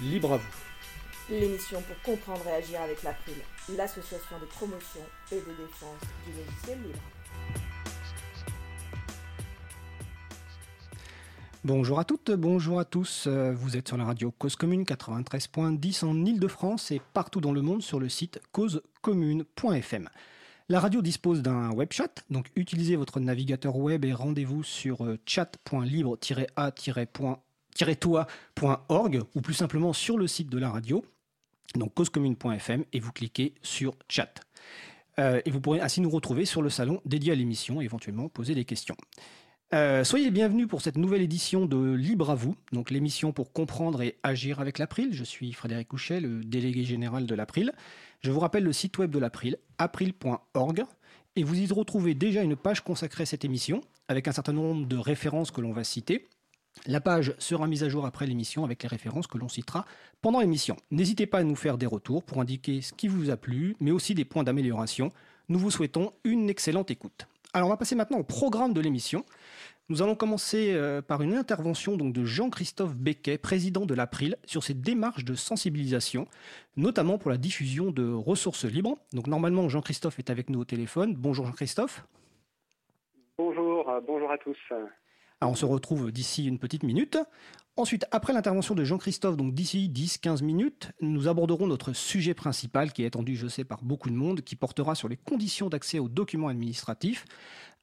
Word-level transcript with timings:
libre 0.00 0.34
à 0.34 0.36
vous. 0.36 0.54
L'émission 1.30 1.82
pour 1.82 2.00
comprendre 2.02 2.46
et 2.46 2.52
agir 2.52 2.80
avec 2.82 3.02
l'April, 3.02 3.34
l'association 3.76 4.38
de 4.40 4.46
promotion 4.46 5.00
et 5.32 5.36
de 5.36 5.40
défense 5.40 6.00
du 6.26 6.32
logiciel 6.38 6.82
libre. 6.82 7.00
Bonjour 11.64 11.98
à 11.98 12.04
toutes, 12.04 12.30
bonjour 12.30 12.78
à 12.78 12.84
tous. 12.84 13.24
Euh, 13.26 13.52
vous 13.52 13.76
êtes 13.76 13.88
sur 13.88 13.96
la 13.96 14.04
radio 14.04 14.30
Cause 14.30 14.54
Commune 14.54 14.84
93.10 14.84 16.04
en 16.04 16.24
Ile-de-France 16.24 16.92
et 16.92 17.00
partout 17.12 17.40
dans 17.40 17.50
le 17.50 17.60
monde 17.60 17.82
sur 17.82 17.98
le 17.98 18.08
site 18.08 18.40
causecommune.fm. 18.52 20.08
La 20.68 20.78
radio 20.78 21.02
dispose 21.02 21.42
d'un 21.42 21.70
web 21.72 21.88
chat, 21.92 22.24
donc 22.30 22.50
utilisez 22.54 22.94
votre 22.94 23.18
navigateur 23.18 23.76
web 23.76 24.04
et 24.04 24.12
rendez-vous 24.12 24.62
sur 24.62 25.04
euh, 25.04 25.18
chat.libre-a-toi.org 27.76 29.22
ou 29.34 29.40
plus 29.40 29.54
simplement 29.54 29.92
sur 29.92 30.18
le 30.18 30.26
site 30.26 30.48
de 30.48 30.58
la 30.58 30.70
radio, 30.70 31.04
donc 31.74 31.94
causecommune.fm 31.94 32.84
et 32.92 33.00
vous 33.00 33.12
cliquez 33.12 33.54
sur 33.62 33.94
chat. 34.08 34.40
Euh, 35.18 35.40
et 35.44 35.50
vous 35.50 35.60
pourrez 35.60 35.80
ainsi 35.80 36.00
nous 36.00 36.10
retrouver 36.10 36.44
sur 36.44 36.62
le 36.62 36.70
salon 36.70 37.00
dédié 37.04 37.32
à 37.32 37.34
l'émission 37.34 37.80
et 37.80 37.84
éventuellement 37.84 38.28
poser 38.28 38.54
des 38.54 38.64
questions. 38.64 38.96
Euh, 39.74 40.04
soyez 40.04 40.26
les 40.26 40.30
bienvenus 40.30 40.68
pour 40.68 40.80
cette 40.80 40.96
nouvelle 40.96 41.22
édition 41.22 41.66
de 41.66 41.92
Libre 41.92 42.30
à 42.30 42.36
vous, 42.36 42.54
donc 42.72 42.90
l'émission 42.90 43.32
pour 43.32 43.52
comprendre 43.52 44.00
et 44.00 44.16
agir 44.22 44.60
avec 44.60 44.78
l'April. 44.78 45.08
Je 45.12 45.24
suis 45.24 45.52
Frédéric 45.52 45.88
Couchet, 45.88 46.20
le 46.20 46.44
délégué 46.44 46.84
général 46.84 47.26
de 47.26 47.34
l'April. 47.34 47.72
Je 48.20 48.30
vous 48.30 48.38
rappelle 48.38 48.62
le 48.62 48.72
site 48.72 48.98
web 48.98 49.10
de 49.10 49.18
l'April, 49.18 49.56
april.org, 49.78 50.84
et 51.34 51.42
vous 51.42 51.58
y 51.58 51.66
retrouvez 51.72 52.14
déjà 52.14 52.42
une 52.42 52.54
page 52.54 52.80
consacrée 52.82 53.24
à 53.24 53.26
cette 53.26 53.44
émission, 53.44 53.80
avec 54.08 54.28
un 54.28 54.32
certain 54.32 54.52
nombre 54.52 54.86
de 54.86 54.96
références 54.96 55.50
que 55.50 55.60
l'on 55.60 55.72
va 55.72 55.82
citer. 55.82 56.28
La 56.86 57.00
page 57.00 57.34
sera 57.38 57.66
mise 57.66 57.82
à 57.82 57.88
jour 57.88 58.06
après 58.06 58.26
l'émission 58.26 58.64
avec 58.64 58.82
les 58.82 58.88
références 58.88 59.26
que 59.26 59.38
l'on 59.38 59.48
citera 59.48 59.84
pendant 60.22 60.40
l'émission. 60.40 60.76
N'hésitez 60.90 61.26
pas 61.26 61.38
à 61.38 61.42
nous 61.42 61.56
faire 61.56 61.78
des 61.78 61.86
retours 61.86 62.22
pour 62.22 62.40
indiquer 62.40 62.80
ce 62.80 62.92
qui 62.92 63.08
vous 63.08 63.30
a 63.30 63.36
plu, 63.36 63.76
mais 63.80 63.90
aussi 63.90 64.14
des 64.14 64.24
points 64.24 64.44
d'amélioration. 64.44 65.10
Nous 65.48 65.58
vous 65.58 65.70
souhaitons 65.70 66.12
une 66.24 66.48
excellente 66.48 66.90
écoute. 66.90 67.26
Alors 67.54 67.68
on 67.68 67.70
va 67.70 67.76
passer 67.76 67.96
maintenant 67.96 68.18
au 68.18 68.24
programme 68.24 68.72
de 68.72 68.80
l'émission. 68.80 69.24
Nous 69.88 70.02
allons 70.02 70.16
commencer 70.16 70.72
euh, 70.74 71.00
par 71.00 71.22
une 71.22 71.34
intervention 71.34 71.96
donc, 71.96 72.12
de 72.12 72.24
Jean-Christophe 72.24 72.96
Becquet, 72.96 73.38
président 73.38 73.86
de 73.86 73.94
l'April, 73.94 74.36
sur 74.44 74.64
ses 74.64 74.74
démarches 74.74 75.24
de 75.24 75.34
sensibilisation, 75.34 76.26
notamment 76.76 77.18
pour 77.18 77.30
la 77.30 77.36
diffusion 77.36 77.92
de 77.92 78.12
ressources 78.12 78.64
libres. 78.64 78.98
Donc 79.12 79.28
normalement, 79.28 79.68
Jean-Christophe 79.68 80.18
est 80.18 80.30
avec 80.30 80.50
nous 80.50 80.60
au 80.60 80.64
téléphone. 80.64 81.14
Bonjour 81.14 81.46
Jean-Christophe. 81.46 82.04
Bonjour, 83.38 83.88
euh, 83.88 84.00
bonjour 84.04 84.30
à 84.30 84.38
tous. 84.38 84.58
On 85.42 85.54
se 85.54 85.66
retrouve 85.66 86.10
d'ici 86.12 86.46
une 86.46 86.58
petite 86.58 86.82
minute. 86.82 87.18
Ensuite, 87.76 88.06
après 88.10 88.32
l'intervention 88.32 88.74
de 88.74 88.84
Jean-Christophe, 88.84 89.36
donc 89.36 89.52
d'ici 89.52 89.90
10-15 89.94 90.42
minutes, 90.42 90.92
nous 91.02 91.28
aborderons 91.28 91.66
notre 91.66 91.92
sujet 91.92 92.32
principal 92.32 92.90
qui 92.90 93.02
est 93.02 93.06
attendu, 93.06 93.36
je 93.36 93.46
sais, 93.46 93.64
par 93.64 93.84
beaucoup 93.84 94.08
de 94.08 94.14
monde, 94.14 94.40
qui 94.40 94.56
portera 94.56 94.94
sur 94.94 95.08
les 95.08 95.18
conditions 95.18 95.68
d'accès 95.68 95.98
aux 95.98 96.08
documents 96.08 96.48
administratifs, 96.48 97.26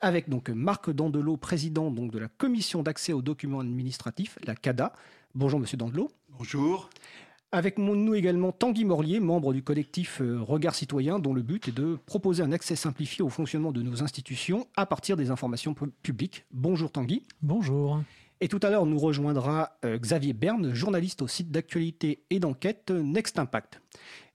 avec 0.01 0.29
donc 0.29 0.49
Marc 0.49 0.89
Dandelot, 0.89 1.37
président 1.37 1.91
de 1.91 2.17
la 2.17 2.27
commission 2.27 2.81
d'accès 2.81 3.13
aux 3.13 3.21
documents 3.21 3.59
administratifs, 3.59 4.39
la 4.47 4.55
CADA. 4.55 4.93
Bonjour 5.35 5.59
Monsieur 5.59 5.77
Dandelot. 5.77 6.09
Bonjour. 6.29 6.89
Avec 7.55 7.77
nous 7.77 8.15
également 8.15 8.51
Tanguy 8.51 8.83
Morlier, 8.83 9.19
membre 9.19 9.53
du 9.53 9.61
collectif 9.61 10.21
euh, 10.21 10.41
Regard 10.41 10.73
Citoyen, 10.73 11.19
dont 11.19 11.35
le 11.35 11.43
but 11.43 11.67
est 11.67 11.71
de 11.71 11.99
proposer 12.07 12.41
un 12.41 12.51
accès 12.51 12.75
simplifié 12.75 13.23
au 13.23 13.29
fonctionnement 13.29 13.71
de 13.71 13.83
nos 13.83 14.01
institutions 14.01 14.65
à 14.75 14.87
partir 14.87 15.17
des 15.17 15.29
informations 15.29 15.75
publiques. 16.01 16.45
Bonjour 16.51 16.91
Tanguy. 16.91 17.21
Bonjour. 17.43 18.01
Et 18.41 18.47
tout 18.47 18.59
à 18.63 18.71
l'heure, 18.71 18.87
nous 18.87 18.97
rejoindra 18.97 19.77
euh, 19.85 19.99
Xavier 19.99 20.33
Berne, 20.33 20.73
journaliste 20.73 21.21
au 21.21 21.27
site 21.27 21.51
d'actualité 21.51 22.23
et 22.31 22.39
d'enquête 22.39 22.89
Next 22.89 23.37
Impact. 23.37 23.81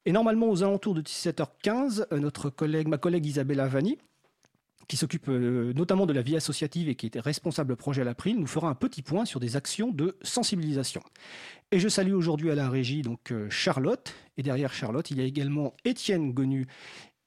Et 0.06 0.12
normalement, 0.12 0.48
aux 0.48 0.62
alentours 0.62 0.94
de 0.94 1.02
17h15, 1.02 2.06
euh, 2.12 2.20
notre 2.20 2.50
collègue, 2.50 2.86
ma 2.86 2.98
collègue 2.98 3.26
Isabelle 3.26 3.58
Avani, 3.58 3.98
qui 4.88 4.96
s'occupe 4.96 5.28
euh, 5.28 5.72
notamment 5.74 6.06
de 6.06 6.12
la 6.12 6.22
vie 6.22 6.36
associative 6.36 6.88
et 6.88 6.94
qui 6.94 7.06
était 7.06 7.20
responsable 7.20 7.76
projet 7.76 8.02
à 8.02 8.04
l'April, 8.04 8.38
nous 8.38 8.46
fera 8.46 8.68
un 8.68 8.74
petit 8.74 9.02
point 9.02 9.24
sur 9.24 9.38
des 9.38 9.56
actions 9.56 9.90
de 9.90 10.16
sensibilisation. 10.22 11.02
Et 11.70 11.78
je 11.78 11.88
salue 11.88 12.14
aujourd'hui 12.14 12.50
à 12.50 12.54
la 12.54 12.68
régie 12.68 13.02
donc 13.02 13.32
Charlotte, 13.50 14.14
et 14.38 14.42
derrière 14.42 14.72
Charlotte, 14.72 15.10
il 15.10 15.18
y 15.18 15.20
a 15.20 15.24
également 15.24 15.74
Étienne 15.84 16.32
Gonu 16.32 16.66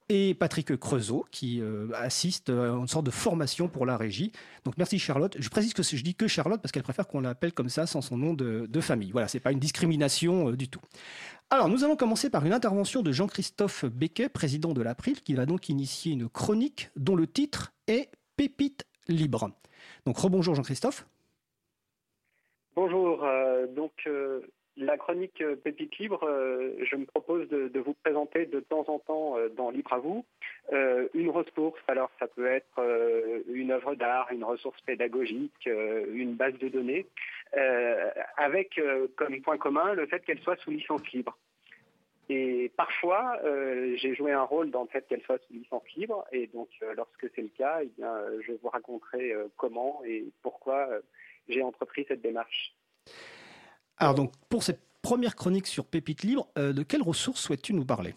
et 0.08 0.34
Patrick 0.34 0.76
Creusot 0.76 1.24
qui 1.30 1.60
euh, 1.60 1.88
assiste 1.94 2.50
à 2.50 2.68
une 2.68 2.88
sorte 2.88 3.06
de 3.06 3.10
formation 3.10 3.68
pour 3.68 3.86
la 3.86 3.96
régie. 3.96 4.32
Donc 4.64 4.76
merci 4.76 4.98
Charlotte. 4.98 5.36
Je 5.38 5.48
précise 5.48 5.72
que 5.72 5.82
je 5.82 6.02
dis 6.02 6.14
que 6.14 6.26
Charlotte 6.26 6.60
parce 6.60 6.72
qu'elle 6.72 6.82
préfère 6.82 7.06
qu'on 7.06 7.20
l'appelle 7.20 7.52
comme 7.52 7.68
ça 7.68 7.86
sans 7.86 8.02
son 8.02 8.18
nom 8.18 8.34
de, 8.34 8.68
famille. 8.80 9.10
Voilà, 9.10 9.28
c'est 9.28 9.40
pas 9.40 9.52
une 9.52 9.58
discrimination 9.58 10.50
euh, 10.50 10.56
du 10.56 10.68
tout. 10.68 10.80
Alors 11.52 11.68
nous 11.68 11.84
allons 11.84 11.96
commencer 11.96 12.30
par 12.30 12.46
une 12.46 12.54
intervention 12.54 13.02
de 13.02 13.12
Jean-Christophe 13.12 13.84
Becquet, 13.84 14.30
président 14.30 14.72
de 14.72 14.80
l'April, 14.80 15.20
qui 15.20 15.34
va 15.34 15.44
donc 15.44 15.68
initier 15.68 16.12
une 16.12 16.30
chronique 16.30 16.88
dont 16.96 17.14
le 17.14 17.26
titre 17.26 17.74
est 17.88 18.08
Pépite 18.38 18.86
libre. 19.06 19.50
Donc 20.06 20.16
rebonjour 20.16 20.54
Jean-Christophe. 20.54 21.06
Bonjour. 22.74 23.22
Euh, 23.22 23.66
donc 23.66 23.92
la 24.76 24.96
chronique 24.96 25.40
euh, 25.42 25.56
Pépite 25.56 25.98
Libre, 25.98 26.24
euh, 26.24 26.74
je 26.82 26.96
me 26.96 27.04
propose 27.04 27.48
de, 27.48 27.78
vous 27.78 27.94
présenter 27.94 28.46
de 28.46 28.60
temps 28.60 28.84
en 28.88 28.98
temps 28.98 29.36
euh, 29.36 29.48
dans 29.50 29.70
Libre 29.70 29.92
à 29.92 29.98
vous 29.98 30.24
une 31.14 31.28
ressource. 31.28 31.80
Alors 31.88 32.10
ça 32.18 32.26
peut 32.28 32.46
être 32.46 32.80
une 33.48 33.72
œuvre 33.72 33.94
d'art, 33.94 34.28
une 34.30 34.44
ressource 34.44 34.80
pédagogique, 34.82 35.66
une 35.66 36.34
base 36.34 36.56
de 36.58 36.68
données, 36.68 37.04
avec 38.36 38.80
comme 39.16 39.42
point 39.42 39.58
commun 39.58 39.92
le 39.94 40.06
fait 40.06 40.24
qu'elle 40.24 40.38
soit 40.38 40.56
sous 40.56 40.70
licence 40.70 41.06
libre. 41.12 41.36
Et 42.30 42.70
parfois, 42.76 43.38
j'ai 43.96 44.14
joué 44.14 44.32
un 44.32 44.44
rôle 44.44 44.70
dans 44.70 44.82
le 44.82 44.88
fait 44.88 45.06
qu'elle 45.08 45.22
soit 45.22 45.38
sous 45.46 45.52
licence 45.52 45.82
libre, 45.96 46.24
et 46.32 46.46
donc 46.46 46.68
lorsque 46.96 47.28
c'est 47.34 47.42
le 47.42 47.50
cas, 47.58 47.80
eh 47.82 47.90
je 48.46 48.52
vous 48.62 48.68
raconterai 48.68 49.34
comment 49.56 50.00
et 50.06 50.24
pourquoi 50.42 50.88
j'ai 51.48 51.62
entrepris 51.62 52.06
cette 52.08 52.22
démarche. 52.22 52.74
Alors 53.98 54.14
donc, 54.14 54.32
pour 54.48 54.62
cette 54.62 54.80
première 55.02 55.36
chronique 55.36 55.66
sur 55.66 55.84
Pépite 55.84 56.22
Libre, 56.22 56.48
euh, 56.56 56.72
de 56.72 56.82
quelles 56.82 57.02
ressources 57.02 57.40
souhaites-tu 57.40 57.74
nous 57.74 57.84
parler? 57.84 58.14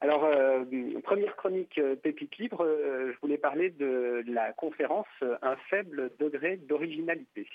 Alors, 0.00 0.24
euh, 0.24 0.64
première 1.02 1.34
chronique 1.36 1.78
euh, 1.78 1.96
Pépite 1.96 2.36
Libre, 2.38 2.64
je 2.66 3.18
voulais 3.20 3.38
parler 3.38 3.70
de 3.70 4.22
la 4.26 4.52
conférence 4.52 5.06
Un 5.42 5.56
faible 5.68 6.10
degré 6.18 6.56
d'originalité. 6.56 7.46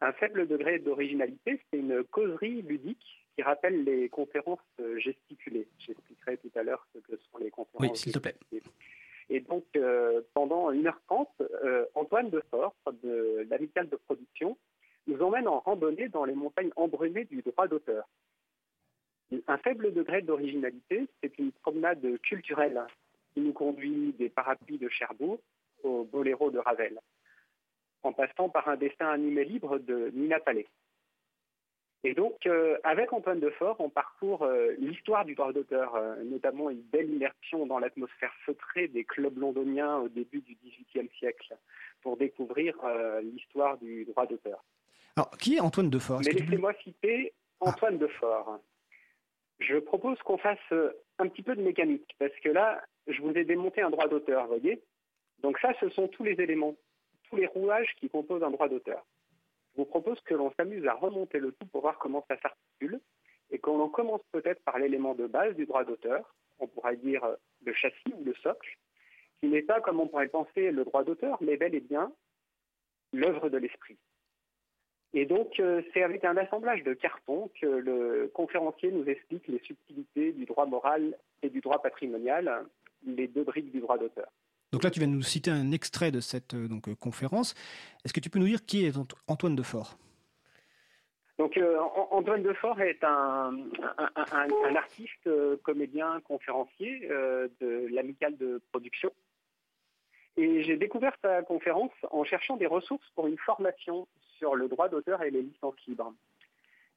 Un 0.00 0.12
faible 0.12 0.46
degré 0.46 0.78
d'originalité, 0.78 1.60
c'est 1.70 1.78
une 1.78 2.02
causerie 2.04 2.62
ludique 2.62 3.26
qui 3.36 3.42
rappelle 3.42 3.84
les 3.84 4.08
conférences 4.08 4.58
gesticulées. 4.98 5.68
J'expliquerai 5.78 6.36
tout 6.38 6.50
à 6.54 6.62
l'heure 6.62 6.86
ce 6.92 6.98
que 6.98 7.16
sont 7.30 7.38
les 7.38 7.50
conférences. 7.50 7.80
Oui, 7.80 7.96
s'il 7.96 8.12
te 8.12 8.18
plaît. 8.18 8.34
Et 9.30 9.40
donc, 9.40 9.64
pendant 10.34 10.70
1h30, 10.72 11.28
Antoine 11.94 12.28
Defort, 12.30 12.74
de 13.02 13.46
l'Amicale 13.48 13.88
de 13.88 13.96
production, 13.96 14.58
nous 15.06 15.20
emmène 15.22 15.48
en 15.48 15.60
randonnée 15.60 16.08
dans 16.08 16.24
les 16.24 16.34
montagnes 16.34 16.70
embrumées 16.76 17.24
du 17.24 17.42
droit 17.42 17.68
d'auteur. 17.68 18.08
Un 19.46 19.58
faible 19.58 19.92
degré 19.92 20.22
d'originalité, 20.22 21.08
c'est 21.22 21.38
une 21.38 21.52
promenade 21.52 22.20
culturelle 22.20 22.82
qui 23.32 23.40
nous 23.40 23.52
conduit 23.52 24.12
des 24.18 24.28
parapluies 24.28 24.78
de 24.78 24.88
Cherbourg 24.88 25.38
au 25.82 26.04
boléro 26.04 26.50
de 26.50 26.58
Ravel, 26.58 26.98
en 28.02 28.12
passant 28.12 28.48
par 28.48 28.68
un 28.68 28.76
destin 28.76 29.08
animé 29.08 29.44
libre 29.44 29.78
de 29.78 30.10
Nina 30.14 30.38
Palais. 30.38 30.66
Et 32.04 32.14
donc, 32.14 32.46
euh, 32.46 32.78
avec 32.82 33.12
Antoine 33.12 33.38
Defort, 33.38 33.76
on 33.78 33.88
parcourt 33.88 34.42
euh, 34.42 34.72
l'histoire 34.78 35.24
du 35.24 35.36
droit 35.36 35.52
d'auteur, 35.52 35.94
euh, 35.94 36.16
notamment 36.24 36.68
une 36.68 36.82
belle 36.82 37.08
immersion 37.08 37.64
dans 37.64 37.78
l'atmosphère 37.78 38.34
feutrée 38.44 38.88
des 38.88 39.04
clubs 39.04 39.38
londoniens 39.38 39.98
au 39.98 40.08
début 40.08 40.40
du 40.40 40.56
XVIIIe 40.56 41.08
siècle, 41.18 41.56
pour 42.02 42.16
découvrir 42.16 42.74
l'histoire 43.22 43.78
du 43.78 44.04
droit 44.04 44.26
d'auteur. 44.26 44.64
Alors, 45.16 45.30
qui 45.38 45.56
est 45.56 45.60
Antoine 45.60 45.90
Defort? 45.90 46.20
Mais 46.24 46.32
laissez-moi 46.32 46.72
citer 46.82 47.34
Antoine 47.60 47.98
Defort. 47.98 48.58
Je 49.60 49.76
propose 49.78 50.18
qu'on 50.22 50.38
fasse 50.38 50.58
euh, 50.72 50.92
un 51.18 51.28
petit 51.28 51.42
peu 51.42 51.54
de 51.54 51.62
mécanique, 51.62 52.16
parce 52.18 52.34
que 52.42 52.48
là, 52.48 52.82
je 53.06 53.20
vous 53.20 53.30
ai 53.30 53.44
démonté 53.44 53.82
un 53.82 53.90
droit 53.90 54.08
d'auteur, 54.08 54.42
vous 54.42 54.58
voyez? 54.58 54.82
Donc 55.40 55.58
ça, 55.58 55.72
ce 55.80 55.88
sont 55.90 56.08
tous 56.08 56.24
les 56.24 56.40
éléments, 56.40 56.74
tous 57.28 57.36
les 57.36 57.46
rouages 57.46 57.94
qui 58.00 58.08
composent 58.08 58.42
un 58.42 58.50
droit 58.50 58.68
d'auteur. 58.68 59.04
Je 59.74 59.82
vous 59.82 59.86
propose 59.86 60.20
que 60.22 60.34
l'on 60.34 60.52
s'amuse 60.54 60.86
à 60.86 60.94
remonter 60.94 61.38
le 61.38 61.52
tout 61.52 61.66
pour 61.66 61.82
voir 61.82 61.98
comment 61.98 62.24
ça 62.28 62.38
s'articule, 62.40 63.00
et 63.50 63.58
qu'on 63.58 63.80
en 63.80 63.88
commence 63.88 64.22
peut-être 64.32 64.62
par 64.64 64.78
l'élément 64.78 65.14
de 65.14 65.26
base 65.26 65.54
du 65.54 65.66
droit 65.66 65.84
d'auteur, 65.84 66.34
on 66.58 66.66
pourrait 66.66 66.96
dire 66.96 67.22
euh, 67.24 67.36
le 67.64 67.74
châssis 67.74 68.14
ou 68.18 68.24
le 68.24 68.34
socle, 68.36 68.78
qui 69.40 69.48
n'est 69.48 69.62
pas, 69.62 69.80
comme 69.80 70.00
on 70.00 70.08
pourrait 70.08 70.28
penser, 70.28 70.70
le 70.70 70.84
droit 70.84 71.04
d'auteur, 71.04 71.36
mais 71.42 71.56
bel 71.56 71.74
et 71.74 71.80
bien 71.80 72.12
l'œuvre 73.12 73.50
de 73.50 73.58
l'esprit. 73.58 73.98
Et 75.14 75.26
donc, 75.26 75.60
euh, 75.60 75.82
c'est 75.92 76.02
avec 76.02 76.24
un 76.24 76.36
assemblage 76.36 76.82
de 76.84 76.94
cartons 76.94 77.50
que 77.60 77.66
le 77.66 78.30
conférencier 78.32 78.90
nous 78.90 79.04
explique 79.04 79.46
les 79.46 79.58
subtilités 79.58 80.32
du 80.32 80.46
droit 80.46 80.64
moral 80.64 81.16
et 81.42 81.50
du 81.50 81.60
droit 81.60 81.82
patrimonial, 81.82 82.64
les 83.04 83.28
deux 83.28 83.44
briques 83.44 83.70
du 83.72 83.80
droit 83.80 83.98
d'auteur. 83.98 84.28
Donc 84.72 84.84
là, 84.84 84.90
tu 84.90 85.00
viens 85.00 85.08
de 85.08 85.12
nous 85.12 85.22
citer 85.22 85.50
un 85.50 85.70
extrait 85.70 86.10
de 86.10 86.20
cette 86.20 86.54
euh, 86.54 86.66
donc, 86.66 86.88
euh, 86.88 86.94
conférence. 86.94 87.54
Est-ce 88.04 88.14
que 88.14 88.20
tu 88.20 88.30
peux 88.30 88.38
nous 88.38 88.46
dire 88.46 88.64
qui 88.64 88.86
est 88.86 88.96
Antoine 89.26 89.54
Defort? 89.54 89.98
Donc 91.38 91.58
Antoine 92.10 92.42
Defort 92.42 92.80
est 92.82 93.02
un, 93.02 93.56
artiste, 94.76 95.28
comédien, 95.62 96.20
conférencier 96.20 97.08
de 97.08 97.88
l'amicale 97.90 98.36
de 98.36 98.60
production. 98.70 99.10
Et 100.36 100.62
j'ai 100.62 100.76
découvert 100.76 101.16
sa 101.20 101.42
conférence 101.42 101.90
en 102.10 102.22
cherchant 102.22 102.56
des 102.56 102.66
ressources 102.66 103.08
pour 103.16 103.26
une 103.26 103.38
formation 103.38 104.06
sur 104.42 104.56
le 104.56 104.66
droit 104.66 104.88
d'auteur 104.88 105.22
et 105.22 105.30
les 105.30 105.42
licences 105.42 105.76
libres. 105.86 106.12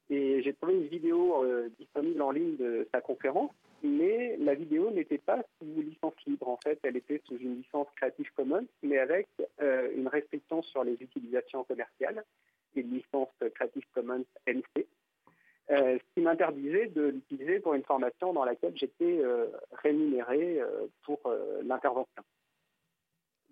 Et 0.10 0.42
j'ai 0.42 0.54
trouvé 0.54 0.74
une 0.74 0.88
vidéo 0.88 1.44
euh, 1.44 1.70
disponible 1.80 2.20
en 2.24 2.32
ligne 2.32 2.56
de 2.58 2.88
sa 2.92 3.02
conférence, 3.02 3.52
mais 3.84 4.36
la 4.38 4.56
vidéo 4.56 4.90
n'était 4.90 5.20
pas 5.20 5.44
sous 5.60 5.80
licence 5.80 6.16
libre. 6.26 6.50
En 6.50 6.58
fait, 6.58 6.80
elle 6.82 6.98
était 6.98 7.22
sous 7.28 7.38
une 7.38 7.58
licence 7.58 7.88
Creative 7.98 8.32
Commons, 8.36 8.66
mais 8.82 8.98
avec 8.98 9.28
euh, 9.62 9.92
une 9.96 10.08
restriction 10.08 10.64
sur 10.64 10.84
les 10.84 10.94
utilisations 10.94 11.64
commerciales, 11.66 12.24
une 12.76 12.90
licence 12.90 13.30
Creative 13.54 13.86
Commons 13.94 14.26
NC, 14.48 14.88
euh, 15.70 16.00
ce 16.00 16.14
qui 16.16 16.22
m'interdisait 16.22 16.88
de 16.88 17.10
l'utiliser 17.10 17.60
pour 17.60 17.76
une 17.76 17.84
formation 17.84 18.34
dans 18.34 18.46
laquelle 18.46 18.76
j'étais 18.76 19.22
rémunéré 19.84 20.62
pour 21.04 21.20
l'intervention. 21.64 22.24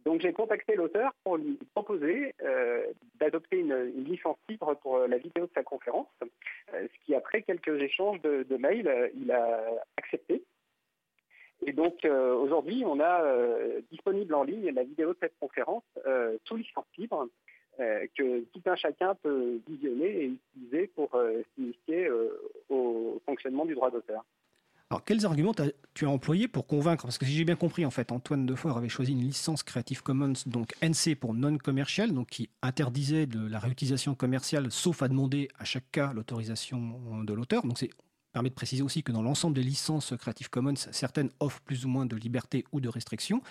Donc 0.06 0.22
j'ai 0.22 0.34
contacté 0.34 0.76
l'auteur 0.76 1.14
pour 1.24 1.38
lui 1.38 1.58
proposer 1.74 2.36
euh, 2.44 2.86
d'adopter 3.20 3.60
une, 3.60 4.04
licence 4.04 4.38
libre 4.50 4.76
pour 4.82 4.98
euh, 4.98 5.08
la 5.08 5.18
vidéo 5.18 5.46
de 5.46 5.52
sa 5.54 5.64
conférence, 5.64 6.08
euh, 6.22 6.88
ce 6.88 7.06
qui 7.06 7.16
après 7.16 7.42
quelques 7.42 7.82
échanges 7.82 8.22
de, 8.22 8.58
mails, 8.58 9.12
il 9.16 9.32
a 9.32 9.64
accepté. 9.98 10.44
Et 11.66 11.72
donc 11.72 12.04
aujourd'hui, 12.04 12.84
on 12.86 13.00
a 13.00 13.24
disponible 13.90 14.34
en 14.36 14.44
ligne 14.44 14.70
la 14.72 14.84
vidéo 14.84 15.14
de 15.14 15.18
cette 15.22 15.38
conférence 15.40 15.84
sous 16.44 16.58
licence 16.58 16.86
libre 16.98 17.30
que 17.78 18.42
tout 18.42 18.62
un 18.66 18.76
chacun 18.76 19.16
peut 19.16 19.62
visionner 19.66 20.24
et 20.24 20.26
utiliser 20.26 20.88
pour 20.88 21.18
s'initier 21.56 22.10
au 22.70 23.22
fonctionnement 23.26 23.66
du 23.66 23.76
droit 23.76 23.92
d'auteur. 23.92 24.26
Alors, 24.94 25.06
quels 25.06 25.26
arguments 25.26 25.56
tu 25.96 26.06
as 26.06 26.10
employés 26.10 26.48
pour 26.48 26.68
convaincre? 26.68 27.06
Parce 27.06 27.18
que 27.18 27.26
si 27.26 27.32
j'ai 27.32 27.46
bien 27.46 27.56
compris, 27.56 27.84
en 27.84 27.90
fait, 27.90 28.12
Antoine 28.12 28.46
Defort 28.46 28.78
avait 28.78 28.90
choisi 28.90 29.14
une 29.14 29.22
licence 29.22 29.64
Creative 29.64 30.04
Commons, 30.04 30.34
donc 30.46 30.76
NC 30.84 31.16
pour 31.20 31.34
non 31.34 31.58
commercial, 31.58 32.14
donc 32.14 32.28
qui 32.28 32.52
interdisait 32.62 33.26
de 33.26 33.48
la 33.48 33.58
réutilisation 33.58 34.14
commerciale, 34.14 34.70
sauf 34.70 35.02
à 35.02 35.08
demander 35.08 35.48
à 35.58 35.64
chaque 35.64 35.90
cas 35.92 36.14
l'autorisation 36.14 37.24
de 37.24 37.34
l'auteur. 37.34 37.64
Donc, 37.64 37.80
c'est 37.80 37.90
permet 38.34 38.50
de 38.50 38.54
préciser 38.54 38.84
aussi 38.84 39.02
que 39.02 39.12
dans 39.12 39.24
l'ensemble 39.24 39.56
des 39.56 39.64
licences 39.64 40.14
Creative 40.16 40.52
Commons, 40.52 40.76
certaines 40.76 41.32
offrent 41.40 41.62
plus 41.62 41.86
ou 41.86 41.90
moins 41.90 42.06
de 42.06 42.16
liberté 42.16 42.64
ou 42.72 42.80
de 42.80 42.88
restriction. 42.88 43.42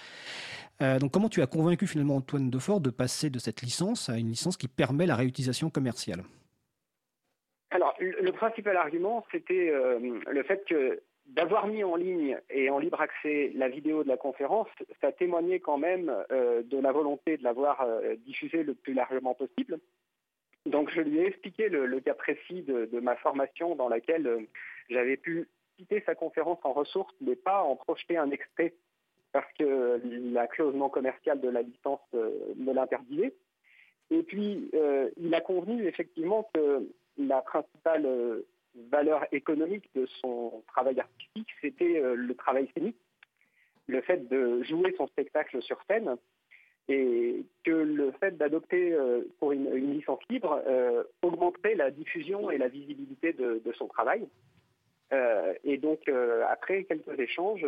Euh, 0.80 1.00
donc, 1.00 1.10
comment 1.10 1.28
tu 1.28 1.42
as 1.42 1.48
convaincu 1.48 1.88
finalement 1.88 2.14
Antoine 2.14 2.50
Defort 2.50 2.80
de 2.80 2.90
passer 2.90 3.30
de 3.30 3.40
cette 3.40 3.62
licence 3.62 4.08
à 4.08 4.16
une 4.16 4.28
licence 4.28 4.56
qui 4.56 4.68
permet 4.68 5.06
la 5.06 5.16
réutilisation 5.16 5.70
commerciale? 5.70 6.22
Alors, 7.70 7.94
le 7.98 8.30
principal 8.30 8.76
argument, 8.76 9.24
c'était 9.32 9.70
euh, 9.70 9.98
le 10.30 10.42
fait 10.44 10.64
que 10.68 11.00
d'avoir 11.32 11.66
mis 11.66 11.82
en 11.82 11.96
ligne 11.96 12.38
et 12.50 12.68
en 12.68 12.78
libre 12.78 13.00
accès 13.00 13.52
la 13.54 13.68
vidéo 13.68 14.04
de 14.04 14.08
la 14.08 14.16
conférence, 14.16 14.68
ça 15.00 15.12
témoignait 15.12 15.60
quand 15.60 15.78
même 15.78 16.14
euh, 16.30 16.62
de 16.62 16.78
la 16.78 16.92
volonté 16.92 17.38
de 17.38 17.42
l'avoir 17.42 17.80
euh, 17.80 18.16
diffusée 18.26 18.62
le 18.62 18.74
plus 18.74 18.92
largement 18.92 19.34
possible. 19.34 19.78
Donc 20.66 20.90
je 20.90 21.00
lui 21.00 21.18
ai 21.18 21.26
expliqué 21.26 21.68
le, 21.68 22.00
cas 22.00 22.14
précis 22.14 22.62
de, 22.62 23.00
ma 23.00 23.16
formation 23.16 23.74
dans 23.74 23.88
laquelle 23.88 24.26
euh, 24.26 24.40
j'avais 24.90 25.16
pu 25.16 25.48
citer 25.78 26.02
sa 26.04 26.14
conférence 26.14 26.58
en 26.64 26.72
ressources, 26.72 27.14
mais 27.22 27.34
pas 27.34 27.62
en 27.62 27.76
projeter 27.76 28.18
un 28.18 28.30
extrait 28.30 28.74
parce 29.32 29.50
que 29.58 30.00
la 30.04 30.46
clause 30.46 30.74
non 30.74 30.90
commerciale 30.90 31.40
de 31.40 31.48
la 31.48 31.62
licence 31.62 32.02
me 32.12 32.74
l'interdisait. 32.74 33.32
Et 34.10 34.22
puis, 34.22 34.70
il 35.16 35.34
a 35.34 35.40
convenu 35.40 35.86
effectivement 35.86 36.50
que 36.52 36.86
la 37.16 37.40
principale 37.40 38.44
valeur 38.90 39.26
économique 39.32 39.88
de 39.94 40.06
son 40.20 40.62
travail 40.68 40.98
artistique, 41.00 41.48
c'était 41.60 42.00
euh, 42.00 42.14
le 42.14 42.34
travail 42.34 42.68
scénique, 42.74 42.96
le 43.86 44.00
fait 44.00 44.28
de 44.28 44.62
jouer 44.62 44.94
son 44.96 45.06
spectacle 45.08 45.60
sur 45.62 45.78
scène, 45.88 46.16
et 46.88 47.44
que 47.64 47.70
le 47.70 48.10
fait 48.12 48.36
d'adopter 48.36 48.92
euh, 48.92 49.22
pour 49.38 49.52
une, 49.52 49.70
licence 49.72 50.18
libre 50.28 50.62
euh, 50.66 51.04
augmenterait 51.22 51.74
la 51.74 51.90
diffusion 51.90 52.50
et 52.50 52.58
la 52.58 52.68
visibilité 52.68 53.32
de, 53.32 53.60
son 53.78 53.86
travail. 53.86 54.26
et 55.64 55.76
donc, 55.76 56.08
après 56.48 56.84
quelques 56.84 57.18
échanges, 57.18 57.66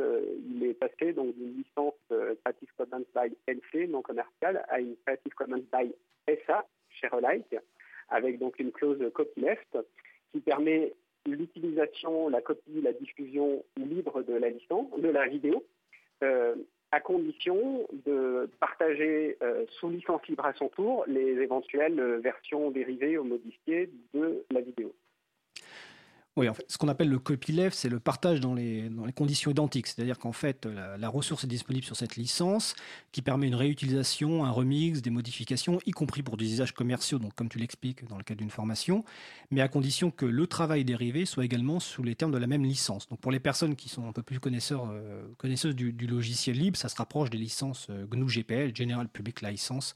il 0.51 0.65
est 0.65 0.75
passé 0.75 1.13
d'une 1.13 1.57
licence 1.59 1.95
Creative 2.09 2.73
Commons 2.77 3.07
by 3.15 3.37
NC 3.47 3.89
non 3.89 4.03
commerciale 4.03 4.65
à 4.69 4.81
une 4.81 4.97
Creative 5.05 5.35
Commons 5.35 5.65
by 5.73 5.95
SA, 6.47 6.65
Alike, 7.13 7.57
avec 8.09 8.39
donc 8.39 8.59
une 8.59 8.73
clause 8.73 9.01
copyleft 9.13 9.77
qui 10.35 10.41
permet 10.41 10.93
l'utilisation, 11.27 12.29
la 12.29 12.43
copie, 12.43 12.81
la 12.83 12.93
diffusion 12.93 13.65
libre 13.77 14.23
de 14.23 14.35
la 14.35 14.51
licence, 14.51 14.89
de 14.99 15.09
la 15.09 15.29
vidéo, 15.29 15.65
euh, 16.25 16.57
à 16.91 16.99
condition 16.99 17.87
de 18.05 18.51
partager 18.59 19.37
euh, 19.43 19.65
sous 19.79 19.91
licence 19.91 20.27
libre 20.29 20.45
à 20.45 20.53
son 20.55 20.69
tour 20.69 21.05
les 21.07 21.41
éventuelles 21.41 22.01
versions 22.21 22.73
dérivées 22.73 23.17
ou 23.17 23.23
modifiées 23.23 23.91
de 24.13 24.45
la 24.51 24.61
vidéo. 24.61 24.93
Oui, 26.37 26.49
en 26.49 26.55
fait, 26.55 26.65
ce 26.67 26.79
qu'on 26.79 26.89
appelle 26.89 27.11
le 27.11 27.21
copyleft, 27.21 27.77
c'est 27.77 27.89
le 27.89 28.01
partage 28.01 28.41
dans 28.41 28.55
les, 28.55 28.91
conditions 29.15 29.53
identiques. 29.53 29.87
C'est-à-dire 29.87 30.19
qu'en 30.19 30.33
fait, 30.33 30.67
la, 30.67 31.09
ressource 31.09 31.45
est 31.45 31.49
disponible 31.49 31.85
sur 31.85 31.95
cette 31.95 32.17
licence 32.17 32.75
qui 33.13 33.23
permet 33.23 33.47
une 33.47 33.55
réutilisation, 33.55 34.45
un 34.45 34.51
remix, 34.51 35.01
des 35.01 35.11
modifications, 35.11 35.79
y 35.87 35.93
compris 35.93 36.25
pour 36.25 36.37
des 36.37 36.53
usages 36.53 36.75
commerciaux, 36.75 37.21
donc 37.21 37.35
comme 37.35 37.49
tu 37.49 37.59
l'expliques 37.59 38.05
dans 38.09 38.17
le 38.17 38.25
cas 38.25 38.35
d'une 38.35 38.51
formation, 38.51 39.05
mais 39.53 39.61
à 39.61 39.69
condition 39.69 40.11
que 40.11 40.27
le 40.27 40.49
travail 40.49 40.85
dérivé 40.85 41.25
soit 41.25 41.45
également 41.45 41.79
sous 41.79 42.03
les 42.03 42.17
termes 42.17 42.33
de 42.33 42.39
la 42.39 42.49
même 42.49 42.65
licence. 42.65 43.07
Donc 43.09 43.21
pour 43.21 43.31
les 43.31 43.41
personnes 43.41 43.77
qui 43.77 43.89
sont 43.89 44.09
un 44.09 44.13
peu 44.13 44.23
plus 44.23 44.41
connaisseurs, 44.41 44.89
euh, 44.91 45.29
connaisseuses 45.39 45.77
du, 45.77 45.93
logiciel 46.09 46.59
libre, 46.59 46.77
ça 46.77 46.89
se 46.89 46.97
rapproche 46.97 47.31
des 47.31 47.39
licences 47.39 47.87
euh, 47.91 48.07
GNU 48.07 48.27
GPL, 48.27 48.75
General 48.75 49.09
Public 49.09 49.41
License 49.41 49.95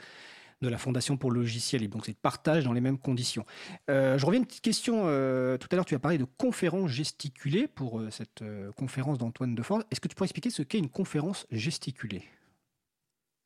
de 0.63 0.69
la 0.69 0.79
Fondation 0.79 1.17
pour 1.17 1.31
le 1.31 1.41
logiciel 1.41 1.83
libre. 1.83 1.97
Donc 1.97 2.07
c'est 2.07 2.13
de 2.13 2.19
partage 2.19 2.65
dans 2.65 2.73
les 2.73 2.81
mêmes 2.81 2.99
conditions. 2.99 3.45
Euh, 3.91 4.19
je 4.19 4.27
reviens 4.27 4.41
à 4.41 4.43
une 4.43 4.47
petite 4.47 4.63
question. 4.63 5.03
Euh, 5.07 5.57
tout 5.57 5.69
à 5.71 5.77
l'heure, 5.77 5.85
tu 5.85 5.95
as 5.95 5.99
parlé 5.99 6.19
de 6.19 6.27
conférence 6.37 6.91
gesticulée 6.91 7.69
pour 7.69 8.01
euh, 8.01 8.11
cette 8.11 8.43
conférence 8.77 9.19
d'Antoine 9.19 9.55
Defort. 9.55 9.83
Est-ce 9.91 10.01
que 10.01 10.09
tu 10.09 10.15
pourrais 10.15 10.27
expliquer 10.27 10.51
ce 10.51 10.63
qu'est 10.63 10.79
une 10.79 10.91
conférence 10.91 11.47
gesticulée? 11.51 12.25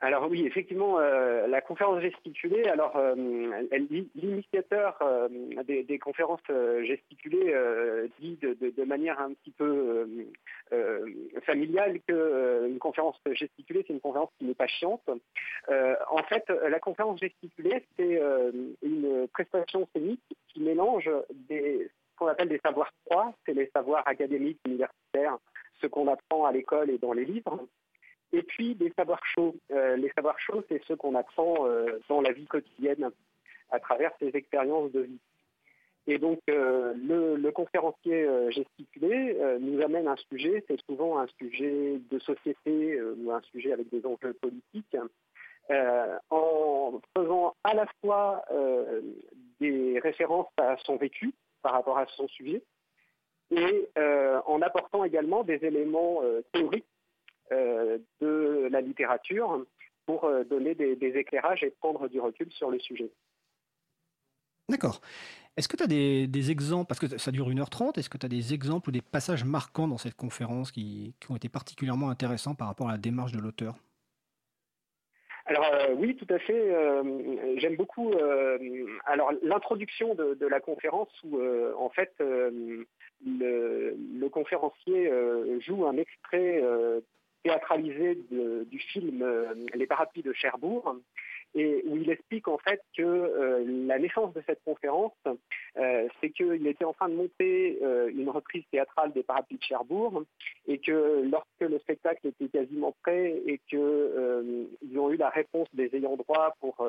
Alors 0.02 0.28
oui, 0.28 0.44
effectivement, 0.44 0.98
euh, 0.98 1.46
la 1.46 1.60
conférence 1.60 2.00
gesticulée, 2.00 2.64
alors 2.64 2.96
euh, 2.96 3.14
l'initiateur 4.16 4.98
euh, 5.00 5.28
des, 5.62 5.98
conférences 6.00 6.40
gesticulées 6.82 7.54
dit 8.18 8.36
de, 8.42 8.84
manière 8.84 9.20
un 9.20 9.32
petit 9.32 9.52
peu 9.52 10.26
familiale 11.46 12.00
qu'une 12.08 12.78
conférence 12.80 13.16
gesticulée, 13.30 13.84
c'est 13.86 13.92
une 13.92 14.00
conférence 14.00 14.30
qui 14.38 14.44
n'est 14.44 14.54
pas 14.54 14.66
chiante. 14.66 15.08
en 15.68 16.22
fait, 16.28 16.48
la 16.48 16.80
conférence 16.80 17.20
gesticulée, 17.20 17.84
c'est 17.96 18.20
une 18.82 19.28
prestation 19.32 19.88
scénique 19.94 20.20
qui 20.48 20.60
mélange 20.60 21.08
ce 21.48 21.86
qu'on 22.16 22.26
appelle 22.26 22.48
des 22.48 22.60
savoirs 22.64 22.92
froids, 23.06 23.32
c'est 23.46 23.54
les 23.54 23.70
savoirs 23.72 24.02
académiques, 24.06 24.58
universitaires, 24.66 25.38
ce 25.80 25.86
qu'on 25.86 26.08
apprend 26.08 26.44
à 26.44 26.52
l'école 26.52 26.90
et 26.90 26.98
dans 26.98 27.12
les 27.12 27.24
livres, 27.24 27.60
et 28.32 28.42
puis 28.42 28.74
des 28.74 28.92
savoirs 28.96 29.24
chauds. 29.24 29.54
Euh, 29.70 29.96
les 29.96 30.10
savoirs 30.16 30.38
chauds, 30.40 30.62
c'est 30.68 30.82
ceux 30.86 30.96
qu'on 30.96 31.14
apprend 31.14 31.66
euh, 31.66 32.00
dans 32.08 32.20
la 32.20 32.32
vie 32.32 32.46
quotidienne 32.46 33.10
à 33.70 33.78
travers 33.78 34.12
ses 34.18 34.34
expériences 34.34 34.90
de 34.92 35.00
vie. 35.00 35.20
Et 36.06 36.18
donc 36.18 36.40
euh, 36.50 36.94
le, 36.94 37.50
conférencier 37.52 38.26
gesticulé 38.50 39.36
nous 39.60 39.80
amène 39.82 40.08
un 40.08 40.16
sujet, 40.30 40.64
c'est 40.66 40.80
souvent 40.86 41.18
un 41.18 41.26
sujet 41.38 42.00
de 42.10 42.18
société 42.18 43.00
ou 43.00 43.30
un 43.30 43.40
sujet 43.52 43.72
avec 43.72 43.88
des 43.90 44.04
enjeux 44.04 44.32
politiques, 44.32 44.96
en 46.30 47.00
faisant 47.16 47.54
à 47.62 47.74
la 47.74 47.86
fois 48.00 48.44
des 49.60 50.00
références 50.00 50.50
à 50.56 50.76
son 50.78 50.96
vécu 50.96 51.32
par 51.62 51.72
rapport 51.72 51.98
à 51.98 52.06
son 52.16 52.26
sujet, 52.26 52.62
et 53.52 53.88
en 53.96 54.60
apportant 54.60 55.04
également 55.04 55.44
des 55.44 55.64
éléments 55.64 56.22
théoriques 56.52 56.86
de 58.20 58.68
la 58.70 58.80
littérature 58.80 59.64
pour 60.06 60.24
euh, 60.24 60.44
donner 60.44 60.74
des, 60.74 61.16
éclairages 61.16 61.62
et 61.62 61.70
prendre 61.70 62.08
du 62.08 62.20
recul 62.20 62.50
sur 62.52 62.70
le 62.70 62.78
sujet. 62.78 63.10
D'accord. 64.68 65.00
Est-ce 65.56 65.68
que 65.68 65.76
tu 65.76 65.82
as 65.82 65.86
des, 65.86 66.50
exemples, 66.50 66.86
parce 66.88 66.98
que 66.98 67.18
ça 67.18 67.30
dure 67.30 67.50
1h30, 67.50 67.98
est-ce 67.98 68.08
que 68.08 68.16
tu 68.16 68.24
as 68.24 68.28
des 68.28 68.54
exemples 68.54 68.88
ou 68.88 68.92
des 68.92 69.02
passages 69.02 69.44
marquants 69.44 69.86
dans 69.86 69.98
cette 69.98 70.14
conférence 70.14 70.72
qui, 70.72 71.14
ont 71.28 71.36
été 71.36 71.48
particulièrement 71.48 72.08
intéressants 72.08 72.54
par 72.54 72.68
rapport 72.68 72.88
à 72.88 72.92
la 72.92 72.98
démarche 72.98 73.32
de 73.32 73.38
l'auteur? 73.38 73.76
Alors 75.44 75.66
euh, 75.74 75.92
oui, 75.94 76.16
tout 76.16 76.32
à 76.32 76.38
fait. 76.38 76.72
J'aime 77.58 77.76
beaucoup. 77.76 78.12
alors 79.04 79.32
l'introduction 79.42 80.14
de, 80.14 80.46
la 80.46 80.60
conférence 80.60 81.10
où 81.24 81.38
en 81.76 81.90
fait 81.90 82.14
le, 82.20 82.86
le, 83.26 84.28
conférencier 84.30 85.12
joue 85.60 85.84
un 85.84 85.96
extrait 85.98 86.62
théâtralisé 87.42 88.18
du 88.30 88.78
film 88.78 89.22
euh, 89.22 89.54
Les 89.74 89.86
Parapluies 89.86 90.22
de 90.22 90.32
Cherbourg. 90.32 90.96
et 91.54 91.82
où 91.86 91.96
il 91.98 92.08
explique 92.10 92.48
en 92.48 92.56
fait 92.58 92.80
que 92.96 93.02
euh, 93.02 93.86
la 93.86 93.98
naissance 93.98 94.32
de 94.32 94.42
cette 94.46 94.62
conférence, 94.64 95.12
euh, 95.76 96.08
c'est 96.20 96.30
qu'il 96.30 96.66
était 96.66 96.84
en 96.84 96.94
train 96.94 97.10
de 97.10 97.14
monter 97.14 97.78
une 98.14 98.30
reprise 98.30 98.64
théâtrale 98.70 99.12
des 99.12 99.22
Parapluies 99.22 99.58
de 99.58 99.62
Cherbourg 99.62 100.22
et 100.66 100.78
que 100.78 101.28
lorsque 101.30 101.60
le 101.60 101.78
spectacle 101.80 102.26
était 102.28 102.48
quasiment 102.48 102.94
prêt 103.02 103.42
et 103.46 103.60
qu'ils 103.68 104.98
ont 104.98 105.10
eu 105.10 105.16
la 105.16 105.28
réponse 105.28 105.68
des 105.74 105.94
ayants 105.94 106.16
droit 106.16 106.54
pour 106.60 106.86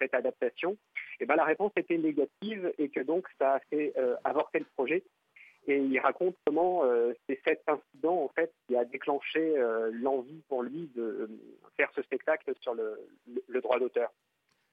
cette 0.00 0.14
adaptation, 0.14 0.76
ben 1.20 1.36
la 1.36 1.44
réponse 1.44 1.72
était 1.76 1.98
négative 1.98 2.72
et 2.78 2.88
que 2.88 3.00
donc 3.00 3.26
ça 3.38 3.54
a 3.54 3.60
fait 3.70 3.94
avorter 4.24 4.58
le 4.58 4.66
projet. 4.76 5.02
Et 5.68 5.78
il 5.78 5.98
raconte 6.00 6.34
comment 6.44 6.82
c'est 7.26 7.40
cet 7.44 7.62
incident 7.68 8.24
en 8.24 8.28
fait 8.28 8.52
qui 8.66 8.76
a 8.76 8.84
déclenché 8.84 9.54
l'envie 9.92 10.42
pour 10.48 10.62
lui 10.64 10.90
de 10.96 11.28
faire 11.76 11.90
ce 11.94 12.02
spectacle 12.02 12.52
sur 12.60 12.74
le, 12.74 13.60
droit 13.60 13.78
d'auteur. 13.78 14.10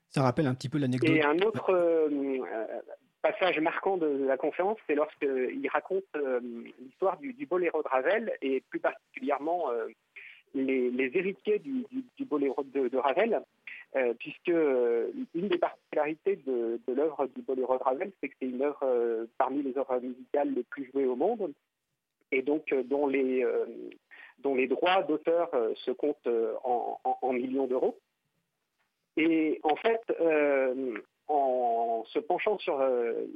Ça 0.10 0.24
rappelle 0.24 0.48
un 0.48 0.56
petit 0.56 0.70
peu 0.70 0.80
l'anecdote. 0.80 1.10
Et 1.10 1.24
un 1.24 1.38
autre 1.40 1.72
euh, 1.72 2.40
passage 3.22 3.60
marquant 3.60 3.98
de 3.98 4.26
la 4.26 4.38
conférence, 4.38 4.78
c'est 4.88 4.96
lorsqu'il 4.96 5.70
raconte 5.72 6.04
euh, 6.16 6.40
l'histoire 6.80 7.18
du, 7.18 7.46
boléro 7.46 7.84
de 7.84 7.88
Ravel 7.88 8.34
et 8.42 8.64
plus 8.70 8.80
particulièrement 8.80 9.70
euh, 9.72 9.86
les, 10.56 11.12
héritiers 11.14 11.60
du, 11.60 11.86
boléro 12.26 12.64
de, 12.64 12.98
Ravel, 12.98 13.42
puisque 14.20 14.48
une 14.48 15.48
des 15.48 15.58
particularités 15.58 16.36
de, 16.46 16.80
l'œuvre 16.88 17.28
du 17.28 17.42
boléro 17.42 17.78
de 17.78 17.84
Ravel, 17.84 18.12
c'est 18.22 18.30
que 18.30 18.36
c'est 18.40 18.48
une 18.48 18.62
œuvre 18.62 19.28
parmi 19.38 19.64
les 19.64 19.78
œuvres 19.78 20.00
musicales 20.00 20.54
les 20.54 20.64
plus 20.64 20.90
jouées 20.92 21.06
au 21.06 21.16
monde 21.16 21.52
et 22.32 22.44
donc 22.44 22.74
dont 22.88 23.08
les 23.08 23.44
dont 24.42 24.56
les 24.56 24.68
droits 24.68 25.04
d'auteur 25.04 25.50
euh, 25.54 25.74
se 25.86 25.92
comptent 25.92 26.28
euh, 26.28 26.54
en, 26.64 27.34
millions 27.34 27.68
d'euros. 27.68 27.98
Et 29.18 29.60
en 29.64 29.76
fait, 29.76 30.02
euh, 30.20 30.98
en 31.28 32.04
se 32.08 32.20
penchant 32.20 32.58
sur 32.60 32.82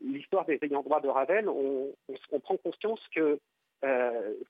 l'histoire 0.03 0.45
des 0.45 0.57
ayants 0.62 0.81
droit 0.81 1.01
de 1.01 1.07
Ravel, 1.07 1.48
on, 1.48 1.93
prend 2.41 2.57
conscience 2.57 3.01
que 3.15 3.39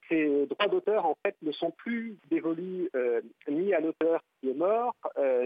ces 0.10 0.46
droits 0.46 0.68
d'auteur, 0.68 1.06
en 1.06 1.18
fait, 1.26 1.36
ne 1.42 1.52
sont 1.52 1.72
plus 1.72 2.18
dévolus 2.30 2.90
ni 3.50 3.74
à 3.74 3.80
l'auteur 3.80 4.22
qui 4.40 4.50
est 4.50 4.54
mort, 4.54 4.96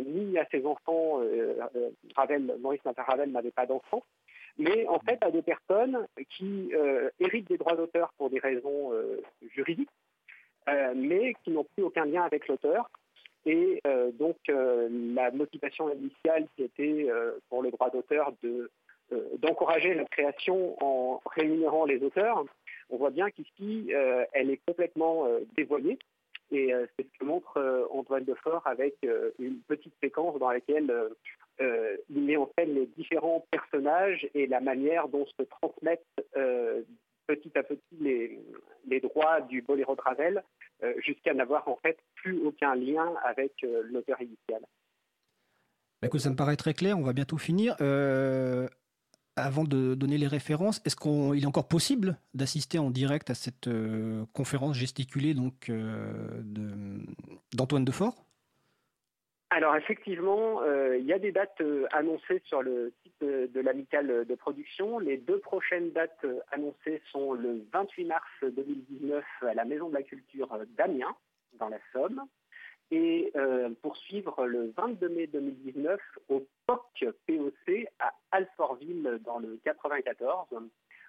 ni 0.06 0.38
à 0.38 0.46
ses 0.52 0.66
enfants. 0.66 1.22
Ravel, 2.16 2.58
Maurice 2.60 2.82
Ravel 2.86 3.32
n'avait 3.32 3.52
pas 3.52 3.66
d'enfants, 3.66 4.04
mais 4.58 4.86
en 4.88 5.00
fait 5.00 5.18
à 5.22 5.32
des 5.32 5.42
personnes 5.42 6.06
qui 6.30 6.72
héritent 7.20 7.48
des 7.48 7.58
droits 7.58 7.76
d'auteur 7.76 8.12
pour 8.18 8.30
des 8.30 8.40
raisons 8.40 8.92
juridiques 9.54 9.90
euh, 10.70 10.94
mais 10.96 11.34
qui 11.44 11.52
n'ont 11.52 11.66
plus 11.76 11.84
aucun 11.84 12.06
lien 12.06 12.24
avec 12.24 12.48
l'auteur. 12.48 12.90
Et 13.46 13.80
euh, 13.88 14.12
donc 14.12 14.36
euh, 14.50 14.90
la 15.16 15.32
motivation 15.32 15.90
initiale 15.94 16.46
qui 16.56 16.64
était 16.64 17.08
pour 17.50 17.62
le 17.64 17.72
droit 17.72 17.90
d'auteur 17.90 18.34
de 18.44 18.70
d'encourager 19.38 19.94
la 19.94 20.04
création 20.04 20.76
en 20.84 21.22
rémunérant 21.34 21.86
les 21.86 22.04
auteurs, 22.04 22.44
on 22.90 22.98
voit 22.98 23.12
bien 23.12 23.30
qu'ici, 23.32 23.92
elle 24.34 24.50
est 24.50 24.62
complètement 24.66 25.28
dévoyée. 25.56 26.00
Et 26.52 26.72
c'est 26.96 27.06
ce 27.06 27.20
que 27.20 27.26
montre 27.26 27.88
Antoine 27.92 28.24
Defort 28.24 28.66
avec 28.66 28.96
une 29.40 29.60
petite 29.68 29.94
séquence 30.02 30.40
dans 30.40 30.50
laquelle 30.50 30.94
il 31.60 32.22
met 32.22 32.38
en 32.38 32.50
scène 32.58 32.74
les 32.74 32.86
différents 32.98 33.46
personnages 33.52 34.28
et 34.34 34.48
la 34.48 34.62
manière 34.62 35.10
dont 35.10 35.26
se 35.26 35.44
transmettent 35.44 36.06
petit 37.28 37.52
à 37.56 37.64
petit 37.64 37.82
les, 38.00 39.00
droits 39.02 39.42
du 39.42 39.62
boléro 39.62 39.96
de 39.96 40.02
Ravel 40.02 40.44
euh, 40.84 40.94
jusqu'à 41.06 41.34
n'avoir 41.34 41.68
en 41.68 41.76
fait 41.76 41.98
plus 42.16 42.40
aucun 42.44 42.76
lien 42.76 43.14
avec 43.24 43.52
euh, 43.64 43.84
l'auteur 43.92 44.20
initial. 44.22 44.62
Bah, 46.02 46.08
écoute, 46.08 46.22
ça 46.22 46.30
me 46.30 46.36
paraît 46.36 46.56
très 46.56 46.74
clair, 46.74 46.98
on 46.98 47.04
va 47.04 47.14
bientôt 47.14 47.38
finir. 47.38 47.76
Euh, 47.82 48.68
avant 49.38 49.64
de 49.64 49.96
donner 49.96 50.18
les 50.18 50.28
références, 50.28 50.82
est-ce 50.86 50.96
qu'il 50.96 51.42
est 51.42 51.48
encore 51.48 51.68
possible 51.68 52.18
d'assister 52.34 52.80
en 52.80 52.90
direct 52.90 53.30
à 53.30 53.36
cette 53.36 53.70
conférence 54.34 54.76
gesticulée 54.76 55.34
donc 55.34 55.72
d'Antoine 57.54 57.86
Defort? 57.86 58.28
Alors 59.50 59.78
effectivement, 59.78 60.62
euh, 60.62 60.98
il 60.98 61.06
y 61.06 61.14
a 61.14 61.20
des 61.20 61.32
dates 61.32 61.62
euh, 61.62 61.88
annoncées 61.94 62.42
sur 62.44 62.62
le 62.62 62.92
site 63.02 63.22
de, 63.22 63.60
l'amicale 63.62 64.26
de 64.26 64.36
production. 64.36 65.00
Les 65.00 65.16
deux 65.16 65.40
prochaines 65.40 65.92
dates 65.92 66.20
euh, 66.26 66.40
annoncées 66.52 67.02
sont 67.12 67.32
le 67.32 67.66
28 67.72 68.06
mars 68.06 68.28
2019 68.42 69.24
à 69.44 69.54
la 69.54 69.64
Maison 69.64 69.88
de 69.88 69.94
la 69.94 70.04
Culture 70.04 70.50
d'Amiens, 70.78 71.16
dans 71.60 71.70
la 71.70 71.80
Somme, 71.94 72.24
et 72.92 73.34
poursuivre 73.82 74.46
le 74.46 74.74
22 74.78 75.10
mai 75.10 75.28
2019 75.28 76.00
au 76.30 76.46
POC 76.66 77.14
POC 77.28 77.88
à 78.00 78.14
Alfortville 78.32 79.20
dans 79.26 79.40
le 79.40 79.60
94. 79.64 80.48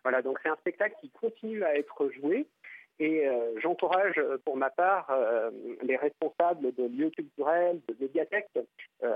Voilà, 0.03 0.23
donc 0.23 0.39
c'est 0.43 0.49
un 0.49 0.57
spectacle 0.57 0.97
qui 1.01 1.11
continue 1.11 1.63
à 1.65 1.77
être 1.77 2.11
joué. 2.11 2.47
Et 3.01 3.29
euh, 3.29 3.55
j'encourage 3.61 4.19
euh, 4.19 4.39
pour 4.45 4.57
ma 4.57 4.71
part 4.71 5.07
euh, 5.11 5.51
les 5.83 5.97
responsables 5.97 6.75
de 6.75 6.85
lieux 6.85 7.11
culturels, 7.11 7.81
de 7.89 7.97
médiathèques, 8.01 8.59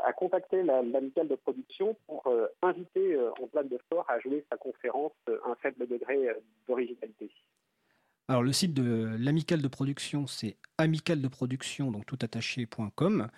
à 0.05 0.13
contacter 0.13 0.63
l'amicale 0.63 1.27
de 1.27 1.35
production 1.35 1.97
pour 2.07 2.33
inviter 2.63 3.19
Antoine 3.41 3.67
Defort 3.67 4.09
à 4.09 4.21
jouer 4.21 4.45
sa 4.49 4.57
conférence 4.57 5.13
un 5.27 5.57
faible 5.57 5.89
degré 5.89 6.29
d'originalité. 6.69 7.31
Alors 8.29 8.43
le 8.43 8.53
site 8.53 8.75
de 8.75 9.17
l'amicale 9.19 9.63
de 9.63 9.69
production, 9.69 10.27
c'est 10.27 10.57
amicale-de-production, 10.79 11.91
donc 11.91 12.07
toutattaché.com. 12.07 13.29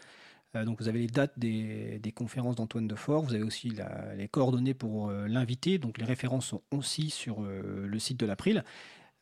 donc 0.54 0.80
vous 0.80 0.88
avez 0.88 1.00
les 1.00 1.06
dates 1.06 1.38
des, 1.38 2.12
conférences 2.14 2.56
d'Antoine 2.56 2.86
Defort, 2.86 3.24
vous 3.24 3.34
avez 3.34 3.42
aussi 3.42 3.72
les 4.16 4.28
coordonnées 4.28 4.74
pour 4.74 5.10
l'inviter, 5.10 5.78
donc 5.78 5.98
les 5.98 6.04
références 6.04 6.46
sont 6.46 6.62
aussi 6.70 7.10
sur 7.10 7.42
le 7.42 7.98
site 7.98 8.20
de 8.20 8.26
l'April. 8.26 8.62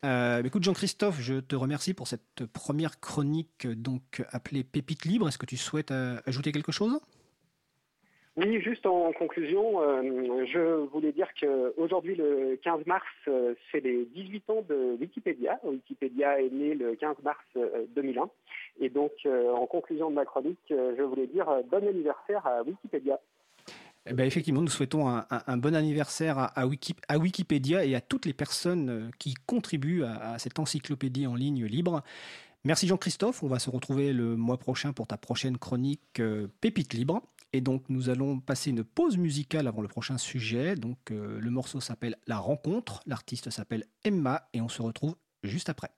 Euh, 0.05 0.43
écoute 0.43 0.65
Jean-Christophe, 0.65 1.21
je 1.21 1.35
te 1.35 1.55
remercie 1.55 1.95
pour 1.95 2.09
cette 2.09 2.45
première 2.47 2.99
chronique 2.99 3.69
donc 3.69 4.25
appelée 4.31 4.65
Pépite 4.65 5.05
libre. 5.05 5.29
Est-ce 5.29 5.39
que 5.39 5.47
tu 5.47 5.57
souhaites 5.57 5.93
euh, 5.93 6.21
ajouter 6.27 6.51
quelque 6.51 6.73
chose? 6.73 6.99
Oui, 8.37 8.63
juste 8.63 8.87
en 8.87 9.13
conclusion, 9.13 9.83
euh, 9.83 10.47
je 10.47 10.87
voulais 10.91 11.13
dire 11.13 11.29
qu'aujourd'hui, 11.39 12.15
le 12.15 12.59
15 12.63 12.87
mars, 12.87 13.05
c'est 13.71 13.81
les 13.81 14.07
18 14.07 14.51
ans 14.51 14.65
de 14.67 14.97
Wikipédia. 14.99 15.61
Wikipédia 15.65 16.41
est 16.41 16.51
né 16.51 16.75
le 16.75 16.95
15 16.95 17.17
mars 17.23 17.45
2001. 17.95 18.31
Et 18.81 18.89
donc, 18.89 19.13
en 19.27 19.67
conclusion 19.67 20.09
de 20.09 20.15
ma 20.15 20.25
chronique, 20.25 20.59
je 20.71 21.03
voulais 21.03 21.27
dire 21.27 21.47
bon 21.71 21.87
anniversaire 21.87 22.47
à 22.47 22.63
Wikipédia. 22.63 23.19
Eh 24.07 24.15
ben, 24.15 24.27
effectivement, 24.27 24.63
nous 24.63 24.69
souhaitons 24.69 25.07
un, 25.09 25.57
bon 25.57 25.77
anniversaire 25.77 26.37
à, 26.39 26.67
Wikipédia 26.67 27.85
et 27.85 27.95
à 27.95 28.01
toutes 28.01 28.27
les 28.27 28.33
personnes 28.33 28.91
euh, 28.91 29.11
qui 29.19 29.35
contribuent 29.47 30.03
à, 30.03 30.39
cette 30.39 30.59
encyclopédie 30.59 31.27
en 31.27 31.37
ligne 31.37 31.65
libre. 31.67 32.03
Merci 32.65 32.87
Jean-Christophe, 32.89 33.43
on 33.43 33.49
va 33.49 33.59
se 33.59 33.71
retrouver 33.71 34.13
le 34.13 34.37
mois 34.37 34.57
prochain 34.57 34.93
pour 34.93 35.07
ta 35.07 35.17
prochaine 35.17 35.57
chronique 35.57 36.21
euh, 36.21 36.49
Pépite 36.61 36.95
libre. 36.95 37.23
Et 37.53 37.61
donc 37.61 37.85
nous 37.89 38.09
allons 38.09 38.41
passer 38.41 38.71
une 38.71 38.85
pause 38.85 39.19
musicale 39.19 39.69
avant 39.69 39.83
le 39.83 39.89
prochain 39.89 40.19
sujet. 40.19 40.75
Donc 40.75 41.11
euh, 41.11 41.39
le 41.39 41.51
morceau 41.51 41.81
s'appelle 41.81 42.17
La 42.27 42.39
rencontre, 42.39 43.03
l'artiste 43.07 43.51
s'appelle 43.51 43.85
Emma 44.05 44.49
et 44.53 44.61
on 44.61 44.69
se 44.69 44.83
retrouve 44.83 45.17
juste 45.43 45.69
après. 45.69 45.91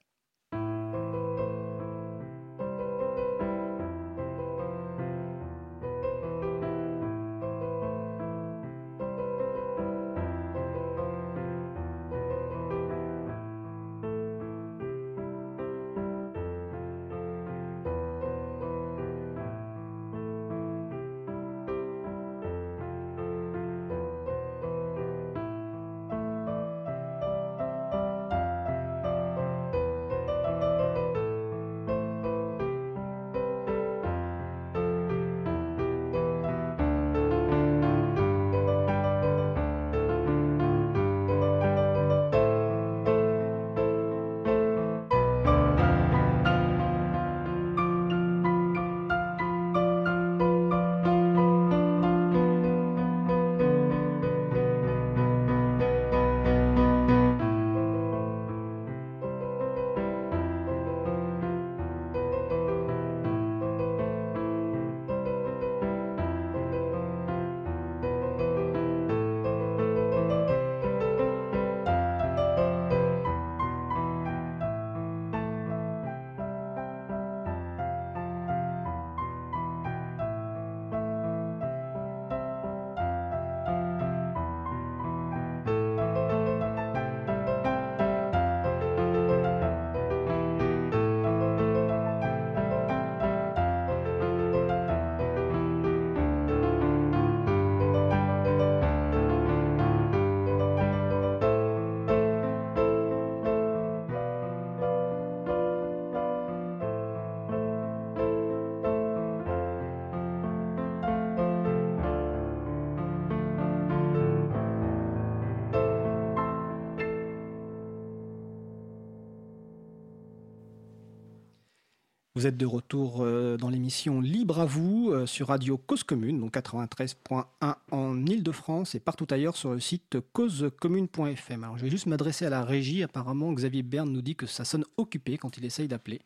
Vous 122.45 122.49
êtes 122.49 122.59
de 122.59 122.67
retour 122.67 123.23
euh, 123.23 123.57
dans 123.57 123.71
l'émission 123.71 124.21
Libre 124.21 124.61
à 124.61 124.67
vous 124.67 125.09
euh, 125.11 125.25
sur 125.25 125.49
Radio 125.49 125.79
Cause 125.79 126.03
Commune, 126.03 126.41
donc 126.41 126.53
93.1 126.53 127.75
en 127.91 128.27
Ile-de-France 128.27 128.95
et 128.95 129.01
partout 129.01 129.27
ailleurs 129.31 129.57
sur 129.57 129.73
le 129.73 129.81
site 129.81 130.19
causecommune.fm. 130.35 131.65
Alors 131.65 131.79
je 131.79 131.85
vais 131.85 131.89
juste 131.89 132.05
m'adresser 132.05 132.45
à 132.45 132.51
la 132.51 132.63
régie. 132.63 133.03
Apparemment, 133.03 133.51
Xavier 133.55 133.83
Berne 133.83 134.13
nous 134.13 134.21
dit 134.21 134.37
que 134.37 134.45
ça 134.45 134.67
sonne 134.67 134.85
occupé 134.99 135.39
quand 135.39 135.57
il 135.57 135.65
essaye 135.65 135.89
d'appeler. 135.89 136.21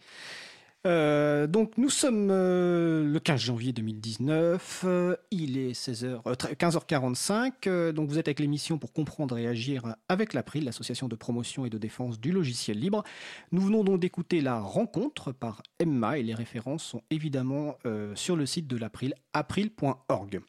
Euh, 0.89 1.47
donc 1.47 1.77
nous 1.77 1.91
sommes 1.91 2.29
euh, 2.31 3.05
le 3.05 3.21
15 3.21 3.39
janvier 3.39 3.73
2019, 3.75 4.85
euh, 4.87 5.17
il 5.31 5.59
est 5.59 5.73
16h, 5.73 6.23
15h45, 6.25 7.91
donc 7.93 8.09
vous 8.09 8.19
êtes 8.19 8.27
avec 8.27 8.41
l'émission 8.41 8.79
pour 8.79 8.95
comprendre 8.95 9.37
et 9.37 9.47
agir 9.47 9.95
avec 10.09 10.33
l'April, 10.33 10.65
l'association 10.65 11.07
de 11.07 11.15
promotion 11.15 11.67
et 11.67 11.71
de 11.71 11.77
défense 11.77 12.19
du 12.19 12.33
logiciel 12.33 12.79
libre. 12.79 13.05
Nous 13.53 13.61
venons 13.61 13.85
donc 13.85 14.01
d'écouter 14.01 14.41
la 14.41 14.61
rencontre 14.61 15.31
par 15.31 15.63
Emma 15.79 16.17
et 16.17 16.23
les 16.23 16.35
références 16.35 16.85
sont 16.85 17.03
évidemment 17.11 17.77
sur 18.15 18.37
le 18.37 18.47
site 18.47 18.67
de 18.67 18.77
l'April, 18.77 19.15
april.org. 19.35 20.41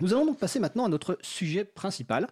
Nous 0.00 0.14
allons 0.14 0.26
donc 0.26 0.38
passer 0.38 0.58
maintenant 0.58 0.86
à 0.86 0.88
notre 0.88 1.18
sujet 1.20 1.64
principal. 1.64 2.28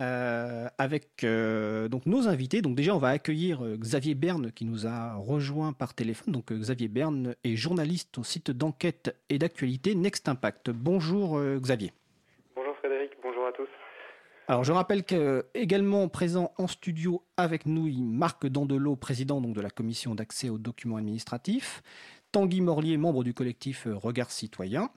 Euh, 0.00 0.66
avec 0.78 1.24
euh, 1.24 1.88
donc 1.88 2.06
nos 2.06 2.26
invités. 2.26 2.62
Donc 2.62 2.74
déjà, 2.74 2.94
on 2.94 2.98
va 2.98 3.08
accueillir 3.08 3.62
euh, 3.62 3.76
Xavier 3.76 4.14
Berne 4.14 4.50
qui 4.50 4.64
nous 4.64 4.86
a 4.86 5.14
rejoint 5.14 5.74
par 5.74 5.92
téléphone. 5.92 6.32
Donc 6.32 6.52
Xavier 6.52 6.88
Berne 6.88 7.34
est 7.44 7.54
journaliste 7.54 8.16
au 8.16 8.24
site 8.24 8.50
d'enquête 8.50 9.14
et 9.28 9.38
d'actualité 9.38 9.94
Next 9.94 10.26
Impact. 10.26 10.70
Bonjour 10.70 11.38
Xavier. 11.58 11.92
Bonjour 12.56 12.74
Frédéric, 12.78 13.10
bonjour 13.22 13.46
à 13.46 13.52
tous. 13.52 13.68
Alors 14.48 14.64
je 14.64 14.72
rappelle 14.72 15.04
qu'également 15.04 16.08
présent 16.08 16.54
en 16.56 16.66
studio 16.66 17.22
avec 17.36 17.66
nous 17.66 17.90
Marc 18.02 18.46
Dandelot, 18.46 18.96
président 18.96 19.42
donc, 19.42 19.54
de 19.54 19.60
la 19.60 19.70
commission 19.70 20.14
d'accès 20.14 20.48
aux 20.48 20.58
documents 20.58 20.96
administratifs, 20.96 21.82
Tanguy 22.32 22.62
Morlier, 22.62 22.96
membre 22.96 23.22
du 23.22 23.34
collectif 23.34 23.86
Regard 23.86 24.30
Citoyen, 24.30 24.90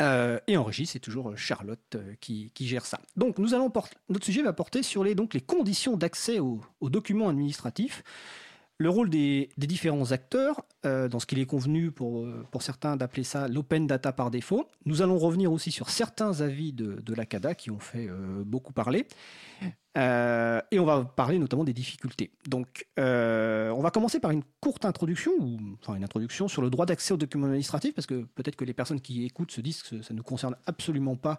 euh, 0.00 0.38
et 0.46 0.56
en 0.56 0.64
régie, 0.64 0.86
c'est 0.86 1.00
toujours 1.00 1.30
euh, 1.30 1.36
Charlotte 1.36 1.96
euh, 1.96 2.14
qui, 2.20 2.52
gère 2.60 2.86
ça. 2.86 3.00
Donc, 3.16 3.38
nous 3.38 3.54
allons 3.54 3.72
notre 4.08 4.24
sujet 4.24 4.42
va 4.42 4.52
porter 4.52 4.82
sur 4.82 5.02
les, 5.02 5.14
donc, 5.14 5.34
les 5.34 5.40
conditions 5.40 5.96
d'accès 5.96 6.38
aux, 6.38 6.60
documents 6.82 7.28
administratifs, 7.28 8.04
le 8.78 8.90
rôle 8.90 9.10
des, 9.10 9.50
différents 9.56 10.12
acteurs, 10.12 10.62
dans 10.84 11.18
ce 11.18 11.26
qu'il 11.26 11.40
est 11.40 11.46
convenu 11.46 11.90
pour, 11.90 12.26
pour 12.50 12.62
certains 12.62 12.96
d'appeler 12.96 13.24
ça 13.24 13.48
l'open 13.48 13.86
data 13.86 14.12
par 14.12 14.30
défaut. 14.30 14.66
Nous 14.86 15.02
allons 15.02 15.18
revenir 15.18 15.52
aussi 15.52 15.70
sur 15.70 15.90
certains 15.90 16.40
avis 16.40 16.72
de, 16.72 17.00
de 17.04 17.14
la 17.14 17.26
CADA 17.26 17.54
qui 17.54 17.70
ont 17.70 17.80
fait 17.80 18.08
beaucoup 18.44 18.72
parler. 18.72 19.06
Euh, 19.98 20.60
et 20.70 20.78
on 20.78 20.84
va 20.84 21.04
parler 21.04 21.38
notamment 21.38 21.64
des 21.64 21.72
difficultés. 21.72 22.30
Donc, 22.46 22.86
euh, 22.98 23.70
on 23.70 23.80
va 23.80 23.90
commencer 23.90 24.20
par 24.20 24.30
une 24.30 24.44
courte 24.60 24.84
introduction, 24.84 25.32
ou 25.40 25.58
enfin 25.80 25.96
une 25.96 26.04
introduction 26.04 26.46
sur 26.46 26.62
le 26.62 26.70
droit 26.70 26.86
d'accès 26.86 27.14
aux 27.14 27.16
documents 27.16 27.46
administratifs, 27.46 27.94
parce 27.94 28.06
que 28.06 28.26
peut-être 28.34 28.54
que 28.54 28.64
les 28.64 28.74
personnes 28.74 29.00
qui 29.00 29.24
écoutent 29.24 29.50
se 29.50 29.60
disent 29.60 29.82
que 29.82 30.02
ça 30.02 30.14
ne 30.14 30.18
nous 30.18 30.22
concerne 30.22 30.54
absolument 30.66 31.16
pas 31.16 31.38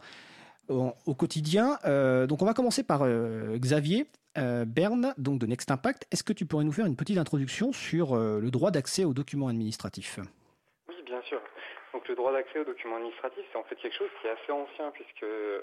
au, 0.68 1.16
quotidien. 1.16 1.80
Euh, 1.86 2.28
donc, 2.28 2.42
on 2.42 2.46
va 2.46 2.54
commencer 2.54 2.84
par 2.84 3.04
Xavier 3.56 4.08
Berne, 4.66 5.14
donc 5.18 5.40
de 5.40 5.46
Next 5.46 5.72
Impact. 5.72 6.08
Est-ce 6.12 6.24
que 6.24 6.34
tu 6.34 6.46
pourrais 6.46 6.64
nous 6.64 6.72
faire 6.72 6.86
une 6.86 6.96
petite 6.96 7.18
introduction 7.18 7.72
sur 7.72 8.16
le 8.16 8.50
droit 8.52 8.72
d'accès 8.72 9.06
aux 9.06 9.14
documents 9.14 9.48
administratifs? 9.48 10.20
Oui, 10.90 10.96
bien 11.06 11.22
sûr. 11.24 11.42
Donc 11.94 12.08
le 12.08 12.16
droit 12.16 12.32
d'accès 12.32 12.60
aux 12.60 12.66
documents 12.66 12.98
administratifs, 12.98 13.46
c'est 13.52 13.58
en 13.58 13.64
fait 13.64 13.76
quelque 13.76 13.98
chose 13.98 14.10
qui 14.22 14.28
est 14.28 14.32
assez 14.32 14.52
ancien 14.52 14.92
puisqu'il 14.92 15.26
euh, 15.26 15.62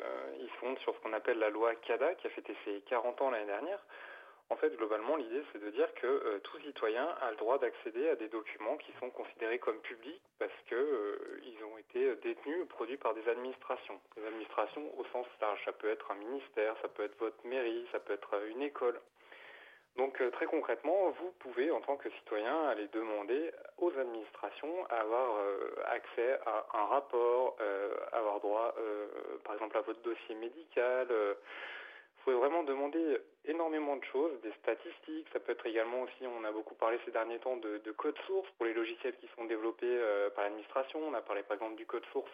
fonde 0.60 0.78
sur 0.80 0.94
ce 0.94 1.00
qu'on 1.00 1.12
appelle 1.12 1.38
la 1.38 1.50
loi 1.50 1.74
CADA 1.86 2.14
qui 2.14 2.26
a 2.26 2.30
fêté 2.30 2.54
ses 2.64 2.82
40 2.88 3.22
ans 3.22 3.30
l'année 3.30 3.46
dernière. 3.46 3.78
En 4.48 4.56
fait, 4.56 4.76
globalement, 4.76 5.16
l'idée, 5.16 5.42
c'est 5.52 5.62
de 5.62 5.70
dire 5.70 5.92
que 5.94 6.06
euh, 6.06 6.38
tout 6.44 6.58
citoyen 6.60 7.08
a 7.20 7.30
le 7.30 7.36
droit 7.36 7.58
d'accéder 7.58 8.08
à 8.08 8.14
des 8.14 8.28
documents 8.28 8.76
qui 8.76 8.92
sont 9.00 9.10
considérés 9.10 9.58
comme 9.58 9.80
publics 9.80 10.22
parce 10.38 10.52
qu'ils 10.68 10.76
euh, 10.76 11.72
ont 11.72 11.78
été 11.78 12.14
détenus 12.16 12.62
ou 12.62 12.66
produits 12.66 12.96
par 12.96 13.14
des 13.14 13.28
administrations. 13.28 14.00
Des 14.16 14.24
administrations 14.24 14.98
au 14.98 15.04
sens 15.06 15.26
large. 15.40 15.60
Ça 15.64 15.72
peut 15.72 15.90
être 15.90 16.10
un 16.12 16.14
ministère, 16.14 16.76
ça 16.80 16.88
peut 16.88 17.02
être 17.04 17.18
votre 17.18 17.44
mairie, 17.44 17.86
ça 17.90 17.98
peut 17.98 18.12
être 18.12 18.34
une 18.48 18.62
école. 18.62 19.00
Donc 19.96 20.20
euh, 20.20 20.30
très 20.30 20.46
concrètement, 20.46 21.10
vous 21.18 21.32
pouvez 21.38 21.70
en 21.70 21.80
tant 21.80 21.96
que 21.96 22.10
citoyen 22.10 22.68
aller 22.68 22.86
demander 22.88 23.50
aux 23.78 23.90
administrations 23.98 24.86
à 24.90 24.96
avoir 24.96 25.36
euh, 25.38 25.74
accès 25.86 26.38
à 26.44 26.66
un 26.74 26.86
rapport, 26.86 27.56
euh, 27.60 27.94
avoir 28.12 28.40
droit 28.40 28.74
par 29.44 29.54
exemple 29.54 29.76
à 29.76 29.80
votre 29.80 30.00
dossier 30.02 30.34
médical. 30.34 31.08
Pouvez 32.26 32.36
vraiment 32.36 32.64
demander 32.64 33.18
énormément 33.44 33.96
de 33.96 34.04
choses, 34.04 34.32
des 34.42 34.52
statistiques, 34.62 35.26
ça 35.32 35.38
peut 35.38 35.52
être 35.52 35.66
également 35.66 36.02
aussi, 36.02 36.26
on 36.26 36.44
a 36.44 36.50
beaucoup 36.50 36.74
parlé 36.74 36.98
ces 37.04 37.12
derniers 37.12 37.38
temps 37.38 37.56
de, 37.56 37.78
de 37.78 37.92
code 37.92 38.18
source 38.26 38.48
pour 38.58 38.66
les 38.66 38.74
logiciels 38.74 39.16
qui 39.16 39.28
sont 39.36 39.44
développés 39.44 40.00
par 40.34 40.44
l'administration, 40.44 41.00
on 41.06 41.14
a 41.14 41.22
parlé 41.22 41.42
par 41.44 41.54
exemple 41.54 41.76
du 41.76 41.86
code 41.86 42.04
source 42.12 42.32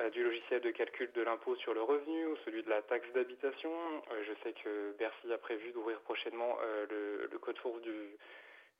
euh, 0.00 0.10
du 0.10 0.24
logiciel 0.24 0.60
de 0.60 0.72
calcul 0.72 1.12
de 1.12 1.22
l'impôt 1.22 1.54
sur 1.54 1.72
le 1.72 1.80
revenu 1.80 2.26
ou 2.26 2.36
celui 2.44 2.64
de 2.64 2.68
la 2.68 2.82
taxe 2.82 3.06
d'habitation. 3.12 3.70
Euh, 4.10 4.24
je 4.26 4.32
sais 4.42 4.52
que 4.52 4.92
Bercy 4.98 5.32
a 5.32 5.38
prévu 5.38 5.70
d'ouvrir 5.70 6.00
prochainement 6.00 6.56
euh, 6.62 7.28
le, 7.30 7.38
code 7.38 7.56
source 7.58 7.80
du, 7.80 7.92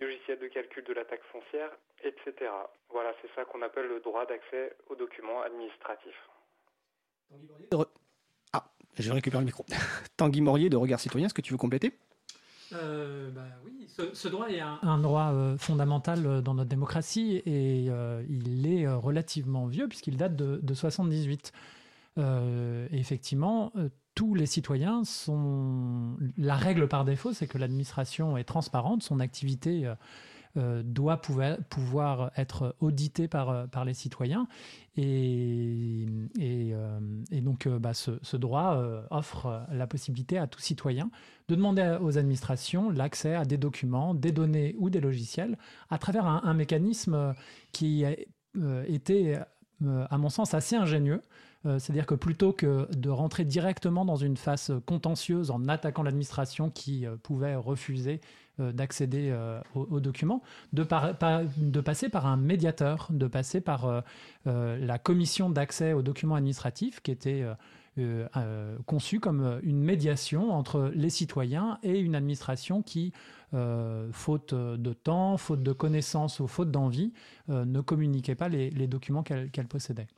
logiciel 0.00 0.40
de 0.40 0.48
calcul 0.48 0.82
de 0.82 0.92
la 0.92 1.04
taxe 1.04 1.24
foncière, 1.26 1.70
etc. 2.02 2.50
Voilà, 2.88 3.14
c'est 3.22 3.32
ça 3.36 3.44
qu'on 3.44 3.62
appelle 3.62 3.86
le 3.86 4.00
droit 4.00 4.26
d'accès 4.26 4.74
aux 4.88 4.96
documents 4.96 5.42
administratifs. 5.42 6.28
Je 8.98 9.12
récupère 9.12 9.40
le 9.40 9.46
micro. 9.46 9.64
Tanguy 10.16 10.40
Morier 10.40 10.70
de 10.70 10.76
Regard 10.76 11.00
Citoyen, 11.00 11.26
est-ce 11.26 11.34
que 11.34 11.42
tu 11.42 11.52
veux 11.52 11.58
compléter? 11.58 11.98
Euh, 12.72 13.30
bah 13.30 13.42
oui, 13.64 13.86
ce, 14.14 14.28
droit 14.28 14.48
est 14.48 14.60
un, 14.60 14.98
droit 14.98 15.30
euh, 15.32 15.56
fondamental 15.58 16.26
euh, 16.26 16.40
dans 16.40 16.54
notre 16.54 16.70
démocratie 16.70 17.36
et 17.46 17.84
il 18.28 18.66
est 18.66 18.88
relativement 18.88 19.66
vieux 19.66 19.86
puisqu'il 19.88 20.16
date 20.16 20.34
de, 20.34 20.60
de 20.62 20.74
78. 20.74 21.52
effectivement, 22.90 23.72
tous 24.14 24.34
les 24.34 24.46
citoyens 24.46 25.04
sont. 25.04 26.16
La 26.36 26.56
règle 26.56 26.88
par 26.88 27.04
défaut, 27.04 27.32
c'est 27.32 27.46
que 27.46 27.58
l'administration 27.58 28.36
est 28.36 28.44
transparente, 28.44 29.02
son 29.02 29.20
activité 29.20 29.86
euh, 29.86 29.94
doit 30.56 31.20
pouvoir, 31.20 32.30
être 32.36 32.76
audité 32.80 33.28
par, 33.28 33.50
euh, 33.50 33.66
les 33.84 33.94
citoyens. 33.94 34.46
Et, 34.96 36.06
euh, 36.40 37.00
donc, 37.32 37.66
bah, 37.68 37.92
ce, 37.94 38.36
droit 38.36 38.80
offre 39.10 39.66
la 39.72 39.86
possibilité 39.86 40.38
à 40.38 40.46
tout 40.46 40.60
citoyen 40.60 41.10
de 41.48 41.56
demander 41.56 41.98
aux 42.00 42.18
administrations 42.18 42.90
l'accès 42.90 43.34
à 43.34 43.44
des 43.44 43.58
documents, 43.58 44.14
des 44.14 44.32
données 44.32 44.74
ou 44.78 44.90
des 44.90 45.00
logiciels 45.00 45.58
à 45.90 45.98
travers 45.98 46.26
un, 46.26 46.54
mécanisme 46.54 47.34
qui 47.72 48.04
a 48.04 48.14
été, 48.86 49.38
à 49.84 50.18
mon 50.18 50.28
sens, 50.28 50.54
assez 50.54 50.76
ingénieux. 50.76 51.20
C'est-à-dire 51.64 52.06
que 52.06 52.14
plutôt 52.14 52.52
que 52.52 52.88
de 52.94 53.10
rentrer 53.10 53.44
directement 53.44 54.04
dans 54.04 54.16
une 54.16 54.36
phase 54.36 54.72
contentieuse 54.86 55.50
en 55.50 55.66
attaquant 55.68 56.02
l'administration 56.02 56.70
qui 56.70 57.06
pouvait 57.22 57.56
refuser 57.56 58.20
euh, 58.20 58.43
d'accéder 58.58 59.30
euh, 59.30 59.60
aux, 59.74 60.00
documents, 60.00 60.42
de, 60.72 60.84
passer 60.84 62.08
par 62.08 62.26
un 62.26 62.36
médiateur, 62.36 63.08
de 63.10 63.26
passer 63.26 63.60
par 63.60 63.86
euh, 64.46 64.78
la 64.78 64.98
commission 64.98 65.50
d'accès 65.50 65.92
aux 65.92 66.02
documents 66.02 66.36
administratifs 66.36 67.00
qui 67.00 67.10
était 67.10 67.44
conçue 68.86 69.20
comme 69.20 69.60
une 69.62 69.80
médiation 69.80 70.52
entre 70.52 70.90
les 70.94 71.10
citoyens 71.10 71.78
et 71.82 71.98
une 71.98 72.14
administration 72.14 72.82
qui, 72.82 73.12
faute 74.12 74.52
de 74.52 74.92
temps, 74.92 75.36
faute 75.36 75.62
de 75.62 75.72
connaissances 75.72 76.40
ou 76.40 76.48
faute 76.48 76.70
d'envie, 76.72 77.12
ne 77.48 77.80
communiquait 77.80 78.34
pas 78.34 78.48
les, 78.48 78.86
documents 78.88 79.22
qu'elle 79.22 79.68
possédait. 79.68 80.08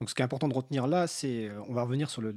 Donc 0.00 0.08
ce 0.08 0.14
qui 0.14 0.22
est 0.22 0.24
important 0.24 0.48
de 0.48 0.54
retenir 0.54 0.86
là, 0.86 1.06
c'est, 1.06 1.50
on 1.68 1.74
va 1.74 1.82
revenir 1.82 2.08
sur 2.08 2.22
le, 2.22 2.36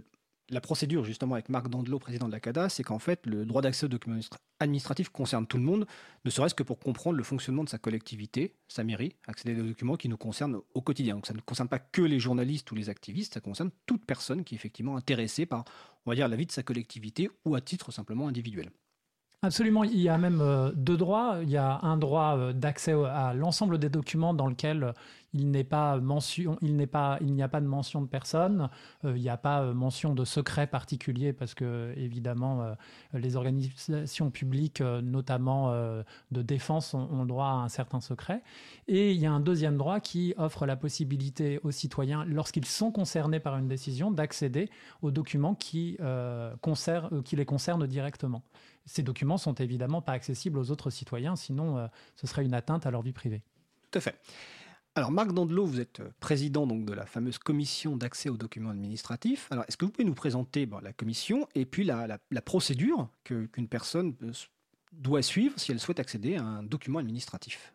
la 0.52 0.62
procédure 0.62 1.04
justement 1.04 1.36
avec 1.36 1.50
Marc 1.50 1.70
Dandelot, 1.70 1.98
président 1.98 2.28
de 2.28 2.32
la 2.32 2.40
CADA, 2.40 2.70
c'est 2.70 2.84
qu'en 2.84 3.00
fait 3.00 3.26
le 3.26 3.46
droit 3.46 3.62
d'accès 3.62 3.86
aux 3.86 3.90
documents 3.90 4.20
administratifs 4.60 5.10
concerne 5.10 5.48
tout 5.48 5.58
le 5.58 5.64
monde, 5.64 5.88
ne 6.26 6.30
serait-ce 6.30 6.54
que 6.54 6.64
pour 6.64 6.78
comprendre 6.78 7.18
le 7.18 7.24
fonctionnement 7.24 7.64
de 7.64 7.70
sa 7.70 7.78
collectivité, 7.78 8.56
sa 8.68 8.84
mairie, 8.84 9.16
accéder 9.28 9.60
à 9.60 9.64
des 9.64 9.70
documents 9.70 9.96
qui 9.96 10.10
nous 10.10 10.18
concernent 10.18 10.60
au 10.74 10.82
quotidien. 10.82 11.16
Donc 11.16 11.26
ça 11.26 11.34
ne 11.34 11.40
concerne 11.40 11.70
pas 11.70 11.80
que 11.80 12.02
les 12.02 12.20
journalistes 12.20 12.70
ou 12.72 12.76
les 12.76 12.90
activistes, 12.90 13.34
ça 13.34 13.40
concerne 13.40 13.72
toute 13.86 14.06
personne 14.06 14.44
qui 14.44 14.56
est 14.56 14.58
effectivement 14.58 14.98
intéressée 14.98 15.46
par, 15.46 15.64
on 16.06 16.12
va 16.12 16.16
dire, 16.16 16.28
la 16.28 16.36
vie 16.36 16.46
de 16.46 16.52
sa 16.52 16.64
collectivité 16.64 17.30
ou 17.46 17.56
à 17.56 17.62
titre 17.62 17.92
simplement 17.92 18.28
individuel. 18.28 18.70
Absolument, 19.44 19.84
il 19.84 20.00
y 20.00 20.08
a 20.08 20.20
même 20.20 20.40
euh, 20.40 20.72
deux 20.76 20.98
droits. 20.98 21.40
Il 21.42 21.50
y 21.50 21.58
a 21.58 21.80
un 21.82 21.98
droit 21.98 22.38
euh, 22.38 22.54
d'accès 22.54 22.94
à 22.94 23.34
l'ensemble 23.34 23.80
des 23.80 23.90
documents 23.90 24.36
dans 24.36 24.46
lequel 24.46 24.94
il 25.34 25.52
n'est 25.52 25.64
pas 25.64 25.98
mention, 25.98 26.58
il 26.62 26.76
n'y 26.76 26.84
a 27.44 27.48
pas 27.48 27.62
de 27.62 27.66
mention 27.66 28.02
de 28.02 28.08
personne, 28.08 28.70
euh, 29.06 29.16
il 29.16 29.22
n'y 29.22 29.30
a 29.30 29.38
pas 29.38 29.62
euh, 29.62 29.74
mention 29.74 30.14
de 30.14 30.26
secret 30.26 30.68
particulier 30.68 31.32
parce 31.32 31.54
que 31.54 31.94
évidemment 31.96 32.64
euh, 32.64 32.74
les 33.14 33.36
organisations 33.36 34.30
publiques, 34.30 34.82
notamment 34.82 35.72
de 36.32 36.42
défense, 36.42 36.94
ont, 36.94 37.22
le 37.22 37.28
droit 37.28 37.48
à 37.48 37.54
un 37.54 37.70
certain 37.70 38.02
secret. 38.02 38.42
Et 38.88 39.12
il 39.12 39.20
y 39.20 39.26
a 39.26 39.32
un 39.32 39.40
deuxième 39.40 39.78
droit 39.78 40.00
qui 40.00 40.34
offre 40.38 40.66
la 40.66 40.76
possibilité 40.76 41.60
aux 41.64 41.72
citoyens, 41.72 42.26
lorsqu'ils 42.26 42.66
sont 42.66 42.92
concernés 42.92 43.40
par 43.40 43.58
une 43.58 43.68
décision, 43.68 44.12
d'accéder 44.12 44.70
aux 45.02 45.12
documents 45.12 45.56
qui 45.56 45.98
les 46.00 47.46
concernent 47.46 47.88
directement. 47.88 48.44
Ces 48.86 49.04
documents 49.04 49.38
sont 49.38 49.54
évidemment 49.56 50.02
pas 50.02 50.14
accessibles 50.14 50.58
aux 50.58 50.72
autres 50.72 50.90
citoyens, 50.90 51.36
sinon 51.36 51.90
ce 52.16 52.28
serait 52.28 52.44
une 52.44 52.54
atteinte 52.54 52.86
à 52.86 52.92
leur 52.92 53.02
vie 53.02 53.14
privée. 53.14 53.44
Tout 53.92 54.00
à 54.00 54.02
fait. 54.02 54.20
Alors, 54.94 55.12
Marc 55.12 55.32
Dandelot, 55.32 55.66
vous 55.66 55.80
êtes 55.80 56.02
président 56.20 56.68
donc, 56.68 56.84
de 56.84 56.92
la 56.92 57.06
fameuse 57.06 57.38
commission 57.38 57.96
d'accès 57.96 58.28
aux 58.28 58.36
documents 58.36 58.72
administratifs. 58.72 59.48
Alors, 59.50 59.64
est-ce 59.68 59.78
que 59.78 59.86
vous 59.86 59.92
pouvez 59.92 60.04
nous 60.04 60.14
présenter 60.14 60.68
la 60.82 60.92
commission 60.92 61.48
et 61.56 61.66
puis 61.66 61.86
la, 61.86 62.20
procédure 62.44 63.10
qu'une 63.24 63.68
personne 63.70 64.16
doit 64.92 65.22
suivre 65.22 65.58
si 65.58 65.72
elle 65.72 65.80
souhaite 65.80 66.02
accéder 66.02 66.36
à 66.36 66.44
un 66.44 66.64
document 66.64 67.00
administratif? 67.00 67.74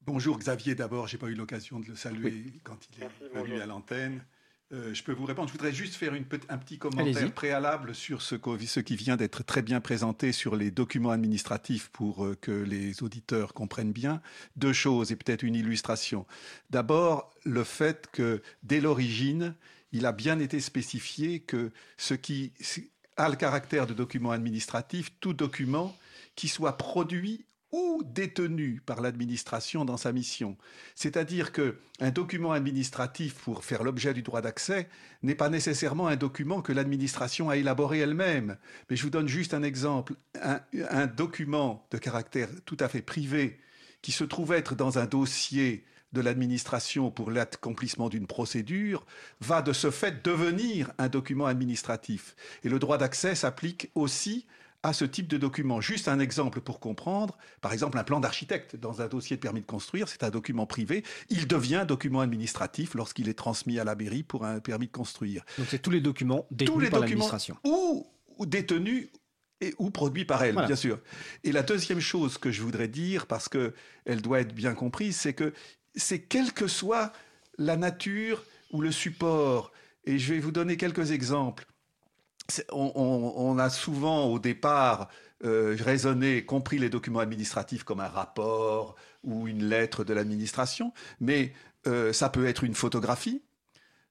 Bonjour 0.00 0.38
Xavier, 0.38 0.74
d'abord, 0.74 1.06
j'ai 1.06 1.18
pas 1.18 1.28
eu 1.28 1.34
l'occasion 1.34 1.78
de 1.78 1.86
le 1.86 1.94
saluer 1.94 2.54
quand 2.64 2.78
il 2.90 3.04
est 3.04 3.38
venu 3.38 3.60
à 3.60 3.66
l'antenne. 3.66 4.24
Euh, 4.72 4.92
je 4.92 5.02
peux 5.02 5.12
vous 5.12 5.24
répondre. 5.24 5.48
Je 5.48 5.52
voudrais 5.52 5.72
juste 5.72 5.94
faire 5.94 6.14
une, 6.14 6.26
un 6.50 6.58
petit 6.58 6.78
commentaire 6.78 7.32
préalable 7.32 7.94
sur 7.94 8.20
ce, 8.20 8.36
ce 8.66 8.80
qui 8.80 8.96
vient 8.96 9.16
d'être 9.16 9.42
très 9.42 9.62
bien 9.62 9.80
présenté 9.80 10.30
sur 10.32 10.56
les 10.56 10.70
documents 10.70 11.10
administratifs 11.10 11.88
pour 11.88 12.24
euh, 12.24 12.36
que 12.38 12.50
les 12.50 13.02
auditeurs 13.02 13.54
comprennent 13.54 13.92
bien. 13.92 14.20
Deux 14.56 14.74
choses 14.74 15.10
et 15.10 15.16
peut-être 15.16 15.42
une 15.42 15.54
illustration. 15.54 16.26
D'abord, 16.68 17.30
le 17.44 17.64
fait 17.64 18.08
que 18.12 18.42
dès 18.62 18.80
l'origine, 18.80 19.54
il 19.92 20.04
a 20.04 20.12
bien 20.12 20.38
été 20.38 20.60
spécifié 20.60 21.40
que 21.40 21.72
ce 21.96 22.12
qui 22.12 22.52
a 23.16 23.30
le 23.30 23.36
caractère 23.36 23.86
de 23.86 23.94
document 23.94 24.32
administratif, 24.32 25.12
tout 25.18 25.32
document 25.32 25.96
qui 26.36 26.48
soit 26.48 26.76
produit 26.76 27.46
ou 27.72 28.02
détenu 28.04 28.80
par 28.84 29.00
l'administration 29.00 29.84
dans 29.84 29.96
sa 29.96 30.12
mission. 30.12 30.56
C'est-à-dire 30.94 31.52
que 31.52 31.78
un 32.00 32.10
document 32.10 32.52
administratif 32.52 33.34
pour 33.34 33.64
faire 33.64 33.82
l'objet 33.82 34.14
du 34.14 34.22
droit 34.22 34.40
d'accès 34.40 34.88
n'est 35.22 35.34
pas 35.34 35.48
nécessairement 35.50 36.06
un 36.08 36.16
document 36.16 36.62
que 36.62 36.72
l'administration 36.72 37.50
a 37.50 37.56
élaboré 37.56 37.98
elle-même. 37.98 38.56
Mais 38.88 38.96
je 38.96 39.02
vous 39.02 39.10
donne 39.10 39.28
juste 39.28 39.54
un 39.54 39.62
exemple. 39.62 40.14
Un, 40.42 40.60
un, 40.90 41.06
document 41.06 41.86
de 41.90 41.98
caractère 41.98 42.48
tout 42.64 42.76
à 42.80 42.88
fait 42.88 43.02
privé 43.02 43.58
qui 44.02 44.12
se 44.12 44.24
trouve 44.24 44.52
être 44.52 44.74
dans 44.74 44.98
un 44.98 45.06
dossier 45.06 45.84
de 46.12 46.20
l'administration 46.20 47.10
pour 47.10 47.30
l'accomplissement 47.30 48.08
d'une 48.08 48.26
procédure 48.26 49.04
va 49.40 49.60
de 49.62 49.72
ce 49.72 49.90
fait 49.90 50.24
devenir 50.24 50.90
un 50.98 51.08
document 51.08 51.46
administratif. 51.46 52.34
Et 52.64 52.68
le 52.68 52.78
droit 52.78 52.98
d'accès 52.98 53.34
s'applique 53.34 53.90
aussi 53.94 54.46
à 54.82 54.92
ce 54.92 55.04
type 55.04 55.28
de 55.28 55.36
document. 55.36 55.80
Juste 55.80 56.08
un 56.08 56.20
exemple 56.20 56.60
pour 56.60 56.80
comprendre. 56.80 57.36
Par 57.60 57.72
exemple, 57.72 57.98
un 57.98 58.04
plan 58.04 58.20
d'architecte 58.20 58.76
dans 58.76 59.02
un 59.02 59.08
dossier 59.08 59.36
de 59.36 59.40
permis 59.40 59.60
de 59.60 59.66
construire, 59.66 60.08
c'est 60.08 60.22
un 60.22 60.30
document 60.30 60.66
privé. 60.66 61.04
Il 61.30 61.46
devient 61.46 61.84
document 61.86 62.20
administratif 62.20 62.94
lorsqu'il 62.94 63.28
est 63.28 63.34
transmis 63.34 63.78
à 63.78 63.84
la 63.84 63.94
mairie 63.94 64.22
pour 64.22 64.44
un 64.44 64.60
permis 64.60 64.86
de 64.86 64.92
construire. 64.92 65.44
Donc 65.58 65.66
c'est 65.70 65.80
tous 65.80 65.90
les 65.90 66.00
documents 66.00 66.46
détenus 66.50 66.90
par 66.90 67.00
l'administration. 67.00 67.56
Ou, 67.64 68.06
ou 68.36 68.46
détenus 68.46 69.08
et, 69.60 69.74
ou 69.78 69.90
produits 69.90 70.24
par 70.24 70.42
elle, 70.44 70.54
bien 70.54 70.76
sûr. 70.76 71.00
Et 71.42 71.50
la 71.50 71.62
deuxième 71.62 72.00
chose 72.00 72.38
que 72.38 72.52
je 72.52 72.62
voudrais 72.62 72.88
dire, 72.88 73.26
parce 73.26 73.48
qu'elle 73.48 74.22
doit 74.22 74.40
être 74.40 74.54
bien 74.54 74.74
comprise, 74.74 75.16
c'est 75.16 75.34
que 75.34 75.52
c'est 75.96 76.20
quelle 76.20 76.52
que 76.52 76.68
soit 76.68 77.12
la 77.56 77.76
nature 77.76 78.44
ou 78.70 78.80
le 78.80 78.92
support. 78.92 79.72
Et 80.04 80.18
je 80.20 80.34
vais 80.34 80.40
vous 80.40 80.52
donner 80.52 80.76
quelques 80.76 81.10
exemples 81.10 81.66
on, 82.72 83.58
a 83.58 83.70
souvent 83.70 84.26
au 84.26 84.38
départ 84.38 85.08
euh, 85.44 85.76
raisonné, 85.78 86.44
compris 86.44 86.78
les 86.78 86.88
documents 86.88 87.20
administratifs 87.20 87.84
comme 87.84 88.00
un 88.00 88.08
rapport 88.08 88.96
ou 89.24 89.46
une 89.48 89.64
lettre 89.64 90.04
de 90.04 90.14
l'administration, 90.14 90.92
mais 91.20 91.52
euh, 91.86 92.12
ça 92.12 92.28
peut 92.28 92.46
être 92.46 92.64
une 92.64 92.74
photographie, 92.74 93.42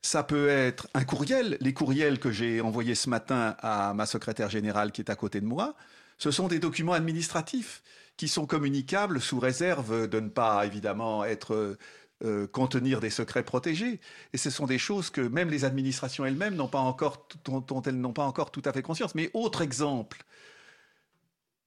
ça 0.01 0.23
peut 0.23 0.49
être 0.49 0.87
un 0.93 1.03
courriel. 1.03 1.57
Les 1.59 1.73
courriels 1.73 2.19
que 2.19 2.31
j'ai 2.31 2.61
envoyés 2.61 2.95
ce 2.95 3.09
matin 3.09 3.55
à 3.59 3.93
ma 3.93 4.05
secrétaire 4.05 4.49
générale 4.49 4.91
qui 4.91 5.01
est 5.01 5.09
à 5.09 5.15
côté 5.15 5.41
de 5.41 5.45
moi, 5.45 5.75
ce 6.17 6.31
sont 6.31 6.47
des 6.47 6.59
documents 6.59 6.93
administratifs 6.93 7.83
qui 8.15 8.27
sont 8.27 8.45
communicables 8.45 9.21
sous 9.21 9.39
réserve 9.39 10.07
de 10.07 10.19
ne 10.19 10.29
pas 10.29 10.65
évidemment 10.65 11.23
être 11.23 11.77
euh, 12.23 12.47
contenir 12.47 12.99
des 12.99 13.11
secrets 13.11 13.43
protégés. 13.43 13.99
Et 14.33 14.37
ce 14.37 14.49
sont 14.49 14.65
des 14.65 14.79
choses 14.79 15.11
que 15.11 15.21
même 15.21 15.51
les 15.51 15.65
administrations 15.65 16.25
elles-mêmes 16.25 16.55
n'ont 16.55 16.67
pas 16.67 16.79
encore, 16.79 17.27
dont, 17.45 17.81
elles 17.83 17.99
n'ont 17.99 18.13
pas 18.13 18.25
encore 18.25 18.49
tout 18.49 18.63
à 18.65 18.73
fait 18.73 18.81
conscience. 18.81 19.13
Mais 19.13 19.29
autre 19.35 19.61
exemple, 19.61 20.23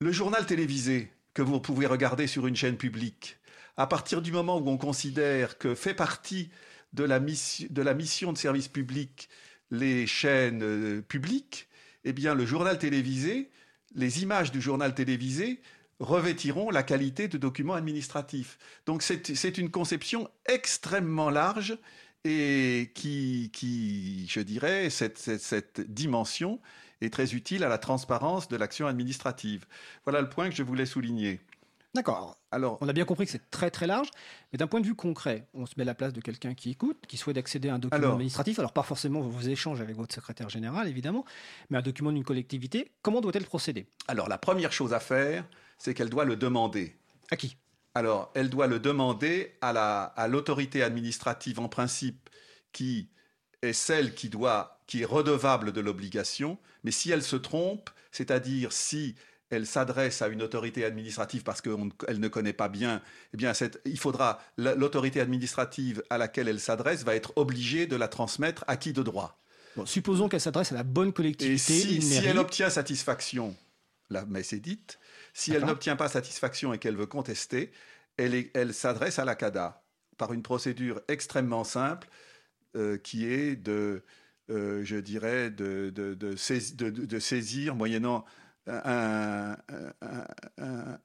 le 0.00 0.10
journal 0.10 0.46
télévisé 0.46 1.12
que 1.34 1.42
vous 1.42 1.60
pouvez 1.60 1.86
regarder 1.86 2.26
sur 2.26 2.48
une 2.48 2.56
chaîne 2.56 2.76
publique, 2.76 3.38
à 3.76 3.86
partir 3.86 4.22
du 4.22 4.32
moment 4.32 4.58
où 4.58 4.68
on 4.68 4.76
considère 4.76 5.56
que 5.56 5.76
fait 5.76 5.94
partie 5.94 6.50
de 6.94 7.04
la, 7.04 7.20
mission 7.20 8.32
de, 8.32 8.38
service 8.38 8.66
public 8.66 9.28
les 9.70 10.08
chaînes 10.08 10.64
euh, 10.64 11.00
publiques, 11.00 11.68
eh 12.02 12.12
bien 12.12 12.34
le 12.34 12.44
journal 12.44 12.76
télévisé, 12.76 13.50
les 13.94 14.24
images 14.24 14.50
du 14.50 14.60
journal 14.60 14.96
télévisé 14.96 15.60
revêtiront 16.00 16.70
la 16.70 16.82
qualité 16.82 17.28
de 17.28 17.38
document 17.38 17.74
administratif. 17.74 18.58
Donc 18.86 19.02
c'est 19.02 19.58
une 19.58 19.70
conception 19.70 20.28
extrêmement 20.46 21.30
large 21.30 21.78
et 22.24 22.90
qui, 22.94 23.50
qui 23.52 24.26
je 24.28 24.40
dirais, 24.40 24.90
cette, 24.90 25.18
cette, 25.18 25.80
dimension 25.80 26.60
est 27.00 27.12
très 27.12 27.34
utile 27.34 27.64
à 27.64 27.68
la 27.68 27.78
transparence 27.78 28.48
de 28.48 28.56
l'action 28.56 28.86
administrative. 28.86 29.66
Voilà 30.04 30.20
le 30.20 30.28
point 30.28 30.50
que 30.50 30.54
je 30.54 30.62
voulais 30.62 30.84
souligner. 30.84 31.40
D'accord. 31.94 32.36
Alors, 32.52 32.78
on 32.80 32.88
a 32.88 32.92
bien 32.92 33.04
compris 33.04 33.26
que 33.26 33.32
c'est 33.32 33.50
très 33.50 33.70
très 33.70 33.86
large, 33.86 34.08
mais 34.52 34.58
d'un 34.58 34.66
point 34.66 34.80
de 34.80 34.86
vue 34.86 34.94
concret, 34.94 35.48
on 35.54 35.66
se 35.66 35.72
met 35.76 35.82
à 35.82 35.86
la 35.86 35.94
place 35.94 36.12
de 36.12 36.20
quelqu'un 36.20 36.54
qui 36.54 36.70
écoute, 36.70 36.98
qui 37.08 37.16
souhaite 37.16 37.36
accéder 37.36 37.68
à 37.68 37.74
un 37.74 37.78
document 37.78 38.12
administratif. 38.12 38.58
Alors, 38.58 38.72
pas 38.72 38.82
forcément 38.82 39.20
vos 39.20 39.40
échanges 39.40 39.80
avec 39.80 39.96
votre 39.96 40.14
secrétaire 40.14 40.48
général, 40.48 40.86
évidemment, 40.88 41.24
mais 41.68 41.78
un 41.78 41.82
document 41.82 42.12
d'une 42.12 42.22
collectivité. 42.22 42.92
Comment 43.02 43.20
doit-elle 43.20 43.44
procéder? 43.44 43.86
Alors, 44.06 44.28
la 44.28 44.38
première 44.38 44.72
chose 44.72 44.92
à 44.92 45.00
faire, 45.00 45.44
c'est 45.80 45.94
qu'elle 45.94 46.10
doit 46.10 46.24
le 46.24 46.36
demander. 46.36 46.94
À 47.30 47.36
qui? 47.36 47.56
Alors, 47.94 48.30
elle 48.34 48.50
doit 48.50 48.68
le 48.68 48.78
demander 48.78 49.56
à 49.60 50.28
l'autorité 50.28 50.84
administrative 50.84 51.58
en 51.58 51.68
principe 51.68 52.30
qui 52.72 53.08
est 53.62 53.72
celle 53.72 54.14
qui 54.14 54.28
doit, 54.28 54.80
qui 54.86 55.02
est 55.02 55.06
redevable 55.06 55.72
de 55.72 55.80
l'obligation. 55.80 56.56
Mais 56.84 56.92
si 56.92 57.10
elle 57.10 57.24
se 57.24 57.34
trompe, 57.34 57.90
c'est-à-dire 58.12 58.72
si 58.72 59.16
elle 59.50 59.66
s'adresse 59.66 60.22
à 60.22 60.28
une 60.28 60.42
autorité 60.42 60.84
administrative 60.84 61.42
parce 61.42 61.60
qu'elle 61.60 62.20
ne 62.20 62.28
connaît 62.28 62.52
pas 62.52 62.68
bien, 62.68 63.02
eh 63.34 63.36
bien, 63.36 63.52
il 63.84 63.98
faudra 63.98 64.40
l'autorité 64.56 65.20
administrative 65.20 66.04
à 66.10 66.18
laquelle 66.18 66.46
elle 66.46 66.60
s'adresse 66.60 67.02
va 67.02 67.16
être 67.16 67.32
obligée 67.34 67.88
de 67.88 67.96
la 67.96 68.06
transmettre 68.06 68.64
à 68.68 68.76
qui 68.76 68.92
de 68.92 69.02
droit? 69.02 69.36
supposons 69.84 70.28
qu'elle 70.28 70.40
s'adresse 70.40 70.72
à 70.72 70.74
la 70.74 70.82
bonne 70.82 71.12
collectivité. 71.12 71.54
Et 71.54 71.58
si, 71.58 72.02
si 72.02 72.26
elle 72.26 72.38
obtient 72.38 72.70
satisfaction, 72.70 73.56
la 74.10 74.26
messe 74.26 74.52
est 74.52 74.60
dite, 74.60 74.98
si 75.40 75.52
elle 75.52 75.64
n'obtient 75.64 75.96
pas 75.96 76.08
satisfaction 76.08 76.74
et 76.74 76.78
qu'elle 76.78 76.96
veut 76.96 77.06
contester, 77.06 77.72
elle, 78.18 78.74
s'adresse 78.74 79.18
à 79.18 79.24
la 79.24 79.34
CADA 79.34 79.82
par 80.18 80.34
une 80.34 80.42
procédure 80.42 81.00
extrêmement 81.08 81.64
simple 81.64 82.08
euh, 82.76 82.98
qui 82.98 83.26
est 83.26 83.56
de, 83.56 84.04
euh, 84.50 84.84
je 84.84 84.96
dirais, 84.96 85.48
de, 85.50 85.88
de, 85.90 86.36
saisir, 87.18 87.74
moyennant 87.74 88.26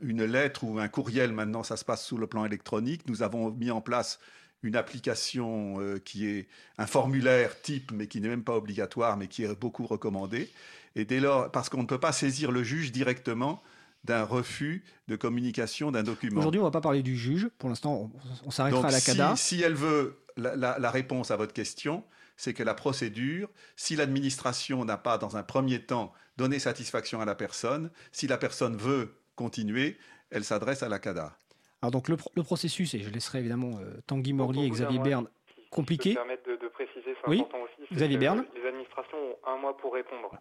une 0.02 0.26
lettre 0.26 0.65
ou 0.65 0.80
un 0.80 0.89
courriel, 0.89 1.32
maintenant 1.32 1.63
ça 1.63 1.78
se 1.78 1.86
passe 1.86 2.06
sous 2.06 2.17
le 2.17 2.28
plan 2.28 2.43
électronique. 2.43 3.08
Nous 3.08 3.24
avons 3.24 3.52
mis 3.52 3.71
en 3.71 3.80
place 3.80 4.19
une 4.63 4.76
application 4.76 5.80
euh, 5.80 6.00
qui 6.00 6.28
est 6.28 6.50
un 6.78 6.88
formulaire 6.88 7.62
type, 7.62 7.93
mais 7.93 8.08
qui 8.08 8.19
n'est 8.19 8.28
même 8.28 8.43
pas 8.43 8.58
obligatoire, 8.58 9.15
mais 9.15 9.28
qui 9.28 9.43
est 9.43 9.56
beaucoup 9.56 9.86
recommandé. 9.86 10.52
Et 10.95 11.06
dès 11.06 11.21
lors, 11.21 11.52
parce 11.52 11.69
qu'on 11.69 11.84
ne 11.84 11.88
peut 11.88 12.00
pas 12.00 12.12
saisir 12.12 12.52
le 12.52 12.63
juge 12.63 12.91
directement, 12.91 13.63
d'un 14.06 14.24
refus 14.24 14.84
de 15.08 15.15
communication 15.15 15.91
d'un 15.91 16.04
document. 16.04 16.39
Aujourd'hui, 16.39 16.60
on 16.60 16.63
ne 16.63 16.68
va 16.68 16.72
pas 16.72 16.82
parler 16.82 17.02
du 17.02 17.18
juge. 17.18 17.50
Pour 17.58 17.70
l'instant, 17.70 18.12
on, 18.46 18.52
s'arrêtera 18.52 18.88
à 18.88 18.91
la 18.91 19.02
CADA. 19.02 19.36
Si, 19.36 19.62
elle 19.62 19.74
veut 19.74 20.22
la, 20.38 20.91
réponse 20.91 21.32
à 21.32 21.36
votre 21.36 21.54
question, 21.54 22.04
c'est 22.38 22.54
que 22.54 22.63
la 22.63 22.76
procédure, 22.76 23.50
si 23.76 23.96
l'administration 23.96 24.86
n'a 24.86 24.98
pas, 24.98 25.18
dans 25.18 25.38
un 25.38 25.44
premier 25.44 25.82
temps, 25.82 26.13
donné 26.38 26.60
satisfaction 26.60 27.20
à 27.20 27.26
la 27.26 27.36
personne, 27.36 27.89
si 28.12 28.28
la 28.28 28.38
personne 28.38 28.78
veut 28.78 29.15
continuer, 29.36 29.98
elle 30.30 30.44
s'adresse 30.44 30.84
à 30.84 30.89
la 30.89 31.00
CADA. 31.00 31.38
Alors 31.82 31.91
donc 31.91 32.08
le, 32.08 32.18
processus, 32.44 32.94
et 32.94 33.00
je 33.00 33.10
laisserai 33.10 33.39
évidemment 33.39 33.80
euh, 33.80 34.02
Tanguy 34.08 34.34
Morlier 34.34 34.65
et 34.65 34.70
Xavier 34.70 35.00
Berne 35.00 35.28
compliqué. 35.72 36.12
Si 36.12 36.15
je 36.15 36.15
peux 36.15 36.22
me 36.22 36.28
permettre 36.28 36.50
de, 36.50 36.56
de 36.56 36.68
préciser, 36.70 37.15
c'est 37.22 37.30
oui, 37.30 37.41
important 37.41 37.60
aussi. 37.63 37.94
Xavier 37.94 38.18
Berne. 38.18 38.46
Les 38.56 38.68
administrations 38.68 39.18
ont 39.18 39.50
un 39.50 39.58
mois 39.58 39.78
pour 39.78 39.94
répondre. 39.94 40.32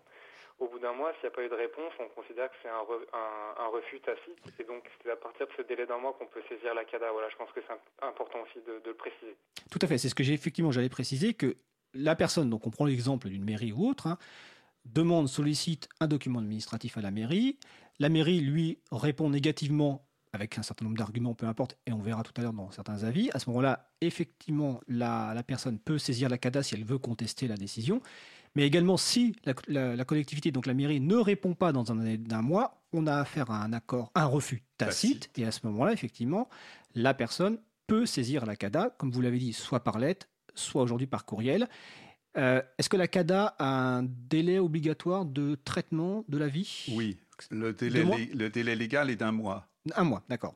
Au 0.61 0.69
bout 0.69 0.79
d'un 0.79 0.93
mois, 0.93 1.13
s'il 1.15 1.23
n'y 1.23 1.35
a 1.35 1.37
pas 1.37 1.43
eu 1.45 1.49
de 1.49 1.55
réponse, 1.55 1.93
on 1.99 2.09
considère 2.15 2.49
que 2.49 2.57
c'est 2.63 2.69
un, 2.69 3.67
refus 3.73 4.01
tacite. 4.01 4.39
Et 4.61 4.65
donc, 4.65 4.85
c'est 5.03 5.11
à 5.11 5.17
partir 5.17 5.47
de 5.47 5.53
ce 5.57 5.63
délai 5.63 5.85
d'un 5.87 5.99
mois 5.99 6.13
qu'on 6.13 6.27
peut 6.27 6.43
saisir 6.49 6.75
la 6.75 6.85
CADA. 6.85 7.11
Voilà, 7.11 7.29
je 7.29 7.37
pense 7.37 7.51
que 7.51 7.61
c'est 7.67 8.07
important 8.07 8.39
aussi 8.43 8.65
de, 8.65 8.81
le 8.85 8.95
préciser. 8.95 9.37
Tout 9.71 9.81
à 9.83 9.87
fait. 9.87 9.99
C'est 9.99 10.09
ce 10.09 10.15
que 10.15 10.23
j'ai 10.23 10.33
effectivement, 10.33 10.71
j'allais 10.71 10.89
préciser, 10.89 11.35
que 11.35 11.57
la 11.93 12.15
personne, 12.15 12.51
donc 12.51 12.67
on 12.67 12.71
prend 12.71 12.85
l'exemple 12.85 13.29
d'une 13.29 13.45
mairie 13.45 13.73
ou 13.73 13.89
autre, 13.89 14.07
hein, 14.07 14.19
demande, 14.85 15.29
sollicite 15.29 15.89
un 16.01 16.07
document 16.07 16.39
administratif 16.39 16.97
à 16.99 17.01
la 17.01 17.11
mairie. 17.11 17.59
La 17.99 18.09
mairie, 18.09 18.41
lui, 18.41 18.79
répond 18.93 19.31
négativement 19.31 20.07
avec 20.35 20.59
un 20.59 20.63
certain 20.63 20.85
nombre 20.85 20.97
d'arguments, 20.97 21.35
peu 21.35 21.47
importe, 21.47 21.79
et 21.87 21.93
on 21.93 22.01
verra 22.01 22.25
tout 22.25 22.33
à 22.37 22.43
l'heure 22.43 22.53
dans 22.53 22.71
certains 22.73 23.05
avis. 23.05 23.31
À 23.35 23.39
ce 23.39 23.49
moment-là, 23.51 23.89
effectivement, 24.01 24.81
la, 24.89 25.41
personne 25.47 25.79
peut 25.79 25.99
saisir 25.99 26.29
la 26.29 26.39
CADA 26.39 26.63
si 26.63 26.75
elle 26.75 26.85
veut 26.85 26.99
contester 26.99 27.47
la 27.47 27.57
décision. 27.57 28.01
Mais 28.57 28.67
également, 28.67 28.97
si 28.97 29.35
la, 29.67 30.05
collectivité, 30.05 30.53
donc 30.53 30.67
la 30.67 30.75
mairie, 30.75 31.01
ne 31.01 31.17
répond 31.17 31.55
pas 31.55 31.73
dans 31.73 31.91
un 31.91 32.17
d'un 32.17 32.43
mois, 32.43 32.83
on 32.93 33.07
a 33.07 33.17
affaire 33.17 33.51
à 33.51 33.63
un 33.63 33.73
accord, 33.73 34.13
un 34.15 34.27
refus 34.27 34.63
tacite. 34.79 35.31
Et 35.37 35.45
à 35.45 35.51
ce 35.51 35.67
moment-là, 35.67 35.93
effectivement, 35.93 36.49
la 36.95 37.15
personne 37.15 37.59
peut 37.87 38.07
saisir 38.07 38.47
la 38.47 38.57
CADA, 38.57 38.95
comme 38.97 39.11
vous 39.11 39.21
l'avez 39.21 39.39
dit, 39.39 39.53
soit 39.53 39.83
par 39.83 39.99
lettre, 39.99 40.29
soit 40.55 40.83
aujourd'hui 40.83 41.09
par 41.09 41.25
courriel. 41.25 41.69
Euh, 42.37 42.63
est-ce 42.79 42.89
que 42.89 42.97
la 42.97 43.09
CADA 43.09 43.55
a 43.59 43.97
un 43.97 44.03
délai 44.05 44.59
obligatoire 44.59 45.25
de 45.25 45.57
traitement 45.65 46.25
de 46.29 46.39
la 46.39 46.49
vie? 46.49 46.87
Oui, 46.97 47.17
le 47.51 47.73
délai, 47.73 48.05
le 48.35 48.51
délai 48.51 48.77
légal 48.77 49.11
est 49.11 49.17
d'un 49.17 49.33
mois. 49.33 49.69
Un 49.97 50.05
mois, 50.05 50.23
d'accord. 50.29 50.55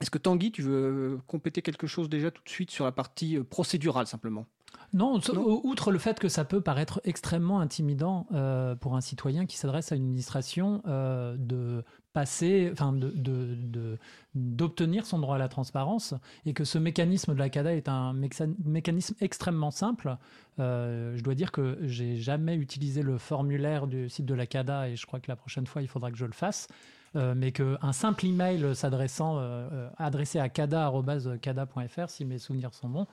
Est-ce 0.00 0.10
que 0.10 0.18
Tanguy, 0.18 0.50
tu 0.50 0.62
veux 0.62 1.20
compléter 1.26 1.62
quelque 1.62 1.86
chose 1.86 2.08
déjà 2.08 2.30
tout 2.30 2.42
de 2.42 2.48
suite 2.48 2.70
sur 2.70 2.84
la 2.84 2.92
partie 2.92 3.36
euh, 3.36 3.44
procédurale 3.44 4.06
simplement? 4.06 4.46
Non, 4.92 5.20
outre 5.64 5.90
le 5.90 5.98
fait 5.98 6.20
que 6.20 6.28
ça 6.28 6.44
peut 6.44 6.60
paraître 6.60 7.00
extrêmement 7.04 7.60
intimidant 7.60 8.26
euh, 8.32 8.76
pour 8.76 8.96
un 8.96 9.00
citoyen 9.00 9.46
qui 9.46 9.56
s'adresse 9.56 9.90
à 9.90 9.96
une 9.96 10.04
administration 10.04 10.82
euh, 10.86 11.36
de 11.38 11.82
passer, 12.12 12.70
enfin 12.72 12.92
de, 12.92 13.98
d'obtenir 14.34 15.04
son 15.04 15.18
droit 15.18 15.34
à 15.34 15.38
la 15.38 15.48
transparence 15.48 16.14
et 16.46 16.52
que 16.52 16.64
ce 16.64 16.78
mécanisme 16.78 17.34
de 17.34 17.38
la 17.38 17.48
CADA 17.48 17.74
est 17.74 17.88
un 17.88 18.12
mécanisme 18.12 19.16
extrêmement 19.20 19.72
simple. 19.72 20.16
je 20.58 21.20
dois 21.22 21.34
dire 21.34 21.50
que 21.50 21.76
j'ai 21.82 22.16
jamais 22.16 22.54
utilisé 22.54 23.02
le 23.02 23.18
formulaire 23.18 23.88
du 23.88 24.08
site 24.08 24.26
de 24.26 24.34
la 24.34 24.46
CADA 24.46 24.90
et 24.90 24.96
je 24.96 25.06
crois 25.06 25.18
que 25.18 25.28
la 25.28 25.34
prochaine 25.34 25.66
fois 25.66 25.82
il 25.82 25.88
faudra 25.88 26.12
que 26.12 26.16
je 26.16 26.26
le 26.26 26.32
fasse. 26.32 26.68
Euh, 27.16 27.34
mais 27.36 27.52
qu'un 27.52 27.92
simple 27.92 28.26
email 28.26 28.74
s'adressant, 28.74 29.38
euh, 29.38 29.68
euh, 29.72 29.90
adressé 29.98 30.40
à 30.40 30.48
cada.cada.fr, 30.48 32.08
si 32.08 32.24
mes 32.24 32.38
souvenirs 32.38 32.74
sont 32.74 32.88
bons, 32.88 33.06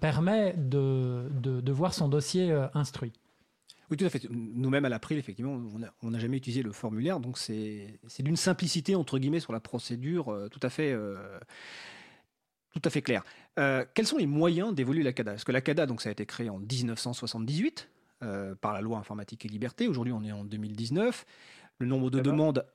permet 0.00 0.54
de, 0.56 1.28
de, 1.40 1.72
voir 1.72 1.94
son 1.94 2.08
dossier 2.08 2.52
instruit. 2.74 3.12
Oui, 3.90 3.96
tout 3.96 4.04
à 4.04 4.10
fait. 4.10 4.26
Nous-mêmes, 4.30 4.84
à 4.84 4.88
l'April, 4.88 5.18
effectivement, 5.18 5.58
on 6.02 6.10
n'a 6.10 6.18
jamais 6.18 6.36
utilisé 6.36 6.62
le 6.62 6.72
formulaire, 6.72 7.20
donc 7.20 7.38
c'est 7.38 7.98
d'une 8.18 8.36
simplicité, 8.36 8.94
entre 8.94 9.18
guillemets, 9.18 9.40
sur 9.40 9.52
la 9.52 9.60
procédure 9.60 10.48
tout 10.50 10.60
à 10.62 10.68
fait, 10.68 10.94
tout 12.74 12.82
à 12.84 12.90
fait 12.90 13.02
claire. 13.02 13.24
quels 13.56 14.06
sont 14.06 14.18
les 14.18 14.26
moyens 14.26 14.74
d'évoluer 14.74 15.02
la 15.02 15.12
CADA 15.12 15.32
Parce 15.32 15.44
que 15.44 15.52
la 15.52 15.62
CADA, 15.62 15.86
donc, 15.86 16.02
ça 16.02 16.10
a 16.10 16.12
été 16.12 16.26
créé 16.26 16.50
en 16.50 16.58
1978 16.58 17.88
par 18.60 18.74
la 18.74 18.82
loi 18.82 18.98
informatique 18.98 19.46
et 19.46 19.48
liberté. 19.48 19.88
Aujourd'hui, 19.88 20.12
on 20.12 20.22
est 20.22 20.32
en 20.32 20.44
2019. 20.44 21.24
Le 21.78 21.86
nombre 21.86 22.10
de 22.10 22.20
demandes 22.20 22.66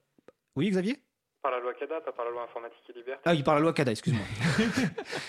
oui, 0.58 0.72
Xavier? 0.72 0.98
Par 1.44 1.52
la 1.52 1.60
loi 1.60 1.74
CADA, 1.76 2.02
pas 2.02 2.12
par 2.12 2.26
la 2.26 2.32
loi 2.32 2.44
informatique 2.44 2.82
et 2.90 2.94
liberté. 2.94 3.22
Ah 3.26 3.32
oui, 3.32 3.44
par 3.44 3.54
la 3.54 3.62
loi 3.62 3.72
CADA, 3.72 3.92
excuse-moi. 3.92 4.26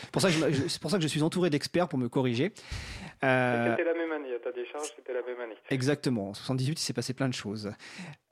c'est 0.08 0.80
pour 0.80 0.90
ça 0.90 0.96
que 0.96 1.02
je 1.02 1.06
suis 1.06 1.22
entouré 1.22 1.50
d'experts 1.50 1.86
pour 1.86 1.98
me 1.98 2.08
corriger. 2.08 2.52
Euh... 3.22 3.70
C'était 3.70 3.84
la 3.84 3.94
même 3.94 4.10
année, 4.12 4.34
à 4.34 4.38
ta 4.38 4.50
décharge, 4.50 4.88
c'était 4.96 5.12
la 5.12 5.20
même 5.22 5.38
année. 5.38 5.54
Exactement, 5.68 6.30
en 6.30 6.34
78, 6.34 6.80
il 6.80 6.82
s'est 6.82 6.94
passé 6.94 7.12
plein 7.12 7.28
de 7.28 7.34
choses. 7.34 7.70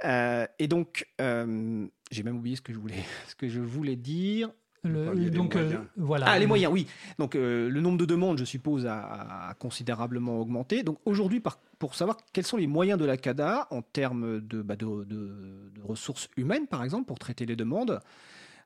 Euh, 0.05 0.47
et 0.59 0.69
donc, 0.69 1.07
euh, 1.21 1.87
j'ai 2.11 2.23
même 2.23 2.39
oublié 2.39 2.57
ce 2.57 2.63
que 2.63 2.73
je 2.73 2.79
voulais, 2.79 3.05
ce 3.29 3.35
que 3.35 3.47
je 3.47 3.61
voulais 3.61 3.97
dire 3.97 4.51
donc 4.87 5.57
euh, 5.57 5.79
voilà. 5.97 6.27
Ah, 6.29 6.39
les 6.39 6.47
moyens, 6.47 6.73
oui. 6.73 6.87
Donc 7.19 7.35
euh, 7.35 7.69
le 7.69 7.81
nombre 7.81 7.99
de 7.99 8.05
demandes, 8.05 8.39
je 8.39 8.45
suppose, 8.45 8.87
a, 8.87 9.55
considérablement 9.59 10.41
augmenté. 10.41 10.83
Donc 10.83 10.99
aujourd'hui, 11.05 11.43
pour 11.79 11.95
savoir 11.95 12.17
quels 12.33 12.47
sont 12.47 12.57
les 12.57 12.67
moyens 12.67 12.99
de 12.99 13.05
la 13.05 13.17
CADA 13.17 13.67
en 13.71 13.83
termes 13.83 14.41
bah, 14.41 14.77
de, 14.77 15.05
de, 15.05 15.71
ressources 15.83 16.29
humaines, 16.37 16.67
par 16.67 16.85
exemple, 16.85 17.07
pour 17.07 17.19
traiter 17.19 17.47
les 17.47 17.57
demandes, 17.57 18.01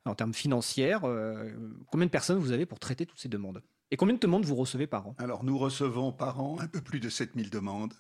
en 0.05 0.15
termes 0.15 0.35
financiers, 0.35 0.99
euh, 1.05 1.53
combien 1.91 2.07
de 2.07 2.11
personnes 2.11 2.39
vous 2.39 2.53
avez 2.53 2.67
pour 2.67 2.79
traiter 2.79 3.07
toutes 3.07 3.21
ces 3.21 3.29
demandes? 3.29 3.63
Et 3.91 3.97
combien 3.97 4.15
de 4.15 4.21
demandes 4.21 4.45
vous 4.45 4.55
recevez 4.55 4.87
par 4.87 5.09
an? 5.09 5.15
Alors 5.19 5.45
nous 5.45 5.59
recevons 5.59 6.13
par 6.13 6.41
an 6.41 6.59
un 6.61 6.69
peu 6.69 6.81
plus 6.81 7.01
de 7.01 7.09
7000 7.09 7.51
demandes. 7.51 7.95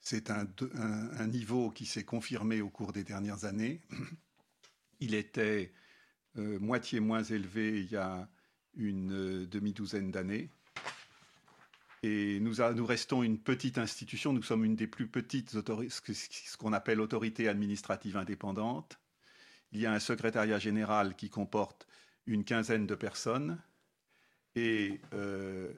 C'est 0.00 0.30
un, 0.30 0.46
un 1.18 1.26
niveau 1.26 1.70
qui 1.70 1.86
s'est 1.86 2.04
confirmé 2.04 2.60
au 2.60 2.68
cours 2.68 2.92
des 2.92 3.02
dernières 3.02 3.44
années. 3.44 3.80
Il 5.00 5.14
était 5.14 5.72
moitié 6.36 7.00
moins 7.00 7.22
élevé 7.22 7.80
il 7.80 7.90
y 7.90 7.96
a 7.96 8.28
une 8.76 9.12
euh, 9.12 9.46
demi-douzaine 9.46 10.10
d'années. 10.10 10.50
Et 12.02 12.38
nous, 12.40 12.54
nous, 12.74 12.86
restons 12.86 13.22
une 13.22 13.38
petite 13.38 13.78
institution, 13.78 14.32
nous 14.32 14.42
sommes 14.42 14.64
une 14.64 14.76
des 14.76 14.86
plus 14.86 15.08
petites, 15.08 15.50
ce 15.50 16.56
qu'on 16.56 16.72
appelle 16.72 17.00
autorité 17.00 17.48
administrative 17.48 18.16
indépendante. 18.16 19.00
Il 19.72 19.80
y 19.80 19.86
a 19.86 19.92
un 19.92 19.98
secrétariat 19.98 20.58
général 20.58 21.16
qui 21.16 21.30
comporte 21.30 21.88
une 22.26 22.44
quinzaine 22.44 22.86
de 22.86 22.94
personnes 22.94 23.60
et 24.54 25.00
euh, 25.14 25.72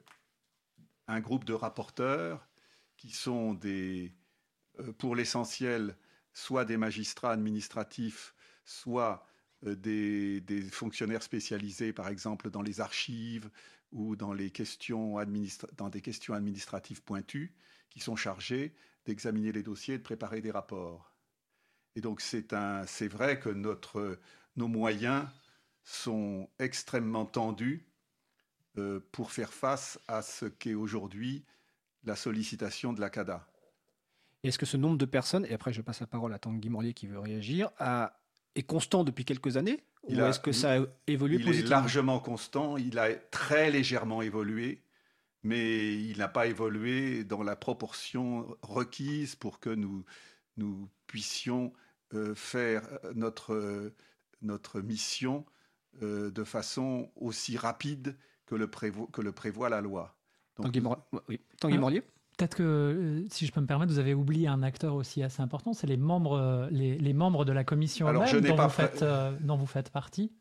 un 1.07 1.19
groupe 1.19 1.45
de 1.45 1.53
rapporteurs 1.53 2.47
qui 2.97 3.11
sont 3.11 3.53
des, 3.53 4.13
pour 4.97 5.15
l'essentiel, 5.15 5.95
soit 6.33 6.65
des 6.65 6.77
magistrats 6.77 7.31
administratifs, 7.31 8.35
soit 8.65 9.25
euh, 9.65 9.75
des, 9.75 10.61
fonctionnaires 10.71 11.23
spécialisés, 11.23 11.93
par 11.93 12.07
exemple, 12.07 12.49
dans 12.49 12.61
les 12.61 12.81
archives 12.81 13.49
ou 13.91 14.15
dans, 14.15 14.33
des 14.35 14.51
questions 14.51 15.17
administratives 15.17 17.01
pointues, 17.03 17.53
qui 17.89 17.99
sont 17.99 18.15
chargés 18.15 18.73
d'examiner 19.05 19.51
les 19.51 19.63
dossiers 19.63 19.95
et 19.95 19.97
de 19.97 20.03
préparer 20.03 20.41
des 20.41 20.51
rapports. 20.51 21.11
Et 21.95 22.01
donc 22.01 22.21
c'est 22.21 23.07
vrai 23.07 23.39
que 23.39 23.49
nos 23.49 24.67
moyens 24.67 25.25
sont 25.83 26.47
extrêmement 26.59 27.25
tendus 27.25 27.87
euh, 28.77 28.99
pour 29.11 29.31
faire 29.31 29.51
face 29.51 29.99
à 30.07 30.21
ce 30.21 30.45
qu'est 30.45 30.75
aujourd'hui 30.75 31.43
la 32.03 32.15
sollicitation 32.15 32.93
de 32.93 33.01
la 33.01 33.09
CADA. 33.09 33.47
Est-ce 34.43 34.59
que 34.59 34.65
ce 34.65 34.77
nombre 34.77 34.97
de 34.97 35.05
personnes, 35.05 35.45
et 35.45 35.53
après 35.53 35.73
je 35.73 35.81
passe 35.81 35.99
la 35.99 36.07
parole 36.07 36.33
à 36.33 36.39
Tanguy 36.39 36.69
Morlier 36.69 36.93
qui 36.93 37.07
veut 37.07 37.19
réagir, 37.19 37.71
a 37.79 38.18
est 38.59 38.63
constant 38.63 39.03
depuis 39.03 39.25
quelques 39.25 39.57
années 39.57 39.83
Ou 40.03 40.19
est-ce 40.19 40.39
que 40.39 40.51
ça 40.51 40.79
a 40.79 40.85
évolué 41.07 41.37
il 41.41 41.49
est 41.49 41.67
largement 41.67 42.19
constant. 42.19 42.77
Il 42.77 42.99
a 42.99 43.13
très 43.13 43.71
légèrement 43.71 44.21
évolué, 44.21 44.81
mais 45.43 45.95
il 45.95 46.17
n'a 46.17 46.27
pas 46.27 46.47
évolué 46.47 47.23
dans 47.23 47.43
la 47.43 47.55
proportion 47.55 48.47
requise 48.61 49.35
pour 49.35 49.59
que 49.59 49.69
nous, 49.69 50.05
nous 50.57 50.89
puissions 51.07 51.73
euh, 52.13 52.35
faire 52.35 52.87
notre, 53.15 53.93
notre 54.41 54.81
mission 54.81 55.45
euh, 56.01 56.31
de 56.31 56.43
façon 56.43 57.11
aussi 57.15 57.57
rapide 57.57 58.15
que 58.45 58.55
le, 58.55 58.67
que 58.67 59.21
le 59.21 59.31
prévoit 59.31 59.69
la 59.69 59.81
loi. 59.81 60.15
Tanguy, 60.55 61.77
Morlier? 61.77 62.03
Peut-être 62.39 62.55
que, 62.55 62.63
euh, 62.63 63.27
si 63.29 63.45
je 63.45 63.51
peux 63.51 63.59
me 63.59 63.65
permettre, 63.65 63.91
vous 63.91 63.99
avez 63.99 64.13
oublié 64.13 64.47
un 64.47 64.63
acteur 64.63 64.95
aussi 64.95 65.21
assez 65.21 65.41
important, 65.41 65.73
c'est 65.73 65.87
les 65.87 65.97
membres, 65.97 66.39
euh, 66.39 66.69
les, 66.71 67.13
membres 67.13 67.43
de 67.43 67.51
la 67.51 67.65
commission 67.65 68.13
dont, 68.13 68.23
vous 68.23 68.69
faites, 68.69 69.03
euh, 69.03 69.35
dont 69.41 69.57
vous 69.57 69.65
faites 69.65 69.89
partie. 69.89 70.31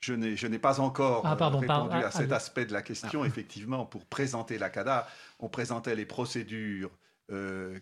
Je 0.00 0.14
n'ai 0.14 0.58
pas 0.58 0.80
encore 0.80 1.24
ah, 1.24 1.36
répondu 1.36 1.68
à 1.68 2.06
ah, 2.06 2.10
cet 2.10 2.32
aspect 2.32 2.66
de 2.66 2.72
la 2.72 2.82
question. 2.82 3.22
Ah. 3.22 3.26
Effectivement, 3.28 3.86
pour 3.86 4.06
présenter 4.06 4.58
la 4.58 4.70
CADA, 4.70 5.06
on 5.38 5.48
présentait 5.48 5.94
les 5.94 6.04
procédures 6.04 6.90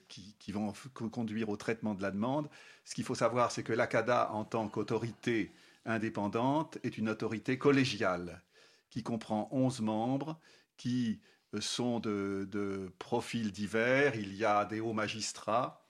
qui, 0.09 0.37
qui, 0.39 0.53
vont 0.53 0.75
conduire 1.11 1.49
au 1.49 1.57
traitement 1.57 1.95
de 1.95 2.03
la 2.03 2.11
demande. 2.11 2.51
Ce 2.85 2.95
qu'il 2.95 3.05
faut 3.05 3.15
savoir, 3.15 3.51
c'est 3.51 3.63
que 3.63 3.73
la 3.73 3.87
CADA, 3.87 4.31
en 4.33 4.45
tant 4.45 4.69
qu'autorité 4.69 5.55
indépendante, 5.87 6.77
est 6.83 6.99
une 6.99 7.09
autorité 7.09 7.57
collégiale 7.57 8.43
qui 8.91 9.03
comprend 9.03 9.49
11 9.53 9.81
membres 9.81 10.39
qui 10.77 11.21
sont 11.61 12.01
de, 12.01 12.91
profils 12.99 13.53
divers. 13.53 14.17
Il 14.17 14.35
y 14.35 14.45
a 14.45 14.65
des 14.65 14.81
hauts 14.81 14.93
magistrats, 14.93 15.87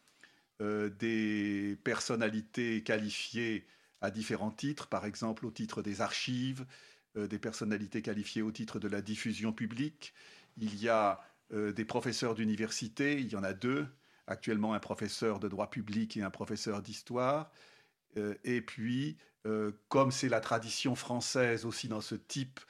euh, 0.61 0.91
des 0.91 1.79
personnalités 1.85 2.83
qualifiées 2.83 3.67
à 4.01 4.11
différents 4.11 4.51
titres, 4.51 4.89
par 4.89 5.07
exemple 5.07 5.47
au 5.47 5.51
titre 5.51 5.83
des 5.83 6.01
archives, 6.01 6.67
euh, 7.17 7.27
des 7.27 7.39
personnalités 7.39 8.03
qualifiées 8.03 8.43
au 8.43 8.53
titre 8.53 8.79
de 8.79 8.89
la 8.89 9.03
diffusion 9.03 9.53
publique. 9.53 10.15
Il 10.57 10.81
y 10.81 10.89
a 10.89 11.21
euh, 11.53 11.73
des 11.73 11.85
professeurs 11.85 12.35
d'université, 12.35 13.21
il 13.21 13.33
y 13.33 13.37
en 13.37 13.45
a 13.45 13.53
deux, 13.53 13.87
actuellement 14.27 14.75
un 14.75 14.81
professeur 14.81 15.41
de 15.41 15.49
droit 15.49 15.71
public 15.71 16.17
et 16.17 16.23
un 16.23 16.31
professeur 16.31 16.83
d'histoire. 16.83 17.51
et 18.45 18.63
puis, 18.63 19.19
comme 19.89 20.13
c'est 20.13 20.29
la 20.29 20.41
tradition 20.41 20.95
française 20.95 21.67
aussi 21.67 21.89
dans 21.89 22.01
ce 22.01 22.15
type 22.15 22.61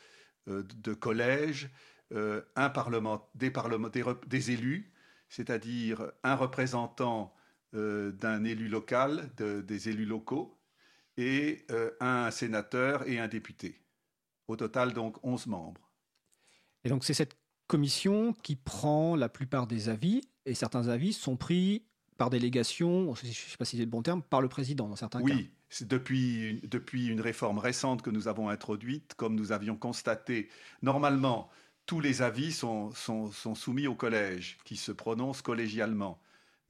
de 0.47 0.95
collège, 0.95 1.69
euh, 1.69 1.69
un 2.13 2.71
parlement, 2.71 3.29
des, 3.35 3.53
des, 4.27 4.51
élus, 4.51 4.93
c'est-à-dire 5.29 6.13
un 6.23 6.37
représentant 6.37 7.35
euh, 7.75 8.13
d'un 8.13 8.45
élu 8.45 8.69
local, 8.69 9.31
des 9.37 9.89
élus 9.89 10.05
locaux, 10.05 10.61
et 11.17 11.65
euh, 11.73 11.91
un 11.99 12.31
sénateur 12.31 13.09
et 13.09 13.19
un 13.19 13.27
député. 13.27 13.81
Au 14.47 14.55
total, 14.55 14.93
donc, 14.93 15.17
11 15.25 15.49
membres. 15.49 15.91
Et 16.85 16.89
donc, 16.89 17.03
c'est 17.03 17.15
cette 17.15 17.37
commission 17.67 18.33
qui 18.33 18.55
prend 18.55 19.17
la 19.17 19.29
plupart 19.29 19.67
des 19.67 19.89
avis, 19.89 20.21
et 20.47 20.55
certains 20.55 20.87
avis 20.87 21.13
sont 21.13 21.37
pris 21.37 21.85
par 22.17 22.31
délégation, 22.31 23.13
je 23.17 23.27
ne 23.27 23.33
sais 23.33 23.57
pas 23.57 23.65
si 23.65 23.77
c'est 23.77 23.85
le 23.85 23.91
bon 23.91 24.03
terme, 24.03 24.23
par 24.23 24.41
le 24.41 24.49
président 24.49 24.89
dans 24.89 24.95
certains 24.95 25.19
cas. 25.19 25.35
Oui, 25.35 25.51
depuis, 25.81 26.61
depuis 26.63 27.09
une 27.09 27.21
réforme 27.21 27.59
récente 27.59 28.03
que 28.03 28.11
nous 28.11 28.29
avons 28.29 28.51
introduite, 28.51 29.15
comme 29.17 29.35
nous 29.35 29.51
avions 29.51 29.75
constaté, 29.75 30.49
normalement, 30.83 31.51
tous 31.87 32.01
les 32.01 32.23
avis 32.23 32.53
sont, 32.53 32.93
soumis 33.55 33.87
au 33.87 33.95
collège, 33.95 34.59
qui 34.65 34.77
se 34.77 34.93
prononce 34.93 35.43
collégialement. 35.43 36.21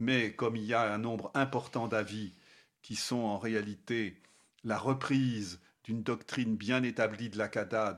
Mais 0.00 0.34
comme 0.34 0.56
il 0.56 0.64
y 0.64 0.74
a 0.74 0.92
un 0.92 0.98
nombre 0.98 1.30
important 1.34 1.88
d'avis 1.88 2.32
qui 2.82 2.96
sont 2.96 3.20
en 3.20 3.38
réalité 3.38 4.20
la 4.64 4.78
reprise 4.78 5.60
d'une 5.84 6.02
doctrine 6.02 6.56
bien 6.56 6.82
établie 6.82 7.28
de 7.28 7.38
la 7.38 7.48
CADA 7.48 7.96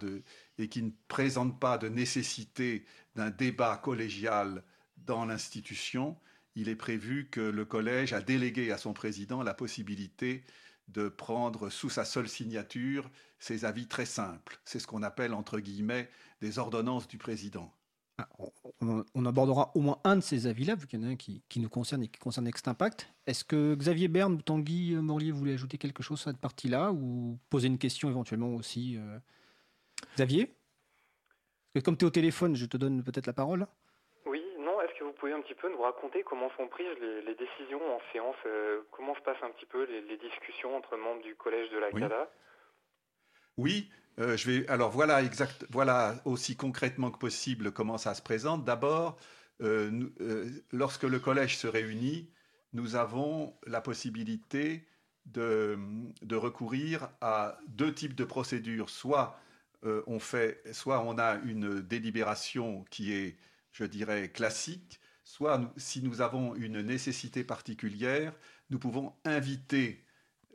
et 0.58 0.68
qui 0.68 0.82
ne 0.82 0.90
présente 1.08 1.58
pas 1.58 1.78
de 1.78 1.88
nécessité 1.88 2.84
d'un 3.14 3.30
débat 3.30 3.76
collégial 3.76 4.62
dans 4.98 5.24
l'institution, 5.24 6.16
il 6.56 6.68
est 6.68 6.76
prévu 6.76 7.28
que 7.30 7.40
le 7.40 7.64
collège 7.64 8.12
a 8.12 8.20
délégué 8.20 8.72
à 8.72 8.78
son 8.78 8.92
président 8.92 9.42
la 9.42 9.54
possibilité 9.54 10.42
de 10.88 11.08
prendre 11.08 11.68
sous 11.68 11.90
sa 11.90 12.04
seule 12.04 12.28
signature 12.28 13.08
ses 13.38 13.64
avis 13.64 13.86
très 13.86 14.06
simples. 14.06 14.58
C'est 14.64 14.78
ce 14.78 14.86
qu'on 14.86 15.02
appelle, 15.02 15.34
entre 15.34 15.60
guillemets, 15.60 16.08
des 16.40 16.58
ordonnances 16.58 17.06
du 17.06 17.18
président. 17.18 17.72
Ah, 18.18 18.28
on, 18.80 19.26
abordera 19.26 19.72
au 19.74 19.80
moins 19.80 19.98
un 20.04 20.16
de 20.16 20.22
ces 20.22 20.46
avis-là, 20.46 20.74
vu 20.74 20.86
qu'il 20.86 20.98
y 20.98 21.04
en 21.04 21.06
a 21.06 21.10
un 21.10 21.16
qui, 21.16 21.42
nous 21.56 21.68
concerne 21.68 22.02
et 22.02 22.08
qui 22.08 22.18
concerne 22.18 22.46
Next 22.46 22.66
Impact. 22.66 23.12
Est-ce 23.26 23.44
que 23.44 23.74
Xavier 23.74 24.08
Berne 24.08 24.34
ou 24.34 24.42
Tanguy 24.42 24.94
Morlier 24.94 25.32
voulaient 25.32 25.52
ajouter 25.52 25.76
quelque 25.76 26.02
chose 26.02 26.22
à 26.22 26.30
cette 26.30 26.40
partie-là 26.40 26.92
ou 26.92 27.38
poser 27.50 27.66
une 27.66 27.76
question 27.76 28.08
éventuellement 28.08 28.54
aussi 28.54 28.96
euh, 28.96 29.18
Xavier? 30.14 30.56
Comme 31.84 31.98
tu 31.98 32.06
es 32.06 32.08
au 32.08 32.10
téléphone, 32.10 32.56
je 32.56 32.64
te 32.64 32.78
donne 32.78 33.02
peut-être 33.04 33.26
la 33.26 33.34
parole. 33.34 33.66
Oui, 34.24 34.40
non, 34.60 34.80
est-ce 34.80 34.98
que 34.98 35.04
vous 35.04 35.05
pouvez 35.16 35.32
un 35.32 35.40
petit 35.40 35.54
peu 35.54 35.70
nous 35.70 35.80
raconter 35.80 36.22
comment 36.22 36.50
sont 36.56 36.68
prises 36.68 36.86
les, 37.00 37.34
décisions 37.34 37.80
en 37.94 38.00
séance 38.12 38.36
euh, 38.46 38.82
Comment 38.92 39.14
se 39.14 39.20
passent 39.20 39.42
un 39.42 39.50
petit 39.50 39.66
peu 39.66 39.84
les, 39.84 40.16
discussions 40.16 40.76
entre 40.76 40.96
membres 40.96 41.22
du 41.22 41.34
collège 41.34 41.70
de 41.70 41.78
la 41.78 41.90
CADA 41.90 42.30
Oui, 43.56 43.90
euh, 44.18 44.36
je 44.36 44.50
vais, 44.50 44.68
alors 44.68 44.90
voilà, 44.90 45.22
exact, 45.22 45.66
voilà 45.70 46.14
aussi 46.24 46.56
concrètement 46.56 47.10
que 47.10 47.18
possible 47.18 47.72
comment 47.72 47.98
ça 47.98 48.14
se 48.14 48.22
présente. 48.22 48.64
D'abord, 48.64 49.16
euh, 49.62 50.08
lorsque 50.72 51.04
le 51.04 51.18
collège 51.18 51.56
se 51.56 51.66
réunit, 51.66 52.30
nous 52.72 52.96
avons 52.96 53.56
la 53.66 53.80
possibilité 53.80 54.86
de, 55.24 55.78
de 56.22 56.36
recourir 56.36 57.08
à 57.20 57.58
deux 57.68 57.92
types 57.92 58.14
de 58.14 58.24
procédures. 58.24 58.90
Soit 58.90 59.38
on 60.08 60.18
fait, 60.18 60.60
soit 60.74 61.00
on 61.00 61.16
a 61.16 61.36
une 61.44 61.80
délibération 61.80 62.84
qui 62.90 63.12
est, 63.12 63.36
je 63.70 63.84
dirais, 63.84 64.30
classique, 64.30 64.98
soit 65.26 65.60
si 65.76 66.02
nous 66.02 66.20
avons 66.20 66.54
une 66.54 66.80
nécessité 66.82 67.42
particulière, 67.42 68.32
nous 68.70 68.78
pouvons 68.78 69.12
inviter 69.24 70.04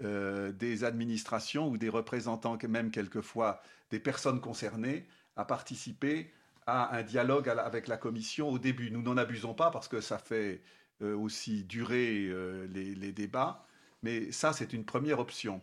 euh, 0.02 0.54
des 0.54 0.86
administrations 0.86 1.68
ou 1.68 1.78
des 1.78 1.90
représentants, 1.90 2.58
même 2.70 2.90
quelquefois 2.90 3.62
des 3.90 4.00
personnes 4.00 4.40
concernées, 4.40 5.06
à 5.36 5.44
participer 5.44 6.32
à 6.68 6.96
un 6.96 7.04
dialogue 7.04 7.50
avec 7.50 7.90
la 7.90 7.98
Commission 7.98 8.50
au 8.50 8.60
début. 8.60 8.92
Nous 8.92 9.02
n'en 9.02 9.18
abusons 9.18 9.54
pas 9.54 9.72
parce 9.72 9.90
que 9.90 10.00
ça 10.00 10.18
fait 10.18 10.62
euh, 11.02 11.18
aussi 11.18 11.66
durer 11.66 12.28
euh, 12.30 12.66
les, 12.74 13.12
débats, 13.12 13.68
mais 14.04 14.32
ça, 14.32 14.54
c'est 14.54 14.72
une 14.72 14.86
première 14.86 15.20
option. 15.20 15.62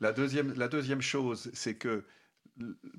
La 0.00 0.12
deuxième, 0.12 1.00
chose, 1.00 1.50
c'est 1.54 1.76
que 1.76 2.04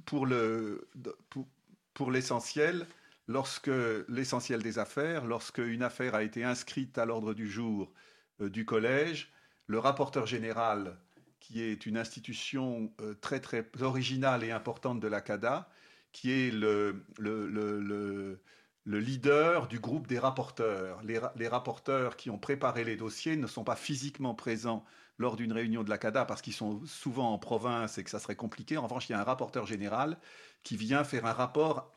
pour 0.06 0.26
l'essentiel, 0.26 2.88
lorsque 3.32 3.72
l'essentiel 4.08 4.62
des 4.62 4.78
affaires, 4.78 5.26
lorsque 5.26 5.60
une 5.60 5.84
affaire 5.84 6.16
a 6.16 6.24
été 6.24 6.44
inscrite 6.44 6.98
à 6.98 7.06
l'ordre 7.06 7.34
du 7.34 7.50
jour 7.50 7.92
du 8.40 8.66
collège, 8.66 9.32
le 9.68 9.80
rapporteur 9.80 10.26
général, 10.26 10.98
qui 11.40 11.62
est 11.62 11.86
une 11.86 11.98
institution 11.98 12.94
euh, 13.02 13.16
très 13.16 13.42
très 13.42 13.68
originale 13.82 14.44
et 14.44 14.52
importante 14.52 15.00
de 15.00 15.08
la 15.08 15.20
CADA, 15.20 15.70
qui 16.14 16.32
est 16.32 16.52
le, 16.52 17.04
le, 17.18 18.40
leader 18.86 19.68
du 19.68 19.80
groupe 19.80 20.08
des 20.08 20.20
rapporteurs. 20.20 21.02
Les, 21.04 21.48
rapporteurs 21.48 22.16
qui 22.16 22.30
ont 22.30 22.38
préparé 22.38 22.84
les 22.84 22.96
dossiers 22.96 23.38
ne 23.38 23.48
sont 23.48 23.64
pas 23.64 23.76
physiquement 23.76 24.36
présents 24.36 24.86
lors 25.18 25.36
d'une 25.36 25.54
réunion 25.54 25.84
de 25.84 25.90
la 25.90 25.98
CADA 25.98 26.26
parce 26.26 26.42
qu'ils 26.42 26.54
sont 26.54 26.86
souvent 26.86 27.34
en 27.34 27.38
province 27.38 27.98
et 27.98 28.04
que 28.04 28.10
ça 28.10 28.20
serait 28.20 28.36
compliqué. 28.36 28.78
En 28.78 28.84
revanche, 28.84 29.10
il 29.10 29.14
y 29.14 29.16
a 29.16 29.20
un 29.20 29.24
rapporteur 29.24 29.66
général 29.66 30.18
qui 30.64 30.78
vient 30.78 31.04
faire 31.04 31.26
un 31.26 31.34
rapport 31.34 31.92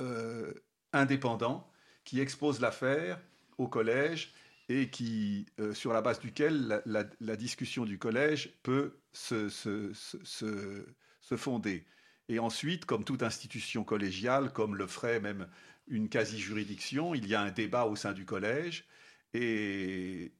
euh, 0.00 0.52
indépendant 0.92 1.70
qui 2.04 2.20
expose 2.20 2.60
l'affaire 2.60 3.20
au 3.58 3.68
collège 3.68 4.32
et 4.68 4.88
qui, 4.88 5.46
euh, 5.58 5.74
sur 5.74 5.92
la 5.92 6.00
base 6.00 6.20
duquel 6.20 6.82
la, 6.86 7.36
discussion 7.36 7.84
du 7.84 7.98
collège 7.98 8.54
peut 8.62 8.98
se, 9.12 9.48
se, 9.48 11.36
fonder. 11.36 11.84
Et 12.28 12.38
ensuite, 12.38 12.84
comme 12.84 13.04
toute 13.04 13.22
institution 13.22 13.82
collégiale, 13.82 14.52
comme 14.52 14.76
le 14.76 14.86
ferait 14.86 15.20
même 15.20 15.48
une 15.88 16.08
quasi-juridiction, 16.08 17.14
il 17.14 17.26
y 17.26 17.34
a 17.34 17.40
un 17.40 17.50
débat 17.50 17.86
au 17.86 17.96
sein 17.96 18.12
du 18.12 18.24
collège, 18.24 18.86
et 19.34 20.32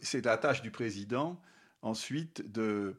c'est 0.00 0.24
la 0.24 0.38
tâche 0.38 0.62
du 0.62 0.70
président, 0.70 1.40
ensuite, 1.82 2.50
de, 2.52 2.94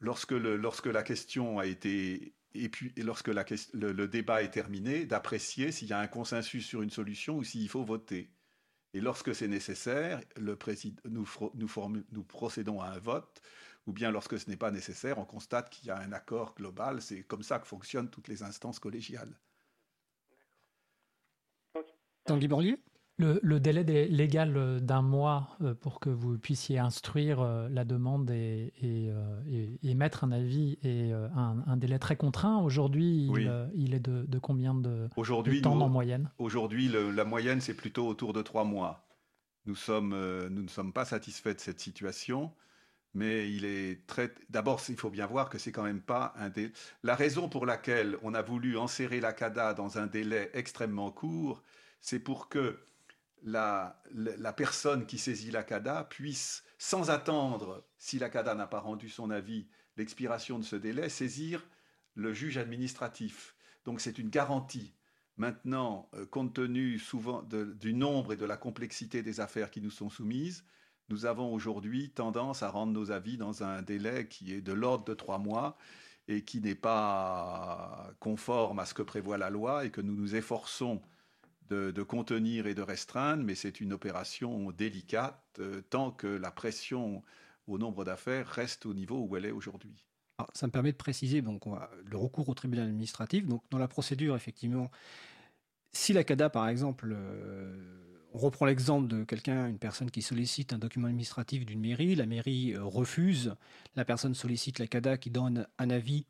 lorsque, 0.00 0.32
lorsque 0.32 0.86
la 0.86 1.02
question 1.02 1.58
a 1.58 1.66
été 1.66 2.32
et 2.54 2.68
puis 2.68 2.92
lorsque 2.96 3.28
la, 3.28 3.44
le, 3.72 3.92
le, 3.92 4.08
débat 4.08 4.42
est 4.42 4.50
terminé, 4.50 5.04
d'apprécier 5.06 5.72
s'il 5.72 5.88
y 5.88 5.92
a 5.92 5.98
un 5.98 6.06
consensus 6.06 6.66
sur 6.66 6.82
une 6.82 6.90
solution 6.90 7.36
ou 7.36 7.44
s'il 7.44 7.68
faut 7.68 7.84
voter. 7.84 8.30
Et 8.94 9.00
lorsque 9.00 9.34
c'est 9.34 9.48
nécessaire, 9.48 10.20
le 10.36 10.58
nous, 11.08 11.28
nous, 11.54 12.24
procédons 12.24 12.80
à 12.80 12.88
un 12.88 12.98
vote, 12.98 13.40
ou 13.86 13.92
bien 13.92 14.10
lorsque 14.10 14.38
ce 14.38 14.50
n'est 14.50 14.56
pas 14.56 14.70
nécessaire, 14.70 15.18
on 15.18 15.24
constate 15.24 15.70
qu'il 15.70 15.88
y 15.88 15.90
a 15.90 15.98
un 15.98 16.12
accord 16.12 16.54
global. 16.54 17.00
C'est 17.00 17.22
comme 17.22 17.42
ça 17.42 17.58
que 17.58 17.66
fonctionnent 17.66 18.10
toutes 18.10 18.28
les 18.28 18.42
instances 18.42 18.78
collégiales. 18.78 19.34
Tanguy 22.24 22.48
Borlier 22.48 22.78
le, 23.18 23.58
délai 23.58 24.08
légal 24.08 24.80
d'un 24.80 25.02
mois 25.02 25.56
euh, 25.62 25.74
pour 25.74 26.00
que 26.00 26.10
vous 26.10 26.38
puissiez 26.38 26.78
instruire 26.78 27.40
euh, 27.40 27.68
la 27.68 27.84
demande 27.84 28.30
et, 28.30 28.72
et, 28.82 29.94
mettre 29.94 30.24
un 30.24 30.32
avis 30.32 30.78
est 30.82 31.12
euh, 31.12 31.28
un, 31.34 31.76
délai 31.76 31.98
très 31.98 32.16
contraint. 32.16 32.58
Aujourd'hui, 32.62 33.30
il, 33.74 33.94
est 33.94 34.00
de, 34.00 34.38
combien 34.38 34.74
de, 34.74 35.08
temps 35.60 35.80
en 35.80 35.88
moyenne? 35.88 36.30
Aujourd'hui, 36.38 36.88
la 36.88 37.24
moyenne, 37.24 37.60
c'est 37.60 37.74
plutôt 37.74 38.06
autour 38.08 38.32
de 38.32 38.42
trois 38.42 38.64
mois. 38.64 39.06
Nous, 39.66 39.76
sommes, 39.76 40.16
nous 40.48 40.62
ne 40.62 40.68
sommes 40.68 40.92
pas 40.92 41.04
satisfaits 41.04 41.54
de 41.54 41.60
cette 41.60 41.78
situation, 41.78 42.50
mais 43.14 43.52
il 43.52 43.64
est 43.64 44.04
très. 44.08 44.34
D'abord, 44.50 44.80
il 44.88 44.96
faut 44.96 45.10
bien 45.10 45.26
voir 45.26 45.50
que 45.50 45.58
c'est 45.58 45.70
quand 45.70 45.84
même 45.84 46.00
pas 46.00 46.34
un 46.36 46.48
délai. 46.48 46.72
La 47.04 47.14
raison 47.14 47.48
pour 47.48 47.64
laquelle 47.64 48.16
on 48.22 48.34
a 48.34 48.42
voulu 48.42 48.76
enserrer 48.76 49.20
la 49.20 49.32
CADA 49.32 49.74
dans 49.74 49.98
un 49.98 50.06
délai 50.06 50.50
extrêmement 50.54 51.12
court, 51.12 51.62
c'est 52.00 52.18
pour 52.18 52.48
que 52.48 52.80
la, 53.44 54.00
personne 54.56 55.06
qui 55.06 55.18
saisit 55.18 55.50
la 55.50 55.62
CADA 55.62 56.04
puisse, 56.04 56.64
sans 56.78 57.10
attendre, 57.10 57.84
si 57.98 58.18
la 58.18 58.28
CADA 58.28 58.54
n'a 58.54 58.66
pas 58.66 58.80
rendu 58.80 59.08
son 59.08 59.30
avis, 59.30 59.66
l'expiration 59.96 60.58
de 60.58 60.64
ce 60.64 60.76
délai, 60.76 61.08
saisir 61.08 61.66
le 62.14 62.32
juge 62.32 62.58
administratif. 62.58 63.54
Donc 63.84 64.00
c'est 64.00 64.18
une 64.18 64.30
garantie. 64.30 64.94
Maintenant, 65.36 66.08
euh, 66.14 66.26
compte 66.26 66.54
tenu 66.54 66.98
souvent 66.98 67.42
du 67.42 67.94
nombre 67.94 68.34
et 68.34 68.36
de 68.36 68.44
la 68.44 68.56
complexité 68.56 69.22
des 69.22 69.40
affaires 69.40 69.70
qui 69.70 69.80
nous 69.80 69.90
sont 69.90 70.10
soumises, 70.10 70.64
nous 71.08 71.26
avons 71.26 71.52
aujourd'hui 71.52 72.10
tendance 72.10 72.62
à 72.62 72.70
rendre 72.70 72.92
nos 72.92 73.10
avis 73.10 73.36
dans 73.36 73.62
un 73.62 73.82
délai 73.82 74.28
qui 74.28 74.52
est 74.52 74.60
de 74.60 74.72
l'ordre 74.72 75.04
de 75.04 75.14
trois 75.14 75.38
mois 75.38 75.76
et 76.28 76.42
qui 76.42 76.60
n'est 76.60 76.74
pas 76.76 78.10
conforme 78.20 78.78
à 78.78 78.84
ce 78.84 78.94
que 78.94 79.02
prévoit 79.02 79.36
la 79.36 79.50
loi 79.50 79.84
et 79.84 79.90
que 79.90 80.00
nous 80.00 80.14
nous 80.14 80.36
efforçons 80.36 81.02
de, 81.72 82.02
contenir 82.02 82.66
et 82.66 82.74
de 82.74 82.82
restreindre, 82.82 83.42
mais 83.42 83.54
c'est 83.54 83.80
une 83.80 83.92
opération 83.92 84.70
délicate 84.72 85.42
euh, 85.58 85.80
tant 85.90 86.10
que 86.10 86.26
la 86.26 86.50
pression 86.50 87.22
au 87.66 87.78
nombre 87.78 88.04
d'affaires 88.04 88.46
reste 88.46 88.86
au 88.86 88.94
niveau 88.94 89.26
où 89.28 89.36
elle 89.36 89.46
est 89.46 89.52
aujourd'hui. 89.52 90.04
Ça 90.54 90.66
me 90.66 90.72
permet 90.72 90.92
de 90.92 90.96
préciser 90.96 91.40
donc, 91.40 91.62
le 91.66 92.16
recours 92.16 92.48
au 92.48 92.54
tribunal 92.54 92.88
administratif. 92.88 93.46
Donc, 93.46 93.62
dans 93.70 93.78
la 93.78 93.86
procédure, 93.86 94.34
effectivement, 94.34 94.90
si 95.92 96.12
la 96.12 96.24
CADA, 96.24 96.50
par 96.50 96.68
exemple, 96.68 97.14
euh, 97.14 98.02
on 98.32 98.38
reprend 98.38 98.66
l'exemple 98.66 99.08
de 99.08 99.24
quelqu'un, 99.24 99.68
une 99.68 99.78
personne 99.78 100.10
qui 100.10 100.22
sollicite 100.22 100.72
un 100.72 100.78
document 100.78 101.08
administratif 101.08 101.66
d'une 101.66 101.80
mairie, 101.80 102.14
la 102.14 102.26
mairie 102.26 102.74
euh, 102.74 102.82
refuse, 102.82 103.54
la 103.94 104.04
personne 104.04 104.34
sollicite 104.34 104.78
la 104.78 104.86
CADA 104.86 105.18
qui 105.18 105.30
donne 105.30 105.66
un 105.78 105.90
avis 105.90 106.26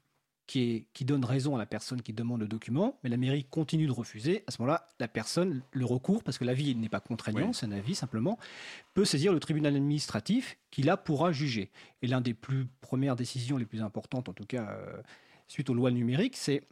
qui, 0.53 1.05
donne 1.05 1.25
raison 1.25 1.55
à 1.55 1.59
la 1.59 1.67
personne 1.67 2.03
qui 2.03 2.13
demande 2.13 2.41
le 2.41 2.47
document, 2.47 2.99
mais 3.03 3.11
la 3.11 3.17
mairie 3.17 3.45
continue 3.45 3.87
de 3.87 3.93
refuser, 3.93 4.45
à 4.47 4.51
ce 4.51 4.61
moment-là, 4.61 4.87
la 5.01 5.09
personne, 5.09 5.63
le 5.73 5.87
recours, 5.87 6.23
parce 6.23 6.37
que 6.37 6.45
l'avis 6.45 6.75
n'est 6.75 6.91
pas 6.91 7.01
contraignant, 7.01 7.53
c'est 7.55 7.67
un 7.67 7.73
avis 7.73 7.95
simplement, 7.95 8.39
peut 8.93 9.07
saisir 9.07 9.33
le 9.33 9.41
tribunal 9.41 9.75
administratif 9.75 10.59
qui 10.71 10.83
là 10.83 10.99
pourra 10.99 11.33
juger. 11.33 11.71
Et 12.03 12.07
l'un 12.07 12.21
des 12.21 12.35
plus 12.35 12.67
premières 12.83 13.17
décisions 13.17 13.57
les 13.57 13.65
plus 13.65 13.83
importantes, 13.83 14.29
en 14.29 14.35
tout 14.35 14.45
cas 14.45 14.69
euh, 14.71 15.01
suite 15.49 15.71
aux 15.71 15.75
lois 15.75 15.91
numériques, 15.91 16.37
c'est 16.37 16.69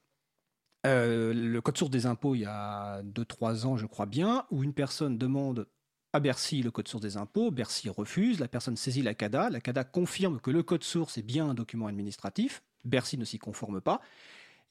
euh, 0.87 1.33
le 1.33 1.61
code 1.61 1.79
source 1.79 1.91
des 1.91 2.05
impôts 2.05 2.35
il 2.35 2.41
y 2.41 2.47
a 2.47 3.03
2-3 3.03 3.67
ans, 3.67 3.77
je 3.79 3.87
crois 3.87 4.07
bien, 4.07 4.45
où 4.51 4.63
une 4.63 4.75
personne 4.75 5.17
demande 5.17 5.67
à 6.13 6.21
Bercy 6.21 6.63
le 6.63 6.71
code 6.71 6.89
source 6.89 7.03
des 7.03 7.17
impôts, 7.17 7.51
Bercy 7.51 7.89
refuse, 7.89 8.41
la 8.41 8.49
personne 8.49 8.77
saisit 8.77 9.03
la 9.03 9.15
CADA, 9.15 9.49
la 9.49 9.61
CADA 9.61 9.85
confirme 9.85 10.39
que 10.39 10.51
le 10.51 10.63
code 10.63 10.85
source 10.85 11.17
est 11.17 11.23
bien 11.23 11.49
un 11.49 11.55
document 11.55 11.87
administratif, 11.87 12.63
Bercy 12.85 13.19
ne 13.19 13.25
s'y 13.25 13.39
conforme 13.39 13.81
pas. 13.81 14.01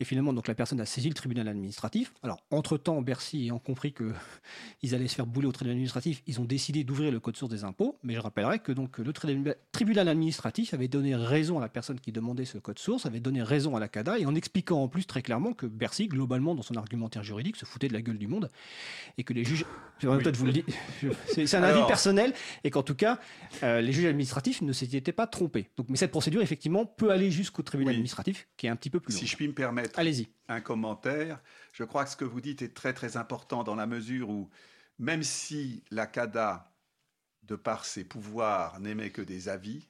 Et 0.01 0.05
finalement, 0.05 0.31
donc 0.31 0.47
la 0.47 0.55
personne 0.55 0.79
a 0.79 0.85
saisi 0.85 1.09
le 1.09 1.13
tribunal 1.13 1.49
administratif. 1.49 2.13
Alors, 2.23 2.41
entre-temps, 2.51 3.01
Bercy 3.01 3.43
ayant 3.43 3.59
compris 3.59 3.93
qu'ils 3.93 4.95
allaient 4.95 5.09
se 5.09 5.15
faire 5.15 5.25
bouler 5.25 5.47
au 5.47 5.51
tribunal 5.51 5.73
administratif, 5.73 6.23
ils 6.25 6.39
ont 6.39 6.45
décidé 6.45 6.85
d'ouvrir 6.85 7.11
le 7.11 7.19
code 7.19 7.35
source 7.35 7.51
des 7.51 7.65
impôts. 7.65 7.99
Mais 8.03 8.13
je 8.13 8.19
rappellerai 8.19 8.59
que 8.59 8.71
le 8.71 9.11
tribunal 9.73 10.07
administratif 10.07 10.73
avait 10.73 10.87
donné 10.87 11.15
raison 11.15 11.57
à 11.57 11.61
la 11.61 11.67
personne 11.67 11.99
qui 11.99 12.13
demandait 12.13 12.45
ce 12.45 12.57
code 12.57 12.79
source, 12.79 13.05
avait 13.05 13.19
donné 13.19 13.43
raison 13.43 13.75
à 13.75 13.81
la 13.81 13.89
CADA, 13.89 14.19
et 14.19 14.25
en 14.25 14.35
expliquant 14.35 14.81
en 14.81 14.87
plus 14.87 15.05
très 15.05 15.21
clairement 15.21 15.51
que 15.51 15.65
Bercy, 15.65 16.07
globalement, 16.07 16.55
dans 16.55 16.61
son 16.61 16.75
argumentaire 16.75 17.23
juridique, 17.23 17.57
se 17.57 17.65
foutait 17.65 17.89
de 17.89 17.93
la 17.93 18.01
gueule 18.01 18.17
du 18.17 18.27
monde, 18.27 18.49
et 19.17 19.25
que 19.25 19.33
les 19.33 19.43
juges, 19.43 19.65
peut-être 19.99 20.37
vous 20.37 20.45
le 20.45 20.53
dis, 20.53 20.65
c'est 21.27 21.55
un 21.55 21.63
avis 21.63 21.85
personnel, 21.87 22.33
et 22.63 22.69
qu'en 22.69 22.83
tout 22.83 22.95
cas, 22.95 23.19
euh, 23.63 23.81
les 23.81 23.91
juges 23.91 24.05
administratifs 24.05 24.61
ne 24.61 24.73
s'étaient 24.73 25.11
pas 25.11 25.27
trompés. 25.27 25.69
Donc, 25.77 25.87
mais 25.89 25.97
cette 25.97 26.11
procédure, 26.11 26.41
effectivement, 26.41 26.85
peut 26.85 27.11
aller 27.11 27.31
jusqu'au 27.31 27.63
tribunal 27.63 27.93
administratif, 27.93 28.47
qui 28.57 28.67
est 28.67 28.69
un 28.69 28.75
petit 28.75 28.89
peu 28.89 28.99
plus 28.99 29.13
long. 29.13 29.19
Si 29.19 29.27
je 29.27 29.35
puis 29.35 29.47
me 29.47 29.53
permettre 29.53 29.97
Allez-y. 29.99 30.29
un 30.47 30.61
commentaire, 30.61 31.41
je 31.73 31.83
crois 31.83 32.03
que 32.05 32.11
ce 32.11 32.17
que 32.17 32.25
vous 32.25 32.41
dites 32.41 32.61
est 32.61 32.73
très 32.73 32.93
très 32.93 33.17
important 33.17 33.63
dans 33.63 33.75
la 33.75 33.87
mesure 33.87 34.29
où, 34.29 34.49
même 34.97 35.23
si 35.23 35.83
la 35.91 36.07
CADA, 36.07 36.71
de 37.43 37.55
par 37.55 37.85
ses 37.85 38.03
pouvoirs, 38.03 38.79
n'émet 38.79 39.09
que 39.09 39.21
des 39.21 39.49
avis, 39.49 39.87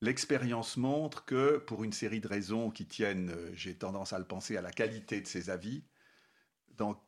l'expérience 0.00 0.76
montre 0.76 1.24
que, 1.24 1.58
pour 1.58 1.84
une 1.84 1.92
série 1.92 2.20
de 2.20 2.28
raisons 2.28 2.70
qui 2.70 2.86
tiennent, 2.86 3.30
euh, 3.30 3.50
j'ai 3.54 3.74
tendance 3.74 4.12
à 4.12 4.18
le 4.18 4.24
penser, 4.24 4.56
à 4.56 4.62
la 4.62 4.72
qualité 4.72 5.20
de 5.20 5.26
ses 5.26 5.50
avis, 5.50 5.84
dans, 6.76 7.00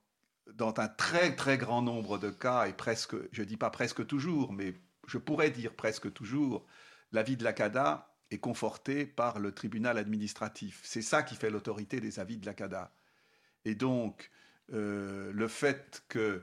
dans 0.53 0.75
un 0.79 0.89
très 0.89 1.35
très 1.35 1.59
grand 1.59 1.83
nombre 1.83 2.19
de 2.19 2.31
cas, 2.31 2.67
et 2.67 2.73
presque, 2.73 3.17
je 3.33 3.43
ne 3.43 3.47
dis 3.47 3.57
pas 3.57 3.71
presque 3.71 4.07
toujours, 4.07 4.53
mais 4.53 4.75
je 5.07 5.19
pourrais 5.19 5.51
dire 5.51 5.75
presque 5.75 6.13
toujours, 6.13 6.67
l'avis 7.13 7.37
de 7.37 7.45
la 7.45 7.53
CADA 7.53 8.15
est 8.31 8.39
conforté 8.39 9.07
par 9.07 9.39
le 9.39 9.53
tribunal 9.53 9.99
administratif. 9.99 10.81
C'est 10.83 11.03
ça 11.03 11.23
qui 11.23 11.37
fait 11.37 11.51
l'autorité 11.51 12.01
des 12.01 12.21
avis 12.21 12.39
de 12.39 12.47
la 12.47 12.55
CADA. 12.55 12.93
Et 13.65 13.75
donc, 13.75 14.31
euh, 14.73 15.33
le 15.33 15.49
fait 15.49 16.05
que 16.09 16.43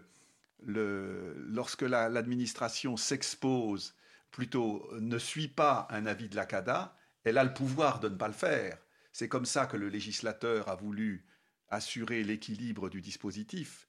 lorsque 0.63 1.81
l'administration 1.81 2.97
s'expose, 2.97 3.95
plutôt 4.29 4.87
ne 4.99 5.17
suit 5.17 5.47
pas 5.47 5.87
un 5.89 6.05
avis 6.05 6.29
de 6.29 6.35
la 6.35 6.45
CADA, 6.45 6.95
elle 7.23 7.37
a 7.37 7.43
le 7.43 7.53
pouvoir 7.53 7.99
de 7.99 8.09
ne 8.09 8.15
pas 8.15 8.27
le 8.27 8.33
faire. 8.33 8.77
C'est 9.11 9.27
comme 9.27 9.45
ça 9.45 9.65
que 9.65 9.75
le 9.75 9.89
législateur 9.89 10.69
a 10.69 10.75
voulu 10.75 11.25
assurer 11.69 12.23
l'équilibre 12.23 12.89
du 12.89 13.01
dispositif 13.01 13.87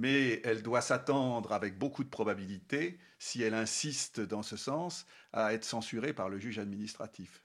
mais 0.00 0.40
elle 0.44 0.62
doit 0.62 0.80
s'attendre 0.80 1.52
avec 1.52 1.78
beaucoup 1.78 2.02
de 2.04 2.08
probabilité, 2.08 2.98
si 3.18 3.42
elle 3.42 3.52
insiste 3.52 4.20
dans 4.20 4.42
ce 4.42 4.56
sens, 4.56 5.04
à 5.34 5.52
être 5.52 5.64
censurée 5.64 6.14
par 6.14 6.30
le 6.30 6.38
juge 6.38 6.58
administratif. 6.58 7.42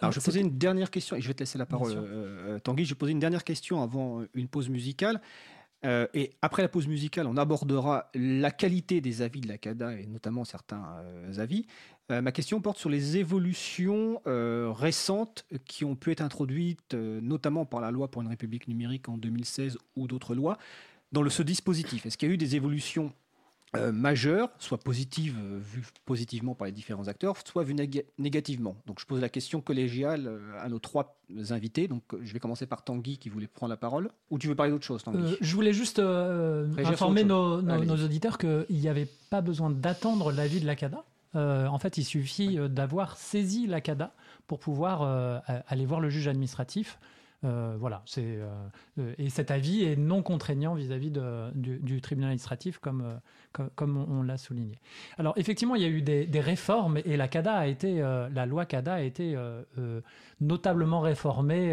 Alors, 0.00 0.12
je 0.12 0.18
vais 0.18 0.24
poser 0.24 0.40
une 0.40 0.56
dernière 0.56 0.90
question, 0.90 1.16
et 1.16 1.20
je 1.20 1.28
vais 1.28 1.34
te 1.34 1.40
laisser 1.40 1.58
la 1.58 1.66
parole, 1.66 1.92
euh, 1.92 2.54
euh, 2.54 2.58
Tanguy. 2.60 2.84
Je 2.84 2.94
vais 2.94 2.98
poser 2.98 3.12
une 3.12 3.18
dernière 3.18 3.44
question 3.44 3.82
avant 3.82 4.24
une 4.32 4.48
pause 4.48 4.70
musicale. 4.70 5.20
Euh, 5.84 6.06
et 6.14 6.32
après 6.40 6.62
la 6.62 6.68
pause 6.68 6.88
musicale, 6.88 7.26
on 7.26 7.36
abordera 7.36 8.10
la 8.14 8.50
qualité 8.50 9.02
des 9.02 9.20
avis 9.20 9.42
de 9.42 9.48
la 9.48 9.58
CADA, 9.58 10.00
et 10.00 10.06
notamment 10.06 10.44
certains 10.44 11.04
avis. 11.36 11.66
ma 12.08 12.32
question 12.32 12.60
porte 12.62 12.78
sur 12.78 12.88
les 12.88 13.18
évolutions 13.18 14.22
récentes 14.24 15.44
qui 15.66 15.84
ont 15.84 15.94
pu 15.94 16.10
être 16.10 16.22
introduites, 16.22 16.94
notamment 16.94 17.66
par 17.66 17.80
la 17.80 17.90
loi 17.90 18.10
pour 18.10 18.22
une 18.22 18.28
république 18.28 18.66
numérique 18.66 19.08
en 19.10 19.18
2016 19.18 19.76
ou 19.94 20.08
d'autres 20.08 20.34
lois, 20.34 20.58
dans 21.12 21.22
le, 21.22 21.30
ce 21.30 21.42
dispositif 21.42 22.06
Est-ce 22.06 22.18
qu'il 22.18 22.28
y 22.28 22.30
a 22.30 22.34
eu 22.34 22.38
des 22.38 22.56
évolutions 22.56 23.12
euh, 23.76 23.92
majeures, 23.92 24.48
soit 24.58 24.78
positives, 24.78 25.36
euh, 25.38 25.58
vues 25.60 25.84
positivement 26.06 26.54
par 26.54 26.64
les 26.64 26.72
différents 26.72 27.06
acteurs, 27.06 27.34
soit 27.44 27.64
vues 27.64 27.76
négativement? 28.18 28.76
Donc 28.86 28.98
je 28.98 29.04
pose 29.04 29.20
la 29.20 29.28
question 29.28 29.60
collégiale 29.60 30.26
euh, 30.26 30.58
à 30.58 30.70
nos 30.70 30.78
trois 30.78 31.18
invités. 31.50 31.86
Donc 31.86 32.02
je 32.22 32.32
vais 32.32 32.38
commencer 32.38 32.66
par 32.66 32.82
Tanguy 32.82 33.18
qui 33.18 33.28
voulait 33.28 33.46
prendre 33.46 33.70
la 33.70 33.76
parole. 33.76 34.10
Ou 34.30 34.38
tu 34.38 34.48
veux 34.48 34.54
parler 34.54 34.72
d'autre 34.72 34.86
chose, 34.86 35.02
Tanguy? 35.02 35.36
Je 35.40 35.54
voulais 35.54 35.74
juste 35.74 35.98
informer 35.98 37.24
nos, 37.24 37.60
nos, 37.60 38.04
auditeurs 38.04 38.38
qu'il 38.38 38.64
n'y 38.70 38.88
avait 38.88 39.08
pas 39.28 39.42
besoin 39.42 39.68
d'attendre 39.68 40.32
l'avis 40.32 40.60
de 40.60 40.66
la 40.66 40.74
CADA. 40.74 41.04
en 41.34 41.78
fait, 41.78 41.98
il 41.98 42.04
suffit 42.04 42.56
d'avoir 42.70 43.18
saisi 43.18 43.66
la 43.66 43.82
CADA 43.82 44.14
pour 44.46 44.60
pouvoir 44.60 45.42
aller 45.66 45.84
voir 45.84 46.00
le 46.00 46.08
juge 46.08 46.26
administratif 46.26 46.98
euh, 47.44 47.76
voilà, 47.78 48.02
c'est 48.04 48.24
euh, 48.24 48.48
euh, 48.98 49.14
et 49.16 49.30
cet 49.30 49.52
avis 49.52 49.84
est 49.84 49.94
non 49.94 50.22
contraignant 50.22 50.74
vis-à-vis 50.74 51.12
du, 51.54 52.00
tribunal 52.00 52.30
administratif, 52.30 52.78
comme, 52.78 53.20
comme, 53.76 53.96
on, 53.96 54.22
l'a 54.22 54.36
souligné. 54.36 54.80
Alors 55.18 55.34
effectivement, 55.36 55.76
il 55.76 55.82
y 55.82 55.84
a 55.84 55.88
eu 55.88 56.02
des, 56.02 56.40
réformes 56.40 56.98
et 57.04 57.16
la 57.16 57.28
CADA 57.28 57.54
a 57.54 57.66
été, 57.66 58.00
la 58.00 58.46
loi 58.46 58.64
CADA 58.66 58.94
a 58.94 59.00
été 59.02 59.36
notablement 60.40 61.00
réformée 61.00 61.72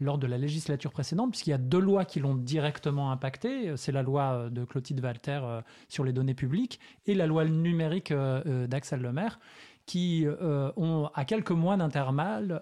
lors 0.00 0.18
de 0.18 0.26
la 0.26 0.38
législature 0.38 0.92
précédente, 0.92 1.30
puisqu'il 1.30 1.50
y 1.50 1.54
a 1.54 1.58
deux 1.58 1.80
lois 1.80 2.04
qui 2.04 2.20
l'ont 2.20 2.34
directement 2.34 3.10
impacté. 3.10 3.76
C'est 3.76 3.92
la 3.92 4.02
loi 4.02 4.48
de 4.50 4.64
Clotilde 4.64 5.02
Walter 5.02 5.40
sur 5.88 6.04
les 6.04 6.12
données 6.12 6.34
publiques 6.34 6.80
et 7.06 7.14
la 7.14 7.26
loi 7.26 7.44
numérique 7.44 8.12
d'Axel 8.12 9.00
Lemaire, 9.00 9.38
qui 9.86 10.26
ont 10.40 11.10
à 11.14 11.24
quelques 11.24 11.52
mois 11.52 11.76
d'intervalle 11.76 12.60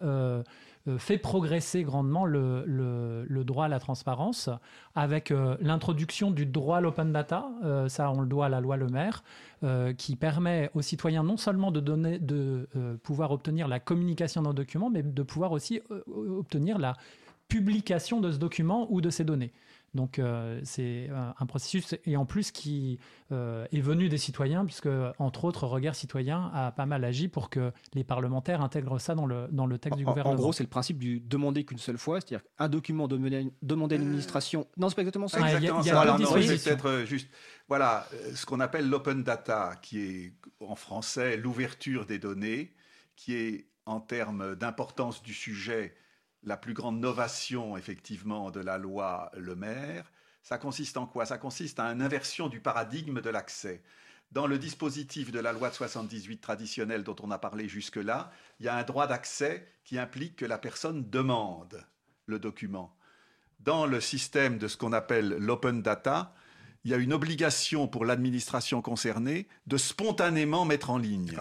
fait 0.98 1.18
progresser 1.18 1.82
grandement 1.82 2.24
le, 2.24 3.42
droit 3.44 3.66
à 3.66 3.68
la 3.68 3.78
transparence 3.78 4.50
avec 4.94 5.30
euh, 5.30 5.56
l'introduction 5.60 6.30
du 6.30 6.46
droit 6.46 6.78
à 6.78 6.80
l'open 6.80 7.12
data, 7.12 7.48
euh, 7.64 7.88
ça 7.88 8.10
on 8.10 8.20
le 8.20 8.26
doit 8.26 8.46
à 8.46 8.48
la 8.48 8.60
loi 8.60 8.76
Le 8.76 8.88
Maire, 8.88 9.22
qui 9.96 10.16
permet 10.16 10.70
aux 10.74 10.82
citoyens 10.82 11.22
non 11.22 11.36
seulement 11.36 11.70
de, 11.70 11.78
donner, 11.78 12.18
de 12.18 12.66
pouvoir 13.04 13.30
obtenir 13.30 13.68
la 13.68 13.78
communication 13.78 14.42
d'un 14.42 14.54
document, 14.54 14.90
mais 14.90 15.04
de 15.04 15.22
pouvoir 15.22 15.52
aussi 15.52 15.80
obtenir 16.08 16.78
la 16.78 16.96
publication 17.46 18.20
de 18.20 18.32
ce 18.32 18.38
document 18.38 18.88
ou 18.90 19.00
de 19.00 19.08
ces 19.08 19.22
données. 19.22 19.52
Donc 19.95 20.18
euh, 20.18 20.59
c'est 20.64 21.11
un 21.38 21.47
processus 21.47 21.95
et 22.07 22.16
en 22.16 22.24
plus 22.24 22.51
qui 22.51 22.99
euh, 23.30 23.66
est 23.72 23.80
venu 23.82 24.09
des 24.09 24.16
citoyens 24.16 24.64
puisque 24.64 24.88
entre 25.18 25.45
autres 25.45 25.66
Regard 25.66 25.95
Citoyen 25.95 26.51
a 26.55 26.72
pas 26.72 26.86
mal 26.86 27.05
agi 27.05 27.28
pour 27.28 27.51
que 27.51 27.72
les 27.93 28.03
parlementaires 28.03 28.62
intègrent 28.62 28.99
ça 28.99 29.14
dans 29.14 29.26
le, 29.26 29.49
dans 29.51 29.66
le 29.66 29.76
texte 29.76 29.99
du 29.99 30.05
gouvernement. 30.07 30.34
En 30.34 30.38
gros 30.38 30.55
c'est 30.55 30.62
le 30.62 30.70
principe 30.70 30.99
du 30.99 31.20
demander 31.20 31.64
qu'une 31.64 31.78
seule 31.78 31.99
fois, 31.99 32.20
c'est-à-dire 32.20 32.40
un 32.59 32.70
document 32.70 33.07
demander, 33.07 33.53
demander 33.61 33.97
à 33.97 33.99
l'administration. 33.99 34.66
Non 34.78 34.88
c'est 34.88 34.95
pas 34.95 35.03
exactement 35.03 35.28
ça. 35.28 35.40
exactement 35.40 35.82
ça. 35.82 36.16
peut-être 36.16 36.88
euh, 36.88 37.05
juste 37.05 37.28
voilà 37.68 38.09
ce 38.34 38.47
qu'on 38.47 38.61
appelle 38.61 38.88
l'open 38.88 39.22
data 39.22 39.74
qui 39.82 40.01
est 40.01 40.32
en 40.61 40.74
français 40.74 41.36
l'ouverture 41.36 42.07
des 42.07 42.18
données 42.18 42.72
qui 43.14 43.34
est 43.34 43.68
en 43.84 44.01
termes 44.01 44.57
d'importance 44.57 45.22
du 45.22 45.34
sujet 45.34 45.95
la 46.45 46.57
plus 46.57 46.74
grande 46.74 46.99
novation, 46.99 47.76
effectivement, 47.76 48.51
de 48.51 48.61
la 48.61 48.78
loi 48.78 49.30
Le 49.36 49.55
Maire. 49.55 50.11
Ça 50.43 50.59
consiste 50.59 50.97
en 50.97 51.07
quoi? 51.07 51.24
Ça 51.24 51.38
consiste 51.38 51.78
à 51.78 51.86
une 51.86 52.03
inversion 52.03 52.49
du 52.49 52.61
paradigme 52.61 53.20
de 53.20 53.30
l'accès. 53.30 53.82
Dans 54.32 54.47
le 54.47 54.59
dispositif 54.59 55.30
de 55.30 55.38
la 55.38 55.53
loi 55.53 55.68
de 55.68 55.74
78 55.74 56.40
traditionnelle 56.40 57.05
dont 57.05 57.16
on 57.22 57.30
a 57.30 57.38
parlé 57.38 57.68
jusque-là, 57.68 58.32
il 58.59 58.66
y 58.66 58.68
a 58.68 58.76
un 58.76 58.82
droit 58.82 59.07
d'accès 59.07 59.68
qui 59.84 59.99
implique 59.99 60.36
que 60.36 60.47
la 60.47 60.59
personne 60.59 61.09
demande 61.11 61.84
le 62.26 62.38
document. 62.38 62.97
Dans 63.61 63.86
le 63.86 64.01
système 64.01 64.59
de 64.59 64.68
ce 64.68 64.76
qu'on 64.76 64.93
appelle 64.93 65.36
l'open 65.38 65.82
data, 65.82 66.34
il 66.84 66.90
y 66.90 66.95
a 66.95 66.97
une 66.97 67.12
obligation 67.12 67.86
pour 67.86 68.05
l'administration 68.05 68.82
concernée 68.82 69.47
de 69.66 69.76
spontanément 69.76 70.64
mettre 70.64 70.90
en 70.90 70.99
ligne. 70.99 71.36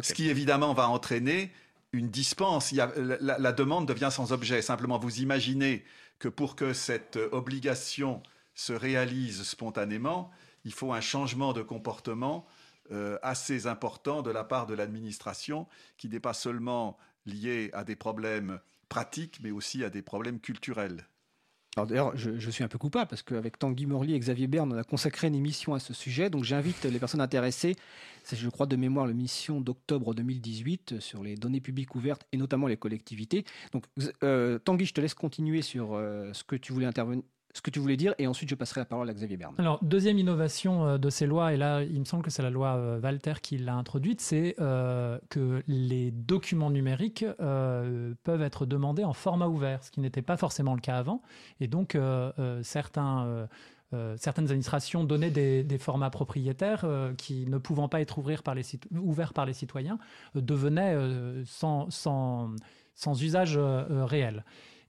Ce 0.00 0.14
qui 0.14 0.30
évidemment 0.30 0.72
va 0.74 0.88
entraîner 0.88 1.52
une 1.92 2.08
dispense. 2.08 2.72
la, 2.72 3.52
demande 3.52 3.86
devient 3.86 4.10
sans 4.10 4.32
objet. 4.32 4.62
Simplement, 4.62 4.98
vous 4.98 5.20
imaginez 5.20 5.84
que 6.18 6.28
pour 6.28 6.56
que 6.56 6.72
cette 6.72 7.18
obligation 7.32 8.22
se 8.54 8.72
réalise 8.72 9.42
spontanément, 9.42 10.30
il 10.64 10.72
faut 10.72 10.92
un 10.92 11.00
changement 11.00 11.52
de 11.52 11.62
comportement 11.62 12.46
euh, 12.90 13.18
assez 13.22 13.66
important 13.66 14.22
de 14.22 14.30
la 14.30 14.44
part 14.44 14.66
de 14.66 14.74
l'administration, 14.74 15.66
qui 15.96 16.08
n'est 16.08 16.20
pas 16.20 16.34
seulement 16.34 16.96
lié 17.26 17.70
à 17.72 17.84
des 17.84 17.96
problèmes 17.96 18.60
pratiques, 18.88 19.40
mais 19.42 19.50
aussi 19.50 19.84
à 19.84 19.90
des 19.90 20.02
problèmes 20.02 20.40
culturels. 20.40 21.06
Alors 21.78 21.86
d'ailleurs, 21.86 22.16
je, 22.16 22.50
suis 22.50 22.64
un 22.64 22.68
peu 22.68 22.76
coupable 22.76 23.08
parce 23.08 23.22
qu'avec 23.22 23.56
Tanguy 23.56 23.86
Morli 23.86 24.12
et 24.12 24.18
Xavier 24.18 24.48
Berne, 24.48 24.72
on 24.72 24.76
a 24.76 24.82
consacré 24.82 25.28
une 25.28 25.36
émission 25.36 25.74
à 25.74 25.78
ce 25.78 25.94
sujet. 25.94 26.28
Donc 26.28 26.42
j'invite 26.42 26.82
les 26.82 26.98
personnes 26.98 27.20
intéressées, 27.20 27.76
c'est 28.24 28.34
je 28.34 28.48
crois 28.48 28.66
de 28.66 28.74
mémoire 28.74 29.06
l'émission 29.06 29.60
d'octobre 29.60 30.12
2018 30.12 30.98
sur 30.98 31.22
les 31.22 31.36
données 31.36 31.60
publiques 31.60 31.94
ouvertes 31.94 32.26
et 32.32 32.36
notamment 32.36 32.66
les 32.66 32.76
collectivités. 32.76 33.44
Donc 33.72 33.84
euh, 34.24 34.58
Tanguy, 34.58 34.86
je 34.86 34.92
te 34.92 35.00
laisse 35.00 35.14
continuer 35.14 35.62
sur 35.62 35.94
euh, 35.94 36.32
ce 36.32 36.42
que 36.42 36.56
tu 36.56 36.72
voulais 36.72 36.86
intervenir 36.86 37.22
ce 37.54 37.62
que 37.62 37.70
tu 37.70 37.78
voulais 37.78 37.96
dire, 37.96 38.14
et 38.18 38.26
ensuite 38.26 38.48
je 38.48 38.54
passerai 38.54 38.80
la 38.80 38.84
parole 38.84 39.08
à 39.08 39.14
Xavier 39.14 39.36
Berne. 39.36 39.54
Alors, 39.58 39.78
deuxième 39.82 40.18
innovation 40.18 40.86
euh, 40.86 40.98
de 40.98 41.10
ces 41.10 41.26
lois, 41.26 41.52
et 41.52 41.56
là, 41.56 41.82
il 41.82 41.98
me 41.98 42.04
semble 42.04 42.22
que 42.22 42.30
c'est 42.30 42.42
la 42.42 42.50
loi 42.50 42.76
euh, 42.76 43.00
Walter 43.00 43.34
qui 43.42 43.58
l'a 43.58 43.74
introduite, 43.74 44.20
c'est 44.20 44.54
euh, 44.60 45.18
que 45.30 45.62
les 45.66 46.10
documents 46.10 46.70
numériques 46.70 47.24
peuvent 47.38 48.42
être 48.42 48.66
demandés 48.66 49.04
en 49.04 49.12
format 49.12 49.48
ouvert, 49.48 49.82
ce 49.82 49.90
qui 49.90 50.00
n'était 50.00 50.22
pas 50.22 50.36
forcément 50.36 50.74
le 50.74 50.80
cas 50.80 50.96
avant. 50.96 51.22
Et 51.60 51.68
donc, 51.68 51.96
certains. 52.62 53.48
certaines 54.16 54.46
administrations 54.46 55.04
donnaient 55.04 55.30
des, 55.30 55.78
formats 55.78 56.10
propriétaires 56.10 56.86
qui, 57.16 57.46
ne 57.46 57.58
pouvant 57.58 57.88
pas 57.88 58.00
être 58.00 58.18
ouverts 58.18 58.42
par 58.42 58.54
les, 58.54 59.52
citoyens, 59.52 59.98
devenaient 60.34 60.96
sans, 61.44 61.88
usage 63.20 63.58
réel. 63.58 64.44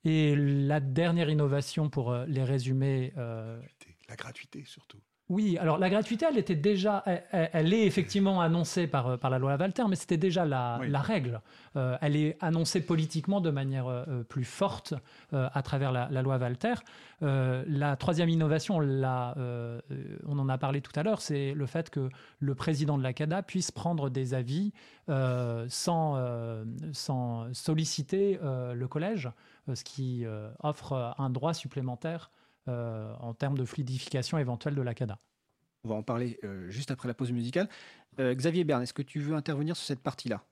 Et 0.05 0.35
la 0.35 0.79
dernière 0.79 1.29
innovation 1.29 1.89
pour 1.89 2.13
les 2.13 2.43
résumer. 2.43 3.13
La 3.15 4.15
gratuité 4.15 4.63
surtout. 4.65 4.99
Oui, 5.29 5.59
alors 5.59 5.77
la 5.77 5.91
gratuité, 5.91 6.25
elle 6.27 6.39
était 6.39 6.55
déjà, 6.55 7.03
elle, 7.31 7.71
est 7.71 7.85
effectivement 7.85 8.41
annoncée 8.41 8.87
par, 8.87 9.19
par 9.19 9.29
la 9.29 9.37
loi 9.37 9.55
Walter, 9.57 9.83
mais 9.87 9.95
c'était 9.95 10.17
déjà 10.17 10.43
la, 10.43 10.79
la 10.87 11.01
règle. 11.01 11.41
Euh, 11.75 11.97
elle 12.01 12.15
est 12.15 12.35
annoncée 12.41 12.81
politiquement 12.81 13.39
de 13.39 13.51
manière 13.51 13.87
euh, 13.87 14.23
plus 14.23 14.43
forte 14.43 14.95
euh, 15.33 15.47
à 15.53 15.61
travers 15.61 15.91
la, 15.91 16.21
loi 16.23 16.37
Walter. 16.37 16.73
la 17.21 17.95
troisième 17.95 18.29
innovation, 18.29 18.77
on 18.77 20.39
en 20.39 20.49
a 20.49 20.57
parlé 20.57 20.81
tout 20.81 20.97
à 20.99 21.03
l'heure, 21.03 21.21
c'est 21.21 21.53
le 21.53 21.65
fait 21.67 21.91
que 21.91 22.09
le 22.39 22.55
président 22.55 22.97
de 22.97 23.03
la 23.03 23.13
CADA 23.13 23.43
puisse 23.43 23.69
prendre 23.69 24.09
des 24.09 24.33
avis 24.33 24.73
sans, 25.07 26.17
sans 26.91 27.53
solliciter 27.53 28.39
le 28.41 28.87
collège, 28.87 29.29
ce 29.71 29.83
qui 29.83 30.25
offre 30.63 31.13
un 31.17 31.29
droit 31.29 31.53
supplémentaire 31.53 32.31
euh, 32.69 33.13
en 33.19 33.33
termes 33.33 33.57
de 33.57 33.65
fluidification 33.65 34.37
éventuelle 34.37 34.75
de 34.75 34.81
la 34.81 34.93
CADA. 34.93 35.17
On 35.83 35.89
va 35.89 35.95
en 35.95 36.03
parler 36.03 36.37
euh, 36.43 36.69
juste 36.69 36.91
après 36.91 37.07
la 37.07 37.15
pause 37.15 37.31
musicale. 37.31 37.67
Euh, 38.19 38.35
Xavier 38.35 38.63
Bern, 38.63 38.83
est-ce 38.83 38.93
que 38.93 39.01
tu 39.01 39.19
veux 39.19 39.35
intervenir 39.35 39.75
sur 39.75 39.87
cette 39.87 40.03
partie-là? 40.03 40.43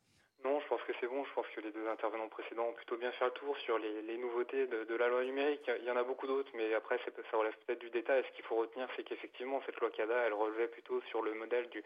Non, 0.43 0.59
je 0.59 0.67
pense 0.67 0.81
que 0.81 0.93
c'est 0.99 1.07
bon. 1.07 1.23
Je 1.25 1.33
pense 1.35 1.45
que 1.55 1.61
les 1.61 1.71
deux 1.71 1.87
intervenants 1.87 2.29
précédents 2.29 2.69
ont 2.69 2.73
plutôt 2.73 2.97
bien 2.97 3.11
fait 3.11 3.25
le 3.25 3.31
tour 3.31 3.55
sur 3.57 3.77
les, 3.77 4.17
nouveautés 4.17 4.65
de, 4.65 4.95
la 4.95 5.07
loi 5.09 5.23
numérique. 5.23 5.69
Il 5.79 5.85
y 5.85 5.91
en 5.91 5.97
a 5.97 6.03
beaucoup 6.03 6.25
d'autres, 6.25 6.49
mais 6.55 6.73
après, 6.73 6.97
ça 6.97 7.37
relève 7.37 7.55
peut-être 7.65 7.81
du 7.81 7.91
détail. 7.91 8.23
Ce 8.27 8.35
qu'il 8.35 8.45
faut 8.45 8.55
retenir, 8.55 8.87
c'est 8.95 9.03
qu'effectivement, 9.03 9.61
cette 9.67 9.79
loi 9.79 9.91
CADA, 9.91 10.15
elle 10.25 10.33
relevait 10.33 10.67
plutôt 10.67 11.01
sur 11.11 11.21
le 11.21 11.35
modèle 11.35 11.69
du 11.69 11.83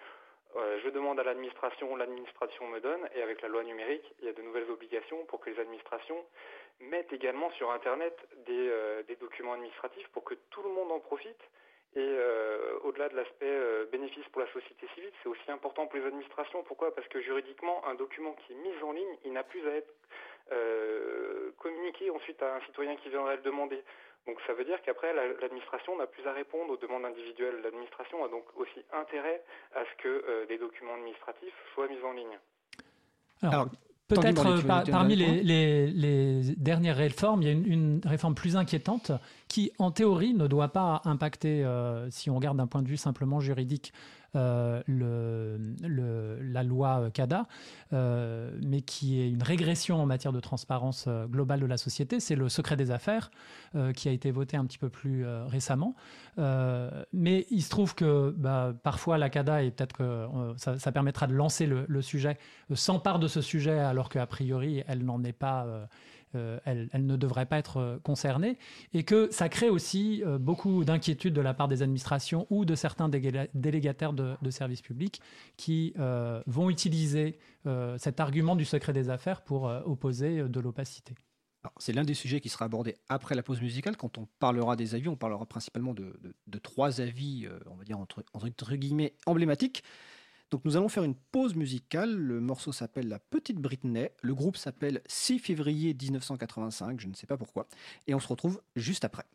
je 0.84 0.90
demande 0.90 1.18
à 1.18 1.24
l'administration, 1.24 1.96
l'administration 1.96 2.68
me 2.68 2.82
donne, 2.82 3.08
et 3.16 3.22
avec 3.22 3.42
la 3.42 3.48
loi 3.48 3.64
numérique, 3.64 4.04
il 4.20 4.26
y 4.26 4.30
a 4.30 4.34
de 4.34 4.42
nouvelles 4.42 4.70
obligations 4.70 5.24
pour 5.26 5.40
que 5.40 5.50
les 5.50 5.58
administrations 5.60 6.26
mettent 6.90 7.14
également 7.14 7.50
sur 7.52 7.72
Internet 7.72 8.16
euh, 8.50 9.04
des, 9.04 9.16
documents 9.16 9.54
administratifs 9.54 10.08
pour 10.10 10.24
que 10.24 10.36
tout 10.50 10.62
le 10.64 10.70
monde 10.70 10.92
en 10.92 11.00
profite. 11.00 11.42
Et 11.94 12.00
euh, 12.00 12.80
au-delà 12.84 13.10
de 13.10 13.16
l'aspect 13.16 13.46
euh, 13.46 13.86
bénéfice 13.92 14.24
pour 14.32 14.42
la 14.42 14.52
société 14.54 14.88
civile, 14.96 15.12
c'est 15.22 15.30
aussi 15.30 15.52
important 15.52 15.88
pour 15.88 16.00
les 16.00 16.06
administrations. 16.06 16.64
Pourquoi? 16.64 16.96
Parce 16.96 17.08
que 17.10 17.22
juridiquement, 17.22 17.86
un 17.86 17.96
document 17.96 18.34
qui 18.34 18.54
est 18.54 18.56
mis 18.56 18.84
en 18.84 18.94
ligne, 18.94 19.18
il 19.26 19.34
n'a 19.34 19.44
plus 19.44 19.68
à 19.68 19.76
être 19.76 19.94
communiqué 21.58 22.10
ensuite 22.10 22.42
à 22.44 22.56
un 22.56 22.62
citoyen 22.62 22.98
qui 22.98 23.10
viendrait 23.10 23.38
le 23.38 23.42
demander. 23.42 23.82
Donc 24.28 24.38
ça 24.46 24.54
veut 24.54 24.66
dire 24.66 24.82
qu'après, 24.82 25.14
l'administration 25.14 25.96
n'a 25.96 26.08
plus 26.08 26.28
à 26.28 26.34
répondre 26.34 26.74
aux 26.74 26.78
demandes 26.78 27.06
individuelles. 27.06 27.62
L'administration 27.64 28.26
a 28.26 28.28
donc 28.28 28.44
aussi 28.58 28.84
intérêt 28.92 29.42
à 29.74 29.86
ce 29.86 30.04
que 30.04 30.46
des 30.48 30.58
documents 30.58 30.96
administratifs 30.96 31.54
soient 31.74 31.88
mis 31.88 32.02
en 32.04 32.12
ligne. 32.12 32.38
Alors, 33.44 33.68
Peut-être 34.16 34.46
euh, 34.46 34.84
parmi 34.92 35.16
les, 35.16 36.42
dernières 36.58 36.98
réformes, 36.98 37.42
il 37.42 37.48
y 37.48 37.52
a 37.52 37.54
une, 37.54 38.02
réforme 38.06 38.36
plus 38.36 38.56
inquiétante 38.56 39.12
qui, 39.52 39.74
en 39.80 39.92
théorie, 39.92 40.34
ne 40.34 40.48
doit 40.48 40.70
pas 40.70 41.02
impacter, 41.04 41.66
euh, 41.66 42.10
si 42.10 42.30
on 42.30 42.38
regarde 42.38 42.56
d'un 42.56 42.68
point 42.68 42.82
de 42.82 42.88
vue 42.88 42.96
simplement 42.96 43.42
juridique, 43.42 43.92
euh, 44.38 44.82
la 44.88 46.64
loi 46.64 47.10
CADA, 47.14 47.48
euh, 47.92 48.58
mais 48.64 48.80
qui 48.80 49.20
est 49.20 49.30
une 49.30 49.44
régression 49.44 50.02
en 50.02 50.06
matière 50.06 50.32
de 50.32 50.40
transparence 50.40 51.10
globale 51.30 51.60
de 51.60 51.66
la 51.66 51.76
société. 51.76 52.22
C'est 52.22 52.38
le 52.38 52.48
secret 52.48 52.78
des 52.78 52.92
affaires 52.92 53.30
qui 53.94 54.08
a 54.08 54.14
été 54.14 54.32
voté 54.32 54.56
un 54.56 54.66
petit 54.66 54.78
peu 54.78 54.88
plus 54.88 55.26
récemment. 55.48 55.96
mais 56.38 57.46
il 57.52 57.62
se 57.62 57.70
trouve 57.70 57.94
que 57.94 58.34
bah, 58.38 58.74
parfois 58.84 59.18
la 59.18 59.30
CADA, 59.30 59.64
et 59.64 59.72
peut-être 59.72 59.98
que 59.98 60.28
ça, 60.56 60.92
permettra 60.94 61.28
de 61.28 61.34
lancer 61.34 61.66
le, 61.66 61.84
le 61.90 62.02
sujet, 62.02 62.38
s'empare 62.74 63.20
de 63.20 63.28
ce 63.28 63.42
sujet 63.42 63.80
alors 63.80 64.08
qu'a 64.08 64.26
priori 64.28 64.82
elle 64.88 65.04
n'en 65.04 65.22
est 65.26 65.34
pas 65.34 65.68
euh, 66.36 66.60
elle, 66.66 66.90
ne 66.94 67.16
devrait 67.16 67.46
pas 67.46 67.58
être 67.58 67.78
euh, 67.78 68.00
concernée, 68.00 68.58
et 68.94 69.04
que 69.04 69.30
ça 69.32 69.50
crée 69.50 69.70
aussi 69.70 70.24
euh, 70.26 70.38
beaucoup 70.38 70.86
d'inquiétudes 70.86 71.34
de 71.34 71.42
la 71.42 71.54
part 71.54 71.68
des 71.68 71.82
administrations 71.82 72.48
ou 72.50 72.64
de 72.66 72.76
certains 72.76 73.10
délégataires 73.10 74.14
de, 74.14 74.50
services 74.50 74.82
publics 74.82 75.22
qui 75.56 75.94
vont 76.46 76.70
utiliser 76.70 77.38
cet 77.98 78.20
argument 78.20 78.56
du 78.56 78.66
secret 78.66 78.92
des 78.92 79.10
affaires 79.10 79.42
pour 79.42 79.64
opposer 79.64 80.44
de 80.44 80.60
l'opacité. 80.60 81.16
C'est 81.78 81.94
l'un 81.94 82.04
des 82.04 82.14
sujets 82.14 82.42
qui 82.42 82.50
sera 82.50 82.66
abordé 82.66 82.96
après 83.08 83.34
la 83.34 83.44
pause 83.44 83.62
musicale. 83.62 83.96
Quand 83.96 84.18
on 84.18 84.28
parlera 84.40 84.76
des 84.76 84.94
avis, 84.94 85.08
on 85.08 85.16
parlera 85.16 85.46
principalement 85.46 85.94
de, 85.94 86.14
trois 86.62 87.00
avis, 87.00 87.48
on 87.68 87.76
va 87.76 87.86
dire 87.86 87.98
entre, 87.98 88.24
entre 88.34 88.76
guillemets, 88.76 89.14
emblématiques. 89.26 89.84
Donc 90.52 90.66
nous 90.66 90.76
allons 90.76 90.90
faire 90.90 91.06
une 91.06 91.16
pause 91.16 91.56
musicale. 91.56 92.14
Le 92.14 92.42
morceau 92.42 92.74
s'appelle 92.74 93.08
La 93.08 93.20
Petite 93.20 93.58
Britney. 93.58 94.10
Le 94.22 94.36
groupe 94.36 94.58
s'appelle 94.58 95.02
6 95.08 95.40
février 95.40 95.94
1985, 95.94 97.00
je 97.00 97.08
ne 97.08 97.14
sais 97.14 97.26
pas 97.26 97.38
pourquoi. 97.38 97.68
Et 98.08 98.14
on 98.14 98.20
se 98.20 98.28
retrouve 98.28 98.62
juste 98.76 99.06
après. 99.06 99.26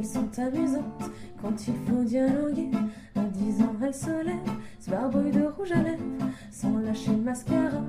Elles 0.00 0.06
sont 0.06 0.38
amusantes 0.38 1.10
quand 1.42 1.68
il 1.68 1.74
faut 1.86 2.02
dialoguer. 2.04 2.70
À 3.16 3.20
dix 3.20 3.60
ans, 3.60 3.76
elles 3.84 3.92
se 3.92 4.24
lèvent, 4.24 4.56
se 4.78 4.90
barbouillent 4.90 5.30
de 5.30 5.42
rouge 5.42 5.72
à 5.72 5.82
lèvres, 5.82 6.00
sans 6.50 6.78
lâcher 6.78 7.10
le 7.10 7.18
mascara 7.18 7.82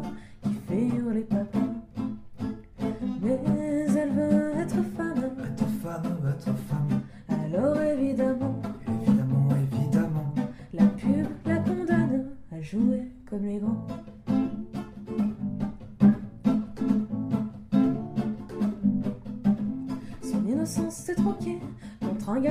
qui 0.43 0.53
fait 0.67 0.87
hurler 0.97 1.21
papa. 1.21 1.59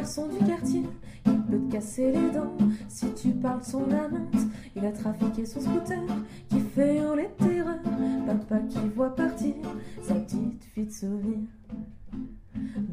Garçon 0.00 0.28
du 0.28 0.38
quartier 0.46 0.82
qui 1.24 1.30
peut 1.30 1.58
te 1.58 1.72
casser 1.72 2.10
les 2.10 2.30
dents 2.30 2.56
si 2.88 3.12
tu 3.12 3.28
parles 3.32 3.62
son 3.62 3.82
amante. 3.90 4.46
Il 4.74 4.86
a 4.86 4.92
trafiqué 4.92 5.44
son 5.44 5.60
scooter 5.60 6.00
qui 6.48 6.60
fait 6.60 6.96
hurler 6.96 7.28
terreur. 7.36 7.76
Papa 8.26 8.60
qui 8.60 8.78
voit 8.96 9.14
partir 9.14 9.54
sa 10.02 10.14
petite 10.14 10.64
fille 10.72 10.86
de 10.86 10.90
souvenir. 10.90 11.38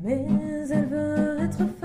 Mais 0.03 0.27
elle 0.69 0.85
veut. 0.85 1.37
Être 1.39 1.76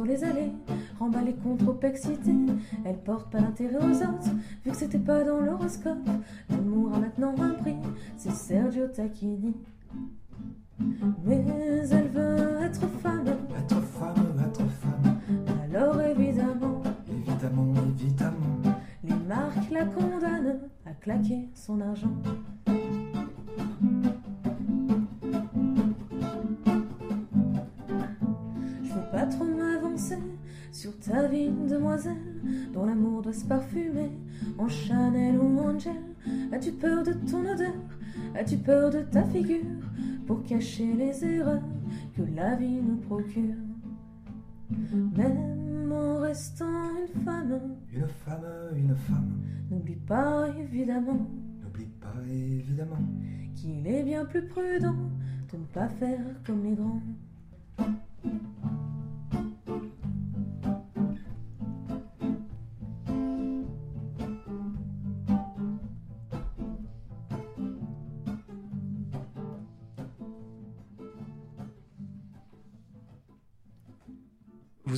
sur 0.00 0.06
les 0.06 0.24
allées, 0.24 0.52
remballée 0.98 1.34
contre 1.34 1.64
trop 1.64 1.78
excitée. 1.82 2.34
Elle 2.86 2.96
porte 2.98 3.30
pas 3.30 3.40
l'intérêt 3.40 3.76
aux 3.76 3.96
autres, 3.96 4.30
vu 4.64 4.70
que 4.70 4.76
c'était 4.76 4.98
pas 4.98 5.22
dans 5.24 5.40
l'horoscope. 5.40 6.08
L'amour 6.48 6.94
a 6.94 7.00
maintenant 7.00 7.34
un 7.38 7.50
prix, 7.50 7.76
c'est 8.16 8.32
Sergio 8.32 8.86
Tacchini. 8.88 9.54
Mais 11.24 11.44
elle 11.90 12.08
veut 12.08 12.62
être 12.62 12.88
femme, 13.02 13.28
être 13.58 13.80
femme, 13.82 14.42
être 14.46 14.66
femme. 14.70 15.18
Alors 15.64 16.00
évidemment, 16.00 16.82
évidemment, 17.10 17.74
évidemment, 17.98 18.76
les 19.04 19.14
marques 19.28 19.70
la 19.70 19.84
condamnent 19.84 20.60
à 20.86 20.92
claquer 20.92 21.50
son 21.54 21.78
argent. 21.82 22.16
Sur 30.80 30.98
ta 30.98 31.28
vie, 31.28 31.50
demoiselle, 31.68 32.16
dont 32.72 32.86
l'amour 32.86 33.20
doit 33.20 33.34
se 33.34 33.44
parfumer 33.44 34.10
en 34.56 34.66
Chanel 34.66 35.38
ou 35.38 35.58
Angel. 35.58 35.92
As-tu 36.52 36.72
peur 36.72 37.02
de 37.02 37.12
ton 37.30 37.40
odeur? 37.40 37.74
As-tu 38.34 38.56
peur 38.56 38.90
de 38.90 39.00
ta 39.00 39.22
figure 39.24 39.60
pour 40.26 40.42
cacher 40.42 40.94
les 40.94 41.22
erreurs 41.22 41.60
que 42.16 42.22
la 42.34 42.56
vie 42.56 42.80
nous 42.80 42.96
procure? 42.96 43.60
Même 45.18 45.92
en 45.92 46.20
restant 46.20 46.64
une 46.96 47.24
femme, 47.24 47.60
une 47.92 48.06
femme, 48.06 48.46
une 48.74 48.96
femme, 48.96 49.32
n'oublie 49.70 49.96
pas 49.96 50.48
évidemment, 50.58 51.26
n'oublie 51.62 51.92
pas 52.00 52.14
évidemment 52.26 53.04
qu'il 53.54 53.86
est 53.86 54.02
bien 54.02 54.24
plus 54.24 54.46
prudent 54.46 54.96
de 55.52 55.58
ne 55.58 55.64
pas 55.74 55.90
faire 55.90 56.24
comme 56.46 56.64
les 56.64 56.74
grands. 56.74 57.02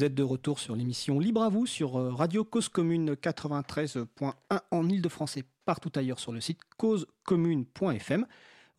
Vous 0.02 0.06
êtes 0.06 0.14
de 0.16 0.24
retour 0.24 0.58
sur 0.58 0.74
l'émission 0.74 1.20
Libre 1.20 1.42
à 1.42 1.48
vous 1.48 1.64
sur 1.64 1.96
euh, 1.96 2.10
Radio 2.10 2.42
Cause 2.42 2.68
Commune 2.68 3.12
93.1 3.12 4.32
en 4.72 4.88
Ile-de-France 4.88 5.38
partout 5.64 5.92
ailleurs 5.94 6.18
sur 6.18 6.32
le 6.32 6.40
site 6.40 6.58
causecommune.fm. 6.76 8.26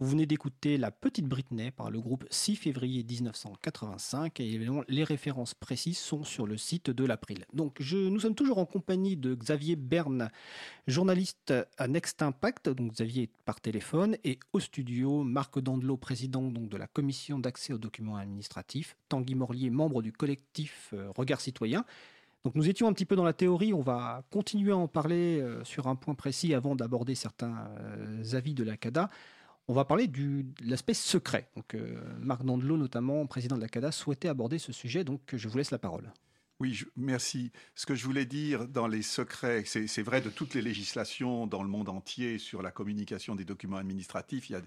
Vous 0.04 0.10
venez 0.10 0.26
d'écouter 0.26 0.78
La 0.78 0.91
Petite 0.91 1.30
Britney 1.30 1.72
par 1.72 1.89
le 1.89 2.01
groupe 2.01 2.26
6 2.30 2.58
février 2.58 3.06
1985 3.06 4.38
et 4.41 4.51
évidemment 4.51 4.84
les 4.89 5.06
références 5.06 5.54
précises 5.54 5.97
sont 5.97 6.26
sur 6.26 6.45
le 6.45 6.58
site 6.58 6.89
de 6.89 7.06
l'April. 7.06 7.45
Donc 7.54 7.80
nous 7.80 8.20
sommes 8.20 8.36
toujours 8.36 8.58
en 8.58 8.66
compagnie 8.66 9.16
de 9.16 9.34
Xavier 9.34 9.78
Berne, 9.78 10.30
journaliste 10.88 11.54
à 11.78 11.88
Next 11.88 12.22
Impact, 12.22 12.68
donc 12.68 12.91
Xavier 12.91 13.30
par 13.45 13.62
téléphone, 13.62 14.18
et 14.26 14.39
au 14.51 14.60
studio 14.60 15.24
Marc 15.24 15.58
Dandelot, 15.58 15.95
président 15.95 16.51
donc, 16.51 16.68
de 16.68 16.76
la 16.76 16.88
commission 16.88 17.39
d'accès 17.39 17.72
aux 17.72 17.78
documents 17.78 18.18
administratifs, 18.18 18.97
Tanguy 19.08 19.36
Morlier, 19.36 19.70
membre 19.70 20.01
du 20.01 20.12
collectif 20.12 20.89
euh, 20.91 21.12
Regard 21.16 21.39
Citoyen. 21.39 21.86
Donc 22.43 22.56
nous 22.56 22.68
étions 22.68 22.89
un 22.89 22.93
petit 22.93 23.06
peu 23.06 23.16
dans 23.16 23.24
la 23.24 23.32
théorie, 23.32 23.72
on 23.72 23.80
va 23.80 24.26
continuer 24.32 24.74
à 24.74 24.78
en 24.78 24.89
parler 24.89 25.39
euh, 25.39 25.64
sur 25.64 25.88
un 25.88 25.95
point 25.95 26.14
précis 26.14 26.54
avant 26.54 26.76
d'aborder 26.76 27.16
certains 27.16 27.70
euh, 27.80 28.34
avis 28.34 28.54
de 28.54 28.66
la 28.66 28.76
CADA. 28.76 29.10
On 29.68 29.74
va 29.74 29.86
parler 29.86 30.07
de 30.07 30.43
l'aspect 30.66 30.93
secret. 30.93 31.49
Donc, 31.55 31.74
euh, 31.74 32.01
Marc 32.20 32.43
Dandelot, 32.43 32.78
notamment, 32.78 33.26
président 33.26 33.55
de 33.55 33.61
la 33.61 33.70
CADA, 33.70 33.91
souhaitait 33.91 34.28
aborder 34.28 34.59
ce 34.59 34.74
sujet, 34.74 35.03
donc 35.03 35.22
je 35.34 35.47
vous 35.47 35.57
laisse 35.57 35.72
la 35.72 35.80
parole. 35.80 36.11
Oui, 36.59 36.82
merci. 36.95 37.51
Ce 37.76 37.86
que 37.86 37.95
je 37.95 38.05
voulais 38.05 38.26
dire 38.26 38.68
dans 38.68 38.88
les 38.88 39.01
secrets, 39.01 39.64
c'est 39.66 40.01
vrai 40.01 40.22
de 40.22 40.30
toutes 40.30 40.53
les 40.53 40.61
législations 40.61 41.47
dans 41.47 41.64
le 41.64 41.68
monde 41.68 41.89
entier 41.89 42.38
sur 42.38 42.61
la 42.61 42.72
communication 42.72 43.36
des 43.36 43.43
documents 43.43 43.78
administratifs, 43.78 44.49
il 44.49 44.53
y 44.53 44.55
a, 44.55 44.61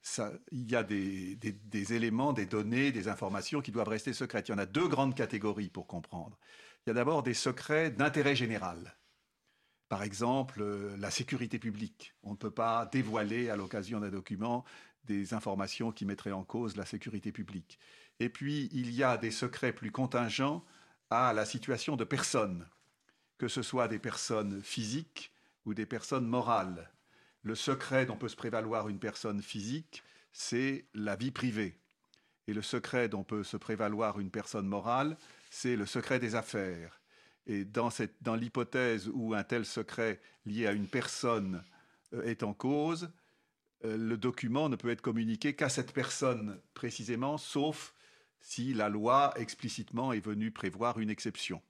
ça, 0.00 0.32
il 0.50 0.70
y 0.70 0.76
a 0.76 0.82
des, 0.82 1.34
des, 1.36 1.92
éléments, 1.92 2.32
des 2.32 2.46
données, 2.46 2.92
des 2.92 3.08
informations 3.08 3.60
qui 3.60 3.72
doivent 3.72 3.88
rester 3.88 4.12
secrètes. 4.12 4.48
Il 4.48 4.52
y 4.52 4.54
en 4.54 4.58
a 4.58 4.66
deux 4.66 4.88
grandes 4.88 5.14
catégories 5.14 5.68
pour 5.68 5.86
comprendre. 5.86 6.38
Il 6.86 6.90
y 6.90 6.92
a 6.92 6.94
d'abord 6.94 7.22
des 7.22 7.34
secrets 7.34 7.90
d'intérêt 7.90 8.36
général. 8.36 8.96
Par 9.92 10.04
exemple, 10.04 10.62
euh, 10.62 10.96
la 10.96 11.10
sécurité 11.10 11.58
publique. 11.58 12.14
On 12.22 12.30
ne 12.30 12.36
peut 12.36 12.50
pas 12.50 12.86
dévoiler 12.86 13.50
à 13.50 13.56
l'occasion 13.56 14.00
d'un 14.00 14.08
document 14.08 14.64
des 15.04 15.34
informations 15.34 15.92
qui 15.92 16.06
mettraient 16.06 16.32
en 16.32 16.44
cause 16.44 16.78
la 16.78 16.86
sécurité 16.86 17.30
publique. 17.30 17.78
Et 18.18 18.30
puis, 18.30 18.70
il 18.72 18.90
y 18.90 19.02
a 19.02 19.18
des 19.18 19.30
secrets 19.30 19.74
plus 19.74 19.90
contingents 19.90 20.64
à 21.10 21.34
la 21.34 21.44
situation 21.44 21.96
de 21.96 22.04
personnes, 22.04 22.66
que 23.36 23.48
ce 23.48 23.60
soit 23.60 23.86
des 23.86 23.98
personnes 23.98 24.62
physiques 24.62 25.30
ou 25.66 25.74
des 25.74 25.84
personnes 25.84 26.26
morales. 26.26 26.90
Le 27.42 27.54
secret 27.54 28.06
dont 28.06 28.16
peut 28.16 28.30
se 28.30 28.36
prévaloir 28.36 28.88
une 28.88 28.98
personne 28.98 29.42
physique, 29.42 30.02
c'est 30.32 30.86
la 30.94 31.16
vie 31.16 31.32
privée. 31.32 31.78
Et 32.46 32.54
le 32.54 32.62
secret 32.62 33.10
dont 33.10 33.24
peut 33.24 33.44
se 33.44 33.58
prévaloir 33.58 34.20
une 34.20 34.30
personne 34.30 34.66
morale, 34.66 35.18
c'est 35.50 35.76
le 35.76 35.84
secret 35.84 36.18
des 36.18 36.34
affaires. 36.34 37.01
Et 37.46 37.64
dans, 37.64 37.88
dans 38.20 38.36
l'hypothèse 38.36 39.10
où 39.12 39.34
un 39.34 39.42
tel 39.42 39.64
secret 39.64 40.20
lié 40.46 40.66
à 40.66 40.72
une 40.72 40.86
personne 40.86 41.64
euh, 42.14 42.22
est 42.24 42.42
en 42.42 42.54
cause, 42.54 43.10
euh, 43.84 43.96
le 43.96 44.16
document 44.16 44.68
ne 44.68 44.76
peut 44.76 44.90
être 44.90 45.02
communiqué 45.02 45.54
qu'à 45.54 45.68
cette 45.68 45.92
personne 45.92 46.60
précisément, 46.74 47.38
sauf 47.38 47.94
si 48.40 48.74
la 48.74 48.88
loi 48.88 49.32
explicitement 49.36 50.12
est 50.12 50.24
venue 50.24 50.50
prévoir 50.50 50.98
une 50.98 51.10
exception. 51.10 51.62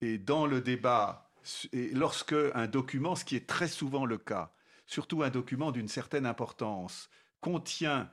Et 0.00 0.18
dans 0.18 0.46
le 0.46 0.60
débat, 0.60 1.30
et 1.72 1.90
lorsque 1.90 2.34
un 2.54 2.66
document, 2.66 3.14
ce 3.14 3.24
qui 3.24 3.36
est 3.36 3.46
très 3.46 3.68
souvent 3.68 4.06
le 4.06 4.18
cas, 4.18 4.52
surtout 4.86 5.22
un 5.22 5.30
document 5.30 5.72
d'une 5.72 5.88
certaine 5.88 6.26
importance, 6.26 7.10
contient 7.40 8.10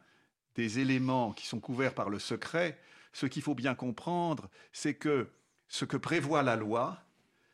des 0.55 0.79
éléments 0.79 1.33
qui 1.33 1.47
sont 1.47 1.59
couverts 1.59 1.93
par 1.93 2.09
le 2.09 2.19
secret, 2.19 2.79
ce 3.13 3.25
qu'il 3.25 3.41
faut 3.41 3.55
bien 3.55 3.75
comprendre, 3.75 4.49
c'est 4.71 4.95
que 4.95 5.29
ce 5.68 5.86
que 5.86 5.97
prévoit 5.97 6.43
la 6.43 6.55
loi, 6.55 6.99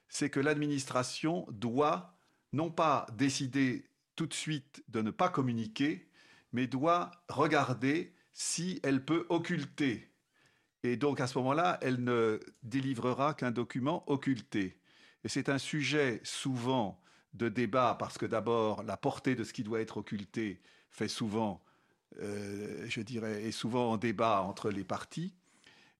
c'est 0.07 0.29
que 0.29 0.39
l'administration 0.39 1.47
doit 1.49 2.15
non 2.51 2.69
pas 2.69 3.07
décider 3.17 3.85
tout 4.15 4.27
de 4.27 4.33
suite 4.33 4.83
de 4.89 5.01
ne 5.01 5.11
pas 5.11 5.29
communiquer, 5.29 6.07
mais 6.51 6.67
doit 6.67 7.11
regarder 7.29 8.13
si 8.31 8.79
elle 8.83 9.03
peut 9.03 9.25
occulter. 9.29 10.11
Et 10.83 10.97
donc 10.97 11.19
à 11.19 11.27
ce 11.27 11.37
moment-là, 11.39 11.79
elle 11.81 12.03
ne 12.03 12.39
délivrera 12.61 13.33
qu'un 13.33 13.51
document 13.51 14.03
occulté. 14.07 14.77
Et 15.23 15.29
c'est 15.29 15.49
un 15.49 15.57
sujet 15.57 16.19
souvent 16.23 17.01
de 17.33 17.49
débat 17.49 17.95
parce 17.97 18.17
que 18.17 18.25
d'abord, 18.25 18.83
la 18.83 18.97
portée 18.97 19.35
de 19.35 19.43
ce 19.43 19.53
qui 19.53 19.63
doit 19.63 19.81
être 19.81 19.97
occulté 19.97 20.61
fait 20.89 21.07
souvent, 21.07 21.63
euh, 22.19 22.85
je 22.87 23.01
dirais, 23.01 23.43
est 23.43 23.51
souvent 23.51 23.91
en 23.91 23.97
débat 23.97 24.41
entre 24.41 24.69
les 24.69 24.83
partis. 24.83 25.33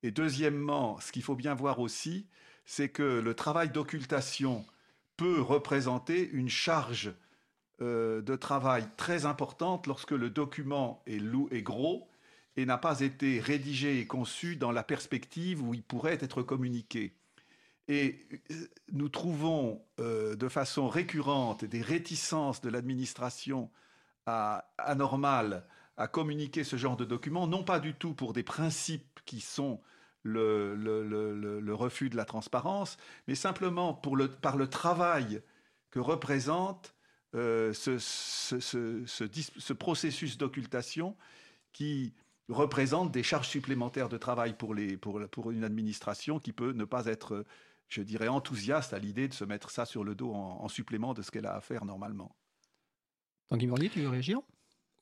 Et 0.03 0.11
deuxièmement, 0.11 0.99
ce 0.99 1.11
qu'il 1.11 1.23
faut 1.23 1.35
bien 1.35 1.55
voir 1.55 1.79
aussi, 1.79 2.27
c'est 2.65 2.89
que 2.89 3.19
le 3.19 3.33
travail 3.33 3.69
d'occultation 3.69 4.65
peut 5.17 5.41
représenter 5.41 6.29
une 6.31 6.49
charge 6.49 7.13
euh, 7.81 8.21
de 8.21 8.35
travail 8.35 8.85
très 8.97 9.25
importante 9.25 9.87
lorsque 9.87 10.11
le 10.11 10.29
document 10.29 11.01
est, 11.07 11.21
est 11.51 11.61
gros 11.61 12.07
et 12.55 12.65
n'a 12.65 12.77
pas 12.77 12.99
été 12.99 13.39
rédigé 13.39 13.99
et 13.99 14.05
conçu 14.05 14.55
dans 14.55 14.71
la 14.71 14.83
perspective 14.83 15.63
où 15.63 15.73
il 15.73 15.81
pourrait 15.81 16.19
être 16.21 16.43
communiqué. 16.43 17.15
Et 17.87 18.19
euh, 18.51 18.55
nous 18.91 19.09
trouvons 19.09 19.81
euh, 19.99 20.35
de 20.35 20.49
façon 20.49 20.87
récurrente 20.87 21.65
des 21.65 21.81
réticences 21.81 22.61
de 22.61 22.69
l'administration 22.69 23.69
anormales 24.77 25.65
à 25.97 26.07
communiquer 26.07 26.63
ce 26.63 26.77
genre 26.77 26.95
de 26.95 27.03
documents, 27.03 27.45
non 27.45 27.63
pas 27.63 27.79
du 27.79 27.93
tout 27.93 28.13
pour 28.13 28.31
des 28.31 28.43
principes 28.43 29.19
qui 29.25 29.41
sont 29.41 29.81
le, 30.23 31.73
refus 31.73 32.09
de 32.09 32.15
la 32.15 32.25
transparence, 32.25 32.97
mais 33.27 33.35
simplement 33.35 33.93
par 33.93 34.55
le 34.57 34.67
travail 34.69 35.41
que 35.91 35.99
représente 35.99 36.95
euh, 37.35 37.73
ce, 37.73 37.97
ce, 37.97 38.59
ce, 38.59 39.03
ce, 39.05 39.73
processus 39.73 40.37
d'occultation 40.37 41.15
qui 41.71 42.13
représente 42.47 43.11
des 43.11 43.23
charges 43.23 43.47
supplémentaires 43.47 44.09
de 44.09 44.17
travail 44.17 44.55
pour, 44.55 44.75
une 44.75 45.63
administration 45.63 46.39
qui 46.39 46.53
peut 46.53 46.73
ne 46.73 46.85
pas 46.85 47.07
être, 47.07 47.43
je 47.89 48.01
dirais, 48.01 48.27
enthousiaste 48.27 48.93
à 48.93 48.99
l'idée 48.99 49.27
de 49.27 49.33
se 49.33 49.45
mettre 49.45 49.71
ça 49.71 49.85
sur 49.85 50.03
le 50.03 50.13
dos 50.13 50.31
en, 50.31 50.63
en 50.63 50.67
supplément 50.67 51.13
de 51.13 51.21
ce 51.21 51.31
qu'elle 51.31 51.47
a 51.47 51.55
à 51.55 51.61
faire 51.61 51.85
normalement. 51.85 52.35
Tanguy 53.47 53.67
Morlier, 53.67 53.89
tu 53.89 54.01
veux 54.01 54.09
réagir? 54.09 54.41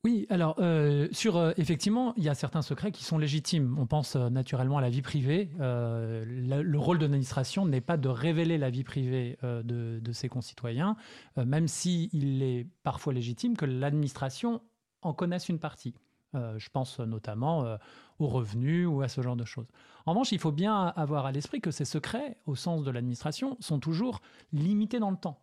Oui, 0.03 0.25
alors 0.31 0.55
euh, 0.57 1.07
sur 1.11 1.37
euh, 1.37 1.51
effectivement, 1.57 2.15
il 2.17 2.23
y 2.23 2.29
a 2.29 2.33
certains 2.33 2.63
secrets 2.63 2.91
qui 2.91 3.03
sont 3.03 3.19
légitimes. 3.19 3.77
On 3.77 3.85
pense 3.85 4.15
euh, 4.15 4.29
naturellement 4.29 4.79
à 4.79 4.81
la 4.81 4.89
vie 4.89 5.03
privée. 5.03 5.51
le 5.59 6.75
rôle 6.77 6.97
de 6.97 7.03
l'administration 7.03 7.67
n'est 7.67 7.81
pas 7.81 7.97
de 7.97 8.09
révéler 8.09 8.57
la 8.57 8.71
vie 8.71 8.83
privée 8.83 9.37
de, 9.43 10.11
ses 10.11 10.27
concitoyens, 10.27 10.95
même 11.37 11.67
s'il 11.67 12.41
est 12.41 12.67
parfois 12.83 13.13
légitime 13.13 13.55
que 13.55 13.65
l'administration 13.65 14.61
en 15.03 15.13
connaisse 15.13 15.49
une 15.49 15.59
partie. 15.59 15.93
je 16.33 16.69
pense 16.69 16.99
notamment 16.99 17.77
aux 18.19 18.27
revenus 18.27 18.87
ou 18.87 19.01
à 19.01 19.07
ce 19.07 19.21
genre 19.21 19.35
de 19.35 19.45
choses. 19.45 19.67
En 20.05 20.13
revanche, 20.13 20.31
il 20.31 20.39
faut 20.39 20.51
bien 20.51 20.87
avoir 20.95 21.27
à 21.27 21.31
l'esprit 21.31 21.61
que 21.61 21.71
ces 21.71 21.85
secrets, 21.85 22.37
au 22.47 22.55
sens 22.55 22.83
de 22.83 22.91
l'administration, 22.91 23.55
sont 23.59 23.79
toujours 23.79 24.21
limités 24.51 24.99
dans 24.99 25.11
le 25.11 25.17
temps. 25.17 25.39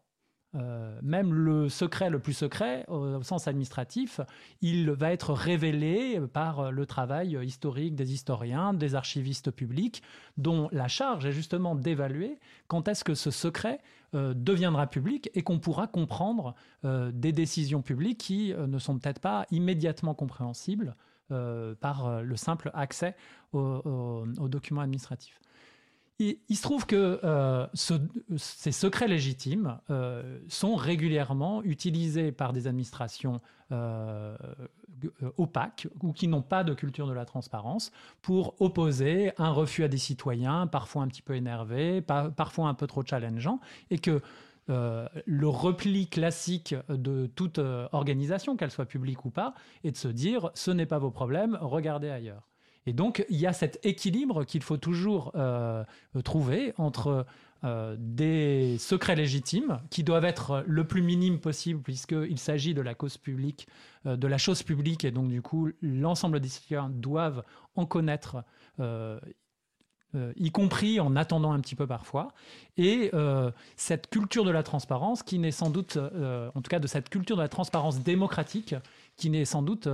Euh, 0.54 0.98
même 1.02 1.34
le 1.34 1.68
secret 1.68 2.08
le 2.08 2.18
plus 2.18 2.32
secret, 2.32 2.84
au, 2.88 3.22
sens 3.22 3.48
administratif, 3.48 4.20
il 4.62 4.90
va 4.90 5.12
être 5.12 5.34
révélé 5.34 6.20
par 6.32 6.72
le 6.72 6.86
travail 6.86 7.38
historique 7.44 7.94
des 7.94 8.12
historiens, 8.12 8.72
des 8.72 8.94
archivistes 8.94 9.50
publics, 9.50 10.02
dont 10.38 10.68
la 10.72 10.88
charge 10.88 11.26
est 11.26 11.32
justement 11.32 11.74
d'évaluer 11.74 12.38
quand 12.66 12.88
est-ce 12.88 13.04
que 13.04 13.14
ce 13.14 13.30
secret 13.30 13.80
euh, 14.14 14.32
deviendra 14.34 14.86
public 14.86 15.30
et 15.34 15.42
qu'on 15.42 15.58
pourra 15.58 15.86
comprendre 15.86 16.54
euh, 16.84 17.10
des 17.12 17.32
décisions 17.32 17.82
publiques 17.82 18.18
qui 18.18 18.54
ne 18.56 18.78
sont 18.78 18.98
peut-être 18.98 19.20
pas 19.20 19.44
immédiatement 19.50 20.14
compréhensibles 20.14 20.96
par 21.80 22.22
le 22.22 22.36
simple 22.36 22.70
accès 22.72 23.14
aux 23.52 24.24
documents 24.48 24.80
administratifs. 24.80 25.38
Il, 26.20 26.56
se 26.56 26.62
trouve 26.62 26.84
que 26.84 27.20
euh, 27.22 27.66
ces 27.74 28.72
secrets 28.72 29.06
légitimes 29.06 29.78
euh, 29.88 30.40
sont 30.48 30.74
régulièrement 30.74 31.62
utilisés 31.62 32.32
par 32.32 32.52
des 32.52 32.66
administrations 32.66 33.40
euh, 33.70 34.36
opaques 35.36 35.86
ou 36.02 36.12
qui 36.12 36.26
n'ont 36.26 36.42
pas 36.42 36.64
de 36.64 36.74
culture 36.74 37.06
de 37.06 37.12
la 37.12 37.24
transparence 37.24 37.92
pour 38.20 38.60
opposer 38.60 39.30
un 39.38 39.50
refus 39.50 39.84
à 39.84 39.88
des 39.88 39.98
citoyens, 39.98 40.66
parfois 40.66 41.02
un 41.02 41.08
petit 41.08 41.22
peu 41.22 41.36
énervés, 41.36 42.00
parfois 42.00 42.66
un 42.66 42.74
peu 42.74 42.88
trop 42.88 43.04
challengeants, 43.04 43.60
et 43.90 43.98
que 43.98 44.20
le 44.66 45.48
repli 45.48 46.08
classique 46.08 46.74
de 46.88 47.26
toute 47.26 47.58
organisation, 47.92 48.56
qu'elle 48.56 48.72
soit 48.72 48.86
publique 48.86 49.24
ou 49.24 49.30
pas, 49.30 49.54
est 49.84 49.92
de 49.92 49.96
se 49.96 50.08
dire 50.08 50.50
ce 50.54 50.72
n'est 50.72 50.84
pas 50.84 50.98
vos 50.98 51.12
problèmes, 51.12 51.56
regardez 51.60 52.10
ailleurs. 52.10 52.47
Et 52.88 52.94
donc, 52.94 53.22
il 53.28 53.36
y 53.36 53.46
a 53.46 53.52
cet 53.52 53.84
équilibre 53.84 54.44
qu'il 54.44 54.62
faut 54.62 54.78
toujours 54.78 55.32
euh, 55.34 55.84
trouver 56.24 56.72
entre 56.78 57.26
euh, 57.62 57.96
des 57.98 58.78
secrets 58.78 59.14
légitimes 59.14 59.78
qui 59.90 60.04
doivent 60.04 60.24
être 60.24 60.64
le 60.66 60.86
plus 60.86 61.02
minime 61.02 61.38
possible 61.38 61.82
puisqu'il 61.82 62.38
s'agit 62.38 62.72
de 62.72 62.80
la 62.80 62.94
cause 62.94 63.18
publique, 63.18 63.68
euh, 64.06 64.16
de 64.16 64.26
la 64.26 64.38
chose 64.38 64.62
publique 64.62 65.04
et 65.04 65.10
donc 65.10 65.28
du 65.28 65.42
coup 65.42 65.68
l'ensemble 65.82 66.40
des 66.40 66.48
citoyens 66.48 66.88
doivent 66.88 67.44
en 67.74 67.84
connaître 67.84 68.42
y 70.14 70.50
compris 70.50 71.00
en 71.00 71.16
attendant 71.16 71.52
un 71.52 71.60
petit 71.60 71.74
peu 71.74 71.86
parfois. 71.86 72.32
Et 72.76 73.10
cette 73.76 74.08
culture 74.08 74.44
de 74.44 74.50
la 74.50 74.62
transparence, 74.62 75.22
qui 75.22 75.38
n'est 75.38 75.50
sans 75.50 75.70
doute, 75.70 75.96
en 75.96 76.62
tout 76.62 76.70
cas 76.70 76.78
de 76.78 76.86
cette 76.86 77.08
culture 77.08 77.36
de 77.36 77.42
la 77.42 77.48
transparence 77.48 78.00
démocratique, 78.02 78.74
qui 79.16 79.30
n'est 79.30 79.44
sans 79.44 79.62
doute 79.62 79.88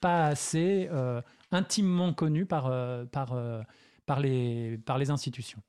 pas 0.00 0.26
assez 0.26 0.88
intimement 1.52 2.12
connue 2.12 2.46
par, 2.46 2.64
par, 3.10 3.36
par, 4.06 4.20
les, 4.20 4.78
par 4.78 4.98
les 4.98 5.10
institutions. 5.10 5.62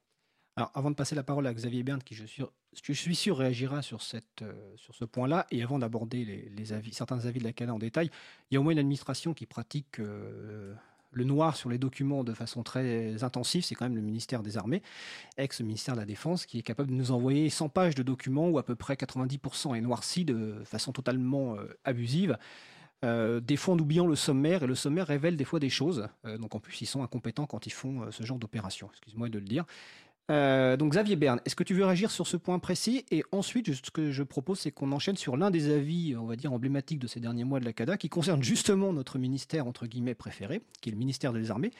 Alors, 0.58 0.72
avant 0.74 0.90
de 0.90 0.96
passer 0.96 1.16
la 1.16 1.24
parole 1.24 1.48
à 1.48 1.54
Xavier 1.54 1.84
Berne, 1.84 2.02
qui 2.02 2.16
je 2.16 2.26
suis, 2.26 2.44
je 2.82 2.94
suis 2.94 3.16
sûr 3.16 3.38
réagira 3.38 3.82
sur, 3.82 4.02
cette, 4.02 4.42
euh, 4.42 4.54
sur 4.78 4.96
ce 4.96 5.04
point-là, 5.04 5.46
et 5.52 5.62
avant 5.62 5.80
d'aborder 5.80 6.24
les, 6.24 6.94
certains 6.94 7.26
avis 7.26 7.40
de 7.40 7.44
la 7.44 7.52
CADA 7.52 7.74
en 7.74 7.80
détail, 7.80 8.10
il 8.50 8.54
y 8.54 8.58
a 8.58 8.62
au 8.62 8.64
moins 8.64 8.72
une 8.72 8.80
administration 8.80 9.34
qui 9.34 9.46
pratique 9.46 10.00
euh, 10.00 10.74
le 11.16 11.24
noir 11.24 11.56
sur 11.56 11.70
les 11.70 11.78
documents 11.78 12.24
de 12.24 12.34
façon 12.34 12.62
très 12.62 13.24
intensive, 13.24 13.64
c'est 13.64 13.74
quand 13.74 13.86
même 13.86 13.96
le 13.96 14.02
ministère 14.02 14.44
des 14.44 14.58
Armées, 14.58 14.84
ex-ministère 15.38 15.96
de 15.96 16.00
la 16.00 16.06
Défense, 16.06 16.46
qui 16.46 16.60
est 16.60 16.64
capable 16.64 16.92
de 16.92 16.96
nous 16.96 17.12
envoyer 17.12 17.50
100 17.50 17.70
pages 17.70 17.96
de 17.96 18.04
documents 18.04 18.50
où 18.50 18.60
à 18.60 18.64
peu 18.64 18.76
près 18.76 18.96
90% 18.96 19.76
est 19.76 19.82
noirci 19.82 20.26
de 20.26 20.62
façon 20.66 20.92
totalement 20.92 21.56
euh, 21.56 21.66
abusive. 21.84 22.38
des 23.04 23.58
fois 23.58 23.76
en 23.76 23.80
oubliant 23.80 24.08
le 24.08 24.16
sommaire, 24.16 24.64
et 24.64 24.68
le 24.68 24.76
sommaire 24.76 25.08
révèle 25.08 25.38
des 25.38 25.46
fois 25.46 25.60
des 25.60 25.70
choses. 25.70 26.08
donc 26.40 26.56
en 26.56 26.60
plus, 26.60 26.82
ils 26.82 26.88
sont 26.88 27.04
incompétents 27.04 27.46
quand 27.46 27.68
ils 27.68 27.74
font 27.74 28.12
ce 28.12 28.24
genre 28.24 28.40
d'opération, 28.40 28.90
excuse-moi 28.92 29.30
de 29.30 29.38
le 29.38 29.46
dire. 29.46 29.66
Euh, 30.32 30.76
donc 30.76 30.92
Xavier 30.92 31.16
Berne, 31.16 31.40
est-ce 31.46 31.56
que 31.56 31.64
tu 31.64 31.74
veux 31.74 31.86
réagir 31.86 32.10
sur 32.10 32.26
ce 32.26 32.38
point 32.38 32.58
précis? 32.58 33.06
Et 33.12 33.24
ensuite, 33.32 33.74
ce 33.74 33.92
que 33.92 34.12
je 34.12 34.24
propose, 34.24 34.60
c'est 34.60 34.72
qu'on 34.72 34.92
enchaîne 34.92 35.18
sur 35.18 35.38
l'un 35.38 35.52
des 35.52 35.72
avis, 35.72 36.16
on 36.18 36.26
va 36.26 36.36
dire, 36.36 36.52
emblématiques 36.52 37.00
de 37.00 37.08
ces 37.08 37.20
derniers 37.20 37.44
mois 37.44 37.60
de 37.60 37.66
la 37.66 37.74
CADA, 37.74 37.98
qui 37.98 38.10
concerne 38.10 38.42
justement 38.42 38.92
notre 38.92 39.20
ministère, 39.20 39.68
entre 39.68 39.86
guillemets, 39.86 40.16
préféré, 40.16 40.62
qui 40.82 40.90
est 40.90 40.92
le 40.92 40.98
ministère 40.98 41.32
des 41.32 41.52
Armées, 41.52 41.72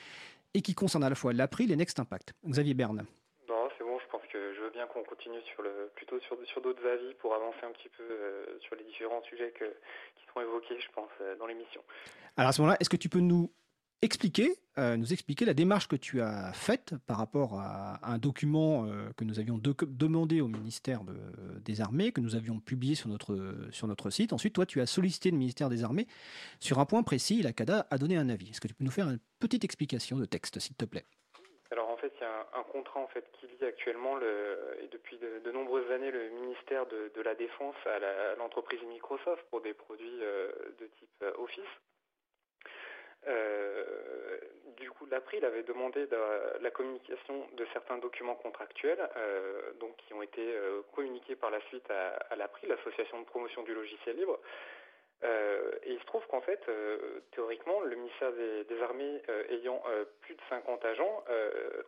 et 0.54 0.62
qui 0.62 0.74
concerne 0.74 1.02
à 1.02 1.08
la 1.08 1.16
fois 1.16 1.32
l'April 1.32 1.72
et 1.72 1.76
Next 1.76 1.98
Impact. 1.98 2.34
Xavier 2.46 2.74
Berne. 2.74 3.04
Non, 3.48 3.68
c'est 3.76 3.84
bon, 3.84 3.98
je 3.98 4.06
pense 4.10 4.22
que 4.32 4.54
je 4.54 4.60
veux 4.60 4.70
bien 4.70 4.86
qu'on 4.86 5.02
continue 5.02 5.42
sur 5.52 5.62
le, 5.62 5.90
plutôt 5.96 6.20
sur, 6.20 6.36
sur 6.46 6.62
d'autres 6.62 6.86
avis 6.86 7.14
pour 7.14 7.34
avancer 7.34 7.58
un 7.64 7.72
petit 7.72 7.88
peu 7.96 8.04
euh, 8.04 8.58
sur 8.60 8.76
les 8.76 8.84
différents 8.84 9.22
sujets 9.22 9.52
qui 9.58 10.24
sont 10.32 10.40
évoqués, 10.40 10.78
je 10.78 10.92
pense, 10.94 11.10
euh, 11.20 11.34
dans 11.36 11.46
l'émission. 11.46 11.80
Alors 12.36 12.50
à 12.50 12.52
ce 12.52 12.60
moment-là, 12.60 12.76
est-ce 12.78 12.90
que 12.90 12.96
tu 12.96 13.08
peux 13.08 13.20
nous 13.20 13.50
expliquer, 14.02 14.56
euh, 14.78 14.96
nous 14.96 15.12
expliquer 15.12 15.44
la 15.44 15.54
démarche 15.54 15.88
que 15.88 15.96
tu 15.96 16.20
as 16.20 16.52
faite 16.52 16.94
par 17.06 17.16
rapport 17.16 17.58
à, 17.58 17.98
un 18.02 18.18
document 18.18 18.84
euh, 18.84 19.08
que 19.16 19.24
nous 19.24 19.38
avions 19.38 19.58
demandé 19.58 20.40
au 20.40 20.48
ministère 20.48 21.00
des 21.64 21.80
Armées, 21.80 22.12
que 22.12 22.20
nous 22.20 22.36
avions 22.36 22.60
publié 22.60 22.94
sur 22.94 23.08
notre, 23.08 23.36
sur 23.70 23.86
notre 23.86 24.10
site. 24.10 24.32
Ensuite, 24.32 24.54
toi, 24.54 24.66
tu 24.66 24.80
as 24.80 24.86
sollicité 24.86 25.30
le 25.30 25.38
ministère 25.38 25.68
des 25.68 25.84
Armées 25.84 26.06
sur 26.60 26.78
un 26.78 26.84
point 26.84 27.02
précis. 27.02 27.42
La 27.42 27.52
CADA 27.52 27.86
a 27.90 27.98
donné 27.98 28.16
un 28.16 28.28
avis. 28.28 28.50
Est-ce 28.50 28.60
que 28.60 28.68
tu 28.68 28.74
peux 28.74 28.84
nous 28.84 28.90
faire 28.90 29.08
une 29.08 29.18
petite 29.40 29.64
explication 29.64 30.16
de 30.18 30.24
texte, 30.24 30.60
s'il 30.60 30.76
te 30.76 30.84
plaît? 30.84 31.04
Alors 31.70 31.90
en 31.90 31.96
fait, 31.96 32.12
il 32.16 32.20
y 32.20 32.24
a 32.24 32.46
un, 32.58 32.62
contrat 32.62 33.00
en 33.00 33.08
fait 33.08 33.24
qui 33.32 33.46
lie 33.46 33.66
actuellement 33.66 34.16
le, 34.16 34.78
et 34.84 34.88
depuis 34.88 35.18
de, 35.18 35.50
nombreuses 35.50 35.90
années 35.90 36.10
le 36.10 36.30
ministère 36.30 36.86
de, 36.86 37.10
la 37.22 37.34
Défense 37.34 37.74
à 37.86 38.36
l'entreprise 38.36 38.80
Microsoft 38.88 39.42
pour 39.50 39.62
des 39.62 39.74
produits 39.74 40.20
euh, 40.22 40.52
de 40.78 40.86
type 40.98 41.24
Office. 41.38 41.64
Euh, 43.28 44.38
du 44.76 44.90
coup, 44.90 45.06
l'April 45.06 45.44
avait 45.44 45.62
demandé 45.62 46.06
la 46.60 46.70
communication 46.70 47.46
de 47.56 47.66
certains 47.72 47.98
documents 47.98 48.34
contractuels, 48.34 49.08
euh, 49.16 49.72
donc 49.80 49.96
qui 49.96 50.14
ont 50.14 50.22
été 50.22 50.42
euh, 50.42 50.82
communiqués 50.94 51.34
par 51.34 51.50
la 51.50 51.60
suite 51.62 51.88
à, 51.90 52.36
l'April, 52.36 52.68
l'association 52.68 53.20
de 53.20 53.26
promotion 53.26 53.62
du 53.62 53.74
logiciel 53.74 54.16
libre. 54.16 54.38
et 55.22 55.92
il 55.92 55.98
se 55.98 56.04
trouve 56.06 56.26
qu'en 56.26 56.42
fait, 56.42 56.60
théoriquement, 57.32 57.80
le 57.80 57.96
ministère 57.96 58.32
des, 58.32 58.82
Armées 58.82 59.22
ayant 59.48 59.82
plus 60.20 60.34
de 60.34 60.40
50 60.50 60.84
agents, 60.84 61.24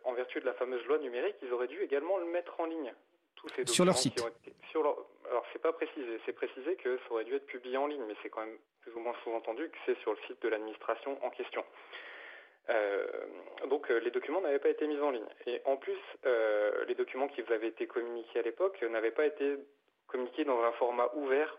en 0.03 0.13
vertu 0.13 0.39
de 0.39 0.45
la 0.45 0.53
fameuse 0.53 0.83
loi 0.85 0.97
numérique, 0.97 1.35
ils 1.43 1.53
auraient 1.53 1.67
dû 1.67 1.81
également 1.81 2.17
le 2.17 2.25
mettre 2.25 2.59
en 2.59 2.65
ligne. 2.65 2.93
Tous 3.41 3.49
ces 3.55 3.65
sur 3.65 3.85
leur 3.85 3.97
site. 3.97 4.23
sur 4.71 4.81
alors 5.29 5.45
c'est 5.53 5.61
pas 5.61 5.73
précisé, 5.73 6.19
c'est 6.25 6.33
précisé 6.33 6.75
que 6.75 6.97
ça 6.97 7.11
aurait 7.11 7.23
dû 7.23 7.35
être 7.35 7.45
publié 7.45 7.77
en 7.77 7.87
ligne, 7.87 8.03
mais 8.07 8.15
c'est 8.21 8.29
quand 8.29 8.45
même 8.45 8.57
plus 8.81 8.93
ou 8.93 8.99
moins 8.99 9.13
sous-entendu 9.23 9.69
que 9.69 9.77
c'est 9.85 9.97
sur 9.99 10.11
le 10.11 10.17
site 10.27 10.41
de 10.41 10.49
l'administration 10.49 11.23
en 11.23 11.29
question. 11.29 11.63
Euh, 12.69 13.05
donc 13.69 13.89
euh, 13.89 13.99
les 13.99 14.11
documents 14.11 14.41
n'avaient 14.41 14.59
pas 14.59 14.69
été 14.69 14.87
mis 14.87 14.99
en 14.99 15.11
ligne. 15.11 15.27
Et 15.47 15.61
en 15.65 15.77
plus, 15.77 15.97
euh, 16.25 16.85
les 16.87 16.95
documents 16.95 17.27
qui 17.27 17.41
vous 17.41 17.51
avaient 17.51 17.67
été 17.67 17.87
communiqués 17.87 18.39
à 18.39 18.41
l'époque 18.43 18.81
n'avaient 18.83 19.11
pas 19.11 19.25
été 19.25 19.57
communiqués 20.07 20.45
dans 20.45 20.61
un 20.63 20.71
format 20.73 21.09
ouvert 21.15 21.57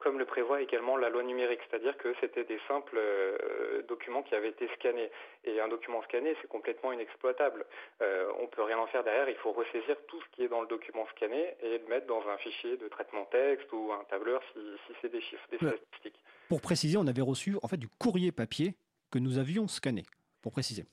comme 0.00 0.18
le 0.18 0.24
prévoit 0.24 0.60
également 0.60 0.96
la 0.96 1.08
loi 1.08 1.22
numérique, 1.22 1.60
c'est-à-dire 1.68 1.96
que 1.96 2.14
c'était 2.20 2.44
des 2.44 2.60
simples 2.68 2.98
euh, 2.98 3.82
documents 3.88 4.22
qui 4.22 4.34
avaient 4.34 4.50
été 4.50 4.68
scannés. 4.74 5.10
Et 5.44 5.60
un 5.60 5.68
document 5.68 6.02
scanné, 6.02 6.36
c'est 6.40 6.48
complètement 6.48 6.92
inexploitable. 6.92 7.64
Euh, 8.02 8.30
on 8.38 8.42
ne 8.42 8.46
peut 8.48 8.62
rien 8.62 8.78
en 8.78 8.86
faire 8.86 9.04
derrière, 9.04 9.28
il 9.28 9.36
faut 9.36 9.52
ressaisir 9.52 9.96
tout 10.06 10.20
ce 10.20 10.36
qui 10.36 10.44
est 10.44 10.48
dans 10.48 10.60
le 10.60 10.66
document 10.66 11.06
scanné 11.16 11.56
et 11.60 11.78
le 11.78 11.86
mettre 11.86 12.06
dans 12.06 12.22
un 12.28 12.36
fichier 12.38 12.76
de 12.76 12.88
traitement 12.88 13.24
texte 13.26 13.72
ou 13.72 13.92
un 13.92 14.04
tableur 14.04 14.42
si, 14.52 14.60
c'est 15.00 15.10
des 15.10 15.20
chiffres, 15.20 15.46
des 15.50 15.58
statistiques. 15.58 16.22
Pour 16.48 16.60
préciser, 16.60 16.98
on 16.98 17.06
avait 17.06 17.22
reçu 17.22 17.56
en 17.62 17.68
fait 17.68 17.78
du 17.78 17.88
courrier 17.88 18.32
papier 18.32 18.74
que 19.10 19.18
nous 19.18 19.38
avions 19.38 19.68
scanné, 19.68 20.02
pour 20.42 20.52
préciser. 20.52 20.84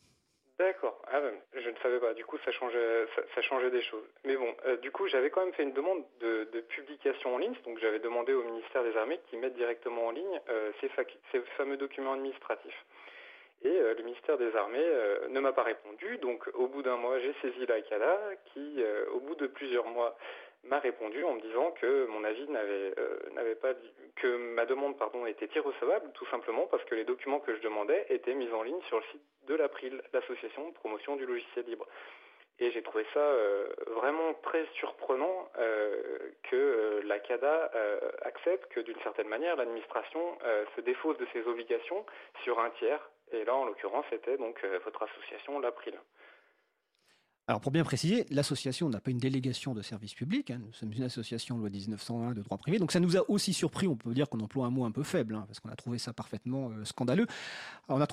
D'accord. 0.58 1.02
Ah, 1.12 1.20
je 1.62 1.70
ne 1.70 1.76
savais 1.78 2.00
pas. 2.00 2.14
Du 2.14 2.26
coup, 2.26 2.38
ça 2.44 2.52
changeait, 2.52 3.70
des 3.72 3.82
choses. 3.82 4.06
Mais 4.26 4.36
bon, 4.36 4.54
euh, 4.66 4.78
du 4.78 4.92
coup, 4.92 5.08
j'avais 5.08 5.30
quand 5.30 5.44
même 5.44 5.54
fait 5.54 5.64
une 5.64 5.74
demande 5.74 6.04
de, 6.20 6.46
publication 6.70 7.36
en 7.36 7.38
ligne. 7.38 7.54
Donc, 7.66 7.80
j'avais 7.80 8.00
demandé 8.00 8.34
au 8.34 8.44
ministère 8.44 8.84
des 8.84 8.96
Armées 8.98 9.20
qu'ils 9.30 9.40
mettent 9.40 9.56
directement 9.56 10.08
en 10.08 10.12
ligne 10.12 10.42
euh, 10.50 10.72
ces, 10.82 10.90
fameux 11.58 11.78
documents 11.78 12.14
administratifs. 12.14 12.86
Et 13.64 13.70
euh, 13.70 13.94
le 13.96 14.04
ministère 14.04 14.38
des 14.38 14.56
Armées 14.56 14.86
ne 15.30 15.40
m'a 15.40 15.54
pas 15.54 15.64
répondu. 15.64 16.18
Donc, 16.18 16.48
au 16.54 16.68
bout 16.68 16.82
d'un 16.82 16.98
mois, 16.98 17.20
j'ai 17.20 17.34
saisi 17.42 17.66
la 17.68 17.82
CADA 17.82 18.20
qui, 18.54 18.84
au 19.14 19.20
bout 19.20 19.36
de 19.36 19.48
plusieurs 19.48 19.86
mois, 19.86 20.18
m'a 20.64 20.80
répondu 20.80 21.24
en 21.24 21.34
me 21.34 21.42
disant 21.42 21.72
que 21.72 22.06
mon 22.06 22.24
avis 22.24 22.48
n'avait 22.50 22.94
n'avait 23.32 23.56
pas 23.56 23.74
que 24.16 24.54
ma 24.54 24.66
demande 24.66 24.98
pardon 24.98 25.26
était 25.26 25.50
irrecevable 25.56 26.12
tout 26.14 26.26
simplement 26.28 26.68
parce 26.68 26.84
que 26.86 26.96
les 26.96 27.04
documents 27.04 27.40
que 27.40 27.56
je 27.56 27.62
demandais 27.62 28.06
étaient 28.10 28.36
mis 28.36 28.50
en 28.52 28.64
ligne 28.64 28.82
sur 28.88 28.98
le 28.98 29.04
site 29.12 29.22
de 29.48 29.56
l'April, 29.56 30.02
l'association 30.14 30.70
de 30.70 30.74
promotion 30.74 31.16
du 31.16 31.26
logiciel 31.26 31.66
libre. 31.66 31.88
Et 32.62 32.70
j'ai 32.70 32.84
trouvé 32.84 33.04
ça 33.12 33.20
euh, 33.20 33.66
vraiment 33.88 34.36
très 34.44 34.68
surprenant 34.76 35.50
euh, 35.58 36.32
que 36.44 36.56
euh, 36.56 37.02
la 37.06 37.18
CADA 37.18 37.72
accepte 38.22 38.72
que 38.72 38.80
d'une 38.80 39.00
certaine 39.02 39.28
manière 39.28 39.56
l'administration 39.56 40.38
se 40.76 40.82
défausse 40.82 41.18
de 41.18 41.26
ses 41.34 41.42
obligations 41.48 42.06
sur 42.44 42.60
un 42.60 42.70
tiers. 42.72 43.10
Et 43.32 43.44
là, 43.46 43.56
en 43.56 43.66
l'occurrence, 43.66 44.06
c'était 44.10 44.38
donc 44.38 44.64
votre 44.84 45.04
association, 45.04 45.60
l'April. 45.60 45.98
Alors 47.52 47.60
pour 47.60 47.74
bien 47.74 47.84
préciser, 47.84 48.26
l'association 48.30 48.88
n'a 48.88 49.02
pas 49.02 49.12
une 49.12 49.18
délégation 49.18 49.74
de 49.74 49.82
service 49.82 50.14
public, 50.14 50.52
hein. 50.52 50.62
nous 50.66 50.72
sommes 50.72 50.94
une 50.94 51.04
association 51.04 51.58
loi 51.58 51.70
1901 51.70 52.32
de 52.32 52.42
droit 52.42 52.58
privé, 52.58 52.80
donc 52.80 52.94
ça 52.94 53.02
nous 53.02 53.18
a 53.18 53.30
aussi 53.30 53.52
surpris, 53.52 53.88
on 53.88 53.98
peut 53.98 54.14
dire 54.14 54.30
qu'on 54.30 54.40
emploie 54.40 54.68
un 54.68 54.70
mot 54.70 54.86
un 54.86 54.92
peu 54.92 55.04
faible, 55.04 55.36
hein, 55.36 55.44
parce 55.48 55.60
qu'on 55.60 55.68
a 55.68 55.76
trouvé 55.76 55.98
ça 55.98 56.14
parfaitement 56.14 56.70
euh, 56.70 56.86
scandaleux. 56.86 57.28
on 57.90 58.00
a 58.00 58.08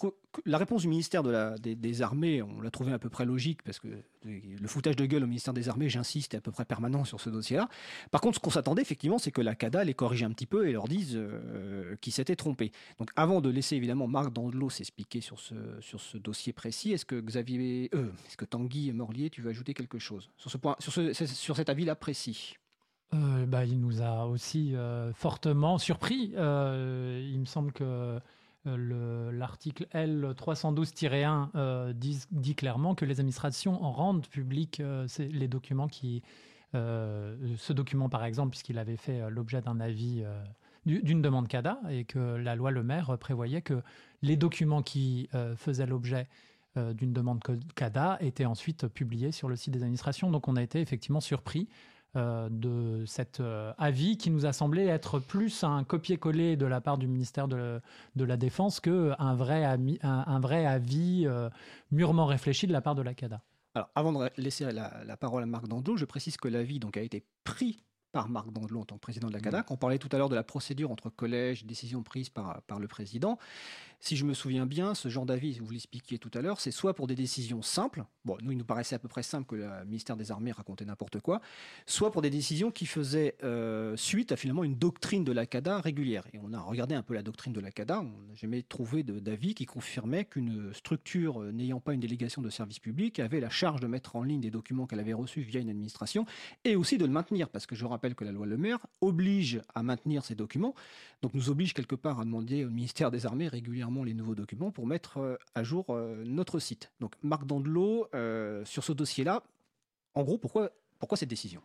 la 0.45 0.59
réponse 0.59 0.83
du 0.83 0.89
ministère 0.89 1.23
des, 1.23 2.03
Armées, 2.03 2.43
on 2.43 2.61
l'a 2.61 2.73
trouvé 2.73 2.93
à 2.93 2.99
peu 2.99 3.09
près 3.09 3.25
logique, 3.25 3.63
parce 3.63 3.79
que 3.79 3.87
le 4.25 4.69
foutage 4.69 4.97
de 4.97 5.07
gueule 5.07 5.23
au 5.23 5.27
ministère 5.29 5.55
des 5.55 5.69
Armées, 5.69 5.89
j'insiste, 5.89 6.35
est 6.35 6.39
à 6.39 6.41
peu 6.41 6.51
près 6.51 6.65
permanent 6.65 7.05
sur 7.05 7.21
ce 7.21 7.31
dossier-là. 7.31 7.69
Par 8.11 8.21
contre, 8.21 8.37
ce 8.37 8.41
qu'on 8.41 8.51
s'attendait 8.51 8.83
effectivement, 8.83 9.19
c'est 9.19 9.31
que 9.31 9.41
la 9.41 9.55
CADA 9.55 9.85
les 9.85 9.95
corrige 9.95 10.25
un 10.25 10.31
petit 10.31 10.47
peu 10.47 10.69
et 10.69 10.73
leur 10.73 10.89
dise 10.89 11.15
euh, 11.15 11.95
qu'ils 12.01 12.13
s'étaient 12.13 12.37
trompés. 12.37 12.73
Donc 12.99 13.11
avant 13.15 13.41
de 13.41 13.49
laisser 13.49 13.77
évidemment 13.77 14.09
Marc 14.09 14.33
Dandelot 14.33 14.71
s'expliquer 14.71 15.21
sur 15.21 15.39
ce, 15.39 15.55
sur 15.81 16.01
ce 16.01 16.19
dossier 16.19 16.53
précis, 16.53 16.93
est-ce 16.93 17.05
que 17.05 17.21
Xavier, 17.21 17.89
euh, 17.95 18.09
est-ce 18.27 18.37
que 18.37 18.45
Tanguy 18.45 18.93
Morlier 18.93 19.28
tu 19.31 19.43
veux 19.43 19.51
ajouter 19.51 19.75
quelque 19.75 19.99
chose 19.99 20.31
sur, 20.37 20.51
ce 20.51 20.57
point, 20.57 20.77
sur, 20.79 20.93
ce, 20.93 21.13
sur 21.13 21.57
cet 21.57 21.69
avis-là 21.69 21.95
précis 21.95 22.57
euh, 23.15 23.47
bah, 23.47 23.65
Il 23.65 23.81
nous 23.81 24.03
a 24.03 24.27
aussi 24.27 24.75
euh, 24.75 25.13
fortement 25.13 25.79
surpris. 25.79 26.33
Euh, 26.37 27.27
il 27.31 27.41
me 27.41 27.47
semble 27.47 27.73
que 27.73 28.21
l'article 28.65 29.87
L312-1 29.95 31.93
dit, 31.95 32.55
clairement 32.55 32.95
que 32.95 33.07
les 33.07 33.19
administrations 33.21 33.83
en 33.83 33.93
rendent 33.93 34.27
public 34.27 34.83
les 35.19 35.49
documents 35.49 35.89
qui... 35.89 36.23
ce 36.75 37.73
document, 37.73 38.11
par 38.11 38.27
exemple, 38.27 38.51
puisqu'il 38.51 38.79
avait 38.79 38.99
fait 38.99 39.31
l'objet 39.31 39.63
d'un 39.63 39.81
avis 39.81 40.23
d'une 40.85 41.23
demande 41.23 41.49
CADA 41.49 41.81
et 41.89 42.05
que 42.05 42.19
la 42.19 42.57
loi 42.57 42.71
Le 42.71 42.83
Maire 42.83 43.17
prévoyait 43.19 43.63
que 43.63 43.81
les 44.21 44.37
documents 44.37 44.83
qui 44.83 45.31
faisaient 45.57 45.87
l'objet 45.87 46.29
euh, 46.29 46.48
d'une 46.77 47.13
demande 47.13 47.41
CADA 47.75 48.19
était 48.21 48.45
ensuite 48.45 48.87
publiée 48.87 49.33
sur 49.33 49.49
le 49.49 49.57
site 49.57 49.73
des 49.73 49.83
administrations. 49.83 50.31
Donc 50.31 50.49
on 50.49 50.57
a 50.57 50.63
été 50.63 50.81
effectivement 50.81 51.21
surpris 51.21 51.69
euh, 52.17 52.49
de 52.51 53.05
cet 53.05 53.41
euh, 53.41 53.73
avis 53.77 54.17
qui 54.17 54.31
nous 54.31 54.47
a 54.47 54.55
semblé 54.55 54.87
être 54.87 55.19
plus 55.19 55.63
un 55.63 55.85
copier-coller 55.85 56.57
de 56.57 56.65
la 56.65 56.81
part 56.81 56.97
du 56.97 57.07
ministère 57.07 57.49
de, 57.49 57.83
la 58.17 58.37
Défense 58.39 58.81
qu'un 58.81 59.35
vrai, 59.35 59.63
un, 60.03 60.41
vrai 60.41 60.65
avis 60.65 61.27
mûrement 61.91 62.25
réfléchi 62.25 62.67
de 62.67 62.73
la 62.73 62.81
part 62.81 62.95
de 62.95 63.03
la 63.03 63.13
CADA. 63.13 63.43
Alors, 63.75 63.91
avant 63.95 64.13
de 64.13 64.31
laisser 64.39 64.73
la, 64.73 65.17
parole 65.19 65.43
à 65.43 65.47
Marc 65.47 65.69
Dando, 65.69 65.99
je 65.99 66.07
précise 66.07 66.39
que 66.39 66.49
l'avis 66.49 66.79
donc 66.79 66.97
a 66.97 67.03
été 67.03 67.27
pris 67.45 67.85
par 68.13 68.31
Marc 68.31 68.51
Dandelot 68.51 68.81
en 68.81 68.85
tant 68.85 68.95
que 68.97 69.01
président 69.01 69.29
de 69.29 69.35
la 69.35 69.41
CADAC. 69.41 69.71
On 69.71 69.77
parlait 69.77 69.99
tout 69.99 70.09
à 70.13 70.17
l'heure 70.17 70.31
de 70.31 70.35
la 70.35 70.43
procédure 70.43 70.91
entre 70.91 71.11
collèges, 71.11 71.67
décisions 71.67 72.03
prises 72.03 72.31
par, 72.31 72.63
par 72.63 72.79
le 72.79 72.89
président. 72.89 73.39
Si 74.01 74.17
je 74.17 74.25
me 74.25 74.33
souviens 74.33 74.65
bien, 74.65 74.95
ce 74.95 75.09
genre 75.09 75.27
d'avis, 75.27 75.59
vous 75.59 75.71
l'expliquiez 75.73 76.19
tout 76.19 76.31
à 76.35 76.41
l'heure, 76.41 76.61
c'est 76.61 76.71
soit 76.71 76.95
pour 76.95 77.09
des 77.09 77.17
décisions 77.17 77.63
simples, 77.63 78.05
bon, 78.25 78.39
nous, 78.43 78.53
il 78.53 78.59
nous 78.59 78.65
paraissait 78.65 78.95
à 78.95 79.01
peu 79.01 79.09
près 79.09 79.25
simple 79.25 79.49
que 79.49 79.57
le 79.57 79.69
ministère 79.87 80.17
des 80.17 80.31
Armées 80.31 80.53
racontait 80.53 80.85
n'importe 80.85 81.21
quoi, 81.21 81.41
soit 81.85 82.13
pour 82.13 82.23
des 82.23 82.31
décisions 82.31 82.71
qui 82.71 82.87
faisaient 82.87 83.35
euh, 83.43 83.97
suite 83.97 84.31
à 84.31 84.37
finalement 84.37 84.63
une 84.63 84.77
doctrine 84.77 85.25
de 85.25 85.33
la 85.33 85.47
CADA 85.47 85.81
régulière. 85.81 86.25
Et 86.33 86.39
on 86.41 86.53
a 86.53 86.61
regardé 86.61 86.95
un 86.95 87.03
peu 87.03 87.13
la 87.13 87.25
doctrine 87.25 87.53
de 87.53 87.59
la 87.59 87.73
CADA, 87.73 88.01
on 88.01 88.29
n'a 88.29 88.35
jamais 88.35 88.63
trouvé 88.63 89.03
d'avis 89.03 89.55
qui 89.55 89.67
confirmait 89.67 90.25
qu'une 90.25 90.73
structure 90.75 91.43
euh, 91.43 91.51
n'ayant 91.51 91.81
pas 91.81 91.93
une 91.93 92.01
délégation 92.01 92.41
de 92.41 92.51
service 92.51 92.79
public 92.79 93.19
avait 93.19 93.41
la 93.41 93.51
charge 93.51 93.81
de 93.81 93.89
mettre 93.89 94.15
en 94.15 94.23
ligne 94.23 94.41
des 94.41 94.53
documents 94.53 94.87
qu'elle 94.87 95.01
avait 95.01 95.13
reçus 95.13 95.41
via 95.41 95.61
une 95.61 95.71
administration 95.71 96.25
et 96.65 96.77
aussi 96.77 96.99
de 96.99 97.05
le 97.05 97.11
maintenir, 97.11 97.49
parce 97.49 97.67
que 97.67 97.75
je 97.75 97.85
rappelle 97.85 98.15
que 98.15 98.25
la 98.25 98.31
loi 98.31 98.47
Le 98.47 98.59
Maire 98.59 98.87
oblige 99.01 99.61
à 99.75 99.83
maintenir 99.83 100.25
ces 100.25 100.37
documents, 100.37 100.75
donc 101.21 101.35
nous 101.35 101.51
oblige 101.51 101.75
quelque 101.75 101.97
part 101.97 102.21
à 102.21 102.25
demander 102.25 102.65
au 102.65 102.71
ministère 102.71 103.11
des 103.11 103.27
Armées 103.27 103.49
régulièrement 103.49 103.88
les 104.05 104.15
nouveaux 104.15 104.35
documents 104.35 104.71
pour 104.71 104.87
mettre 104.87 105.19
euh, 105.19 105.37
à 105.55 105.63
jour 105.63 105.87
notre 106.25 106.59
site. 106.59 106.93
Donc 107.01 107.15
Marc 107.23 107.47
Dandelot, 107.47 108.09
euh, 108.15 108.65
sur 108.65 108.85
ce 108.85 108.93
dossier-là. 108.93 109.43
En 110.15 110.23
gros, 110.23 110.39
pourquoi, 110.39 110.71
cette 111.15 111.29
décision? 111.29 111.63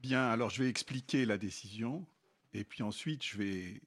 Bien, 0.00 0.28
alors 0.28 0.50
je 0.50 0.62
vais 0.62 0.68
expliquer 0.68 1.24
la 1.24 1.38
décision 1.38 2.06
et 2.52 2.64
puis 2.64 2.82
ensuite 2.82 3.24
je 3.24 3.38
vais 3.38 3.82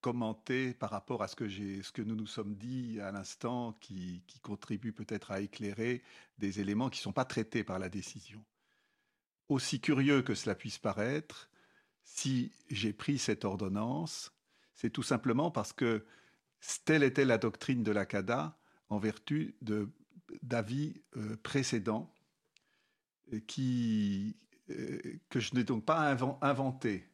commenter 0.00 0.72
par 0.72 0.90
rapport 0.90 1.22
à 1.22 1.28
ce 1.28 1.36
que, 1.36 1.48
ce 1.48 1.92
que 1.92 2.02
nous 2.02 2.16
nous 2.16 2.26
sommes 2.26 2.54
dit 2.54 2.98
à 3.00 3.12
l'instant 3.12 3.74
qui, 3.80 4.22
qui 4.26 4.40
contribue 4.40 4.92
peut-être 4.92 5.30
à 5.30 5.40
éclairer 5.40 6.02
des 6.38 6.60
éléments 6.60 6.88
qui 6.88 7.00
ne 7.00 7.04
sont 7.04 7.12
pas 7.12 7.26
traités 7.26 7.62
par 7.62 7.78
la 7.78 7.88
décision. 7.88 8.42
Aussi 9.48 9.80
curieux 9.80 10.22
que 10.22 10.34
cela 10.34 10.54
puisse 10.54 10.78
paraître, 10.78 11.50
si 12.02 12.52
j'ai 12.70 12.92
pris 12.92 13.18
cette 13.18 13.44
ordonnance, 13.44 14.32
c'est 14.74 14.90
tout 14.90 15.02
simplement 15.02 15.50
parce 15.50 15.72
que 15.72 16.06
telle 16.84 17.02
était 17.02 17.24
la 17.24 17.38
doctrine 17.38 17.82
de 17.82 17.92
la 17.92 18.06
CADA 18.06 18.56
en 18.88 18.98
vertu 18.98 19.54
de 19.62 19.88
d'avis 20.42 21.02
euh, 21.16 21.36
précédents 21.42 22.12
euh, 23.32 23.40
qui, 23.46 24.36
euh, 24.70 24.98
que 25.28 25.40
je 25.40 25.54
n'ai 25.54 25.64
donc 25.64 25.84
pas 25.84 26.16
inventé. 26.40 27.08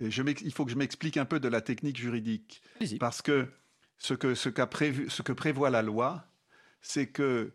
je 0.00 0.22
il 0.22 0.52
faut 0.52 0.64
que 0.64 0.70
je 0.70 0.76
m'explique 0.76 1.16
un 1.16 1.24
peu 1.24 1.40
de 1.40 1.48
la 1.48 1.60
technique 1.60 1.96
juridique. 1.96 2.62
Parce 3.00 3.22
que 3.22 3.48
ce 3.98 4.14
que, 4.14 4.34
ce, 4.34 4.48
prévu, 4.48 5.08
ce 5.10 5.22
que 5.22 5.32
prévoit 5.32 5.70
la 5.70 5.82
loi, 5.82 6.28
c'est 6.82 7.08
que 7.08 7.52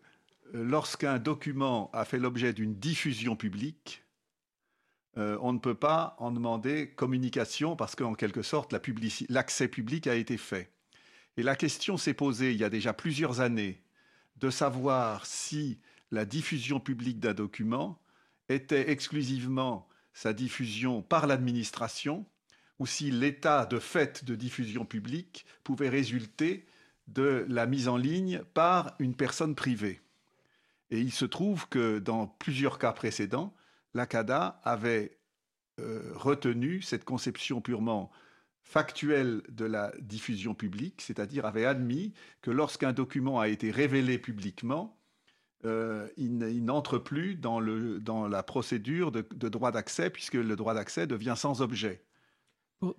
lorsqu'un 0.52 1.20
document 1.20 1.90
a 1.94 2.04
fait 2.04 2.20
l'objet 2.20 2.52
d'une 2.52 2.76
diffusion 2.76 3.36
publique, 3.36 4.04
on 5.16 5.54
ne 5.54 5.60
peut 5.60 5.76
pas 5.76 6.16
en 6.20 6.32
demander 6.32 6.90
communication 6.90 7.76
parce 7.76 7.96
qu'en 7.96 8.16
quelque 8.16 8.42
sorte, 8.42 8.74
l'accès 9.30 9.68
public 9.68 10.08
a 10.08 10.16
été 10.16 10.38
fait. 10.38 10.72
Et 11.38 11.44
la 11.44 11.56
question 11.56 11.98
s'est 11.98 12.14
posée 12.14 12.52
il 12.52 12.60
y 12.60 12.64
a 12.64 12.70
déjà 12.70 12.94
plusieurs 12.94 13.40
années 13.40 13.82
de 14.38 14.50
savoir 14.50 15.26
si 15.26 15.80
la 16.12 16.26
diffusion 16.26 16.80
publique 16.80 17.20
d'un 17.20 17.34
document 17.34 18.02
était 18.50 18.92
exclusivement 18.92 19.88
sa 20.14 20.34
diffusion 20.34 21.02
par 21.02 21.28
l'administration 21.28 22.26
ou 22.80 22.86
si 22.86 23.12
l'état 23.12 23.66
de 23.66 23.80
fait 23.80 24.26
de 24.26 24.36
diffusion 24.36 24.86
publique 24.86 25.46
pouvait 25.64 25.90
résulter 25.90 26.66
de 27.08 27.46
la 27.48 27.66
mise 27.66 27.88
en 27.88 27.98
ligne 27.98 28.42
par 28.54 28.96
une 29.00 29.16
personne 29.16 29.56
privée. 29.56 30.02
Et 30.90 31.00
il 31.00 31.12
se 31.12 31.26
trouve 31.26 31.70
que 31.70 32.00
dans 32.00 32.28
plusieurs 32.28 32.80
cas 32.80 32.92
précédents, 32.92 33.54
l'ACADA 33.94 34.60
avait 34.64 35.18
euh, 35.80 36.12
retenu 36.16 36.82
cette 36.82 37.06
conception 37.06 37.62
purement 37.62 38.12
factuel 38.72 39.42
de 39.50 39.66
la 39.66 39.92
diffusion 40.00 40.54
publique, 40.54 41.02
c'est-à-dire 41.02 41.46
avait 41.46 41.66
admis 41.66 42.14
que 42.42 42.52
lorsqu'un 42.52 42.94
document 42.94 43.42
a 43.42 43.50
été 43.50 43.70
révélé 43.70 44.18
publiquement, 44.18 44.98
euh, 45.66 46.08
il, 46.16 46.64
n'entre 46.64 46.98
plus 46.98 47.36
dans, 47.36 47.60
le, 47.60 48.00
dans, 48.00 48.30
la 48.30 48.44
procédure 48.44 49.12
de, 49.12 49.50
droit 49.50 49.72
d'accès, 49.72 50.10
puisque 50.10 50.36
le 50.36 50.56
droit 50.56 50.74
d'accès 50.74 51.06
devient 51.06 51.34
sans 51.36 51.62
objet. 51.62 52.06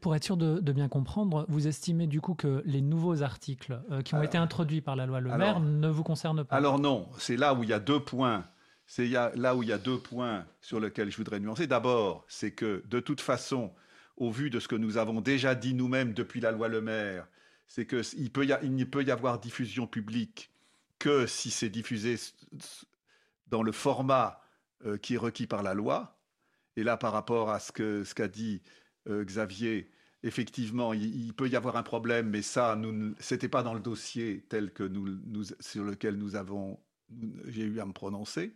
Pour, 0.03 0.15
être 0.15 0.23
sûr 0.23 0.37
de, 0.37 0.61
bien 0.73 0.89
comprendre, 0.89 1.47
vous 1.49 1.67
estimez 1.67 2.07
du 2.07 2.21
coup 2.21 2.35
que 2.35 2.63
les 2.67 2.83
nouveaux 2.83 3.23
articles 3.23 3.81
euh, 3.91 4.03
qui 4.03 4.15
ont 4.15 4.23
été 4.23 4.37
introduits 4.37 4.83
par 4.83 4.95
la 4.95 5.07
loi 5.07 5.21
Le 5.21 5.35
Maire 5.39 5.59
ne 5.59 5.89
vous 5.89 6.05
concernent 6.05 6.45
pas? 6.45 6.55
Alors 6.55 6.79
non, 6.79 7.09
c'est 7.17 7.39
là 7.39 7.55
où 7.55 7.63
il 7.63 7.71
y 7.71 7.73
a 7.73 7.81
deux 7.81 8.01
points. 8.01 8.45
C'est 8.87 9.09
là 9.09 9.57
où 9.57 9.63
il 9.63 9.71
y 9.71 9.73
a 9.73 9.79
deux 9.79 9.99
points 9.99 10.45
sur 10.61 10.79
lesquels 10.79 11.11
je 11.11 11.17
voudrais 11.17 11.41
nuancer. 11.41 11.67
D'abord, 11.67 12.27
c'est 12.29 12.53
que 12.53 12.85
de 12.87 13.01
toute 13.01 13.23
façon, 13.23 13.73
au 14.17 14.31
vu 14.31 14.51
de 14.51 14.61
ce 14.61 14.69
que 14.69 14.77
nous 14.77 14.97
avons 14.97 15.21
déjà 15.21 15.55
dit 15.55 15.75
nous-mêmes 15.75 16.13
depuis 16.13 16.41
la 16.41 16.53
loi 16.53 16.69
Le 16.69 16.81
Maire, 16.81 17.27
c'est 17.67 17.87
qu'il 17.87 18.05
il 18.63 18.77
ne 18.77 18.85
peut 18.85 19.03
y 19.03 19.11
avoir 19.11 19.39
diffusion 19.39 19.87
publique 19.87 20.51
que 20.99 21.27
si 21.27 21.51
c'est 21.51 21.71
diffusé 21.71 22.17
dans 23.49 23.63
le 23.63 23.73
format 23.73 24.41
euh, 24.85 24.97
qui 24.97 25.15
est 25.15 25.19
requis 25.19 25.47
par 25.47 25.63
la 25.63 25.75
loi. 25.75 26.19
Et 26.77 26.85
là, 26.85 26.97
par 26.97 27.13
rapport 27.13 27.51
à 27.51 27.61
ce 27.61 28.15
qu'a 28.15 28.29
dit 28.29 28.63
euh, 29.09 29.25
Xavier, 29.25 29.91
effectivement, 30.23 30.93
il, 30.93 31.35
peut 31.35 31.49
y 31.49 31.57
avoir 31.57 31.77
un 31.77 31.83
problème, 31.83 32.31
mais 32.31 32.43
ça, 32.43 32.79
ce 33.21 33.35
n'était 33.35 33.49
pas 33.49 33.63
dans 33.63 33.75
le 33.75 33.81
dossier 33.81 34.45
tel 34.49 34.73
que 34.73 34.91
sur 35.61 35.85
lequel 35.85 36.17
nous 36.17 36.37
avons, 36.37 36.79
j'ai 37.47 37.65
eu 37.65 37.81
à 37.81 37.87
me 37.87 37.93
prononcer 37.93 38.55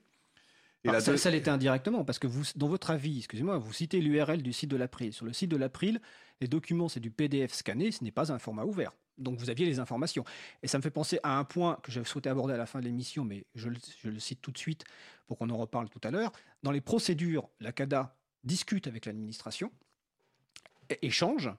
ça, 1.01 1.30
l'était 1.30 1.51
indirectement, 1.51 2.05
parce 2.05 2.18
que 2.18 2.26
vous, 2.26 2.43
dans 2.57 2.68
votre 2.68 2.91
avis, 2.91 3.18
excusez-moi, 3.18 3.59
vous 3.59 3.72
citez 3.72 4.01
l'URL 4.01 4.43
du 4.43 4.53
site 4.53 4.70
de 4.70 4.76
l'April. 4.76 5.12
Sur 5.12 5.26
le 5.26 5.32
site 5.32 5.51
de 5.51 5.57
l'April, 5.57 6.01
les 6.41 6.49
documents, 6.49 6.89
c'est 6.89 7.01
du 7.01 7.11
PDF 7.11 7.53
scanné, 7.53 7.91
ce 7.91 8.05
n'est 8.05 8.11
pas 8.11 8.32
un 8.32 8.39
format 8.39 8.64
ouvert. 8.64 8.93
Donc 9.18 9.39
vous 9.39 9.51
aviez 9.51 9.64
les 9.64 9.78
informations. 9.78 10.24
Et 10.62 10.68
ça 10.68 10.78
me 10.78 10.82
fait 10.82 10.91
penser 10.91 11.18
à 11.22 11.39
un 11.39 11.45
point 11.45 11.78
que 11.82 11.91
j'avais 11.91 12.07
souhaité 12.07 12.28
aborder 12.28 12.55
à 12.55 12.59
la 12.59 12.66
fin 12.66 12.80
de 12.80 12.84
l'émission, 12.84 13.24
mais 13.24 13.47
je 13.55 13.68
le, 13.68 14.18
cite 14.18 14.43
tout 14.43 14.53
de 14.53 14.59
suite 14.59 14.84
pour 15.26 15.39
qu'on 15.39 15.51
en 15.51 15.57
reparle 15.57 15.89
tout 15.89 16.01
à 16.05 16.11
l'heure. 16.11 16.32
Dans 16.62 16.70
les 16.70 16.80
procédures, 16.80 17.49
la 17.61 17.72
CADA 17.72 18.14
discute 18.45 18.87
avec 18.87 19.07
l'administration, 19.07 19.72
échange, 21.03 21.51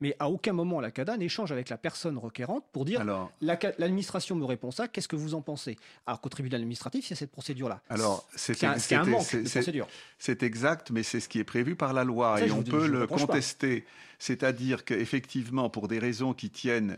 mais 0.00 0.14
à 0.18 0.28
aucun 0.28 0.52
moment 0.52 0.80
la 0.80 0.90
CADA 0.90 1.16
n'échange 1.16 1.52
avec 1.52 1.68
la 1.68 1.78
personne 1.78 2.18
requérante 2.18 2.64
pour 2.72 2.84
dire 2.84 3.04
l'administration 3.40 4.36
me 4.36 4.44
répond 4.44 4.70
ça, 4.70 4.88
qu'est-ce 4.88 5.08
que 5.08 5.16
vous 5.16 5.34
en 5.34 5.42
pensez? 5.42 5.76
Alors 6.06 6.20
qu'au 6.20 6.28
tribunal 6.28 6.60
administratif, 6.60 7.08
il 7.08 7.10
y 7.10 7.12
a 7.14 7.16
cette 7.16 7.32
procédure-là. 7.32 7.80
Alors, 7.88 8.26
c'est 8.34 8.62
un, 8.64 8.72
un, 8.72 9.04
manque 9.04 9.34
de 9.34 9.48
procédure. 9.48 9.88
C'est 10.18 10.42
exact, 10.42 10.90
mais 10.90 11.02
c'est 11.02 11.20
ce 11.20 11.28
qui 11.28 11.38
est 11.38 11.44
prévu 11.44 11.76
par 11.76 11.92
la 11.92 12.04
loi 12.04 12.40
et 12.40 12.50
on 12.50 12.62
peut 12.62 12.86
le 12.86 13.06
contester. 13.06 13.84
C'est-à-dire 14.18 14.84
qu'effectivement, 14.84 15.68
pour 15.68 15.88
des 15.88 15.98
raisons 15.98 16.32
qui 16.32 16.50
tiennent, 16.50 16.96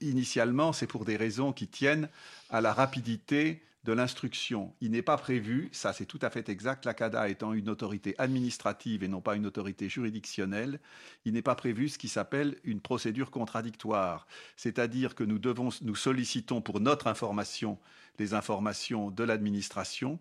initialement, 0.00 0.72
c'est 0.72 0.88
pour 0.88 1.04
des 1.04 1.16
raisons 1.16 1.52
qui 1.52 1.68
tiennent 1.68 2.08
à 2.50 2.60
la 2.60 2.72
rapidité 2.72 3.62
de 3.84 3.92
l'instruction. 3.92 4.74
Il 4.80 4.90
n'est 4.90 5.02
pas 5.02 5.16
prévu, 5.16 5.68
ça 5.72 5.92
c'est 5.92 6.06
tout 6.06 6.18
à 6.22 6.30
fait 6.30 6.48
exact, 6.48 6.84
la 6.84 6.94
CADA 6.94 7.28
étant 7.28 7.52
une 7.52 7.68
autorité 7.68 8.14
administrative 8.18 9.02
et 9.02 9.08
non 9.08 9.20
pas 9.20 9.36
une 9.36 9.46
autorité 9.46 9.88
juridictionnelle, 9.88 10.80
il 11.24 11.32
n'est 11.32 11.42
pas 11.42 11.54
prévu 11.54 11.88
ce 11.88 11.98
qui 11.98 12.08
s'appelle 12.08 12.56
une 12.64 12.80
procédure 12.80 13.30
contradictoire. 13.30 14.26
C'est-à-dire 14.56 15.14
que 15.14 15.24
nous, 15.24 15.38
devons, 15.38 15.70
nous 15.82 15.96
sollicitons 15.96 16.60
pour 16.60 16.80
notre 16.80 17.06
information 17.06 17.78
les 18.18 18.34
informations 18.34 19.10
de 19.10 19.24
l'administration, 19.24 20.18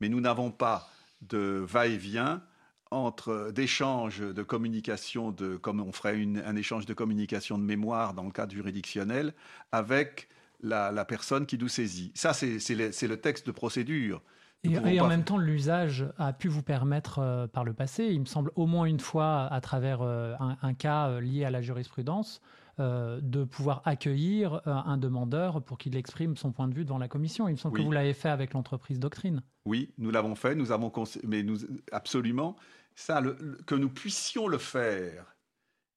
mais 0.00 0.08
nous 0.08 0.20
n'avons 0.20 0.50
pas 0.50 0.90
de 1.22 1.64
va-et-vient 1.66 2.42
entre 2.90 3.50
d'échanges 3.52 4.20
de 4.20 4.42
communication, 4.42 5.32
de, 5.32 5.56
comme 5.56 5.80
on 5.80 5.92
ferait 5.92 6.22
un 6.22 6.56
échange 6.56 6.86
de 6.86 6.94
communication 6.94 7.58
de 7.58 7.64
mémoire 7.64 8.14
dans 8.14 8.24
le 8.24 8.30
cadre 8.30 8.52
juridictionnel, 8.52 9.34
avec 9.72 10.28
la, 10.60 11.04
personne 11.04 11.46
qui 11.46 11.58
nous 11.58 11.68
saisit. 11.68 12.12
Ça, 12.14 12.32
c'est 12.32 12.74
le, 12.74 13.16
texte 13.16 13.46
de 13.46 13.52
procédure. 13.52 14.22
Et, 14.64 15.00
en 15.00 15.08
même 15.08 15.24
temps, 15.24 15.38
l'usage 15.38 16.06
a 16.18 16.32
pu 16.32 16.48
vous 16.48 16.62
permettre 16.62 17.20
euh, 17.20 17.46
par 17.46 17.62
le 17.62 17.72
passé, 17.72 18.06
il 18.06 18.20
me 18.20 18.24
semble 18.24 18.50
au 18.56 18.66
moins 18.66 18.86
une 18.86 18.98
fois 18.98 19.46
à 19.52 19.60
travers 19.60 20.02
euh, 20.02 20.34
un, 20.40 20.74
cas 20.74 21.08
euh, 21.08 21.20
lié 21.20 21.44
à 21.44 21.50
la 21.50 21.62
jurisprudence, 21.62 22.40
de 22.78 23.44
pouvoir 23.44 23.80
accueillir 23.86 24.60
un 24.66 24.98
demandeur 24.98 25.62
pour 25.62 25.78
qu'il 25.78 25.96
exprime 25.96 26.36
son 26.36 26.52
point 26.52 26.68
de 26.68 26.74
vue 26.74 26.84
devant 26.84 26.98
la 26.98 27.08
commission. 27.08 27.48
Il 27.48 27.52
me 27.52 27.56
semble 27.56 27.74
que 27.74 27.82
vous 27.82 27.90
l'avez 27.90 28.12
fait 28.12 28.28
avec 28.28 28.52
l'entreprise 28.52 29.00
Doctrine. 29.00 29.42
Oui, 29.64 29.94
nous 29.96 30.10
l'avons 30.10 30.34
fait, 30.34 30.54
nous 30.54 30.72
avons 30.72 30.92
mais 31.24 31.42
nous 31.42 31.56
absolument 31.90 32.54
ça, 32.94 33.22
que 33.66 33.74
nous 33.74 33.88
puissions 33.88 34.48
le 34.48 34.58
faire 34.58 35.36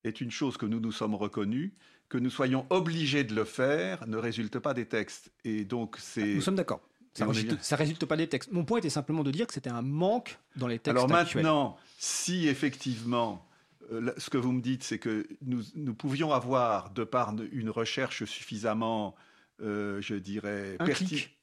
est 0.03 0.21
une 0.21 0.31
chose 0.31 0.57
que 0.57 0.65
nous 0.65 0.79
nous 0.79 0.91
sommes 0.91 1.15
reconnus 1.15 1.73
que 2.09 2.17
nous 2.17 2.29
soyons 2.29 2.65
obligés 2.69 3.23
de 3.23 3.33
le 3.35 3.45
faire 3.45 4.05
ne 4.07 4.17
résulte 4.17 4.59
pas 4.59 4.73
des 4.73 4.85
textes. 4.85 5.31
Et 5.45 5.63
donc 5.63 5.95
c'est. 5.99 6.35
Nous 6.35 6.41
sommes 6.41 6.55
d'accord. 6.55 6.81
Ça 7.13 7.25
ne 7.25 7.77
résulte, 7.77 8.05
pas 8.05 8.15
des 8.15 8.27
textes. 8.27 8.51
Mon 8.51 8.63
point 8.63 8.77
était 8.77 8.89
simplement 8.89 9.23
de 9.23 9.31
dire 9.31 9.47
que 9.47 9.53
c'était 9.53 9.69
un 9.69 9.81
manque 9.81 10.39
dans 10.55 10.67
les 10.67 10.79
textes. 10.79 10.89
Alors 10.89 11.09
maintenant, 11.09 11.77
si 11.97 12.47
effectivement, 12.47 13.45
euh, 13.91 14.13
ce 14.17 14.29
que 14.29 14.37
vous 14.37 14.51
me 14.51 14.61
dites, 14.61 14.83
c'est 14.83 14.99
que 14.99 15.27
nous, 15.41 15.63
nous, 15.75 15.93
pouvions 15.93 16.31
avoir, 16.31 16.91
de 16.91 17.03
par 17.03 17.33
une 17.51 17.69
recherche 17.69 18.23
suffisamment, 18.25 19.15
euh, 19.61 19.99
je 20.01 20.15
dirais, 20.15 20.77
un 20.79 20.85
clic. 20.85 21.37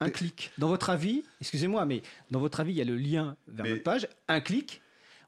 Un 0.00 0.10
clic. 0.10 0.50
Dans 0.58 0.68
votre 0.68 0.90
avis, 0.90 1.22
excusez-moi, 1.40 1.86
mais 1.86 2.02
dans 2.32 2.40
votre 2.40 2.58
avis, 2.58 2.72
il 2.72 2.76
y 2.76 2.82
a 2.82 2.84
le 2.84 2.96
lien 2.96 3.36
vers 3.46 3.64
notre 3.64 3.84
page. 3.84 4.08
Un 4.26 4.40
clic, 4.40 4.82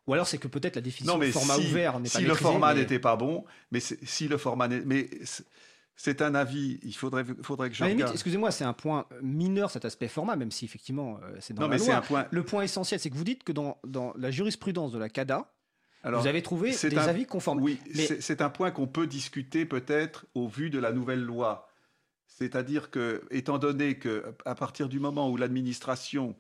ou 0.07 0.13
alors 0.13 0.27
c'est 0.27 0.39
que 0.39 0.49
peut-être 0.49 0.77
la 0.77 0.83
définition 0.83 1.19
du 1.19 1.33
format 1.33 1.57
ouvert 1.57 1.99
n'est 1.99 2.09
pas 2.09 2.19
Si 2.19 2.25
le 2.25 2.35
format 2.35 2.75
n'était 2.75 2.99
pas 2.99 3.17
bon, 3.17 3.45
mais 3.71 3.81
si 3.81 4.29
le 4.29 4.39
format 4.39 4.69
mais 4.69 5.09
c'est 5.97 6.23
un 6.23 6.35
avis. 6.35 6.81
Il 6.83 6.95
faudrait, 6.95 7.25
faudrait 7.43 7.71
que 7.71 7.77
je. 7.77 7.85
Excusez-moi, 7.85 8.51
c'est 8.51 8.65
un 8.65 8.73
point 8.73 9.07
mineur 9.23 9.71
cet 9.71 9.85
aspect 9.85 10.09
format, 10.09 10.37
même 10.37 10.51
si 10.51 10.65
effectivement 10.65 11.21
euh, 11.23 11.37
c'est 11.41 11.55
dans 11.55 11.63
non, 11.63 11.69
la 11.69 11.79
mais 11.79 11.85
loi. 11.85 11.97
Un 11.97 12.01
point... 12.01 12.27
Le 12.31 12.43
point 12.43 12.63
essentiel, 12.63 12.99
c'est 12.99 13.11
que 13.11 13.17
vous 13.17 13.25
dites 13.25 13.45
que 13.45 13.53
dans, 13.53 13.79
dans 13.85 14.13
la 14.19 14.31
jurisprudence 14.31 14.93
de 14.93 14.99
la 14.99 15.09
CADA, 15.09 15.51
alors, 16.03 16.21
vous 16.21 16.27
avez 16.27 16.43
trouvé 16.43 16.73
des 16.73 16.99
avis 16.99 17.25
conformes. 17.25 17.63
Oui, 17.63 17.81
c'est 18.21 18.43
un 18.43 18.51
point 18.51 18.71
qu'on 18.71 18.87
peut 18.87 19.07
discuter 19.07 19.65
peut-être 19.65 20.27
au 20.35 20.49
vu 20.49 20.69
de 20.69 20.79
la 20.79 20.93
nouvelle 20.93 21.23
loi. 21.23 21.67
C'est-à-dire 22.27 22.91
que, 22.91 23.23
étant 23.31 23.59
donné 23.59 23.99
que 23.99 24.23
à 24.45 24.55
partir 24.55 24.89
du 24.89 25.01
moment 25.01 25.31
où 25.31 25.37
l'administration 25.39 26.37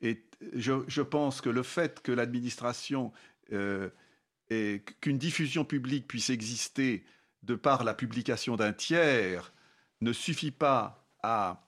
est, 0.00 0.22
je, 0.54 0.84
je, 0.86 1.02
pense 1.02 1.40
que 1.40 1.50
le 1.50 1.62
fait 1.62 2.00
que 2.02 2.12
l'administration 2.12 3.12
euh, 3.52 3.88
qu'une 5.00 5.18
diffusion 5.18 5.64
publique 5.64 6.06
puisse 6.06 6.30
exister 6.30 7.04
de 7.42 7.54
par 7.54 7.84
la 7.84 7.94
publication 7.94 8.56
d'un 8.56 8.72
tiers 8.72 9.52
ne 10.00 10.12
suffit 10.12 10.50
pas 10.50 11.06
à, 11.22 11.66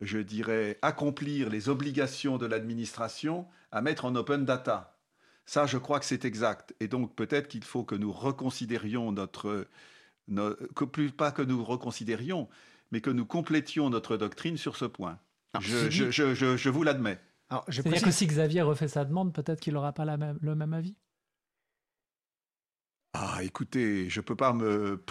je 0.00 0.18
dirais, 0.18 0.78
accomplir 0.82 1.50
les 1.50 1.68
obligations 1.68 2.38
de 2.38 2.46
l'administration 2.46 3.46
à 3.70 3.82
mettre 3.82 4.04
en 4.04 4.14
open 4.14 4.44
data. 4.44 4.98
Ça, 5.44 5.66
je 5.66 5.78
crois 5.78 5.98
que 5.98 6.06
c'est 6.06 6.24
exact. 6.24 6.74
Et 6.80 6.88
donc, 6.88 7.14
peut-être 7.14 7.48
qu'il 7.48 7.64
faut 7.64 7.84
que 7.84 7.94
nous 7.94 8.12
reconsidérions 8.12 9.12
notre, 9.12 9.66
que 10.74 10.84
plus 10.84 11.10
pas 11.10 11.32
que 11.32 11.42
nous 11.42 11.64
reconsidérions, 11.64 12.48
mais 12.92 13.00
que 13.00 13.10
nous 13.10 13.26
complétions 13.26 13.90
notre 13.90 14.16
doctrine 14.16 14.56
sur 14.56 14.76
ce 14.76 14.84
point. 14.84 15.18
je, 15.60 15.90
je, 15.90 16.10
je, 16.10 16.56
je, 16.56 16.68
vous 16.70 16.82
l'admets. 16.82 17.20
C'est-à-dire 17.68 18.02
que 18.02 18.10
si 18.10 18.26
Xavier 18.26 18.62
refait 18.62 18.88
sa 18.88 19.04
demande, 19.04 19.32
peut-être 19.32 19.60
qu'il 19.60 19.74
n'aura 19.74 19.92
pas 19.92 20.04
la 20.04 20.16
même, 20.16 20.38
le 20.40 20.54
même 20.54 20.72
avis 20.72 20.96
ah, 23.14 23.40
écoutez, 23.42 24.08
je 24.08 24.20
ne 24.20 24.24
peux 24.24 24.36
pas 24.36 24.54
me 24.54 25.02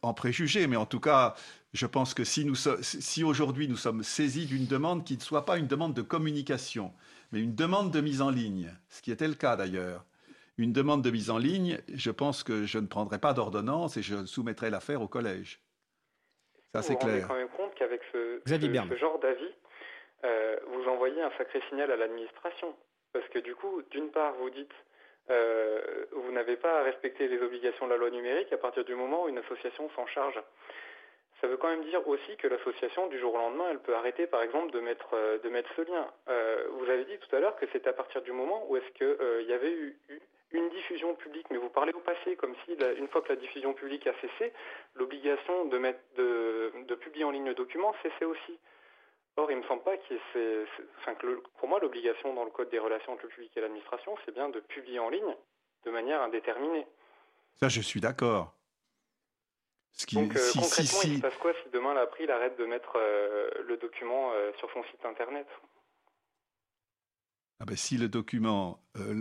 en 0.00 0.14
préjuger, 0.14 0.66
mais 0.66 0.76
en 0.76 0.86
tout 0.86 1.00
cas, 1.00 1.34
je 1.74 1.84
pense 1.84 2.14
que 2.14 2.24
si, 2.24 2.50
si 2.80 3.24
aujourd'hui 3.24 3.68
nous 3.68 3.76
sommes 3.76 4.02
saisis 4.02 4.46
d'une 4.46 4.66
demande 4.66 5.04
qui 5.04 5.16
ne 5.16 5.20
soit 5.20 5.44
pas 5.44 5.58
une 5.58 5.66
demande 5.66 5.92
de 5.92 6.00
communication, 6.00 6.94
mais 7.30 7.40
une 7.40 7.54
demande 7.54 7.90
de 7.90 8.00
mise 8.00 8.22
en 8.22 8.30
ligne, 8.30 8.74
ce 8.88 9.02
qui 9.02 9.12
était 9.12 9.28
le 9.28 9.34
cas 9.34 9.56
d'ailleurs, 9.56 10.06
une 10.56 10.72
demande 10.72 11.02
de 11.02 11.10
mise 11.10 11.28
en 11.28 11.36
ligne, 11.36 11.78
je 11.92 12.10
pense 12.10 12.42
que 12.42 12.64
je 12.64 12.78
ne 12.78 12.86
prendrai 12.86 13.18
pas 13.18 13.34
d'ordonnance 13.34 13.98
et 13.98 14.02
je 14.02 14.24
soumettrai 14.24 14.70
l'affaire 14.70 15.02
au 15.02 15.08
collège. 15.08 15.60
Ça, 16.74 16.80
c'est 16.80 16.96
clair. 16.96 17.12
Vous 17.12 17.20
vous 17.20 17.28
rendez 17.28 17.28
quand 17.28 17.36
même 17.36 17.68
compte 17.68 17.74
qu'avec 17.78 18.00
ce, 18.12 18.40
ce, 18.46 18.96
genre 18.96 19.18
d'avis, 19.20 19.52
euh, 20.24 20.56
vous 20.66 20.88
envoyez 20.88 21.20
un 21.20 21.30
sacré 21.38 21.60
signal 21.68 21.90
à 21.90 21.96
l'administration. 21.96 22.74
Parce 23.12 23.26
que 23.28 23.38
du 23.40 23.54
coup, 23.54 23.82
d'une 23.90 24.10
part, 24.10 24.34
vous 24.34 24.50
dites 24.50 24.74
euh, 25.30 26.04
vous 26.12 26.32
n'avez 26.32 26.56
pas 26.56 26.80
à 26.80 26.82
respecter 26.82 27.28
les 27.28 27.40
obligations 27.40 27.86
de 27.86 27.92
la 27.92 27.96
loi 27.96 28.10
numérique 28.10 28.52
à 28.52 28.58
partir 28.58 28.84
du 28.84 28.94
moment 28.94 29.24
où 29.24 29.28
une 29.28 29.38
association 29.38 29.88
s'en 29.90 30.06
charge. 30.06 30.40
Ça 31.40 31.48
veut 31.48 31.56
quand 31.56 31.68
même 31.68 31.84
dire 31.84 32.06
aussi 32.06 32.36
que 32.36 32.46
l'association, 32.46 33.08
du 33.08 33.18
jour 33.18 33.34
au 33.34 33.38
lendemain, 33.38 33.66
elle 33.70 33.80
peut 33.80 33.94
arrêter, 33.94 34.28
par 34.28 34.42
exemple, 34.42 34.70
de 34.72 34.80
mettre, 34.80 35.14
euh, 35.14 35.38
ce 35.76 35.82
lien. 35.82 36.08
Vous 36.70 36.88
avez 36.88 37.04
dit 37.04 37.18
tout 37.18 37.34
à 37.34 37.40
l'heure 37.40 37.56
que 37.56 37.66
c'est 37.72 37.86
à 37.88 37.92
partir 37.92 38.22
du 38.22 38.30
moment 38.30 38.64
où 38.68 38.76
est-ce 38.76 38.90
qu'il 38.92 39.48
y 39.48 39.52
avait 39.52 39.72
eu, 39.72 39.98
une 40.52 40.68
diffusion 40.68 41.14
publique, 41.14 41.46
mais 41.50 41.56
vous 41.56 41.70
parlez 41.70 41.92
au 41.92 42.00
passé, 42.00 42.36
comme 42.36 42.54
si, 42.64 42.76
une 42.98 43.08
fois 43.08 43.22
que 43.22 43.30
la 43.30 43.36
diffusion 43.36 43.72
publique 43.72 44.06
a 44.06 44.12
cessé, 44.20 44.52
l'obligation 44.94 45.64
de 45.64 46.94
publier 46.94 47.24
en 47.24 47.30
ligne 47.30 47.46
le 47.46 47.54
document 47.54 47.92
cessait 48.02 48.24
aussi. 48.24 48.58
Or, 49.36 49.50
il 49.50 49.56
ne 49.56 49.62
me 49.62 49.66
semble 49.66 49.82
pas 49.82 49.96
que 49.96 50.14
c'est, 50.32 50.64
enfin, 50.98 51.14
pour 51.58 51.68
moi, 51.68 51.80
l'obligation 51.80 52.34
dans 52.34 52.44
le 52.44 52.50
Code 52.50 52.70
des 52.70 52.78
relations 52.78 53.12
entre 53.12 53.22
le 53.24 53.28
public 53.30 53.50
et 53.56 53.60
l'administration, 53.60 54.14
c'est 54.24 54.34
bien 54.34 54.50
de 54.50 54.60
publier 54.60 54.98
en 54.98 55.08
ligne 55.08 55.36
de 55.86 55.90
manière 55.90 56.20
indéterminée. 56.20 56.86
Ça, 57.54 57.68
je 57.68 57.80
suis 57.80 58.00
d'accord. 58.00 58.54
Donc, 60.12 60.36
euh, 60.36 60.50
concrètement, 60.54 61.00
il 61.04 61.16
se 61.16 61.20
passe 61.20 61.36
quoi 61.36 61.52
si 61.62 61.70
demain 61.70 61.94
l'April 61.94 62.30
arrête 62.30 62.58
de 62.58 62.64
mettre 62.64 62.96
euh, 62.96 63.50
le 63.66 63.76
document 63.76 64.32
euh, 64.32 64.50
sur 64.58 64.70
son 64.72 64.82
site 64.84 65.04
internet? 65.04 65.46
Ah 67.60 67.64
ben, 67.64 67.76
Si 67.76 67.96
le 67.96 68.08
document, 68.08 68.80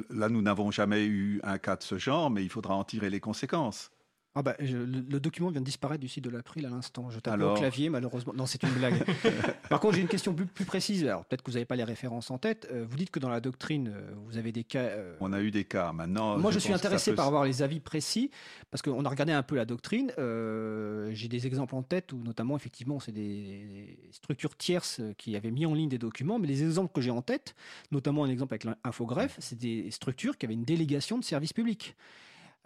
là, 0.09 0.29
nous 0.29 0.41
n'avons 0.41 0.71
jamais 0.71 1.05
eu 1.05 1.39
un 1.43 1.57
cas 1.57 1.75
de 1.75 1.83
ce 1.83 1.97
genre, 1.97 2.29
mais 2.29 2.41
il 2.43 2.49
faudra 2.49 2.73
en 2.73 2.83
tirer 2.83 3.09
les 3.09 3.19
conséquences. 3.19 3.91
Ah 4.33 4.43
bah, 4.43 4.55
le, 4.59 5.19
document 5.19 5.49
vient 5.49 5.59
de 5.59 5.65
disparaître 5.65 5.99
du 5.99 6.07
site 6.07 6.23
de 6.23 6.29
l'April 6.29 6.65
à 6.65 6.69
l'instant. 6.69 7.09
Je 7.09 7.19
tape 7.19 7.41
au 7.41 7.53
clavier, 7.53 7.89
malheureusement. 7.89 8.31
Non, 8.33 8.45
c'est 8.45 8.63
une 8.63 8.69
blague. 8.69 9.03
Par 9.69 9.81
contre, 9.81 9.95
j'ai 9.95 10.01
une 10.01 10.07
question 10.07 10.33
plus, 10.33 10.45
plus 10.45 10.63
précise. 10.63 11.03
Alors, 11.03 11.25
peut-être 11.25 11.41
que 11.41 11.51
vous 11.51 11.55
n'avez 11.55 11.65
pas 11.65 11.75
les 11.75 11.83
références 11.83 12.31
en 12.31 12.37
tête. 12.37 12.65
Euh, 12.71 12.85
vous 12.87 12.95
dites 12.95 13.11
que 13.11 13.19
dans 13.19 13.27
la 13.27 13.41
doctrine, 13.41 13.91
euh, 13.93 14.11
vous 14.27 14.37
avez 14.37 14.53
des 14.53 14.63
cas. 14.63 14.83
Euh, 14.83 15.15
On 15.19 15.33
a 15.33 15.41
eu 15.41 15.51
des 15.51 15.65
cas. 15.65 15.91
Maintenant. 15.91 16.37
Moi, 16.37 16.51
je, 16.51 16.59
suis 16.59 16.71
intéressé 16.71 17.13
par 17.13 17.27
avoir 17.27 17.43
les 17.43 17.61
avis 17.61 17.81
précis 17.81 18.31
parce 18.69 18.81
qu'on 18.81 19.03
a 19.03 19.09
regardé 19.09 19.33
un 19.33 19.43
peu 19.43 19.57
la 19.57 19.65
doctrine. 19.65 20.13
j'ai 20.17 21.27
des 21.27 21.45
exemples 21.45 21.75
en 21.75 21.83
tête 21.83 22.13
où, 22.13 22.17
notamment, 22.23 22.55
effectivement, 22.55 23.01
c'est 23.01 23.11
des 23.11 23.97
structures 24.11 24.55
tierces 24.55 25.01
qui 25.17 25.35
avaient 25.35 25.51
mis 25.51 25.65
en 25.65 25.73
ligne 25.73 25.89
des 25.89 25.97
documents. 25.97 26.39
Mais 26.39 26.47
les 26.47 26.63
exemples 26.63 26.93
que 26.93 27.01
j'ai 27.01 27.11
en 27.11 27.21
tête, 27.21 27.53
notamment 27.91 28.23
un 28.23 28.29
exemple 28.29 28.53
avec 28.53 28.63
l'infogreffe, 28.63 29.35
c'est 29.39 29.57
des 29.57 29.91
structures 29.91 30.37
qui 30.37 30.45
avaient 30.45 30.53
une 30.53 30.63
délégation 30.63 31.17
de 31.17 31.23
service 31.25 31.51
public. 31.51 31.97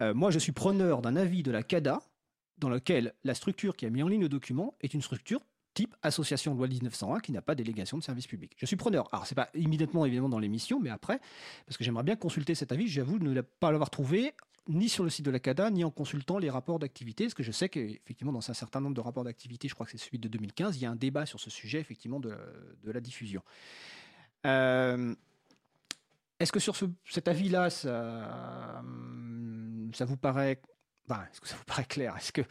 Euh, 0.02 0.14
moi, 0.14 0.30
je 0.30 0.38
suis 0.38 0.52
preneur 0.52 1.02
d'un 1.02 1.16
avis 1.16 1.42
de 1.42 1.50
la 1.50 1.62
CADA 1.62 2.00
dans 2.58 2.68
lequel 2.68 3.14
la 3.24 3.34
structure 3.34 3.76
qui 3.76 3.86
a 3.86 3.90
mis 3.90 4.02
en 4.02 4.08
ligne 4.08 4.22
le 4.22 4.28
document 4.28 4.74
est 4.80 4.94
une 4.94 5.02
structure 5.02 5.40
type 5.74 5.94
association 6.02 6.54
loi 6.54 6.68
1901 6.68 7.20
qui 7.20 7.32
n'a 7.32 7.42
pas 7.42 7.54
délégation 7.54 7.98
de 7.98 8.02
service 8.02 8.26
public. 8.26 8.56
Je 8.56 8.64
suis 8.64 8.76
preneur. 8.76 9.08
Alors, 9.12 9.26
c'est 9.26 9.34
pas 9.34 9.50
immédiatement 9.54 10.06
évidemment 10.06 10.30
dans 10.30 10.38
l'émission, 10.38 10.80
mais 10.80 10.90
après, 10.90 11.20
parce 11.66 11.76
que 11.76 11.84
j'aimerais 11.84 12.02
bien 12.02 12.16
consulter 12.16 12.54
cet 12.54 12.72
avis. 12.72 12.88
J'avoue 12.88 13.18
ne 13.18 13.40
pas 13.42 13.70
l'avoir 13.70 13.90
trouvé 13.90 14.32
ni 14.68 14.88
sur 14.88 15.04
le 15.04 15.10
site 15.10 15.24
de 15.24 15.30
la 15.30 15.38
CADA, 15.38 15.70
ni 15.70 15.84
en 15.84 15.90
consultant 15.90 16.38
les 16.38 16.50
rapports 16.50 16.78
d'activité, 16.78 17.24
parce 17.24 17.34
que 17.34 17.42
je 17.42 17.52
sais 17.52 17.68
qu'effectivement, 17.68 18.32
dans 18.32 18.50
un 18.50 18.54
certain 18.54 18.80
nombre 18.80 18.96
de 18.96 19.00
rapports 19.00 19.24
d'activité, 19.24 19.68
je 19.68 19.74
crois 19.74 19.86
que 19.86 19.92
c'est 19.92 19.98
celui 19.98 20.18
de 20.18 20.28
2015, 20.28 20.76
il 20.76 20.82
y 20.82 20.86
a 20.86 20.90
un 20.90 20.96
débat 20.96 21.26
sur 21.26 21.38
ce 21.38 21.50
sujet, 21.50 21.78
effectivement, 21.78 22.18
de, 22.18 22.36
la 22.84 23.00
diffusion. 23.00 23.42
Euh, 24.44 25.14
est-ce 26.40 26.52
que 26.52 26.58
sur 26.58 26.74
cet 27.04 27.28
avis-là, 27.28 27.70
ça, 27.70 28.82
ça 29.92 30.04
vous 30.04 30.16
paraît, 30.16 30.58
est-ce 31.10 31.40
que 31.40 31.48
ça 31.48 31.56
vous 31.56 31.64
paraît 31.64 31.84
clair? 31.84 32.14
Est-ce 32.16 32.32
que, 32.32 32.42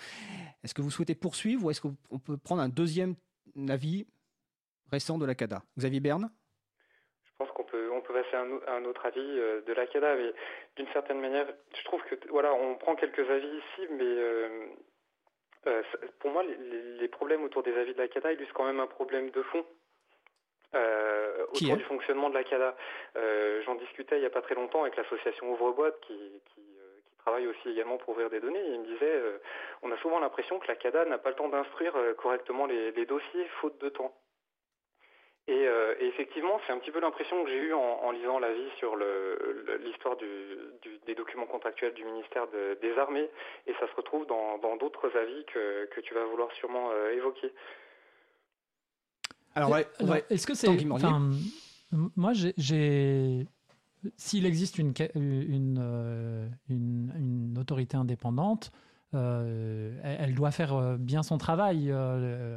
est 0.64 0.74
que 0.74 0.82
vous 0.82 0.92
souhaitez 0.92 1.16
poursuivre 1.16 1.66
ou 1.66 1.72
est-ce 1.72 1.82
qu'on 1.82 2.20
peut 2.20 2.38
prendre 2.38 2.62
un 2.62 2.70
deuxième 2.70 3.16
avis 3.70 4.08
récent 4.92 5.18
de 5.18 5.26
la 5.26 5.36
CADA 5.36 5.64
Xavier 5.78 6.00
Berne? 6.00 6.30
Je 7.26 7.32
pense 7.38 7.52
qu'on 7.52 7.64
peut, 7.64 7.92
on 7.92 8.02
peut 8.02 8.14
passer 8.14 8.36
un, 8.36 8.76
un 8.76 8.86
autre 8.86 9.06
avis 9.06 9.20
euh, 9.20 9.62
de 9.62 9.74
la 9.74 9.88
CADA, 9.88 10.16
mais 10.16 10.34
d'une 10.78 10.88
certaine 10.94 11.20
manière, 11.20 11.48
je 11.78 11.84
trouve 11.84 12.02
que 12.04 12.16
voilà, 12.30 12.54
on 12.54 12.76
prend 12.76 12.96
quelques 12.96 13.30
avis 13.30 13.48
ici, 13.48 13.88
mais 13.92 14.04
euh, 14.04 14.68
euh, 15.68 15.84
pour 16.20 16.32
moi, 16.32 16.44
les, 16.44 16.98
les, 16.98 17.08
problèmes 17.10 17.44
autour 17.44 17.64
des 17.64 17.76
avis 17.76 17.94
de 17.94 17.98
la 17.98 18.08
CADA 18.08 18.34
illustrent 18.34 18.54
quand 18.54 18.66
même 18.66 18.80
un 18.80 18.88
problème 18.88 19.32
de 19.32 19.42
fond. 19.44 19.66
autour 21.52 21.78
du 21.78 21.84
fonctionnement 21.84 22.30
de 22.30 22.36
la 22.36 22.44
CADA. 22.44 22.76
J'en 23.66 23.76
discutais 23.76 24.18
il 24.18 24.22
n'y 24.22 24.26
a 24.26 24.30
pas 24.30 24.42
très 24.42 24.56
longtemps 24.56 24.84
avec 24.84 24.96
l'association 24.96 25.52
Ouvre-Boîte 25.52 26.00
qui, 26.02 26.42
qui 26.54 26.74
travaille 27.26 27.47
aussi 27.47 27.69
également 27.69 27.97
pour 27.97 28.09
ouvrir 28.09 28.30
des 28.30 28.39
données. 28.39 28.63
il 28.63 28.82
me 28.82 28.86
disait, 28.86 29.01
euh, 29.01 29.39
on 29.82 29.91
a 29.91 29.97
souvent 29.97 30.19
l'impression 30.19 30.59
que 30.59 30.67
la 30.67 30.76
CADA 30.76 31.05
n'a 31.05 31.17
pas 31.17 31.30
le 31.30 31.36
temps 31.36 31.49
d'instruire 31.49 31.95
euh, 31.95 32.13
correctement 32.13 32.67
les, 32.67 33.05
dossiers, 33.05 33.47
faute 33.61 33.82
de 33.82 33.89
temps. 33.89 34.13
Et, 35.47 35.67
euh, 35.67 35.95
effectivement, 35.99 36.59
c'est 36.65 36.73
un 36.73 36.78
petit 36.78 36.91
peu 36.91 36.99
l'impression 36.99 37.43
que 37.43 37.49
j'ai 37.49 37.57
eue 37.57 37.73
en, 37.73 38.11
lisant 38.11 38.39
l'avis 38.39 38.69
sur 38.78 38.95
l'histoire 39.84 40.17
des 40.17 41.15
documents 41.15 41.45
contractuels 41.45 41.93
du 41.93 42.03
ministère 42.03 42.47
des 42.47 42.97
Armées, 42.97 43.30
et 43.67 43.73
ça 43.80 43.88
se 43.88 43.95
retrouve 43.95 44.26
dans 44.26 44.76
d'autres 44.78 45.15
avis 45.15 45.45
que, 45.45 45.99
tu 46.01 46.13
vas 46.13 46.26
vouloir 46.26 46.51
sûrement 46.53 46.91
évoquer. 47.11 47.51
Alors, 49.53 49.78
est-ce 49.78 50.47
que 50.47 50.55
c'est... 50.55 50.67
moi, 52.15 52.32
j'ai 52.34 53.45
s'il 54.18 54.45
existe 54.45 54.78
une, 54.78 54.93
euh, 55.80 56.49
autorité 57.58 57.97
indépendante, 57.97 58.72
euh, 59.14 59.97
elle 60.03 60.36
doit 60.36 60.51
faire 60.51 60.74
euh, 60.74 60.97
bien 60.97 61.24
son 61.24 61.38
travail 61.38 61.91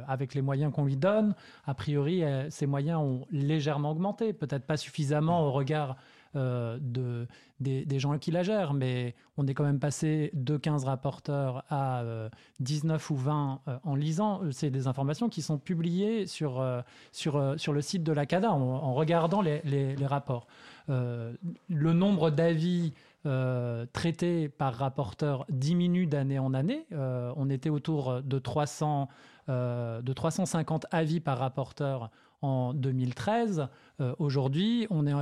avec 0.07 0.33
les 0.33 0.41
moyens 0.41 0.73
qu'on 0.73 0.85
lui 0.85 0.97
donne. 0.97 1.35
A 1.65 1.73
priori, 1.73 2.23
ces 2.49 2.65
moyens 2.65 2.99
ont 2.99 3.25
légèrement 3.31 3.91
augmenté, 3.91 4.33
peut-être 4.33 4.65
pas 4.65 4.77
suffisamment 4.77 5.45
au 5.45 5.51
regard 5.51 5.95
de, 6.35 7.27
des, 7.59 7.99
gens 7.99 8.17
qui 8.17 8.31
la 8.31 8.43
gèrent, 8.43 8.73
mais 8.73 9.15
on 9.37 9.47
est 9.47 9.53
quand 9.53 9.63
même 9.63 9.79
passé 9.79 10.31
de 10.33 10.57
15 10.57 10.85
rapporteurs 10.85 11.63
à 11.69 12.03
19 12.59 13.09
ou 13.09 13.15
20 13.15 13.61
en 13.83 13.95
lisant. 13.95 14.41
C'est 14.51 14.69
des 14.69 14.87
informations 14.87 15.29
qui 15.29 15.41
sont 15.41 15.57
publiées 15.57 16.27
sur, 16.27 16.63
sur, 17.11 17.55
sur 17.57 17.73
le 17.73 17.81
site 17.81 18.03
de 18.03 18.11
la 18.11 18.25
CADA 18.25 18.51
en, 18.51 18.93
regardant 18.93 19.41
les, 19.41 19.61
les, 19.63 20.05
rapports. 20.05 20.47
Euh, 20.89 21.33
le 21.67 21.93
nombre 21.93 22.31
d'avis 22.31 22.93
euh, 23.25 23.85
traités 23.93 24.49
par 24.49 24.73
rapporteur 24.73 25.45
diminue 25.49 26.07
d'année 26.07 26.39
en 26.39 26.53
année. 26.53 26.85
Euh, 26.93 27.31
on 27.35 27.49
était 27.49 27.69
autour 27.69 28.21
de, 28.23 28.39
300, 28.39 29.07
de 29.47 30.13
350 30.13 30.87
avis 30.91 31.19
par 31.19 31.39
rapporteur 31.39 32.09
en 32.41 32.73
2013. 32.73 33.67
Aujourd'hui, 34.17 34.87
on 34.89 35.05
est 35.05 35.13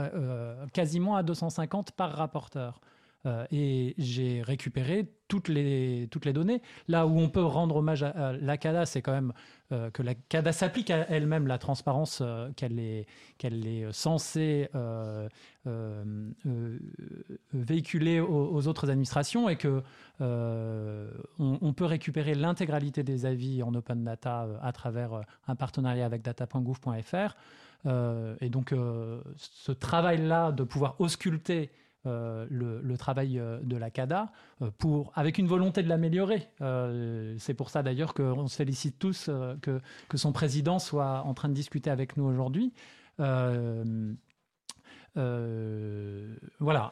quasiment 0.73 1.15
à 1.15 1.23
250 1.23 1.91
par 1.91 2.11
rapporteur. 2.11 2.79
Et 3.51 3.93
j'ai 3.97 4.41
récupéré 4.41 5.11
toutes 5.27 5.49
les, 5.49 6.07
toutes 6.11 6.23
les 6.23 6.31
données. 6.31 6.61
Là 6.87 7.05
où 7.05 7.19
on 7.19 7.29
peut 7.29 7.43
rendre 7.43 7.75
hommage 7.75 8.03
à, 8.03 8.33
la 8.33 8.57
CADA, 8.57 8.85
c'est 8.85 9.01
quand 9.01 9.11
même 9.11 9.33
que 9.69 10.01
la 10.01 10.15
CADA 10.15 10.53
s'applique 10.53 10.91
à 10.91 11.09
elle-même 11.09 11.45
la 11.45 11.57
transparence 11.57 12.23
qu'elle 12.55 12.79
est, 12.79 13.05
qu'elle 13.37 13.67
est 13.67 13.91
censée 13.91 14.69
véhiculer 17.53 18.21
aux, 18.21 18.67
autres 18.67 18.89
administrations 18.89 19.49
et 19.49 19.57
que 19.57 19.83
on, 20.19 21.73
peut 21.73 21.85
récupérer 21.85 22.33
l'intégralité 22.33 23.03
des 23.03 23.25
avis 23.25 23.61
en 23.61 23.73
open 23.73 24.05
data 24.05 24.47
à 24.61 24.71
travers 24.71 25.21
un 25.47 25.55
partenariat 25.55 26.05
avec 26.05 26.21
data.gouv.fr. 26.21 27.35
Euh, 27.85 28.35
et 28.41 28.49
donc, 28.49 28.71
euh, 28.71 29.21
ce 29.37 29.71
travail-là 29.71 30.51
de 30.51 30.63
pouvoir 30.63 30.95
ausculter 30.99 31.71
euh, 32.05 32.45
le, 32.49 32.97
travail 32.97 33.41
de 33.61 33.77
la 33.77 33.89
CADA 33.89 34.31
pour, 34.77 35.11
avec 35.15 35.37
une 35.37 35.47
volonté 35.47 35.83
de 35.83 35.89
l'améliorer. 35.89 36.49
c'est 37.37 37.53
pour 37.53 37.69
ça 37.69 37.83
d'ailleurs 37.83 38.13
qu'on 38.13 38.47
se 38.47 38.55
félicite 38.55 38.97
tous 38.99 39.29
que, 39.61 39.81
que, 40.09 40.17
son 40.17 40.31
président 40.31 40.79
soit 40.79 41.23
en 41.25 41.33
train 41.33 41.49
de 41.49 41.53
discuter 41.53 41.89
avec 41.89 42.17
nous 42.17 42.25
aujourd'hui. 42.25 42.73
voilà 46.59 46.91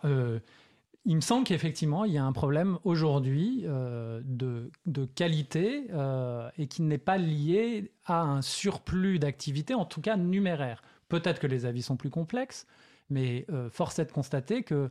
il 1.06 1.16
me 1.16 1.22
semble 1.22 1.46
qu'effectivement, 1.46 2.04
il 2.04 2.14
y 2.14 2.18
a 2.18 2.26
un 2.26 2.32
problème 2.32 2.80
aujourd'hui 2.84 3.64
euh, 3.66 4.22
de, 4.26 5.06
qualité 5.06 5.86
euh, 5.94 6.50
et 6.58 6.68
qui 6.68 6.82
n'est 6.82 6.98
pas 6.98 7.18
lié 7.18 7.92
à 8.06 8.22
un 8.22 8.42
surplus 8.42 9.20
d'activité, 9.20 9.76
en 9.76 9.86
tout 9.86 10.02
cas 10.02 10.18
numéraire. 10.18 10.82
Peut-être 11.08 11.40
que 11.40 11.48
les 11.48 11.68
avis 11.68 11.84
sont 11.84 11.96
plus 11.96 12.10
complexes, 12.10 12.66
mais 13.10 13.46
euh, 13.52 13.70
force 13.70 14.00
est 14.00 14.06
de 14.06 14.12
constater 14.12 14.64
que 14.64 14.90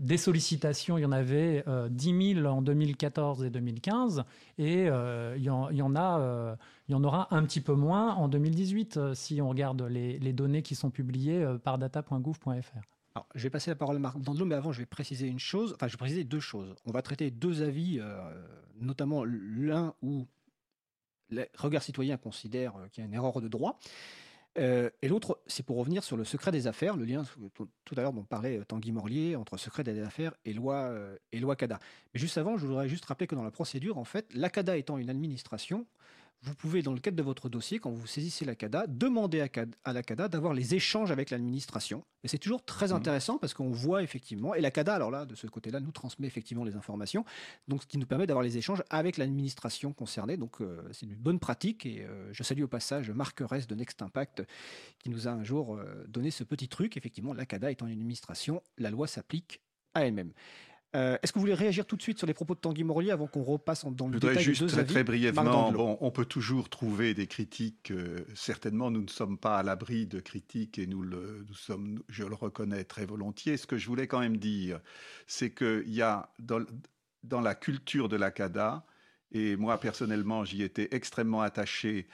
des 0.00 0.16
sollicitations, 0.16 0.98
il 0.98 1.02
y 1.02 1.04
en 1.04 1.12
avait 1.12 1.64
10 1.90 2.34
000 2.34 2.46
en 2.46 2.62
2014 2.62 3.44
et 3.44 3.50
2015, 3.50 4.24
et 4.58 4.84
il 4.84 5.42
y, 5.42 5.50
en, 5.50 5.96
a, 5.96 6.56
il 6.88 6.92
y 6.92 6.94
en 6.94 7.04
aura 7.04 7.34
un 7.34 7.42
petit 7.44 7.60
peu 7.60 7.74
moins 7.74 8.14
en 8.14 8.28
2018 8.28 9.14
si 9.14 9.40
on 9.40 9.48
regarde 9.48 9.82
les, 9.82 10.32
données 10.32 10.62
qui 10.62 10.74
sont 10.74 10.90
publiées 10.90 11.46
par 11.62 11.78
data.gouv.fr 11.78 12.96
je 13.34 13.42
vais 13.42 13.50
passer 13.50 13.70
la 13.70 13.76
parole 13.76 13.96
à 13.96 13.98
Marc 13.98 14.18
Dandelot, 14.20 14.46
mais 14.46 14.54
avant, 14.54 14.72
je 14.72 14.80
vais 14.80 14.86
préciser 14.86 15.26
une 15.26 15.38
chose. 15.38 15.72
Enfin, 15.74 15.88
je 15.88 15.92
vais 15.92 15.98
préciser 15.98 16.24
deux 16.24 16.40
choses. 16.40 16.74
On 16.84 16.92
va 16.92 17.02
traiter 17.02 17.30
deux 17.30 17.62
avis, 17.62 17.98
euh, 18.00 18.18
notamment 18.80 19.24
l'un 19.24 19.94
où 20.02 20.26
le 21.30 21.46
regard 21.56 21.82
citoyen 21.82 22.16
considère 22.16 22.76
euh, 22.76 22.88
qu'il 22.88 23.02
y 23.02 23.04
a 23.04 23.08
une 23.08 23.14
erreur 23.14 23.40
de 23.40 23.48
droit. 23.48 23.78
Euh, 24.58 24.90
et 25.02 25.08
l'autre, 25.08 25.38
c'est 25.46 25.64
pour 25.64 25.76
revenir 25.76 26.02
sur 26.02 26.16
le 26.16 26.24
secret 26.24 26.50
des 26.50 26.66
affaires, 26.66 26.96
le 26.96 27.04
lien 27.04 27.24
tout 27.54 27.94
à 27.96 28.00
l'heure 28.00 28.12
dont 28.12 28.24
parlait 28.24 28.60
Tanguy 28.66 28.92
Morlier 28.92 29.36
entre 29.36 29.56
secret 29.56 29.84
des 29.84 30.00
affaires 30.02 30.32
et 30.44 30.52
loi, 30.52 30.94
et 31.32 31.40
loi 31.40 31.56
CADA. 31.56 31.78
Mais 32.14 32.20
juste 32.20 32.38
avant, 32.38 32.56
je 32.56 32.66
voudrais 32.66 32.88
juste 32.88 33.04
rappeler 33.04 33.26
que 33.26 33.34
dans 33.34 33.44
la 33.44 33.50
procédure, 33.50 33.98
en 33.98 34.04
fait, 34.04 34.32
la 34.34 34.48
CADA 34.48 34.76
étant 34.76 34.98
une 34.98 35.10
administration, 35.10 35.86
vous 36.42 36.54
pouvez, 36.54 36.82
dans 36.82 36.92
le 36.92 37.00
cadre 37.00 37.16
de 37.16 37.22
votre 37.22 37.48
dossier, 37.48 37.78
quand 37.78 37.90
vous 37.90 38.06
saisissez 38.06 38.44
la 38.44 38.54
CADA, 38.54 38.86
demander 38.86 39.40
à, 39.84 39.92
la 39.92 40.02
CADA 40.02 40.28
d'avoir 40.28 40.54
les 40.54 40.74
échanges 40.74 41.10
avec 41.10 41.30
l'administration. 41.30 42.04
Et 42.22 42.28
c'est 42.28 42.38
toujours 42.38 42.64
très 42.64 42.88
mmh. 42.88 42.92
intéressant 42.92 43.38
parce 43.38 43.54
qu'on 43.54 43.70
voit 43.70 44.02
effectivement, 44.02 44.54
et 44.54 44.60
la 44.60 44.70
CADA, 44.70 44.94
alors 44.94 45.10
là, 45.10 45.24
de 45.24 45.34
ce 45.34 45.46
côté-là, 45.46 45.80
nous 45.80 45.90
transmet 45.90 46.26
effectivement 46.26 46.64
les 46.64 46.76
informations, 46.76 47.24
donc 47.68 47.82
ce 47.82 47.86
qui 47.86 47.98
nous 47.98 48.06
permet 48.06 48.26
d'avoir 48.26 48.44
les 48.44 48.58
échanges 48.58 48.82
avec 48.90 49.16
l'administration 49.16 49.92
concernée. 49.92 50.36
Donc 50.36 50.60
euh, 50.60 50.82
c'est 50.92 51.06
une 51.06 51.14
bonne 51.14 51.38
pratique 51.38 51.86
et 51.86 52.02
euh, 52.02 52.32
je 52.32 52.42
salue 52.42 52.62
au 52.62 52.68
passage 52.68 53.10
Marc 53.10 53.40
Ress 53.40 53.66
de 53.66 53.74
Next 53.74 54.02
Impact 54.02 54.42
qui 54.98 55.10
nous 55.10 55.28
a 55.28 55.30
un 55.30 55.42
jour 55.42 55.76
euh, 55.76 56.04
donné 56.08 56.30
ce 56.30 56.44
petit 56.44 56.68
truc. 56.68 56.96
Effectivement, 56.96 57.34
la 57.34 57.46
CADA 57.46 57.70
étant 57.70 57.86
une 57.86 57.92
administration, 57.92 58.62
la 58.78 58.90
loi 58.90 59.06
s'applique 59.06 59.60
à 59.94 60.04
elle-même. 60.06 60.32
Euh, 60.96 61.18
est-ce 61.22 61.30
que 61.30 61.38
vous 61.38 61.42
voulez 61.42 61.54
réagir 61.54 61.84
tout 61.84 61.96
de 61.96 62.02
suite 62.02 62.16
sur 62.16 62.26
les 62.26 62.32
propos 62.32 62.54
de 62.54 62.60
Tanguy 62.60 62.82
Morlier 62.82 63.10
avant 63.10 63.26
qu'on 63.26 63.42
repasse 63.42 63.84
dans 63.84 64.08
le 64.08 64.14
Je 64.14 64.26
voudrais 64.26 64.42
juste 64.42 64.66
très, 64.66 64.84
très 64.86 65.04
brièvement. 65.04 65.70
Bon, 65.70 65.98
on 66.00 66.10
peut 66.10 66.24
toujours 66.24 66.70
trouver 66.70 67.12
des 67.12 67.26
critiques. 67.26 67.90
Euh, 67.90 68.24
certainement, 68.34 68.90
nous 68.90 69.02
ne 69.02 69.08
sommes 69.08 69.36
pas 69.36 69.58
à 69.58 69.62
l'abri 69.62 70.06
de 70.06 70.20
critiques 70.20 70.78
et 70.78 70.86
nous 70.86 71.02
le, 71.02 71.44
nous 71.46 71.54
sommes, 71.54 72.02
je 72.08 72.24
le 72.24 72.34
reconnais 72.34 72.84
très 72.84 73.04
volontiers. 73.04 73.58
Ce 73.58 73.66
que 73.66 73.76
je 73.76 73.86
voulais 73.86 74.06
quand 74.06 74.20
même 74.20 74.38
dire, 74.38 74.80
c'est 75.26 75.50
qu'il 75.50 75.92
y 75.92 76.00
a 76.00 76.30
dans, 76.38 76.64
dans, 77.24 77.42
la 77.42 77.54
culture 77.54 78.08
de 78.08 78.16
la 78.16 78.30
CADA, 78.30 78.86
et 79.32 79.56
moi 79.56 79.78
personnellement, 79.78 80.44
j'y 80.44 80.62
étais 80.62 80.88
extrêmement 80.92 81.42
attaché 81.42 82.06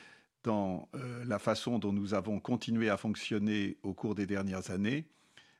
dans 0.43 0.89
euh, 0.97 1.24
la 1.24 1.39
façon 1.39 1.78
dont 1.78 1.93
nous 1.93 2.14
avons 2.14 2.41
continué 2.41 2.91
à 2.91 2.97
fonctionner 2.97 3.76
au 3.85 3.95
cours 3.95 4.16
des 4.16 4.26
dernières 4.26 4.70
années, 4.70 5.07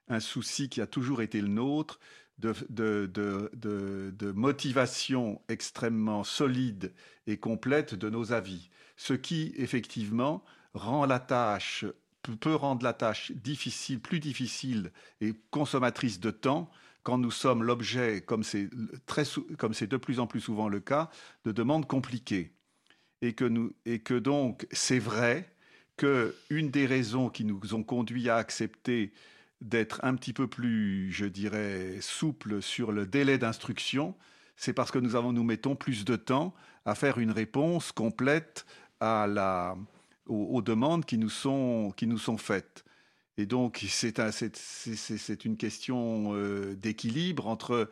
un 0.09 0.21
souci 0.21 0.69
qui 0.69 0.81
a 0.81 0.87
toujours 0.87 1.23
été 1.23 1.41
le 1.41 1.49
nôtre, 1.49 2.01
de, 2.39 4.33
motivation 4.33 5.41
extrêmement 5.49 6.25
solide 6.25 6.93
et 7.27 7.37
complète 7.37 7.95
de 7.95 8.11
nos 8.11 8.33
avis. 8.33 8.71
Ce 8.97 9.15
qui, 9.15 9.53
effectivement, 9.57 10.45
rend 10.75 11.07
la 11.07 11.21
tâche, 11.21 11.85
peut 12.41 12.55
rendre 12.55 12.85
la 12.85 12.93
tâche 12.93 13.33
difficile, 13.33 14.01
plus 14.01 14.21
difficile 14.21 14.93
et 15.21 15.35
consommatrice 15.51 16.21
de 16.21 16.31
temps 16.31 16.71
quand 17.03 17.19
nous 17.19 17.33
sommes 17.33 17.65
l'objet, 17.65 18.21
comme 18.21 18.45
c'est 18.45 18.69
de 18.71 19.97
plus 19.97 20.21
en 20.21 20.27
plus 20.27 20.41
souvent 20.41 20.69
le 20.69 20.81
cas, 20.81 21.11
de 21.45 21.53
demandes 21.53 21.87
compliquées. 21.87 22.53
Et 23.23 23.35
que, 23.35 23.45
nous, 23.45 23.73
et 23.87 24.01
que 24.01 24.15
donc, 24.15 24.67
c'est 24.73 24.99
vrai 24.99 25.49
qu'une 25.97 26.71
des 26.71 26.87
raisons 26.87 27.29
qui 27.29 27.45
nous 27.45 27.75
ont 27.75 27.83
conduit 27.83 28.29
à 28.29 28.37
accepter 28.37 29.13
d'être 29.63 30.01
un 30.05 30.15
petit 30.15 30.33
peu 30.33 30.47
plus, 30.47 31.11
je 31.13 31.25
dirais, 31.25 31.99
souple 32.01 32.61
sur 32.61 32.93
le 32.93 33.07
délai 33.07 33.39
d'instruction, 33.39 34.15
c'est 34.57 34.73
parce 34.73 34.91
que 34.91 34.99
nous, 34.99 35.17
avons, 35.17 35.33
nous 35.33 35.45
mettons 35.45 35.77
plus 35.77 36.05
de 36.05 36.17
temps 36.17 36.55
à 36.85 36.95
faire 36.95 37.19
une 37.19 37.31
réponse 37.31 37.93
complète 37.93 38.67
à 39.01 39.27
la, 39.27 39.77
aux, 40.27 40.63
demandes 40.63 41.05
qui 41.05 41.19
nous 41.19 41.31
sont, 41.31 41.93
qui 41.97 42.07
nous 42.07 42.19
sont 42.19 42.39
faites. 42.39 42.85
Et 43.39 43.47
donc, 43.47 43.85
c'est 43.89 44.19
un, 44.21 44.31
une 45.45 45.57
question 45.57 46.35
euh, 46.35 46.75
d'équilibre 46.75 47.47
entre 47.47 47.89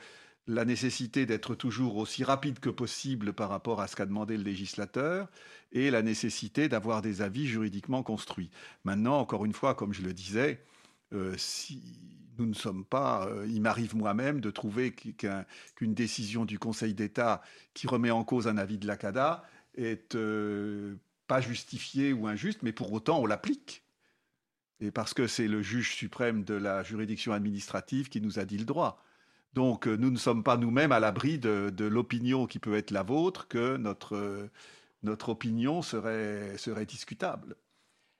la 0.46 0.64
nécessité 0.64 1.26
d'être 1.26 1.54
toujours 1.54 1.96
aussi 1.96 2.24
rapide 2.24 2.58
que 2.58 2.70
possible 2.70 3.32
par 3.32 3.48
rapport 3.48 3.80
à 3.80 3.86
ce 3.86 3.94
qu'a 3.94 4.06
demandé 4.06 4.36
le 4.36 4.42
législateur 4.42 5.28
et 5.72 5.90
la 5.90 6.02
nécessité 6.02 6.68
d'avoir 6.68 7.02
des 7.02 7.22
avis 7.22 7.46
juridiquement 7.46 8.02
construits. 8.02 8.50
Maintenant, 8.84 9.18
encore 9.18 9.44
une 9.44 9.52
fois, 9.52 9.74
comme 9.74 9.92
je 9.92 10.02
le 10.02 10.12
disais, 10.12 10.62
euh, 11.12 11.34
si 11.36 11.82
nous 12.38 12.46
ne 12.46 12.54
sommes 12.54 12.84
pas, 12.84 13.26
euh, 13.26 13.46
il 13.48 13.60
m'arrive 13.60 13.96
moi-même 13.96 14.40
de 14.40 14.50
trouver 14.50 14.92
qu'une 14.92 15.94
décision 15.94 16.44
du 16.44 16.58
Conseil 16.58 16.94
d'État 16.94 17.42
qui 17.74 17.86
remet 17.86 18.10
en 18.10 18.24
cause 18.24 18.48
un 18.48 18.56
avis 18.56 18.78
de 18.78 18.86
l'ACADA 18.86 19.44
est 19.74 20.14
euh, 20.14 20.96
pas 21.26 21.40
justifiée 21.40 22.12
ou 22.12 22.26
injuste, 22.26 22.62
mais 22.62 22.72
pour 22.72 22.92
autant 22.92 23.20
on 23.20 23.26
l'applique. 23.26 23.84
Et 24.80 24.90
parce 24.90 25.12
que 25.12 25.26
c'est 25.26 25.48
le 25.48 25.62
juge 25.62 25.94
suprême 25.94 26.44
de 26.44 26.54
la 26.54 26.82
juridiction 26.82 27.32
administrative 27.32 28.08
qui 28.08 28.20
nous 28.20 28.38
a 28.38 28.44
dit 28.44 28.56
le 28.56 28.64
droit. 28.64 29.04
Donc 29.52 29.86
nous 29.86 30.10
ne 30.10 30.16
sommes 30.16 30.42
pas 30.44 30.56
nous-mêmes 30.56 30.92
à 30.92 31.00
l'abri 31.00 31.38
de, 31.38 31.84
l'opinion 31.84 32.46
qui 32.46 32.58
peut 32.60 32.76
être 32.76 32.92
la 32.92 33.02
vôtre, 33.02 33.48
que 33.48 33.76
notre, 33.76 34.48
notre 35.02 35.30
opinion 35.30 35.82
serait, 35.82 36.56
serait 36.56 36.86
discutable. 36.86 37.56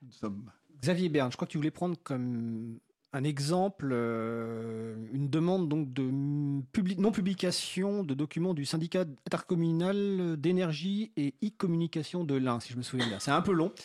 Nous 0.03 0.13
sommes... 0.13 0.51
Xavier 0.81 1.09
Berne, 1.09 1.31
je 1.31 1.37
crois 1.37 1.47
que 1.47 1.53
tu 1.53 1.59
voulais 1.59 1.71
prendre 1.71 1.97
comme 2.03 2.79
un 3.13 3.25
exemple, 3.25 3.91
euh, 3.93 4.95
une 5.13 5.29
demande 5.29 5.69
donc 5.69 5.93
de 5.93 6.03
non-publication 6.03 8.05
de 8.05 8.15
documents 8.15 8.55
du 8.55 8.65
syndicat 8.65 9.05
intercommunal 9.27 10.37
d'énergie 10.37 11.13
et 11.17 11.35
e-communication 11.45 12.23
de 12.23 12.37
l'Ain, 12.37 12.61
si 12.61 12.73
je 12.73 12.79
me 12.79 12.83
souviens 12.83 13.09
bien. 13.09 13.19
C'est 13.19 13.33
un 13.33 13.43
peu 13.43 13.53
long. 13.53 13.73
Oui. 13.75 13.83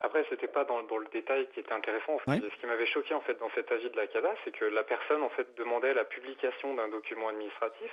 Après, 0.00 0.24
c'était 0.28 0.48
pas 0.48 0.64
dans, 0.64 0.80
le 0.80 1.10
détail 1.12 1.48
qui 1.54 1.60
était 1.60 1.72
intéressant. 1.72 2.18
Ce 2.26 2.60
qui 2.60 2.66
m'avait 2.66 2.86
choqué 2.86 3.14
en 3.14 3.22
fait 3.22 3.38
dans 3.40 3.50
cet 3.54 3.72
avis 3.72 3.88
de 3.88 3.96
la 3.96 4.06
CADA, 4.06 4.34
c'est 4.44 4.52
que 4.52 4.66
la 4.66 4.82
personne 4.82 5.22
en 5.22 5.30
fait 5.30 5.56
demandait 5.56 5.94
la 5.94 6.04
publication 6.04 6.74
d'un 6.74 6.88
document 6.88 7.28
administratif 7.28 7.90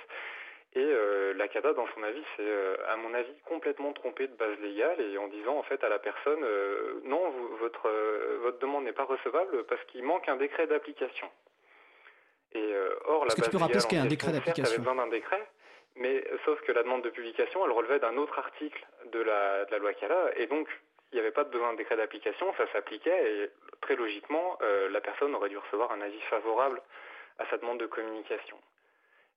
et 0.74 0.80
euh, 0.80 1.32
la 1.34 1.48
CADA, 1.48 1.72
dans 1.72 1.86
son 1.94 2.02
avis, 2.02 2.22
s'est, 2.36 2.42
euh, 2.42 2.76
à 2.88 2.96
mon 2.96 3.14
avis, 3.14 3.32
complètement 3.46 3.92
trompée 3.92 4.26
de 4.26 4.34
base 4.34 4.58
légale 4.60 5.00
et 5.00 5.16
en 5.16 5.28
disant 5.28 5.56
en 5.56 5.62
fait 5.62 5.82
à 5.82 5.88
la 5.88 5.98
personne 5.98 6.42
euh, 6.42 7.00
non, 7.04 7.32
votre, 7.58 7.90
votre 8.42 8.58
demande 8.58 8.84
n'est 8.84 8.92
pas 8.92 9.04
recevable 9.04 9.64
parce 9.64 9.82
qu'il 9.84 10.04
manque 10.04 10.28
un 10.28 10.36
décret 10.36 10.66
d'application. 10.66 11.30
Et 12.52 12.74
or, 13.06 13.24
la 13.24 13.26
Est-ce 13.26 13.36
que 13.36 13.44
tu 13.46 13.50
peux 13.50 13.58
rappeler 13.58 13.80
ce 13.80 13.86
qu'est 13.86 13.98
un 13.98 14.06
décret 14.06 14.32
d'application 14.32 14.64
avait 14.64 14.78
besoin 14.78 14.94
d'un 14.94 15.08
décret, 15.08 15.46
mais 15.96 16.24
sauf 16.46 16.60
que 16.62 16.72
la 16.72 16.82
demande 16.82 17.02
de 17.02 17.10
publication, 17.10 17.64
elle 17.64 17.72
relevait 17.72 17.98
d'un 17.98 18.16
autre 18.16 18.38
article 18.38 18.86
de 19.12 19.20
la, 19.20 19.66
de 19.66 19.70
la 19.70 19.78
loi 19.78 19.92
CADA 19.92 20.32
et 20.36 20.46
donc 20.46 20.66
il 21.12 21.16
n'y 21.16 21.20
avait 21.20 21.30
pas 21.30 21.44
besoin 21.44 21.72
de 21.72 21.78
décret 21.78 21.96
d'application, 21.96 22.46
ça 22.56 22.70
s'appliquait 22.72 23.32
et 23.32 23.50
très 23.82 23.96
logiquement, 23.96 24.58
la 24.90 25.00
personne 25.00 25.34
aurait 25.34 25.50
dû 25.50 25.58
recevoir 25.58 25.92
un 25.92 26.00
avis 26.00 26.20
favorable 26.22 26.80
à 27.38 27.44
sa 27.50 27.58
demande 27.58 27.80
de 27.80 27.86
communication. 27.86 28.58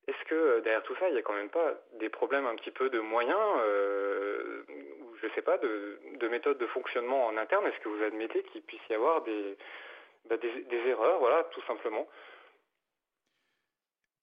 Est-ce 0.07 0.29
que 0.29 0.35
euh, 0.35 0.61
derrière 0.61 0.83
tout 0.83 0.95
ça, 0.95 1.07
il 1.09 1.13
n'y 1.13 1.19
a 1.19 1.21
quand 1.21 1.35
même 1.35 1.49
pas 1.49 1.73
des 1.99 2.09
problèmes 2.09 2.45
un 2.45 2.55
petit 2.55 2.71
peu 2.71 2.89
de 2.89 2.99
moyens 2.99 3.37
euh, 3.59 4.63
ou 4.69 5.15
je 5.21 5.27
ne 5.27 5.31
sais 5.31 5.41
pas, 5.41 5.57
de, 5.57 5.99
de 6.19 6.27
méthodes 6.27 6.57
de 6.57 6.67
fonctionnement 6.67 7.27
en 7.27 7.37
interne? 7.37 7.65
Est-ce 7.67 7.79
que 7.83 7.89
vous 7.89 8.03
admettez 8.03 8.43
qu'il 8.51 8.61
puisse 8.63 8.81
y 8.89 8.93
avoir 8.93 9.23
des, 9.23 9.57
bah, 10.29 10.37
des, 10.37 10.77
erreurs, 10.87 11.19
voilà, 11.19 11.43
tout 11.51 11.61
simplement? 11.67 12.07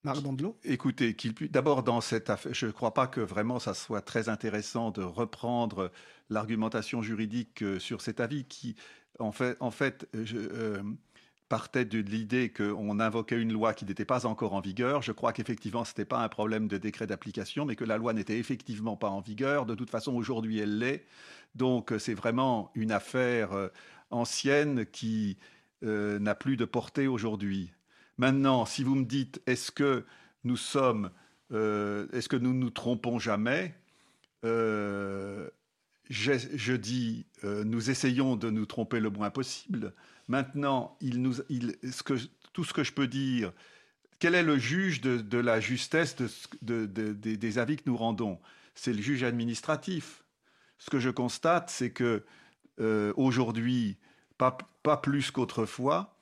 Marc 0.03 0.21
Dandelot 0.21 0.57
Écoutez, 0.63 1.15
qu'il 1.15 1.33
d'abord 1.51 1.83
dans 1.83 2.01
cette 2.01 2.29
affaire, 2.29 2.53
je 2.53 2.67
ne 2.67 2.71
crois 2.71 2.93
pas 2.93 3.07
que 3.07 3.21
vraiment 3.21 3.59
ça 3.59 3.73
soit 3.73 4.01
très 4.01 4.29
intéressant 4.29 4.91
de 4.91 5.03
reprendre 5.03 5.91
l'argumentation 6.29 7.01
juridique 7.01 7.63
euh, 7.63 7.79
sur 7.79 8.01
cet 8.01 8.19
avis 8.19 8.45
qui, 8.45 8.75
en 9.19 9.31
fait, 9.31 9.57
en 9.59 9.71
fait 9.71 10.07
je, 10.13 10.37
euh, 10.37 10.81
partait 11.49 11.85
de 11.85 11.99
l'idée 11.99 12.51
qu'on 12.51 12.99
invoquait 12.99 13.41
une 13.41 13.51
loi 13.51 13.73
qui 13.73 13.85
n'était 13.85 14.05
pas 14.05 14.25
encore 14.25 14.53
en 14.53 14.61
vigueur. 14.61 15.01
Je 15.01 15.11
crois 15.11 15.33
qu'effectivement, 15.33 15.83
ce 15.83 15.91
n'était 15.91 16.05
pas 16.05 16.19
un 16.19 16.29
problème 16.29 16.67
de 16.67 16.77
décret 16.77 17.07
d'application, 17.07 17.65
mais 17.65 17.75
que 17.75 17.83
la 17.83 17.97
loi 17.97 18.13
n'était 18.13 18.37
effectivement 18.37 18.95
pas 18.95 19.09
en 19.09 19.19
vigueur. 19.19 19.65
De 19.65 19.75
toute 19.75 19.89
façon, 19.89 20.13
aujourd'hui, 20.13 20.59
elle 20.59 20.77
l'est. 20.77 21.05
Donc, 21.55 21.93
c'est 21.99 22.13
vraiment 22.13 22.71
une 22.75 22.91
affaire 22.91 23.53
euh, 23.53 23.67
ancienne 24.11 24.85
qui 24.85 25.37
n'a 25.81 26.35
plus 26.35 26.57
de 26.57 26.65
portée 26.65 27.07
aujourd'hui. 27.07 27.71
Maintenant, 28.17 28.65
si 28.65 28.83
vous 28.83 28.95
me 28.95 29.05
dites, 29.05 29.41
est-ce 29.47 29.71
que 29.71 30.03
nous 30.43 30.57
sommes, 30.57 31.09
euh, 31.53 32.05
est-ce 32.11 32.27
que 32.27 32.35
nous 32.35 32.53
nous 32.53 32.69
trompons 32.69 33.17
jamais 33.17 33.75
euh, 34.45 35.49
je, 36.09 36.73
dis, 36.73 37.27
euh, 37.43 37.63
nous 37.63 37.91
essayons 37.91 38.35
de 38.35 38.49
nous 38.49 38.65
tromper 38.65 38.99
le 38.99 39.09
moins 39.09 39.29
possible. 39.29 39.93
Maintenant, 40.29 40.97
tout 42.53 42.63
ce 42.63 42.73
que 42.73 42.83
je 42.83 42.93
peux 42.93 43.07
dire, 43.07 43.51
quel 44.19 44.35
est 44.35 44.43
le 44.43 44.57
juge 44.57 45.01
de, 45.01 45.37
la 45.37 45.59
justesse 45.59 46.15
de, 46.61 46.85
des 46.85 47.57
avis 47.57 47.75
que 47.75 47.83
nous 47.85 47.97
rendons? 47.97 48.39
C'est 48.75 48.93
le 48.93 49.01
juge 49.01 49.23
administratif. 49.23 50.23
Ce 50.77 50.89
que 50.89 50.99
je 50.99 51.09
constate, 51.09 51.69
c'est 51.69 51.91
que 51.91 52.23
aujourd'hui, 53.17 53.97
pas, 54.37 54.97
plus 54.97 55.31
qu'autrefois, 55.31 56.15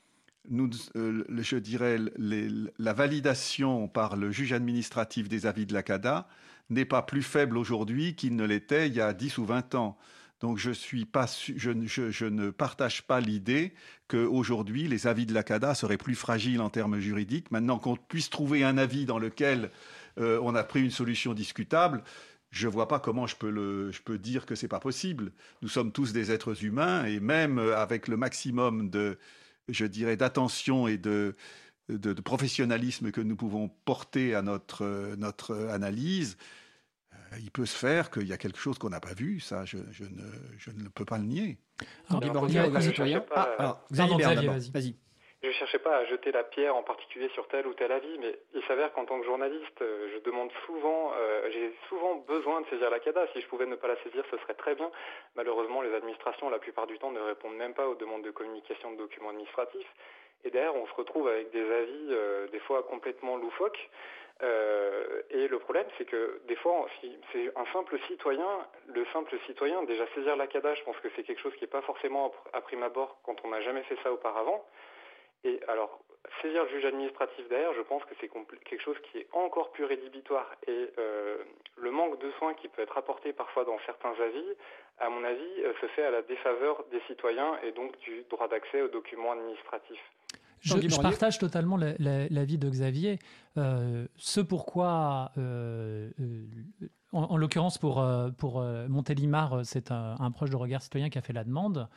euh, 0.51 1.23
je 1.29 1.57
dirais, 1.57 1.97
la 2.17 2.93
validation 2.93 3.87
par 3.87 4.15
le 4.15 4.31
juge 4.31 4.53
administratif 4.53 5.29
des 5.29 5.45
avis 5.45 5.65
de 5.65 5.73
la 5.73 5.83
CADA 5.83 6.27
n'est 6.69 6.85
pas 6.85 7.01
plus 7.01 7.23
faible 7.23 7.57
aujourd'hui 7.57 8.15
qu'il 8.15 8.35
ne 8.35 8.45
l'était 8.45 8.87
il 8.87 8.95
y 8.95 9.01
a 9.01 9.13
10 9.13 9.37
ou 9.37 9.45
20 9.45 9.75
ans. 9.75 9.97
Donc 10.39 10.59
je, 10.59 12.25
ne 12.25 12.49
partage 12.51 13.01
pas 13.03 13.19
l'idée 13.19 13.73
qu'aujourd'hui 14.07 14.87
les 14.87 15.07
avis 15.07 15.25
de 15.25 15.33
la 15.33 15.43
CADA 15.43 15.73
seraient 15.73 15.97
plus 15.97 16.15
fragiles 16.15 16.61
en 16.61 16.69
termes 16.69 16.99
juridiques. 16.99 17.49
Maintenant 17.49 17.79
qu'on 17.79 17.95
puisse 17.95 18.29
trouver 18.29 18.63
un 18.63 18.77
avis 18.77 19.05
dans 19.05 19.17
lequel 19.17 19.71
euh, 20.19 20.39
on 20.43 20.53
a 20.53 20.63
pris 20.63 20.83
une 20.83 20.91
solution 20.91 21.33
discutable, 21.33 22.03
je 22.51 22.67
ne 22.67 22.71
vois 22.71 22.87
pas 22.87 22.99
comment 22.99 23.27
je 23.27 23.35
peux, 23.35 24.17
dire 24.17 24.45
que 24.45 24.55
c'est 24.55 24.67
pas 24.67 24.79
possible. 24.79 25.31
Nous 25.61 25.69
sommes 25.69 25.91
tous 25.91 26.13
des 26.13 26.31
êtres 26.31 26.63
humains 26.63 27.05
et 27.05 27.19
même 27.19 27.59
avec 27.59 28.07
le 28.07 28.15
maximum 28.15 28.89
de, 28.89 29.17
je 29.69 29.85
dirais, 29.85 30.17
d'attention 30.17 30.87
et 30.87 30.97
de, 30.97 31.35
professionnalisme 32.23 33.11
que 33.11 33.21
nous 33.21 33.35
pouvons 33.35 33.69
porter 33.85 34.35
à 34.35 34.41
notre, 34.41 35.15
notre 35.17 35.67
analyse, 35.67 36.37
euh, 36.37 36.66
il 37.39 37.51
peut 37.51 37.65
se 37.65 37.77
faire 37.77 38.09
qu'il 38.11 38.27
y 38.27 38.33
a 38.33 38.37
quelque 38.37 38.59
chose 38.59 38.77
qu'on 38.77 38.89
n'a 38.89 38.99
pas 38.99 39.13
vu, 39.13 39.39
ça, 39.39 39.65
je, 39.65 39.77
je, 39.91 40.03
ne, 40.03 40.31
je, 40.57 40.71
ne, 40.71 40.89
peux 40.89 41.05
pas 41.05 41.17
le 41.17 41.25
nier. 41.25 41.57
Alors, 42.09 42.23
ah, 43.35 43.81
vas-y. 44.73 44.95
Je 45.43 45.49
ne 45.49 45.53
cherchais 45.53 45.79
pas 45.79 45.97
à 45.97 46.05
jeter 46.05 46.31
la 46.31 46.43
pierre 46.43 46.75
en 46.75 46.81
particulier 46.81 47.29
sur 47.35 47.47
tel 47.47 47.67
ou 47.67 47.73
tel 47.75 47.91
avis, 47.91 48.17
mais 48.19 48.39
il 48.55 48.63
s'avère 48.63 48.91
qu'en 48.93 49.05
tant 49.05 49.19
que 49.19 49.25
journaliste, 49.25 49.81
euh, 49.81 50.09
je 50.15 50.23
demande 50.23 50.49
souvent, 50.65 51.13
euh, 51.15 51.49
j'ai 51.51 51.75
souvent 51.89 52.15
besoin 52.27 52.61
de 52.61 52.65
saisir 52.67 52.89
la 52.89 52.99
CADA. 52.99 53.27
Si 53.33 53.41
je 53.41 53.47
pouvais 53.47 53.67
ne 53.67 53.75
pas 53.75 53.87
la 53.87 54.01
saisir, 54.03 54.23
ce 54.31 54.37
serait 54.39 54.55
très 54.55 54.73
bien. 54.73 54.89
Malheureusement, 55.35 55.83
les 55.83 55.93
administrations, 55.93 56.49
la 56.49 56.57
plupart 56.57 56.87
du 56.87 56.97
temps, 56.97 57.11
ne 57.11 57.19
répondent 57.19 57.55
même 57.55 57.75
pas 57.75 57.87
aux 57.87 57.93
demandes 57.93 58.23
de 58.23 58.31
communication 58.31 58.91
de 58.93 58.97
documents 58.97 59.29
administratifs. 59.29 59.87
Et 60.43 60.49
derrière, 60.49 60.75
on 60.75 60.87
se 60.87 60.93
retrouve 60.93 61.27
avec 61.27 61.51
des 61.51 61.71
avis, 61.71 62.07
euh, 62.09 62.47
des 62.47 62.59
fois 62.59 62.81
complètement 62.83 63.37
loufoques. 63.37 63.89
Et 64.41 65.47
le 65.47 65.59
problème, 65.59 65.87
c'est 65.97 66.05
que 66.05 66.41
des 66.47 66.55
fois, 66.55 66.87
si 66.99 67.17
c'est 67.31 67.51
un 67.57 67.65
simple 67.73 67.99
citoyen, 68.07 68.67
le 68.87 69.05
simple 69.13 69.37
citoyen, 69.45 69.83
déjà 69.83 70.05
saisir 70.13 70.35
la 70.35 70.47
CADA, 70.47 70.75
je 70.75 70.83
pense 70.83 70.97
que 70.97 71.09
c'est 71.15 71.23
quelque 71.23 71.41
chose 71.41 71.53
qui 71.55 71.61
n'est 71.61 71.69
pas 71.69 71.81
forcément 71.81 72.33
à 72.53 72.61
prime 72.61 72.83
abord 72.83 73.19
quand 73.23 73.35
on 73.43 73.49
n'a 73.49 73.61
jamais 73.61 73.83
fait 73.83 73.97
ça 74.03 74.11
auparavant. 74.11 74.63
Et 75.43 75.59
alors, 75.67 75.99
saisir 76.41 76.63
le 76.63 76.69
juge 76.69 76.85
administratif 76.85 77.47
derrière, 77.47 77.73
je 77.73 77.81
pense 77.81 78.03
que 78.05 78.13
c'est 78.19 78.29
quelque 78.29 78.81
chose 78.81 78.97
qui 79.11 79.19
est 79.19 79.27
encore 79.31 79.71
plus 79.71 79.85
rédhibitoire. 79.85 80.49
Et 80.67 80.89
euh, 80.97 81.37
le 81.77 81.91
manque 81.91 82.19
de 82.19 82.31
soins 82.31 82.53
qui 82.55 82.67
peut 82.67 82.81
être 82.81 82.97
apporté 82.97 83.33
parfois 83.33 83.63
dans 83.65 83.79
certains 83.85 84.13
avis, 84.19 84.55
à 84.99 85.09
mon 85.09 85.23
avis, 85.23 85.63
euh, 85.63 85.73
se 85.81 85.87
fait 85.87 86.03
à 86.03 86.11
la 86.11 86.21
défaveur 86.21 86.83
des 86.91 87.01
citoyens 87.07 87.59
et 87.63 87.71
donc 87.71 87.97
du 87.99 88.23
droit 88.29 88.47
d'accès 88.47 88.81
aux 88.81 88.87
documents 88.87 89.33
administratifs. 89.33 90.11
Je, 90.61 91.01
partage 91.01 91.39
totalement 91.39 91.77
l'avis 91.77 92.57
de 92.57 92.69
Xavier. 92.69 93.19
Euh, 93.57 94.07
ce 94.17 94.41
pourquoi, 94.41 95.31
en, 97.11 97.37
l'occurrence 97.37 97.77
pour, 97.77 98.05
pour 98.37 98.63
Montélimar, 98.89 99.61
c'est 99.63 99.91
un, 99.91 100.15
un, 100.19 100.31
proche 100.31 100.49
de 100.49 100.55
Regard 100.55 100.81
Citoyen 100.81 101.09
qui 101.09 101.17
a 101.17 101.21
fait 101.21 101.33
la 101.33 101.43
demande. 101.43 101.87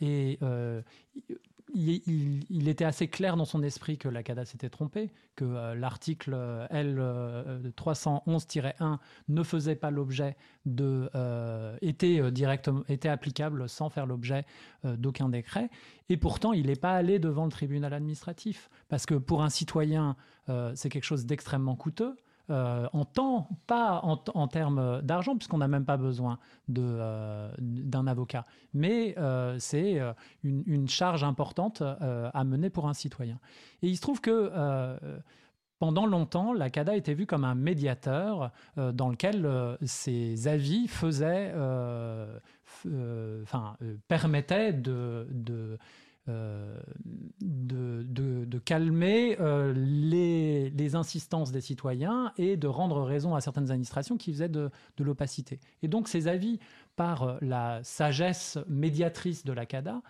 et 0.00 0.38
il, 1.76 2.68
était 2.68 2.84
assez 2.84 3.08
clair 3.08 3.36
dans 3.36 3.44
son 3.44 3.62
esprit 3.62 3.98
que 3.98 4.08
la 4.08 4.22
CADA 4.22 4.44
s'était 4.44 4.70
trompée, 4.70 5.10
que 5.34 5.44
euh, 5.44 5.74
l'article 5.74 6.32
euh, 6.34 6.66
L311-1 6.68 8.72
euh, 8.80 8.96
ne 9.28 9.42
faisait 9.42 9.76
pas 9.76 9.90
l'objet 9.90 10.36
de. 10.64 11.10
était, 11.82 12.22
était 12.88 13.08
applicable 13.08 13.68
sans 13.68 13.90
faire 13.90 14.06
l'objet 14.06 14.44
d'aucun 14.84 15.28
décret. 15.28 15.68
Et 16.08 16.16
pourtant, 16.16 16.52
il 16.52 16.66
n'est 16.66 16.76
pas 16.76 16.94
allé 16.94 17.18
devant 17.18 17.44
le 17.44 17.50
tribunal 17.50 17.92
administratif. 17.92 18.70
Parce 18.88 19.06
que 19.06 19.14
pour 19.14 19.42
un 19.42 19.50
citoyen, 19.50 20.16
c'est 20.74 20.88
quelque 20.88 21.04
chose 21.04 21.26
d'extrêmement 21.26 21.76
coûteux. 21.76 22.16
Euh, 22.48 22.86
en 22.92 23.04
temps, 23.04 23.48
pas 23.66 24.00
en, 24.02 24.46
termes 24.46 25.02
d'argent, 25.02 25.36
puisqu'on 25.36 25.58
n'a 25.58 25.66
même 25.66 25.84
pas 25.84 25.96
besoin 25.96 26.38
euh, 26.78 27.50
d'un 27.58 28.06
avocat. 28.06 28.46
Mais 28.72 29.14
euh, 29.18 29.56
c'est 29.58 30.00
une, 30.44 30.88
charge 30.88 31.24
importante 31.24 31.82
à 31.82 32.44
mener 32.44 32.70
pour 32.70 32.88
un 32.88 32.94
citoyen. 32.94 33.40
Et 33.82 33.88
il 33.88 33.96
se 33.96 34.00
trouve 34.00 34.20
que 34.20 34.52
pendant 35.78 36.06
longtemps, 36.06 36.52
la 36.52 36.70
CADA 36.70 36.96
était 36.96 37.14
vue 37.14 37.26
comme 37.26 37.44
un 37.44 37.56
médiateur 37.56 38.52
dans 38.76 39.08
lequel 39.08 39.76
ses 39.82 40.46
avis 40.46 40.86
faisaient, 40.86 41.52
enfin, 43.42 43.76
permettaient 44.06 44.72
de 44.72 45.78
euh, 46.28 46.80
de, 47.40 48.58
calmer 48.58 49.36
euh, 49.38 49.72
les, 49.76 50.94
insistances 50.96 51.52
des 51.52 51.60
citoyens 51.60 52.32
et 52.36 52.56
de 52.56 52.66
rendre 52.66 53.02
raison 53.02 53.34
à 53.34 53.40
certaines 53.40 53.70
administrations 53.70 54.16
qui 54.16 54.32
faisaient 54.32 54.48
de, 54.48 54.70
l'opacité. 54.98 55.60
Et 55.82 55.88
donc 55.88 56.08
ces 56.08 56.26
avis, 56.26 56.58
par 56.96 57.22
euh, 57.22 57.38
la 57.42 57.80
sagesse 57.84 58.58
médiatrice 58.68 59.44
de 59.44 59.52
la 59.52 59.66
CADA, 59.66 60.02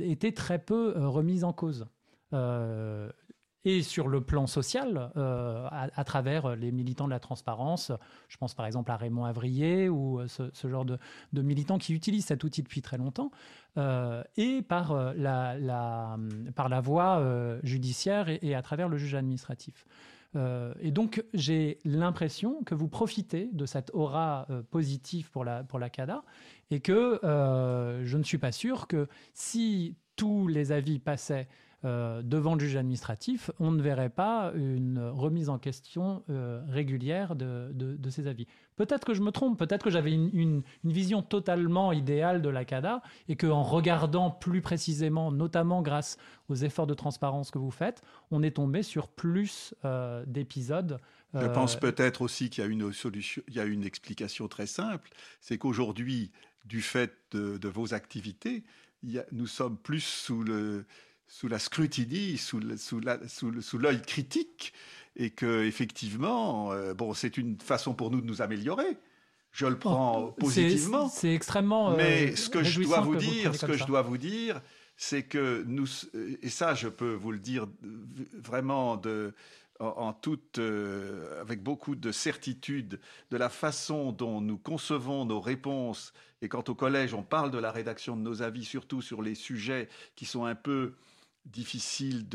étaient 0.00 0.32
très 0.32 0.58
peu 0.58 0.94
remis 0.96 1.44
en 1.44 1.52
cause 1.52 1.86
et 3.64 3.82
sur 3.82 4.08
le 4.08 4.20
plan 4.20 4.46
social, 4.46 5.10
euh, 5.16 5.66
à, 5.70 6.04
travers 6.04 6.54
les 6.54 6.70
militants 6.70 7.06
de 7.06 7.10
la 7.10 7.20
transparence. 7.20 7.92
Je 8.28 8.36
pense 8.36 8.54
par 8.54 8.66
exemple 8.66 8.90
à 8.90 8.96
Raymond 8.96 9.24
Avrier 9.24 9.88
ou 9.88 10.20
euh, 10.20 10.26
ce, 10.28 10.68
genre 10.68 10.84
de, 10.84 10.98
militants 11.34 11.78
qui 11.78 11.92
utilisent 11.92 12.26
cet 12.26 12.44
outil 12.44 12.62
depuis 12.62 12.82
très 12.82 12.98
longtemps, 12.98 13.30
euh, 13.76 14.22
et 14.36 14.62
par 14.62 14.94
la, 15.14 16.16
voie 16.80 17.58
judiciaire 17.62 18.28
et, 18.28 18.54
à 18.54 18.62
travers 18.62 18.88
le 18.88 18.96
juge 18.96 19.14
administratif. 19.14 19.86
et 20.34 20.90
donc, 20.90 21.24
j'ai 21.34 21.78
l'impression 21.84 22.62
que 22.62 22.74
vous 22.74 22.88
profitez 22.88 23.50
de 23.52 23.66
cette 23.66 23.90
aura 23.92 24.46
positive 24.70 25.30
pour 25.30 25.44
la, 25.44 25.64
pour 25.64 25.78
la 25.78 25.90
CADA 25.90 26.22
et 26.70 26.80
que 26.80 27.18
je 27.22 28.16
ne 28.16 28.22
suis 28.22 28.38
pas 28.38 28.52
sûr 28.52 28.86
que 28.86 29.08
si 29.34 29.96
tous 30.16 30.48
les 30.48 30.72
avis 30.72 30.98
passaient 30.98 31.48
euh, 31.84 32.22
devant 32.22 32.54
le 32.54 32.60
juge 32.60 32.74
administratif, 32.74 33.52
on 33.60 33.70
ne 33.70 33.80
verrait 33.80 34.10
pas 34.10 34.50
une 34.56 34.98
remise 34.98 35.48
en 35.48 35.58
question 35.58 36.24
euh, 36.28 36.60
régulière 36.68 37.36
de, 37.36 37.98
ces 38.10 38.26
avis. 38.26 38.48
Peut-être 38.74 39.04
que 39.04 39.14
je 39.14 39.22
me 39.22 39.30
trompe, 39.30 39.56
peut-être 39.56 39.84
que 39.84 39.90
j'avais 39.90 40.12
une, 40.12 40.62
vision 40.82 41.22
totalement 41.22 41.92
idéale 41.92 42.42
de 42.42 42.48
la 42.48 42.64
CADA 42.64 43.00
et 43.28 43.36
qu'en 43.36 43.62
regardant 43.62 44.28
plus 44.28 44.60
précisément, 44.60 45.30
notamment 45.30 45.80
grâce 45.80 46.16
aux 46.48 46.56
efforts 46.56 46.88
de 46.88 46.94
transparence 46.94 47.52
que 47.52 47.58
vous 47.58 47.70
faites, 47.70 48.02
on 48.32 48.42
est 48.42 48.56
tombé 48.56 48.82
sur 48.82 49.06
plus 49.06 49.72
euh, 49.84 50.24
d'épisodes. 50.26 50.98
Je 51.34 51.46
pense 51.46 51.76
peut-être 51.76 52.22
aussi 52.22 52.50
qu'il 52.50 52.64
y 52.64 52.66
a 52.66 52.70
une 52.70 52.92
solution, 52.92 53.42
il 53.46 53.54
y 53.54 53.60
a 53.60 53.64
une 53.64 53.84
explication 53.84 54.48
très 54.48 54.66
simple, 54.66 55.10
c'est 55.40 55.58
qu'aujourd'hui, 55.58 56.32
du 56.64 56.82
fait 56.82 57.12
de, 57.30 57.68
vos 57.68 57.94
activités, 57.94 58.64
nous 59.30 59.46
sommes 59.46 59.76
plus 59.76 60.00
sous 60.00 60.42
le, 60.42 60.86
sous 61.28 61.46
la 61.46 61.58
scrutiny, 61.58 62.38
sous, 62.38 62.60
sous 62.78 63.78
l'œil 63.78 64.02
critique, 64.02 64.72
et 65.14 65.30
que 65.30 65.64
effectivement, 65.64 66.72
euh, 66.72 66.94
bon, 66.94 67.12
c'est 67.12 67.36
une 67.36 67.60
façon 67.60 67.94
pour 67.94 68.10
nous 68.10 68.20
de 68.20 68.26
nous 68.26 68.40
améliorer. 68.42 68.96
Je 69.52 69.66
le 69.66 69.78
prends 69.78 70.20
oh, 70.20 70.32
positivement. 70.32 71.08
C'est 71.08 71.34
extrêmement. 71.34 71.92
Euh, 71.92 71.96
Mais 71.96 72.36
ce 72.36 72.48
que 72.48 72.62
je 72.62 72.82
dois 72.82 73.00
vous 73.00 73.16
dire, 73.16 73.54
ce 73.54 73.66
que 73.66 73.76
je 73.76 73.84
dois 73.84 74.02
vous 74.02 74.18
dire, 74.18 74.60
c'est 74.96 75.22
que 75.22 75.64
nous, 75.66 75.86
et 76.42 76.48
ça, 76.48 76.74
je 76.74 76.88
peux 76.88 77.12
vous 77.12 77.32
le 77.32 77.38
dire 77.38 77.66
vraiment 78.34 78.96
de, 78.96 79.34
en, 79.80 80.12
toute, 80.12 80.60
avec 81.40 81.62
beaucoup 81.62 81.94
de 81.94 82.10
certitude 82.10 83.00
de 83.30 83.36
la 83.36 83.48
façon 83.48 84.12
dont 84.12 84.40
nous 84.40 84.58
concevons 84.58 85.24
nos 85.24 85.40
réponses. 85.40 86.12
Et 86.42 86.48
quand 86.48 86.68
au 86.68 86.74
collège, 86.74 87.14
on 87.14 87.22
parle 87.22 87.50
de 87.50 87.58
la 87.58 87.72
rédaction 87.72 88.16
de 88.16 88.22
nos 88.22 88.42
avis, 88.42 88.64
surtout 88.64 89.02
sur 89.02 89.22
les 89.22 89.34
sujets 89.34 89.88
qui 90.14 90.24
sont 90.24 90.44
un 90.44 90.54
peu 90.54 90.94
difficiles 91.52 92.26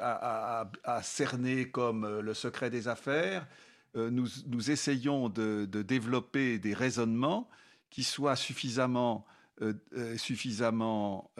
à, 0.00 0.70
cerner 1.02 1.70
comme 1.70 2.20
le 2.20 2.34
secret 2.34 2.70
des 2.70 2.88
affaires, 2.88 3.46
nous, 3.94 4.70
essayons 4.70 5.28
de, 5.28 5.64
développer 5.64 6.58
des 6.58 6.74
raisonnements 6.74 7.48
qui 7.90 8.04
soient 8.04 8.36
suffisamment, 8.36 9.26
suffisamment 10.16 11.30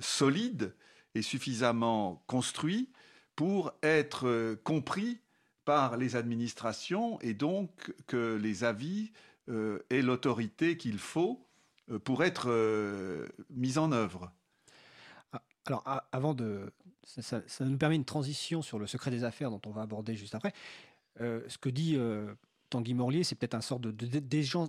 solides 0.00 0.74
est 1.14 1.22
suffisamment 1.22 2.22
construit 2.26 2.90
pour 3.36 3.72
être 3.82 4.26
euh, 4.26 4.56
compris 4.62 5.20
par 5.64 5.96
les 5.96 6.16
administrations 6.16 7.18
et 7.20 7.34
donc 7.34 7.92
que 8.06 8.36
les 8.36 8.64
avis 8.64 9.12
euh, 9.48 9.78
aient 9.90 10.02
l'autorité 10.02 10.76
qu'il 10.76 10.98
faut 10.98 11.46
euh, 11.90 11.98
pour 11.98 12.22
être 12.24 12.48
mis 13.50 13.78
en 13.78 13.92
œuvre. 13.92 14.32
Alors, 15.66 15.84
avant 16.12 16.34
de. 16.34 16.72
Ça, 17.04 17.42
nous 17.60 17.76
permet 17.76 17.96
une 17.96 18.04
transition 18.04 18.62
sur 18.62 18.78
le 18.78 18.86
secret 18.86 19.10
des 19.10 19.24
affaires 19.24 19.50
dont 19.50 19.60
on 19.66 19.70
va 19.70 19.82
aborder 19.82 20.14
juste 20.14 20.34
après. 20.34 20.52
ce 21.18 21.58
que 21.58 21.68
dit 21.68 21.98
Tanguy 22.74 22.92
Morlier, 22.92 23.22
c'est 23.22 23.36
peut-être 23.36 23.54
un 23.54 23.60
sort 23.60 23.78
de, 23.78 23.92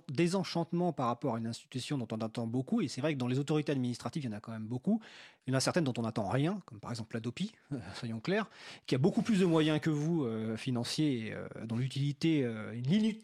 désenchantement 0.10 0.94
par 0.94 1.08
rapport 1.08 1.34
à 1.34 1.38
une 1.40 1.48
institution 1.48 1.98
dont 1.98 2.08
on 2.12 2.18
attend 2.18 2.46
beaucoup. 2.46 2.82
Et 2.82 2.88
c'est 2.88 3.02
vrai 3.02 3.16
que 3.16 3.18
dans 3.18 3.28
les 3.28 3.40
autorités 3.40 3.72
administratives, 3.72 4.24
il 4.24 4.30
y 4.30 4.34
en 4.34 4.38
a 4.38 4.40
quand 4.40 4.52
même 4.52 4.68
beaucoup. 4.68 5.02
Il 5.48 5.52
y 5.52 5.56
en 5.56 5.58
a 5.58 5.60
certaines 5.60 5.86
dont 5.86 5.94
on 5.98 6.04
n'attend 6.04 6.30
rien, 6.30 6.62
comme 6.68 6.80
par 6.80 6.92
exemple 6.92 7.16
la 7.16 7.20
DOPI, 7.20 7.52
soyons 7.96 8.20
clairs, 8.20 8.48
qui 8.86 8.94
a 8.94 9.00
beaucoup 9.00 9.24
plus 9.24 9.40
de 9.40 9.46
moyens 9.46 9.80
que 9.80 9.90
vous, 9.90 10.24
euh, 10.24 10.56
financiers, 10.56 11.34
euh, 11.34 11.48
dont 11.66 11.78
l'utilité, 11.78 12.44
euh, 12.44 12.76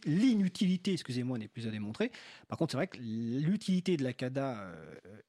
l'inutilité, 0.06 0.94
excusez-moi, 0.94 1.38
n'est 1.38 1.48
plus 1.48 1.68
à 1.68 1.70
démontrer. 1.70 2.12
Par 2.48 2.58
contre, 2.58 2.72
c'est 2.72 2.78
vrai 2.78 2.88
que 2.88 2.98
l'utilité 2.99 3.98
de 3.98 4.03
la 4.03 4.14
CADA 4.14 4.72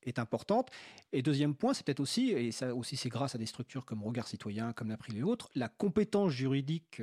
est 0.04 0.18
importante. 0.18 0.70
Et 1.12 1.20
deuxième 1.20 1.54
point, 1.54 1.74
c'est 1.74 1.84
peut-être 1.84 2.00
aussi, 2.00 2.30
et 2.30 2.52
ça 2.52 2.74
aussi 2.74 2.96
c'est 2.96 3.10
grâce 3.10 3.34
à 3.34 3.38
des 3.38 3.44
structures 3.44 3.84
comme 3.84 4.02
Regard 4.02 4.28
Citoyen, 4.28 4.72
comme 4.72 4.88
l'April 4.88 5.18
et 5.18 5.22
autres, 5.22 5.50
la 5.54 5.68
compétence 5.68 6.30
juridique 6.30 7.02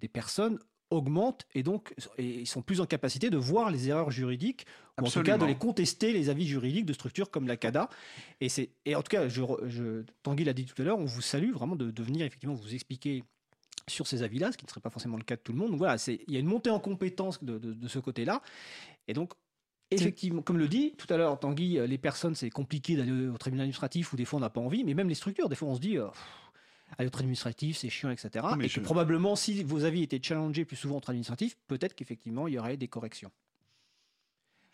des 0.00 0.08
personnes 0.08 0.58
augmentent 0.90 1.46
et 1.54 1.62
donc 1.62 1.94
ils 2.18 2.46
sont 2.46 2.62
plus 2.62 2.80
en 2.80 2.86
capacité 2.86 3.30
de 3.30 3.36
voir 3.36 3.70
les 3.70 3.88
erreurs 3.88 4.10
juridiques 4.10 4.66
ou 5.00 5.06
en 5.06 5.10
tout 5.10 5.22
cas 5.22 5.38
de 5.38 5.46
les 5.46 5.54
contester 5.54 6.12
les 6.12 6.28
avis 6.28 6.46
juridiques 6.46 6.86
de 6.86 6.92
structures 6.92 7.30
comme 7.30 7.46
la 7.46 7.56
CADA. 7.56 7.88
Et 8.40 8.48
c'est 8.48 8.70
et 8.84 8.94
en 8.96 9.02
tout 9.02 9.10
cas 9.10 9.28
je, 9.28 9.42
je 9.66 10.02
Tanguy 10.22 10.44
l'a 10.44 10.52
dit 10.52 10.64
tout 10.64 10.80
à 10.82 10.84
l'heure 10.84 10.98
on 10.98 11.04
vous 11.04 11.22
salue 11.22 11.52
vraiment 11.52 11.76
de, 11.76 11.90
de, 11.90 12.02
venir 12.02 12.26
effectivement 12.26 12.54
vous 12.54 12.74
expliquer 12.74 13.24
sur 13.88 14.06
ces 14.06 14.22
avis-là 14.22 14.52
ce 14.52 14.58
qui 14.58 14.64
ne 14.64 14.70
serait 14.70 14.80
pas 14.80 14.90
forcément 14.90 15.16
le 15.16 15.24
cas 15.24 15.36
de 15.36 15.40
tout 15.40 15.52
le 15.52 15.58
monde. 15.58 15.70
Donc 15.70 15.78
voilà 15.78 15.96
c'est 15.96 16.20
il 16.26 16.34
y 16.34 16.36
a 16.36 16.40
une 16.40 16.46
montée 16.46 16.70
en 16.70 16.80
compétence 16.80 17.42
de, 17.42 17.58
de, 17.58 17.88
ce 17.88 17.98
côté-là. 17.98 18.42
Et 19.08 19.14
donc 19.14 19.32
Effectivement, 19.92 20.40
comme 20.40 20.58
le 20.58 20.68
dit 20.68 20.94
tout 20.96 21.12
à 21.12 21.16
l'heure 21.16 21.36
Tanguy, 21.40 21.80
les 21.84 21.98
personnes, 21.98 22.36
c'est 22.36 22.48
compliqué 22.48 22.94
d'aller 22.94 23.26
au 23.26 23.36
tribunal 23.36 23.64
administratif 23.64 24.12
ou 24.12 24.16
des 24.16 24.24
fois 24.24 24.36
on 24.36 24.40
n'a 24.40 24.48
pas 24.48 24.60
envie, 24.60 24.84
mais 24.84 24.94
même 24.94 25.08
les 25.08 25.16
structures, 25.16 25.48
des 25.48 25.56
fois 25.56 25.66
on 25.66 25.74
se 25.74 25.80
dit, 25.80 25.98
à 26.98 27.04
l'autre 27.04 27.20
administratif, 27.20 27.78
c'est 27.78 27.90
chiant, 27.90 28.10
etc. 28.10 28.46
et 28.60 28.68
que 28.68 28.80
probablement, 28.80 29.36
si 29.36 29.62
vos 29.64 29.84
avis 29.84 30.02
étaient 30.02 30.20
challengés 30.22 30.64
plus 30.64 30.76
souvent 30.76 30.96
entre 30.96 31.10
administratif, 31.10 31.56
peut-être 31.68 31.94
qu'effectivement, 31.94 32.48
il 32.48 32.54
y 32.54 32.58
aurait 32.58 32.76
des 32.76 32.88
corrections. 32.88 33.30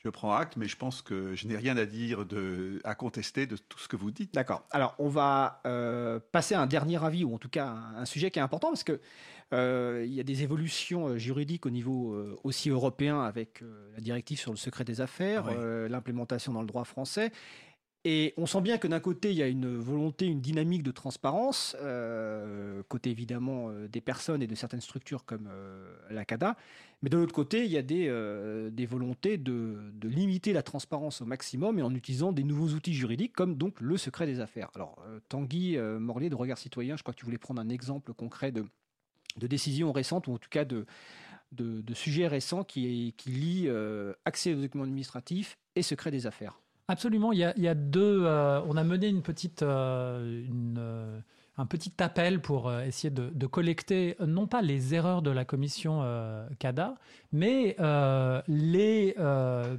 Je 0.06 0.10
prends 0.10 0.32
acte, 0.32 0.56
mais 0.56 0.68
je 0.68 0.76
pense 0.76 1.02
que 1.02 1.34
je 1.34 1.48
n'ai 1.48 1.56
rien 1.56 1.76
à 1.76 1.84
dire, 1.84 2.26
de, 2.26 2.80
à 2.84 2.94
contester 2.94 3.46
de 3.46 3.56
tout 3.56 3.78
ce 3.80 3.88
que 3.88 3.96
vous 3.96 4.12
dites. 4.12 4.32
D'accord. 4.34 4.64
Alors, 4.70 4.94
on 5.00 5.08
va 5.08 5.60
euh, 5.66 6.20
passer 6.30 6.54
à 6.54 6.60
un 6.60 6.66
dernier 6.66 7.02
avis, 7.02 7.24
ou 7.24 7.34
en 7.34 7.38
tout 7.38 7.48
cas 7.48 7.74
un, 7.96 8.04
sujet 8.04 8.30
qui 8.30 8.38
est 8.38 8.42
important, 8.42 8.68
parce 8.68 8.84
que 8.84 9.00
euh, 9.52 10.04
y 10.06 10.20
a 10.20 10.22
des 10.22 10.44
évolutions 10.44 11.08
euh, 11.08 11.18
juridiques 11.18 11.66
au 11.66 11.70
niveau 11.70 12.16
aussi 12.44 12.70
européen 12.70 13.20
avec 13.22 13.64
la 13.94 14.00
directive 14.00 14.38
sur 14.38 14.52
le 14.52 14.56
secret 14.56 14.84
des 14.84 15.00
affaires, 15.00 15.46
l'implémentation 15.88 16.52
dans 16.52 16.60
le 16.60 16.68
droit 16.68 16.84
français. 16.84 17.32
Et 18.08 18.34
on 18.36 18.46
sent 18.46 18.60
bien 18.60 18.78
que 18.78 18.86
d'un 18.86 19.00
côté, 19.00 19.32
il 19.32 19.36
y 19.36 19.42
a 19.42 19.48
une 19.48 19.78
volonté, 19.78 20.26
une 20.26 20.40
dynamique 20.40 20.84
de 20.84 20.92
transparence, 20.92 21.74
euh, 21.80 22.84
côté 22.86 23.10
évidemment 23.10 23.68
euh, 23.68 23.88
des 23.88 24.00
personnes 24.00 24.44
et 24.44 24.46
de 24.46 24.54
certaines 24.54 24.80
structures 24.80 25.24
comme 25.24 25.48
euh, 25.50 25.92
la 26.10 26.24
CADA, 26.24 26.56
mais 27.02 27.10
de 27.10 27.16
l'autre 27.18 27.34
côté, 27.34 27.64
il 27.64 27.72
y 27.72 27.76
a 27.76 27.82
des, 27.82 28.86
volontés 28.86 29.38
de, 29.38 29.90
limiter 30.04 30.52
la 30.52 30.62
transparence 30.62 31.20
au 31.20 31.24
maximum 31.24 31.80
et 31.80 31.82
en 31.82 31.92
utilisant 31.92 32.30
des 32.30 32.44
nouveaux 32.44 32.76
outils 32.76 32.94
juridiques 32.94 33.32
comme 33.32 33.56
donc 33.56 33.80
le 33.80 33.96
secret 33.96 34.26
des 34.26 34.38
affaires. 34.38 34.70
Alors, 34.76 35.04
Tanguy 35.28 35.76
Morlier 35.76 36.30
de 36.30 36.36
Regard 36.36 36.58
Citoyen, 36.58 36.96
je 36.96 37.02
crois 37.02 37.12
que 37.12 37.18
tu 37.18 37.24
voulais 37.24 37.38
prendre 37.38 37.60
un 37.60 37.68
exemple 37.68 38.14
concret 38.14 38.52
de, 38.52 38.66
de 39.36 39.46
décision 39.48 39.90
récente 39.90 40.28
ou 40.28 40.32
en 40.32 40.38
tout 40.38 40.48
cas 40.48 40.64
de, 40.64 40.86
de, 41.50 41.94
sujets 41.94 42.28
récents 42.28 42.62
qui, 42.62 43.14
qui 43.16 43.30
lient 43.30 43.68
accès 44.24 44.54
aux 44.54 44.60
documents 44.60 44.84
administratifs 44.84 45.58
et 45.74 45.82
secret 45.82 46.12
des 46.12 46.28
affaires. 46.28 46.60
Absolument. 46.88 47.32
Il 47.32 47.38
y 47.38 47.68
a, 47.68 47.74
deux. 47.74 48.22
Euh, 48.24 48.60
on 48.68 48.76
a 48.76 48.84
mené 48.84 49.08
une 49.08 49.22
petite, 49.22 49.62
euh, 49.62 50.44
euh, 50.78 51.18
un 51.58 51.66
petit 51.66 51.92
appel 51.98 52.40
pour 52.40 52.72
essayer 52.72 53.10
de, 53.10 53.46
collecter 53.46 54.16
non 54.24 54.46
pas 54.46 54.62
les 54.62 54.94
erreurs 54.94 55.22
de 55.22 55.30
la 55.30 55.44
commission 55.44 56.04
CADA, 56.58 56.94
mais 57.32 57.76
les 58.46 59.16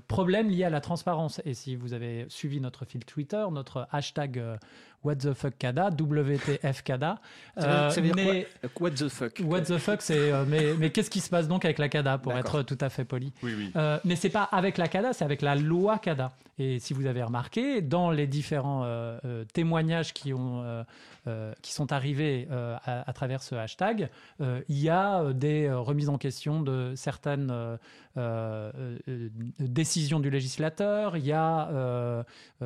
problèmes 0.07 0.49
liés 0.49 0.65
à 0.65 0.69
la 0.69 0.81
transparence. 0.81 1.39
Et 1.45 1.53
si 1.53 1.75
vous 1.75 1.93
avez 1.93 2.25
suivi 2.29 2.59
notre 2.59 2.83
fil 2.83 3.05
Twitter, 3.05 3.45
notre 3.51 3.87
hashtag 3.91 4.43
What 5.03 5.17
the 5.17 5.33
fuck 5.33 5.53
CADA, 5.59 5.91
WTF 5.91 6.81
CADA. 6.81 7.21
ça 7.55 7.89
veut 7.95 8.09
dire 8.09 8.45
quoi 8.73 8.89
What 8.89 8.95
the 8.95 9.07
fuck 9.07 9.39
What 9.45 9.61
the 9.61 9.77
fuck, 9.77 10.01
c'est 10.01 10.31
mais, 10.47 10.73
mais 10.77 10.89
qu'est-ce 10.89 11.11
qui 11.11 11.21
se 11.21 11.29
passe 11.29 11.47
donc 11.47 11.63
avec 11.63 11.77
la 11.77 11.87
CADA 11.87 12.17
pour 12.17 12.33
être 12.33 12.63
tout 12.63 12.77
à 12.81 12.89
fait 12.89 13.05
poli? 13.05 13.31
Oui, 13.43 13.53
oui. 13.55 13.71
mais 14.03 14.17
c'est 14.17 14.31
pas 14.31 14.43
avec 14.43 14.79
la 14.79 14.87
CADA, 14.89 15.13
c'est 15.13 15.23
avec 15.23 15.43
la 15.43 15.55
loi 15.55 15.99
CADA. 15.99 16.33
Et 16.59 16.79
si 16.79 16.93
vous 16.93 17.05
avez 17.05 17.21
remarqué, 17.21 17.81
dans 17.81 18.09
les 18.09 18.25
différents 18.25 18.83
euh, 18.83 19.19
euh, 19.25 19.45
témoignages 19.53 20.13
qui, 20.13 20.33
ont, 20.33 20.63
euh, 21.27 21.53
qui 21.61 21.71
sont 21.71 21.91
arrivés 21.91 22.47
à, 22.49 23.13
travers 23.13 23.43
ce 23.43 23.53
hashtag, 23.55 24.09
il 24.39 24.79
y 24.79 24.89
a 24.89 25.33
des 25.33 25.71
remises 25.71 26.09
en 26.09 26.17
question 26.17 26.61
de 26.61 26.93
certaines 26.95 27.77
décisions 29.59 30.19
du 30.19 30.29
législateur, 30.29 31.17
il 31.17 31.25
y 31.25 31.33
a 31.33 32.23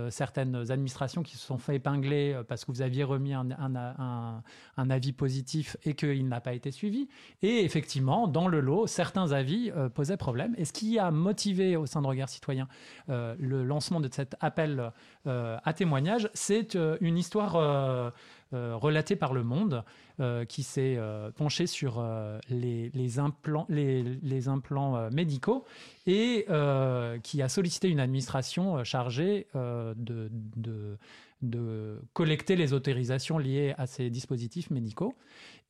certaines 0.09 0.71
administrations 0.71 1.23
qui 1.23 1.37
se 1.37 1.45
sont 1.45 1.57
fait 1.57 1.75
épingler 1.75 2.39
parce 2.47 2.65
que 2.65 2.71
vous 2.71 2.81
aviez 2.81 3.03
remis 3.03 3.33
un, 3.33 3.49
un, 4.77 4.89
avis 4.89 5.11
positif 5.11 5.77
et 5.83 5.95
qu'il 5.95 6.27
n'a 6.27 6.39
pas 6.39 6.53
été 6.53 6.71
suivi. 6.71 7.07
Et 7.41 7.63
effectivement, 7.63 8.27
dans 8.27 8.47
le 8.47 8.59
lot, 8.59 8.87
certains 8.87 9.31
avis 9.31 9.71
posaient 9.93 10.17
problème. 10.17 10.53
Et 10.57 10.65
ce 10.65 10.73
qui 10.73 10.99
a 10.99 11.11
motivé 11.11 11.75
au 11.75 11.85
sein 11.85 12.01
de 12.01 12.07
Regard 12.07 12.29
Citoyen 12.29 12.67
le 13.07 13.63
lancement 13.63 13.80
de 13.89 14.09
cet 14.11 14.35
appel 14.39 14.91
euh, 15.27 15.57
à 15.63 15.73
témoignage, 15.73 16.29
c'est 16.33 16.75
euh, 16.75 16.97
une 17.01 17.17
histoire 17.17 17.55
euh, 17.55 18.11
relatée 18.53 19.15
par 19.15 19.33
Le 19.33 19.43
Monde 19.43 19.83
qui 20.49 20.61
s'est 20.61 20.99
penché 21.35 21.65
sur 21.65 22.05
les, 22.49 23.17
implants, 23.17 23.65
médicaux 25.09 25.65
et 26.05 26.45
qui 27.23 27.41
a 27.41 27.49
sollicité 27.49 27.87
une 27.87 27.99
administration 27.99 28.83
chargée 28.83 29.47
de 29.55 30.29
collecter 32.13 32.55
les 32.55 32.73
autorisations 32.73 33.39
liées 33.39 33.73
à 33.79 33.87
ces 33.87 34.11
dispositifs 34.11 34.69
médicaux 34.69 35.15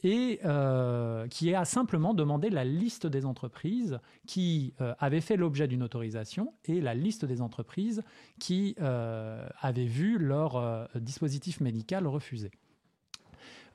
et 0.03 0.39
euh, 0.45 1.27
qui 1.27 1.53
a 1.53 1.65
simplement 1.65 2.13
demandé 2.13 2.49
la 2.49 2.63
liste 2.63 3.07
des 3.07 3.25
entreprises 3.25 3.99
qui 4.27 4.73
euh, 4.81 4.93
avaient 4.99 5.21
fait 5.21 5.37
l'objet 5.37 5.67
d'une 5.67 5.83
autorisation 5.83 6.53
et 6.65 6.81
la 6.81 6.93
liste 6.93 7.25
des 7.25 7.41
entreprises 7.41 8.01
qui 8.39 8.75
euh, 8.81 9.47
avaient 9.59 9.85
vu 9.85 10.17
leur 10.17 10.89
dispositif 10.95 11.61
médical 11.61 12.07
refusé. 12.07 12.51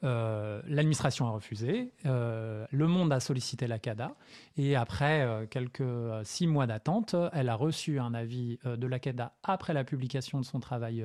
L'administration 0.03 1.27
a 1.27 1.31
refusé, 1.31 1.91
le 2.05 2.87
monde 2.87 3.13
a 3.13 3.21
sollicité 3.21 3.67
la 3.67 3.79
CADA 3.79 4.15
et 4.57 4.77
après 4.77 5.47
quelques 5.51 5.83
six 6.25 6.47
mois 6.47 6.67
d'attente, 6.67 7.17
elle 7.33 7.49
a 7.49 7.55
reçu 7.55 7.99
un 7.99 8.15
avis 8.15 8.59
de 8.65 8.87
la 8.87 8.99
CADA 8.99 9.33
après 9.43 9.75
la 9.75 9.85
publication 9.85 10.39
de 10.39 10.45
son 10.45 10.61
travail 10.61 11.05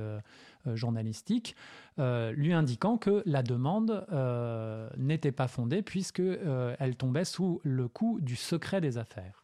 euh, 0.67 0.75
journalistique, 0.75 1.55
euh, 1.97 2.31
lui 2.33 2.53
indiquant 2.53 2.97
que 2.97 3.23
la 3.25 3.41
demande 3.41 4.05
euh, 4.11 4.87
n'était 4.95 5.31
pas 5.31 5.47
fondée 5.47 5.81
puisqu'elle 5.81 6.95
tombait 6.95 7.25
sous 7.25 7.59
le 7.63 7.87
coup 7.87 8.19
du 8.21 8.35
secret 8.35 8.79
des 8.79 8.99
affaires. 8.99 9.40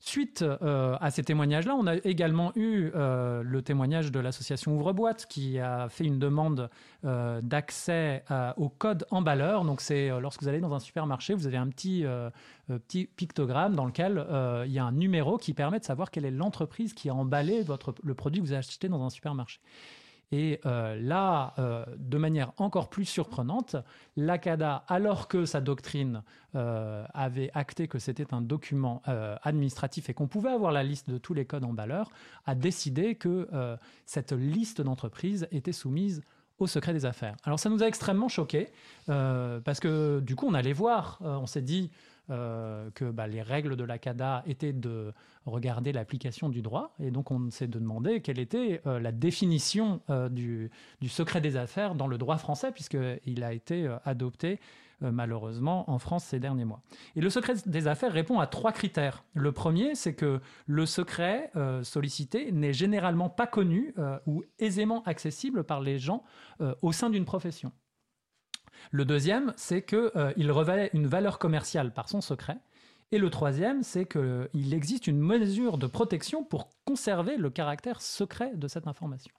Suite 0.00 0.44
à 0.60 1.10
ces 1.10 1.24
témoignages-là, 1.24 1.74
on 1.74 1.86
a 1.86 1.96
également 1.96 2.52
eu 2.54 2.90
le 2.94 3.60
témoignage 3.62 4.12
de 4.12 4.20
l'association 4.20 4.76
Ouvre-Boîte 4.76 5.26
qui 5.26 5.58
a 5.58 5.88
fait 5.88 6.04
une 6.04 6.18
demande 6.18 6.70
d'accès 7.02 8.24
au 8.56 8.68
code 8.68 9.06
emballeur. 9.10 9.64
Donc, 9.64 9.80
c'est 9.80 10.08
lorsque 10.20 10.42
vous 10.42 10.48
allez 10.48 10.60
dans 10.60 10.72
un 10.72 10.78
supermarché, 10.78 11.34
vous 11.34 11.46
avez 11.48 11.56
un 11.56 11.68
petit, 11.68 12.04
petit 12.68 13.06
pictogramme 13.06 13.74
dans 13.74 13.86
lequel 13.86 14.24
il 14.66 14.72
y 14.72 14.78
a 14.78 14.84
un 14.84 14.92
numéro 14.92 15.36
qui 15.36 15.52
permet 15.52 15.80
de 15.80 15.84
savoir 15.84 16.12
quelle 16.12 16.24
est 16.24 16.30
l'entreprise 16.30 16.94
qui 16.94 17.08
a 17.08 17.14
emballé 17.14 17.62
votre, 17.62 17.94
le 18.02 18.14
produit 18.14 18.40
que 18.40 18.46
vous 18.46 18.54
achetez 18.54 18.88
dans 18.88 19.02
un 19.02 19.10
supermarché. 19.10 19.58
Et 20.30 20.60
euh, 20.66 20.94
là, 21.00 21.54
euh, 21.58 21.84
de 21.96 22.18
manière 22.18 22.52
encore 22.58 22.90
plus 22.90 23.06
surprenante, 23.06 23.76
l'ACADA, 24.16 24.84
alors 24.86 25.26
que 25.26 25.46
sa 25.46 25.60
doctrine 25.60 26.22
euh, 26.54 27.04
avait 27.14 27.50
acté 27.54 27.88
que 27.88 27.98
c'était 27.98 28.34
un 28.34 28.42
document 28.42 29.02
administratif 29.42 30.10
et 30.10 30.14
qu'on 30.14 30.28
pouvait 30.28 30.50
avoir 30.50 30.72
la 30.72 30.82
liste 30.82 31.08
de 31.08 31.18
tous 31.18 31.34
les 31.34 31.44
codes 31.44 31.64
en 31.64 31.72
valeur, 31.72 32.10
a 32.46 32.54
décidé 32.54 33.14
que 33.14 33.48
cette 34.06 34.32
liste 34.32 34.80
d'entreprises 34.80 35.48
était 35.50 35.72
soumise 35.72 36.22
au 36.58 36.66
secret 36.66 36.92
des 36.92 37.06
affaires. 37.06 37.36
Alors 37.44 37.58
ça 37.58 37.70
nous 37.70 37.82
a 37.82 37.86
extrêmement 37.86 38.28
choqués, 38.28 38.70
parce 39.06 39.80
que 39.80 40.20
du 40.20 40.36
coup 40.36 40.46
on 40.46 40.54
allait 40.54 40.72
voir, 40.72 41.18
on 41.20 41.46
s'est 41.46 41.62
dit, 41.62 41.90
euh, 42.30 42.90
que 42.94 43.06
bah, 43.10 43.26
les 43.26 43.40
règles 43.40 43.74
de 43.74 43.84
la 43.84 43.96
CADA 43.96 44.42
étaient 44.46 44.74
de 44.74 45.14
regarder 45.46 45.92
l'application 45.92 46.50
du 46.50 46.60
droit. 46.60 46.94
Et 47.00 47.10
donc, 47.10 47.30
on 47.30 47.50
s'est 47.50 47.68
demandé 47.68 48.20
quelle 48.20 48.38
était 48.38 48.82
euh, 48.86 49.00
la 49.00 49.12
définition 49.12 50.02
euh, 50.10 50.28
du, 50.28 50.70
secret 51.08 51.40
des 51.40 51.56
affaires 51.56 51.94
dans 51.94 52.06
le 52.06 52.18
droit 52.18 52.36
français, 52.36 52.70
puisqu'il 52.70 53.42
a 53.42 53.54
été 53.54 53.88
adopté 54.04 54.60
malheureusement 55.00 55.88
en 55.88 56.00
France 56.00 56.24
ces 56.24 56.40
derniers 56.40 56.64
mois. 56.64 56.82
Et 57.14 57.20
le 57.20 57.30
secret 57.30 57.54
des 57.66 57.86
affaires 57.86 58.12
répond 58.12 58.40
à 58.40 58.48
trois 58.48 58.72
critères. 58.72 59.24
Le 59.32 59.52
premier, 59.52 59.94
c'est 59.94 60.14
que 60.14 60.40
le 60.66 60.86
secret 60.86 61.52
sollicité 61.84 62.50
n'est 62.50 62.72
généralement 62.72 63.30
pas 63.30 63.46
connu 63.46 63.94
ou 64.26 64.42
aisément 64.58 65.04
accessible 65.04 65.62
par 65.62 65.80
les 65.80 66.00
gens 66.00 66.24
au 66.82 66.90
sein 66.90 67.10
d'une 67.10 67.24
profession. 67.24 67.72
Le 68.90 69.04
deuxième, 69.04 69.52
c'est 69.56 69.82
qu'il 69.82 70.10
euh, 70.16 70.52
revêt 70.52 70.90
une 70.94 71.06
valeur 71.06 71.38
commerciale 71.38 71.92
par 71.92 72.08
son 72.08 72.20
secret. 72.20 72.58
Et 73.10 73.18
le 73.18 73.30
troisième, 73.30 73.82
c'est 73.82 74.06
qu'il 74.06 74.74
existe 74.74 75.06
une 75.06 75.20
mesure 75.20 75.78
de 75.78 75.86
protection 75.86 76.44
pour 76.44 76.68
conserver 76.84 77.36
le 77.36 77.48
caractère 77.48 78.02
secret 78.02 78.52
de 78.54 78.68
cette 78.68 78.86
information. 78.86 79.32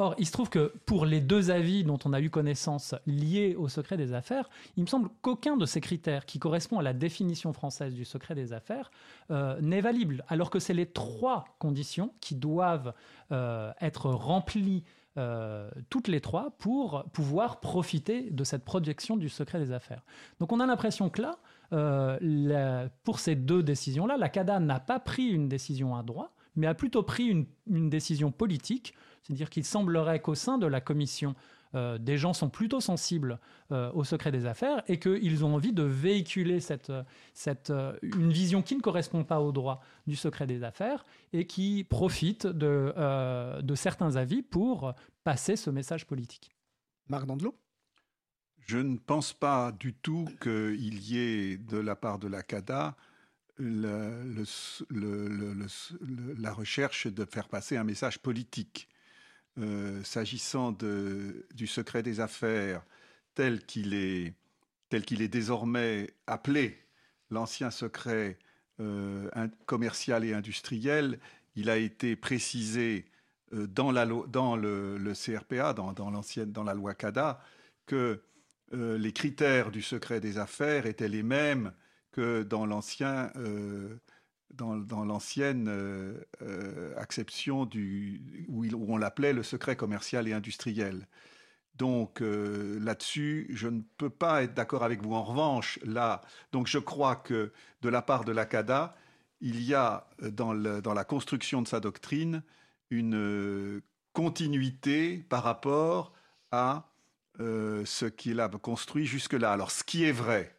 Or, 0.00 0.16
il 0.18 0.26
se 0.26 0.32
trouve 0.32 0.50
que 0.50 0.72
pour 0.86 1.06
les 1.06 1.20
deux 1.20 1.52
avis 1.52 1.84
dont 1.84 1.98
on 2.04 2.12
a 2.12 2.20
eu 2.20 2.28
connaissance 2.28 2.96
liés 3.06 3.54
au 3.56 3.68
secret 3.68 3.96
des 3.96 4.12
affaires, 4.12 4.50
il 4.76 4.82
me 4.82 4.88
semble 4.88 5.08
qu'aucun 5.22 5.56
de 5.56 5.66
ces 5.66 5.80
critères 5.80 6.26
qui 6.26 6.40
correspond 6.40 6.80
à 6.80 6.82
la 6.82 6.92
définition 6.92 7.52
française 7.52 7.94
du 7.94 8.04
secret 8.04 8.34
des 8.34 8.52
affaires 8.52 8.90
euh, 9.30 9.60
n'est 9.60 9.80
valable, 9.80 10.24
alors 10.26 10.50
que 10.50 10.58
c'est 10.58 10.74
les 10.74 10.86
trois 10.86 11.44
conditions 11.60 12.12
qui 12.20 12.34
doivent 12.34 12.92
euh, 13.30 13.72
être 13.80 14.10
remplies 14.10 14.82
euh, 15.16 15.70
toutes 15.90 16.08
les 16.08 16.20
trois 16.20 16.50
pour 16.58 17.04
pouvoir 17.12 17.60
profiter 17.60 18.30
de 18.30 18.42
cette 18.42 18.64
projection 18.64 19.16
du 19.16 19.28
secret 19.28 19.60
des 19.60 19.70
affaires. 19.70 20.02
Donc 20.40 20.52
on 20.52 20.58
a 20.58 20.66
l'impression 20.66 21.08
que 21.08 21.22
là, 21.22 21.38
euh, 21.72 22.88
pour 23.04 23.20
ces 23.20 23.36
deux 23.36 23.62
décisions-là, 23.62 24.16
la 24.16 24.28
CADA 24.28 24.58
n'a 24.58 24.80
pas 24.80 24.98
pris 24.98 25.28
une 25.28 25.48
décision 25.48 25.94
à 25.94 26.02
droit, 26.02 26.34
mais 26.56 26.66
a 26.66 26.74
plutôt 26.74 27.02
pris 27.02 27.26
une, 27.26 27.46
une 27.70 27.90
décision 27.90 28.32
politique, 28.32 28.94
c'est-à-dire 29.22 29.50
qu'il 29.50 29.64
semblerait 29.64 30.20
qu'au 30.20 30.34
sein 30.34 30.58
de 30.58 30.66
la 30.66 30.80
commission 30.80 31.34
euh, 31.74 31.98
des 31.98 32.16
gens 32.16 32.32
sont 32.32 32.48
plutôt 32.48 32.80
sensibles 32.80 33.38
euh, 33.72 33.90
au 33.92 34.04
secret 34.04 34.30
des 34.30 34.46
affaires 34.46 34.82
et 34.88 34.98
qu'ils 34.98 35.44
ont 35.44 35.54
envie 35.54 35.72
de 35.72 35.82
véhiculer 35.82 36.60
cette, 36.60 36.92
cette, 37.32 37.70
euh, 37.70 37.96
une 38.02 38.32
vision 38.32 38.62
qui 38.62 38.76
ne 38.76 38.80
correspond 38.80 39.24
pas 39.24 39.40
au 39.40 39.52
droit 39.52 39.82
du 40.06 40.16
secret 40.16 40.46
des 40.46 40.62
affaires 40.62 41.04
et 41.32 41.46
qui 41.46 41.84
profite 41.84 42.46
de, 42.46 42.94
de 43.60 43.74
certains 43.74 44.16
avis 44.16 44.42
pour 44.42 44.94
passer 45.24 45.56
ce 45.56 45.70
message 45.70 46.06
politique. 46.06 46.54
Marc 47.08 47.26
Dandelot? 47.26 47.54
Je 48.66 48.78
ne 48.78 48.96
pense 48.96 49.32
pas 49.32 49.72
du 49.72 49.94
tout 49.94 50.26
qu'il 50.40 51.02
y 51.02 51.18
ait 51.18 51.56
de 51.58 51.76
la 51.76 51.96
part 51.96 52.18
de 52.18 52.28
la 52.28 52.42
CADA 52.42 52.96
le, 53.56 54.44
la 56.38 56.52
recherche 56.52 57.06
de 57.06 57.24
faire 57.24 57.48
passer 57.48 57.76
un 57.76 57.84
message 57.84 58.18
politique. 58.18 58.88
Euh, 59.60 60.02
s'agissant 60.02 60.72
du 60.72 61.66
secret 61.68 62.02
des 62.02 62.18
affaires 62.18 62.82
tel 63.36 63.64
qu'il 63.64 63.94
est, 63.94 64.34
désormais 65.28 66.10
appelé, 66.26 66.76
l'ancien 67.30 67.70
secret 67.70 68.36
euh, 68.80 69.30
commercial 69.66 70.24
et 70.24 70.34
industriel, 70.34 71.20
il 71.54 71.70
a 71.70 71.76
été 71.76 72.16
précisé 72.16 73.04
euh, 73.52 73.68
dans, 73.68 73.92
le, 73.92 75.12
CRPA, 75.14 75.72
dans, 75.72 75.92
dans, 75.92 76.10
dans 76.46 76.64
la 76.64 76.74
loi 76.74 76.94
CADA, 76.94 77.40
que 77.86 78.20
les 78.72 79.12
critères 79.12 79.70
du 79.70 79.82
secret 79.82 80.18
des 80.18 80.38
affaires 80.38 80.86
étaient 80.86 81.06
les 81.06 81.22
mêmes 81.22 81.72
que 82.10 82.42
dans 82.42 82.66
l'ancien 82.66 83.30
dans, 84.56 85.04
l'ancienne 85.04 85.66
euh, 85.68 86.18
euh, 86.42 86.94
acception 86.96 87.66
du, 87.66 88.46
où, 88.48 88.64
on 88.88 88.96
l'appelait 88.96 89.32
le 89.32 89.42
secret 89.42 89.76
commercial 89.76 90.28
et 90.28 90.32
industriel. 90.32 91.06
Donc 91.76 92.22
euh, 92.22 92.78
là-dessus, 92.80 93.48
je 93.50 93.68
ne 93.68 93.80
peux 93.98 94.10
pas 94.10 94.44
être 94.44 94.54
d'accord 94.54 94.84
avec 94.84 95.02
vous. 95.02 95.14
En 95.14 95.24
revanche, 95.24 95.78
là, 95.84 96.20
donc 96.52 96.66
je 96.66 96.78
crois 96.78 97.16
que 97.16 97.52
de 97.82 97.88
la 97.88 98.02
part 98.02 98.24
de 98.24 98.32
l'ACADA, 98.32 98.96
il 99.40 99.62
y 99.62 99.74
a 99.74 100.08
dans, 100.22 100.54
dans, 100.54 100.94
la 100.94 101.04
construction 101.04 101.60
de 101.62 101.68
sa 101.68 101.80
doctrine 101.80 102.42
une 102.90 103.82
continuité 104.12 105.18
par 105.18 105.42
rapport 105.42 106.12
à 106.52 106.88
ce 107.38 108.04
qu'il 108.06 108.38
a 108.38 108.48
construit 108.48 109.06
jusque-là. 109.06 109.52
Alors 109.52 109.72
ce 109.72 109.82
qui 109.82 110.04
est 110.04 110.12
vrai, 110.12 110.56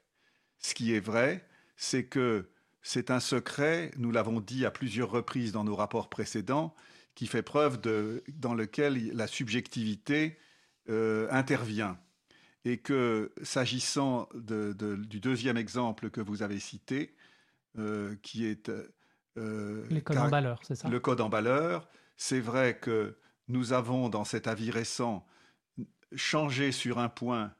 ce 0.59 0.73
qui 0.73 0.93
est 0.93 0.99
vrai, 0.99 1.47
c'est 1.77 2.05
que 2.05 2.49
c'est 2.88 3.10
un 3.10 3.20
secret, 3.20 3.90
nous 3.98 4.12
l'avons 4.12 4.40
dit 4.40 4.64
à 4.64 4.70
plusieurs 4.70 5.10
reprises 5.10 5.52
dans 5.52 5.64
nos 5.64 5.76
rapports 5.76 6.07
précédents, 6.07 6.76
qui 7.16 7.26
fait 7.26 7.41
preuve 7.41 7.82
de, 7.82 8.24
dans 8.28 8.53
lequel 8.53 9.12
la 9.12 9.26
subjectivité 9.26 10.38
euh, 10.90 11.28
intervient. 11.32 11.98
Et 12.64 12.78
que 12.78 13.32
s'agissant 13.41 14.30
du 14.36 15.20
deuxième 15.20 15.57
exemple 15.57 16.12
que 16.12 16.22
vous 16.22 16.44
avez 16.44 16.60
cité, 16.60 17.16
euh, 17.80 18.16
qui 18.22 18.45
est 18.45 18.72
euh, 19.38 19.84
Les 19.90 20.03
codes 20.03 20.18
en 20.18 20.28
valeur, 20.28 20.60
c'est 20.64 20.76
ça? 20.76 20.88
Le 20.88 20.99
code 20.99 21.22
en 21.22 21.30
valeur, 21.30 21.90
c'est 22.18 22.40
vrai 22.40 22.78
que 22.78 23.18
nous 23.48 23.74
avons 23.74 24.10
dans 24.10 24.26
cet 24.26 24.48
avis 24.48 24.70
récent 24.70 25.26
changé 26.16 26.72
sur 26.72 26.99
un 26.99 27.10
point 27.10 27.52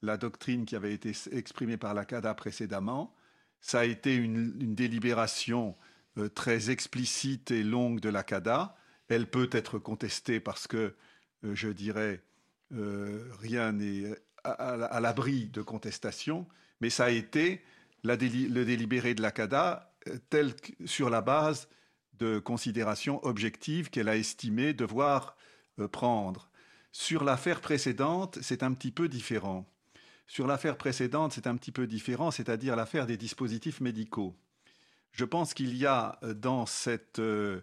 la 0.00 0.16
doctrine 0.16 0.64
qui 0.64 0.76
avait 0.76 0.94
été 0.94 1.12
exprimée 1.30 1.76
par 1.76 1.92
la 1.92 2.06
CADA 2.06 2.32
précédemment, 2.32 3.14
ça 3.62 3.80
a 3.80 3.84
été 3.84 4.14
une, 4.14 4.74
délibération 4.74 5.76
euh, 6.18 6.28
très 6.28 6.70
explicite 6.70 7.50
et 7.52 7.62
longue 7.62 8.00
de 8.00 8.10
la 8.10 8.24
CADA. 8.24 8.76
Elle 9.08 9.30
peut 9.30 9.48
être 9.52 9.78
contestée 9.78 10.40
parce 10.40 10.66
que, 10.66 10.96
euh, 11.44 11.54
je 11.54 11.68
dirais, 11.68 12.22
euh, 12.72 13.30
rien 13.38 13.72
n'est 13.72 14.14
à, 14.44 14.98
l'abri 15.00 15.48
de 15.48 15.62
contestation, 15.62 16.48
mais 16.80 16.90
ça 16.90 17.04
a 17.04 17.10
été 17.10 17.62
le 18.02 18.64
délibéré 18.64 19.14
de 19.14 19.22
la 19.22 19.30
CADA 19.30 19.94
tel 20.28 20.52
sur 20.84 21.10
la 21.10 21.20
base 21.20 21.68
de 22.14 22.40
considérations 22.40 23.24
objectives 23.24 23.88
qu'elle 23.88 24.08
a 24.08 24.16
estimé 24.16 24.74
devoir 24.74 25.36
prendre. 25.92 26.50
Sur 26.90 27.22
l'affaire 27.22 27.60
précédente, 27.60 28.38
c'est 28.42 28.64
un 28.64 28.72
petit 28.74 28.90
peu 28.90 29.08
différent. 29.08 29.71
Sur 30.26 30.46
l'affaire 30.46 30.76
précédente, 30.76 31.32
c'est 31.32 31.46
un 31.46 31.56
petit 31.56 31.72
peu 31.72 31.86
différent, 31.86 32.30
c'est-à-dire 32.30 32.76
l'affaire 32.76 33.06
des 33.06 33.16
dispositifs 33.16 33.80
médicaux. 33.80 34.36
Je 35.12 35.24
pense 35.24 35.54
qu'il 35.54 35.76
y 35.76 35.86
a 35.86 36.18
euh, 36.22 36.34
dans 36.34 36.66
cette 36.66 37.18
euh, 37.18 37.60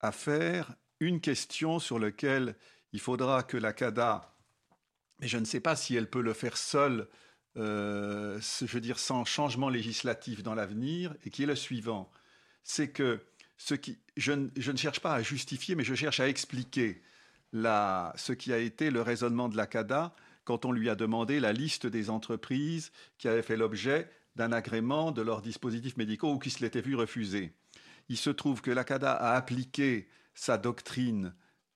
affaire 0.00 0.74
une 1.00 1.20
question 1.20 1.78
sur 1.78 1.98
laquelle 1.98 2.54
il 2.92 3.00
faudra 3.00 3.42
que 3.42 3.56
la 3.56 3.72
CADA, 3.72 4.36
mais 5.20 5.28
je 5.28 5.38
ne 5.38 5.44
sais 5.44 5.60
pas 5.60 5.74
si 5.74 5.96
elle 5.96 6.08
peut 6.08 6.20
le 6.20 6.34
faire 6.34 6.56
seule, 6.56 7.08
euh, 7.56 8.38
je 8.40 8.66
veux 8.66 8.80
dire 8.80 8.98
sans 8.98 9.24
changement 9.24 9.68
législatif 9.68 10.42
dans 10.42 10.54
l'avenir, 10.54 11.14
et 11.24 11.30
qui 11.30 11.44
est 11.44 11.46
le 11.46 11.56
suivant. 11.56 12.10
C'est 12.62 12.90
que 12.90 13.24
ce 13.56 13.74
qui, 13.74 13.98
je, 14.16 14.32
ne 14.32 14.76
cherche 14.76 15.00
pas 15.00 15.14
à 15.14 15.22
justifier, 15.22 15.74
mais 15.74 15.84
je 15.84 15.94
cherche 15.94 16.20
à 16.20 16.28
expliquer 16.28 17.02
ce 17.54 18.32
qui 18.32 18.52
a 18.52 18.58
été 18.58 18.90
le 18.90 19.02
raisonnement 19.02 19.48
de 19.48 19.56
la 19.56 19.66
CADA 19.66 20.14
quand 20.44 20.64
on 20.64 20.72
lui 20.72 20.88
a 20.88 20.94
demandé 20.94 21.40
la 21.40 21.52
liste 21.52 21.86
des 21.86 22.10
entreprises 22.10 22.92
qui 23.18 23.28
avaient 23.28 23.42
fait 23.42 23.56
l'objet 23.56 24.10
d'un 24.36 24.52
agrément 24.52 25.12
de 25.12 25.22
leurs 25.22 25.42
dispositifs 25.42 25.96
médicaux 25.96 26.32
ou 26.32 26.38
qui 26.38 26.50
se 26.50 26.62
l'étaient 26.62 26.80
vu 26.80 26.94
refuser. 26.94 27.52
Il 28.08 28.16
se 28.16 28.30
trouve 28.30 28.62
que 28.62 28.70
l'ACADA 28.70 29.12
a 29.12 29.34
appliqué 29.34 30.08
sa 30.34 30.58
doctrine 30.58 31.34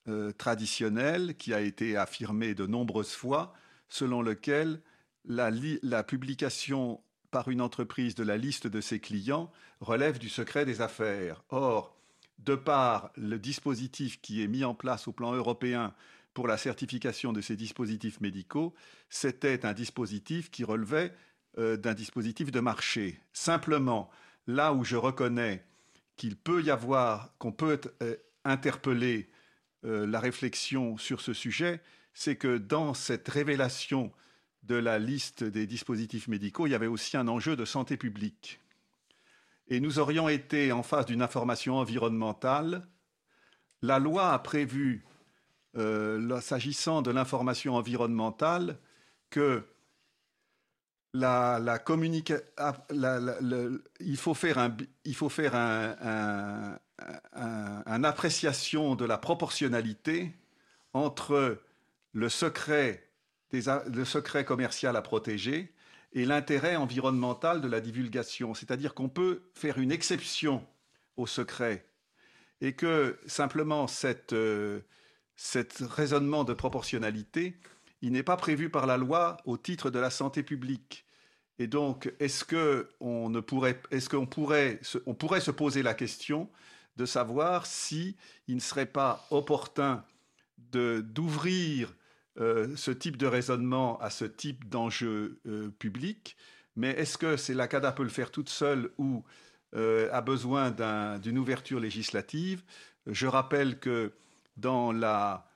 euh, 0.09 0.32
traditionnelle 0.32 1.36
qui 1.36 1.52
a 1.52 1.60
été 1.60 1.97
affirmée 1.97 2.55
de 2.55 2.66
nombreuses 2.66 3.12
fois, 3.12 3.52
selon 3.88 4.22
lequel 4.22 4.80
la, 5.24 5.51
la 5.82 6.02
publication 6.02 7.01
par 7.30 7.48
une 7.48 7.60
entreprise 7.60 8.14
de 8.14 8.24
la 8.24 8.36
liste 8.36 8.66
de 8.66 8.80
ses 8.80 9.01
clients 9.01 9.51
relève 9.80 10.18
du 10.18 10.28
secret 10.28 10.64
des 10.64 10.80
affaires. 10.80 11.44
Or, 11.51 11.97
de 12.38 12.55
par 12.55 13.10
le 13.16 13.38
dispositif 13.38 14.20
qui 14.20 14.43
est 14.43 14.48
mis 14.48 14.64
en 14.64 14.74
place 14.74 15.09
au 15.09 15.12
plan 15.12 15.32
européen 15.32 15.94
pour 16.36 16.48
la 16.48 16.58
certification 16.58 17.32
de 17.32 17.40
ces 17.40 17.56
dispositifs 17.56 18.20
médicaux, 18.20 18.74
c'était 19.08 19.64
un 19.64 19.72
dispositif 19.72 20.50
qui 20.50 20.64
relevait 20.64 21.14
euh, 21.56 21.78
d'un 21.78 21.94
dispositif 21.94 22.52
de 22.52 22.60
marché. 22.60 23.18
Simplement, 23.32 24.10
là 24.46 24.74
où 24.74 24.84
je 24.84 24.96
reconnais 24.96 25.64
qu'il 26.16 26.36
peut 26.36 26.62
y 26.62 26.70
avoir, 26.70 27.32
qu'on 27.38 27.52
peut 27.52 27.80
euh, 28.02 28.16
interpeller 28.44 29.30
la 29.82 30.18
réflexion 30.18 30.98
sur 30.98 31.20
ce 31.20 31.32
sujet, 31.32 31.80
c'est 32.12 32.34
que 32.34 32.58
dans 32.58 32.92
cette 32.92 33.28
révélation 33.28 34.10
de 34.64 34.74
la 34.74 34.98
liste 34.98 35.44
des 35.44 35.66
dispositifs 35.66 36.28
médicaux, 36.28 36.66
il 36.66 36.70
y 36.70 36.74
avait 36.74 36.88
aussi 36.88 37.16
un 37.16 37.28
enjeu 37.28 37.54
de 37.54 37.64
santé 37.64 37.96
publique. 37.96 38.60
Et 39.68 39.78
nous 39.78 40.00
aurions 40.00 40.28
été 40.28 40.72
en 40.72 40.82
face 40.82 41.06
d'une 41.06 41.22
information 41.22 41.76
environnementale. 41.76 42.88
La 43.80 44.00
loi 44.00 44.32
a 44.32 44.38
prévu, 44.40 45.04
euh, 45.77 46.40
s'agissant 46.40 47.03
de 47.03 47.11
l'information 47.11 47.74
environnementale, 47.74 48.78
que 49.31 49.65
la, 51.12 51.59
la, 51.59 51.82
ah, 52.59 52.77
il 54.01 54.16
faut 54.16 54.35
faire 54.35 54.59
un, 54.59 54.78
appréciation 58.05 58.94
de 58.94 59.05
la 59.05 59.19
proportionnalité 59.19 60.32
entre 60.93 61.59
le 62.12 62.28
secret 62.28 63.07
le 63.53 64.05
secret 64.05 64.44
commercial 64.44 64.97
à 64.97 65.03
protéger 65.03 65.73
et 66.12 66.24
l'intérêt 66.24 66.77
environnemental 66.77 67.61
de 67.61 67.69
la 67.69 67.81
divulgation. 67.81 68.55
C'est-à-dire 68.55 68.94
qu'on 68.94 69.09
peut 69.09 69.43
faire 69.55 69.78
une 69.78 69.93
exception 69.93 70.66
au 71.16 71.27
secret 71.27 71.86
et 72.61 72.74
que 72.74 73.19
simplement 73.27 73.86
cette, 73.86 74.32
euh, 74.32 74.81
raisonnement 75.80 76.44
de 76.44 76.54
proportionnalité, 76.54 77.56
il 78.02 78.12
n'est 78.12 78.22
pas 78.22 78.36
prévu 78.36 78.70
par 78.70 78.86
la 78.86 78.96
loi 78.96 79.38
au 79.44 79.56
titre 79.56 79.90
de 79.90 79.98
la 79.98 80.10
santé 80.10 80.42
publique. 80.42 81.06
Et 81.58 81.66
donc, 81.66 82.12
est-ce 82.20 82.44
qu'on 82.44 83.42
pourrait, 83.42 83.80
est-ce 83.90 84.08
qu'on 84.08 84.26
pourrait, 84.26 84.80
on 85.06 85.14
pourrait 85.14 85.40
se 85.40 85.50
poser 85.50 85.82
la 85.82 85.94
question 85.94 86.50
de 86.96 87.06
savoir 87.06 87.66
si 87.66 88.16
il 88.46 88.56
ne 88.56 88.60
serait 88.60 88.86
pas 88.86 89.26
opportun 89.30 90.04
d'ouvrir 90.58 91.94
euh, 92.38 92.74
ce 92.76 92.90
type 92.90 93.16
de 93.16 93.26
raisonnement 93.26 93.98
à 94.00 94.10
ce 94.10 94.26
type 94.26 94.68
d'enjeu 94.68 95.40
euh, 95.46 95.70
public, 95.78 96.36
mais 96.74 96.90
est-ce 96.90 97.16
que 97.16 97.38
c'est 97.38 97.54
la 97.54 97.66
CADA 97.66 97.92
peut 97.92 98.02
le 98.02 98.10
faire 98.10 98.30
toute 98.30 98.50
seule 98.50 98.90
ou 98.98 99.24
euh, 99.74 100.10
a 100.12 100.20
besoin 100.20 100.70
d'une 101.18 101.38
ouverture 101.38 101.80
législative? 101.80 102.62
Je 103.06 103.26
rappelle 103.26 103.78
que 103.78 104.12
dans 104.57 104.93
la, 104.93 105.49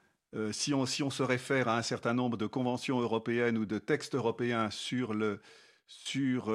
si, 0.53 0.75
on, 0.75 0.87
si, 0.87 1.03
on, 1.03 1.11
se 1.11 1.23
réfère 1.23 1.69
à 1.69 1.79
un 1.79 1.83
certain 1.83 2.15
nombre 2.15 2.37
de 2.37 2.47
conventions 2.47 3.01
européennes 3.01 3.59
ou 3.59 3.67
de 3.67 3.79
textes 3.79 4.15
européens 4.15 4.71
sur, 4.71 5.15
le, 5.15 5.41
sur 5.87 6.53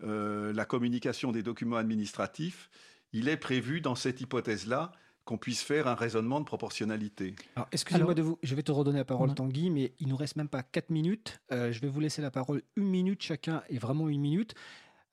la 0.00 0.64
communication 0.64 1.32
des 1.32 1.42
documents 1.42 1.76
administratifs, 1.76 2.70
il 3.12 3.28
est 3.28 3.36
prévu 3.36 3.80
dans 3.80 3.94
cette 3.94 4.20
hypothèse-là 4.20 4.92
qu'on 5.24 5.38
puisse 5.38 5.62
faire 5.62 5.86
un 5.88 5.94
raisonnement 5.94 6.40
de 6.40 6.44
proportionnalité. 6.44 7.34
Alors, 7.56 7.68
excusez-moi 7.72 8.14
de 8.14 8.22
vous, 8.22 8.38
je 8.42 8.54
vais 8.54 8.62
te 8.62 8.72
redonner 8.72 8.98
la 8.98 9.04
parole, 9.04 9.34
Tanguy, 9.34 9.70
mais 9.70 9.94
il 9.98 10.08
nous 10.08 10.16
reste 10.16 10.36
même 10.36 10.48
pas 10.48 10.62
4 10.62 10.90
minutes. 10.90 11.40
Euh, 11.50 11.72
je 11.72 11.80
vais 11.80 11.88
vous 11.88 12.00
laisser 12.00 12.20
la 12.20 12.30
parole 12.30 12.62
une 12.76 12.88
minute 12.88 13.22
chacun, 13.22 13.62
et 13.70 13.78
vraiment 13.78 14.08
une 14.08 14.20
minute. 14.20 14.54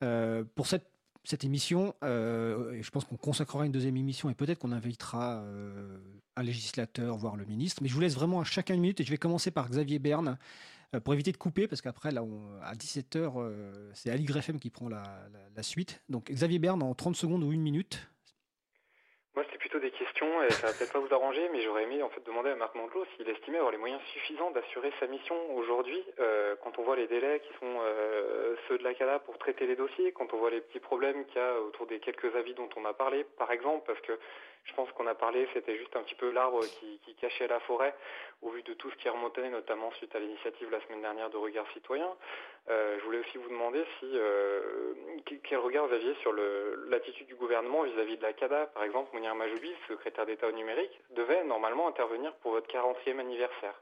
Euh, 0.04 0.44
pour 0.56 0.68
cette, 0.68 0.91
cette 1.24 1.44
émission, 1.44 1.94
euh, 2.04 2.78
je 2.82 2.90
pense 2.90 3.06
qu'on 3.06 3.18
consacrera 3.18 3.66
une 3.66 3.72
deuxième 3.72 3.98
émission, 3.98 4.30
et 4.30 4.34
peut-être 4.34 4.60
qu'on 4.60 4.72
invitera 4.72 5.44
un 6.36 6.44
législateur, 6.44 7.18
voire 7.18 7.36
le 7.36 7.46
ministre. 7.46 7.82
Mais 7.84 7.90
je 7.90 7.94
vous 7.94 8.00
laisse 8.00 8.16
vraiment 8.16 8.42
à 8.42 8.44
chacun 8.44 8.74
une 8.74 8.82
minute, 8.82 9.00
et 9.00 9.04
je 9.04 9.12
vais 9.12 9.18
commencer 9.18 9.52
par 9.52 9.70
Xavier 9.70 10.00
Berne, 10.00 10.38
pour 11.04 11.14
éviter 11.14 11.32
de 11.32 11.38
couper, 11.38 11.68
parce 11.68 11.82
qu'après, 11.82 12.12
là, 12.12 12.24
à 12.64 12.74
17h, 12.76 13.52
c'est 13.94 14.10
Ali 14.10 14.26
Greffem 14.26 14.60
qui 14.60 14.70
prend 14.70 14.90
la, 14.90 15.30
suite. 15.62 16.02
Donc, 16.10 16.32
Xavier 16.32 16.60
Berne, 16.60 16.82
en 16.82 16.94
30 16.96 17.16
secondes 17.16 17.44
ou 17.44 17.52
une 17.52 17.62
minute, 17.62 18.10
plutôt 19.72 19.88
des 19.88 19.92
questions, 19.92 20.44
et 20.44 20.50
ça 20.52 20.68
va 20.68 20.74
peut-être 20.74 20.92
pas 20.92 21.00
vous 21.00 21.14
arranger, 21.14 21.48
mais 21.54 21.62
j'aurais 21.62 21.84
aimé 21.84 22.04
en 22.04 22.10
fait 22.10 22.22
demander 22.26 22.50
à 22.50 22.56
Marc 22.56 22.76
Mantelot 22.76 23.06
s'il 23.16 23.30
estimait 23.30 23.58
avoir 23.58 23.72
les 23.72 23.78
moyens 23.78 24.02
suffisants 24.12 24.52
d'assurer 24.52 24.92
sa 25.00 25.08
mission 25.08 25.36
aujourd'hui, 25.56 26.04
euh, 26.20 26.56
quand 26.62 26.78
on 26.78 26.84
voit 26.84 26.98
les 26.98 27.08
délais 27.08 27.40
qui 27.40 27.54
sont 27.54 27.80
euh, 27.80 28.56
ceux 28.68 28.78
de 28.78 28.84
la 28.84 28.94
CADA 28.94 29.20
pour 29.20 29.38
traiter 29.38 29.68
les 29.68 29.78
dossiers, 29.78 30.12
quand 30.12 30.34
on 30.34 30.38
voit 30.38 30.50
les 30.50 30.60
petits 30.60 30.82
problèmes 30.82 31.26
qu'il 31.28 31.38
y 31.38 31.46
a 31.46 31.62
autour 31.62 31.88
des 31.88 32.00
quelques 32.00 32.36
avis 32.36 32.54
dont 32.54 32.68
on 32.76 32.84
a 32.84 32.94
parlé, 32.94 33.24
par 33.38 33.50
exemple, 33.50 33.86
parce 33.88 34.02
que 34.02 34.20
je 34.66 34.74
pense 34.74 34.92
qu'on 34.92 35.08
a 35.08 35.16
parlé, 35.16 35.48
c'était 35.54 35.78
juste 35.78 35.96
un 35.96 36.04
petit 36.04 36.16
peu 36.16 36.32
l'arbre 36.32 36.60
qui, 36.60 37.00
cachait 37.22 37.48
la 37.48 37.60
forêt, 37.62 37.94
au 38.42 38.50
vu 38.50 38.64
de 38.64 38.74
tout 38.74 38.90
ce 38.90 38.96
qui 38.96 39.10
remontait, 39.10 39.50
notamment 39.50 39.92
suite 39.92 40.16
à 40.16 40.20
l'initiative 40.20 40.70
la 40.72 40.82
semaine 40.82 41.02
dernière 41.02 41.30
de 41.30 41.38
Regard 41.38 41.70
Citoyen. 41.74 42.10
Euh, 42.70 42.98
je 43.00 43.06
voulais 43.06 43.20
aussi 43.20 43.38
vous 43.38 43.50
demander 43.50 43.84
euh, 44.04 44.94
quel 45.44 45.60
regard 45.60 45.88
vous 45.88 45.94
aviez 45.94 46.14
sur 46.16 46.34
l'attitude 46.88 47.28
du 47.28 47.36
gouvernement 47.36 47.84
vis-à-vis 47.84 48.18
de 48.18 48.24
la 48.24 48.34
CADA. 48.34 48.68
Par 48.68 48.84
exemple, 48.84 49.10
Mounir 49.14 49.36
Majoubi, 49.36 49.72
secrétaire 49.88 50.26
d'État 50.26 50.48
au 50.48 50.52
numérique, 50.52 51.00
devait 51.12 51.44
normalement 51.44 51.88
intervenir 51.88 52.34
pour 52.36 52.52
votre 52.52 52.68
40e 52.68 53.20
anniversaire. 53.20 53.80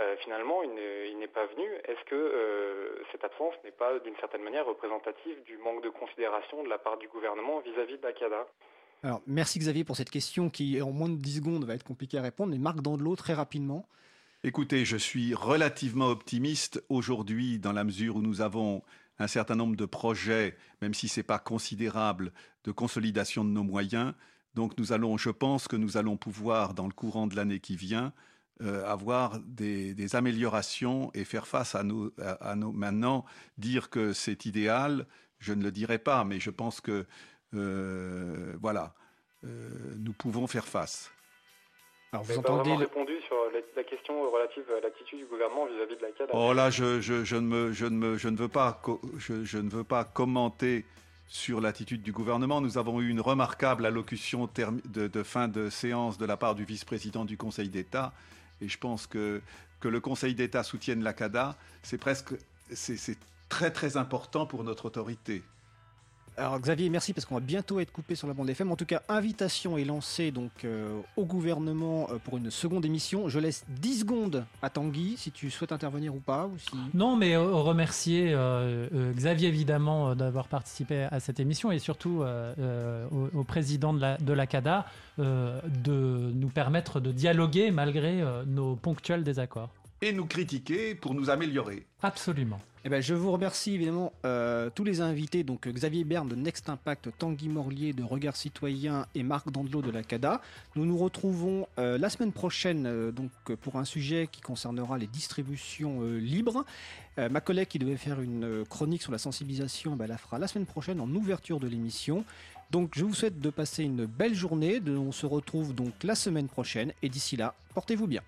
Euh, 0.00 0.16
finalement, 0.16 0.62
il 0.62 1.18
n'est 1.18 1.28
pas 1.28 1.46
venu. 1.46 1.70
Est-ce 1.84 2.04
que 2.04 3.04
cette 3.12 3.24
absence 3.24 3.54
n'est 3.62 3.70
pas 3.70 3.98
d'une 4.00 4.16
certaine 4.16 4.42
manière 4.42 4.66
représentative 4.66 5.42
du 5.44 5.56
manque 5.58 5.82
de 5.82 5.88
considération 5.88 6.62
de 6.62 6.68
la 6.68 6.78
part 6.78 6.98
du 6.98 7.08
gouvernement 7.08 7.60
vis-à-vis 7.60 7.94
-vis 7.94 8.00
de 8.00 8.06
la 8.06 8.12
CADA? 8.12 8.46
Alors, 9.02 9.22
merci 9.26 9.58
Xavier 9.58 9.84
pour 9.84 9.96
cette 9.96 10.10
question 10.10 10.48
qui, 10.48 10.80
en 10.80 10.90
moins 10.90 11.10
de 11.10 11.16
10 11.16 11.36
secondes, 11.36 11.64
va 11.64 11.74
être 11.74 11.84
compliquée 11.84 12.18
à 12.18 12.22
répondre. 12.22 12.52
Mais 12.52 12.58
Marc 12.58 12.80
Dandelot, 12.80 13.16
très 13.16 13.34
rapidement. 13.34 13.86
Écoutez, 14.42 14.84
je 14.84 14.96
suis 14.96 15.34
relativement 15.34 16.08
optimiste 16.08 16.82
aujourd'hui 16.88 17.58
dans 17.58 17.72
la 17.72 17.84
mesure 17.84 18.16
où 18.16 18.22
nous 18.22 18.40
avons 18.40 18.82
un 19.18 19.26
certain 19.26 19.54
nombre 19.54 19.76
de 19.76 19.86
projets, 19.86 20.56
même 20.82 20.94
si 20.94 21.08
ce 21.08 21.20
n'est 21.20 21.24
pas 21.24 21.38
considérable, 21.38 22.32
de 22.64 22.72
consolidation 22.72 23.44
de 23.44 23.50
nos 23.50 23.62
moyens. 23.62 24.14
Donc 24.54 24.76
nous 24.78 24.92
allons, 24.92 25.16
je 25.16 25.30
pense 25.30 25.68
que 25.68 25.76
nous 25.76 25.96
allons 25.96 26.16
pouvoir, 26.16 26.74
dans 26.74 26.86
le 26.86 26.92
courant 26.92 27.26
de 27.26 27.36
l'année 27.36 27.60
qui 27.60 27.76
vient, 27.76 28.12
euh, 28.62 28.86
avoir 28.86 29.40
des, 29.40 30.14
améliorations 30.14 31.10
et 31.14 31.24
faire 31.24 31.46
face 31.46 31.74
à 31.74 31.82
nos, 31.82 32.12
à 32.18 32.54
nos... 32.54 32.72
Maintenant, 32.72 33.24
dire 33.58 33.90
que 33.90 34.12
c'est 34.12 34.46
idéal, 34.46 35.06
je 35.38 35.52
ne 35.52 35.62
le 35.62 35.72
dirai 35.72 35.98
pas, 35.98 36.24
mais 36.24 36.38
je 36.38 36.50
pense 36.50 36.80
que 36.80 37.06
euh, 37.54 38.54
voilà, 38.60 38.92
euh, 39.44 39.68
nous 39.98 40.12
pouvons 40.12 40.46
faire 40.46 40.66
face. 40.66 41.10
Alors, 42.12 42.24
vous 42.24 42.38
entendez 42.38 42.70
pas 42.70 42.76
répondu 42.76 43.20
sur 43.26 43.36
la, 43.76 43.82
question 43.82 44.30
relative 44.30 44.64
à 44.76 44.80
l'attitude 44.80 45.18
du 45.18 45.26
gouvernement 45.26 45.66
vis-à-vis 45.66 45.96
de 45.96 46.02
la 46.02 46.12
CAD. 46.12 46.28
Oh 46.32 46.52
là, 46.52 46.70
je, 46.70 47.00
je, 47.00 47.34
ne 47.34 47.40
me, 47.40 47.72
je, 47.72 47.86
ne 47.86 47.96
me, 47.96 48.16
je, 48.16 48.28
ne 48.28 48.36
veux 48.36 48.48
pas, 48.48 48.80
je, 49.18 49.44
je 49.44 49.58
ne 49.58 49.68
veux 49.68 49.84
pas 49.84 50.04
commenter 50.04 50.84
sur 51.26 51.60
l'attitude 51.60 52.02
du 52.02 52.12
gouvernement. 52.12 52.60
Nous 52.60 52.78
avons 52.78 53.00
eu 53.00 53.08
une 53.08 53.20
remarquable 53.20 53.86
allocution 53.86 54.48
de, 54.54 55.08
de, 55.08 55.22
fin 55.22 55.48
de 55.48 55.70
séance 55.70 56.18
de 56.18 56.26
la 56.26 56.36
part 56.36 56.54
du 56.54 56.64
vice-président 56.64 57.24
du 57.24 57.36
Conseil 57.36 57.68
d'État. 57.68 58.12
Et 58.60 58.68
je 58.68 58.78
pense 58.78 59.06
que, 59.06 59.40
que 59.80 59.88
le 59.88 60.00
Conseil 60.00 60.34
d'État 60.34 60.62
soutienne 60.62 61.02
la 61.02 61.12
CADA, 61.12 61.56
c'est 61.82 61.98
presque, 61.98 62.34
c'est 62.70 63.18
très 63.48 63.70
très 63.70 63.96
important 63.96 64.46
pour 64.46 64.64
notre 64.64 64.86
autorité. 64.86 65.42
Alors 66.36 66.58
Xavier, 66.58 66.90
merci 66.90 67.12
parce 67.12 67.26
qu'on 67.26 67.36
va 67.36 67.40
bientôt 67.40 67.78
être 67.78 67.92
coupé 67.92 68.16
sur 68.16 68.26
la 68.26 68.34
bande 68.34 68.50
FM. 68.50 68.72
En 68.72 68.76
tout 68.76 68.86
cas, 68.86 69.02
invitation 69.08 69.78
est 69.78 69.84
lancée 69.84 70.32
donc 70.32 70.50
euh, 70.64 71.00
au 71.16 71.24
gouvernement 71.24 72.08
euh, 72.10 72.18
pour 72.18 72.38
une 72.38 72.50
seconde 72.50 72.84
émission. 72.84 73.28
Je 73.28 73.38
laisse 73.38 73.64
10 73.68 74.00
secondes 74.00 74.44
à 74.60 74.68
Tanguy 74.68 75.14
si 75.16 75.30
tu 75.30 75.48
souhaites 75.50 75.70
intervenir 75.70 76.12
ou 76.14 76.18
pas. 76.18 76.50
Non, 76.92 77.14
mais 77.14 77.36
euh, 77.36 77.54
remercier 77.54 78.36
Xavier 79.14 79.48
évidemment 79.48 80.14
d'avoir 80.16 80.48
participé 80.48 81.06
à 81.10 81.20
cette 81.20 81.38
émission 81.38 81.70
et 81.70 81.78
surtout 81.78 82.22
au, 82.22 83.44
président 83.44 83.92
de 83.92 84.04
de 84.20 84.32
la 84.32 84.46
CADA 84.46 84.86
de 85.18 86.32
nous 86.34 86.48
permettre 86.48 87.00
de 87.00 87.12
dialoguer 87.12 87.70
malgré 87.70 88.22
nos 88.46 88.74
ponctuels 88.76 89.22
désaccords. 89.24 89.70
Et 90.04 90.12
nous 90.12 90.26
critiquer 90.26 90.94
pour 90.94 91.14
nous 91.14 91.30
améliorer. 91.30 91.86
Absolument. 92.02 92.60
Eh 92.84 92.90
ben, 92.90 93.00
je 93.00 93.14
vous 93.14 93.32
remercie 93.32 93.72
évidemment 93.72 94.12
euh, 94.26 94.68
tous 94.68 94.84
les 94.84 95.00
invités, 95.00 95.44
donc 95.44 95.66
Xavier 95.66 96.04
Berne 96.04 96.28
de 96.28 96.34
Next 96.34 96.68
Impact, 96.68 97.08
Tanguy 97.18 97.48
Morlier 97.48 97.94
de 97.94 98.02
Regard 98.02 98.36
Citoyen 98.36 99.06
et 99.14 99.22
Marc 99.22 99.50
Dandelot 99.50 99.80
de 99.80 99.90
la 99.90 100.02
CADA. 100.02 100.42
Nous 100.76 100.84
nous 100.84 100.98
retrouvons 100.98 101.66
euh, 101.78 101.96
la 101.96 102.10
semaine 102.10 102.32
prochaine 102.32 102.84
euh, 102.84 103.12
donc, 103.12 103.30
pour 103.62 103.76
un 103.76 103.86
sujet 103.86 104.28
qui 104.30 104.42
concernera 104.42 104.98
les 104.98 105.06
distributions 105.06 106.02
libres. 106.02 106.66
ma 107.16 107.40
collègue 107.40 107.68
qui 107.68 107.78
devait 107.78 107.96
faire 107.96 108.20
une 108.20 108.62
chronique 108.68 109.00
sur 109.00 109.12
la 109.12 109.16
sensibilisation, 109.16 109.96
ben, 109.96 110.06
la 110.06 110.18
fera 110.18 110.38
la 110.38 110.48
semaine 110.48 110.66
prochaine 110.66 111.00
en 111.00 111.08
ouverture 111.14 111.60
de 111.60 111.66
l'émission. 111.66 112.26
Donc 112.70 112.90
je 112.94 113.06
vous 113.06 113.14
souhaite 113.14 113.40
de 113.40 113.48
passer 113.48 113.84
une 113.84 114.04
belle 114.04 114.34
journée. 114.34 114.82
On 114.86 115.12
se 115.12 115.24
retrouve 115.24 115.74
donc 115.74 115.94
la 116.02 116.14
semaine 116.14 116.48
prochaine 116.48 116.92
et 117.02 117.08
d'ici 117.08 117.38
là, 117.38 117.54
portez-vous 117.72 118.06
bien. 118.06 118.20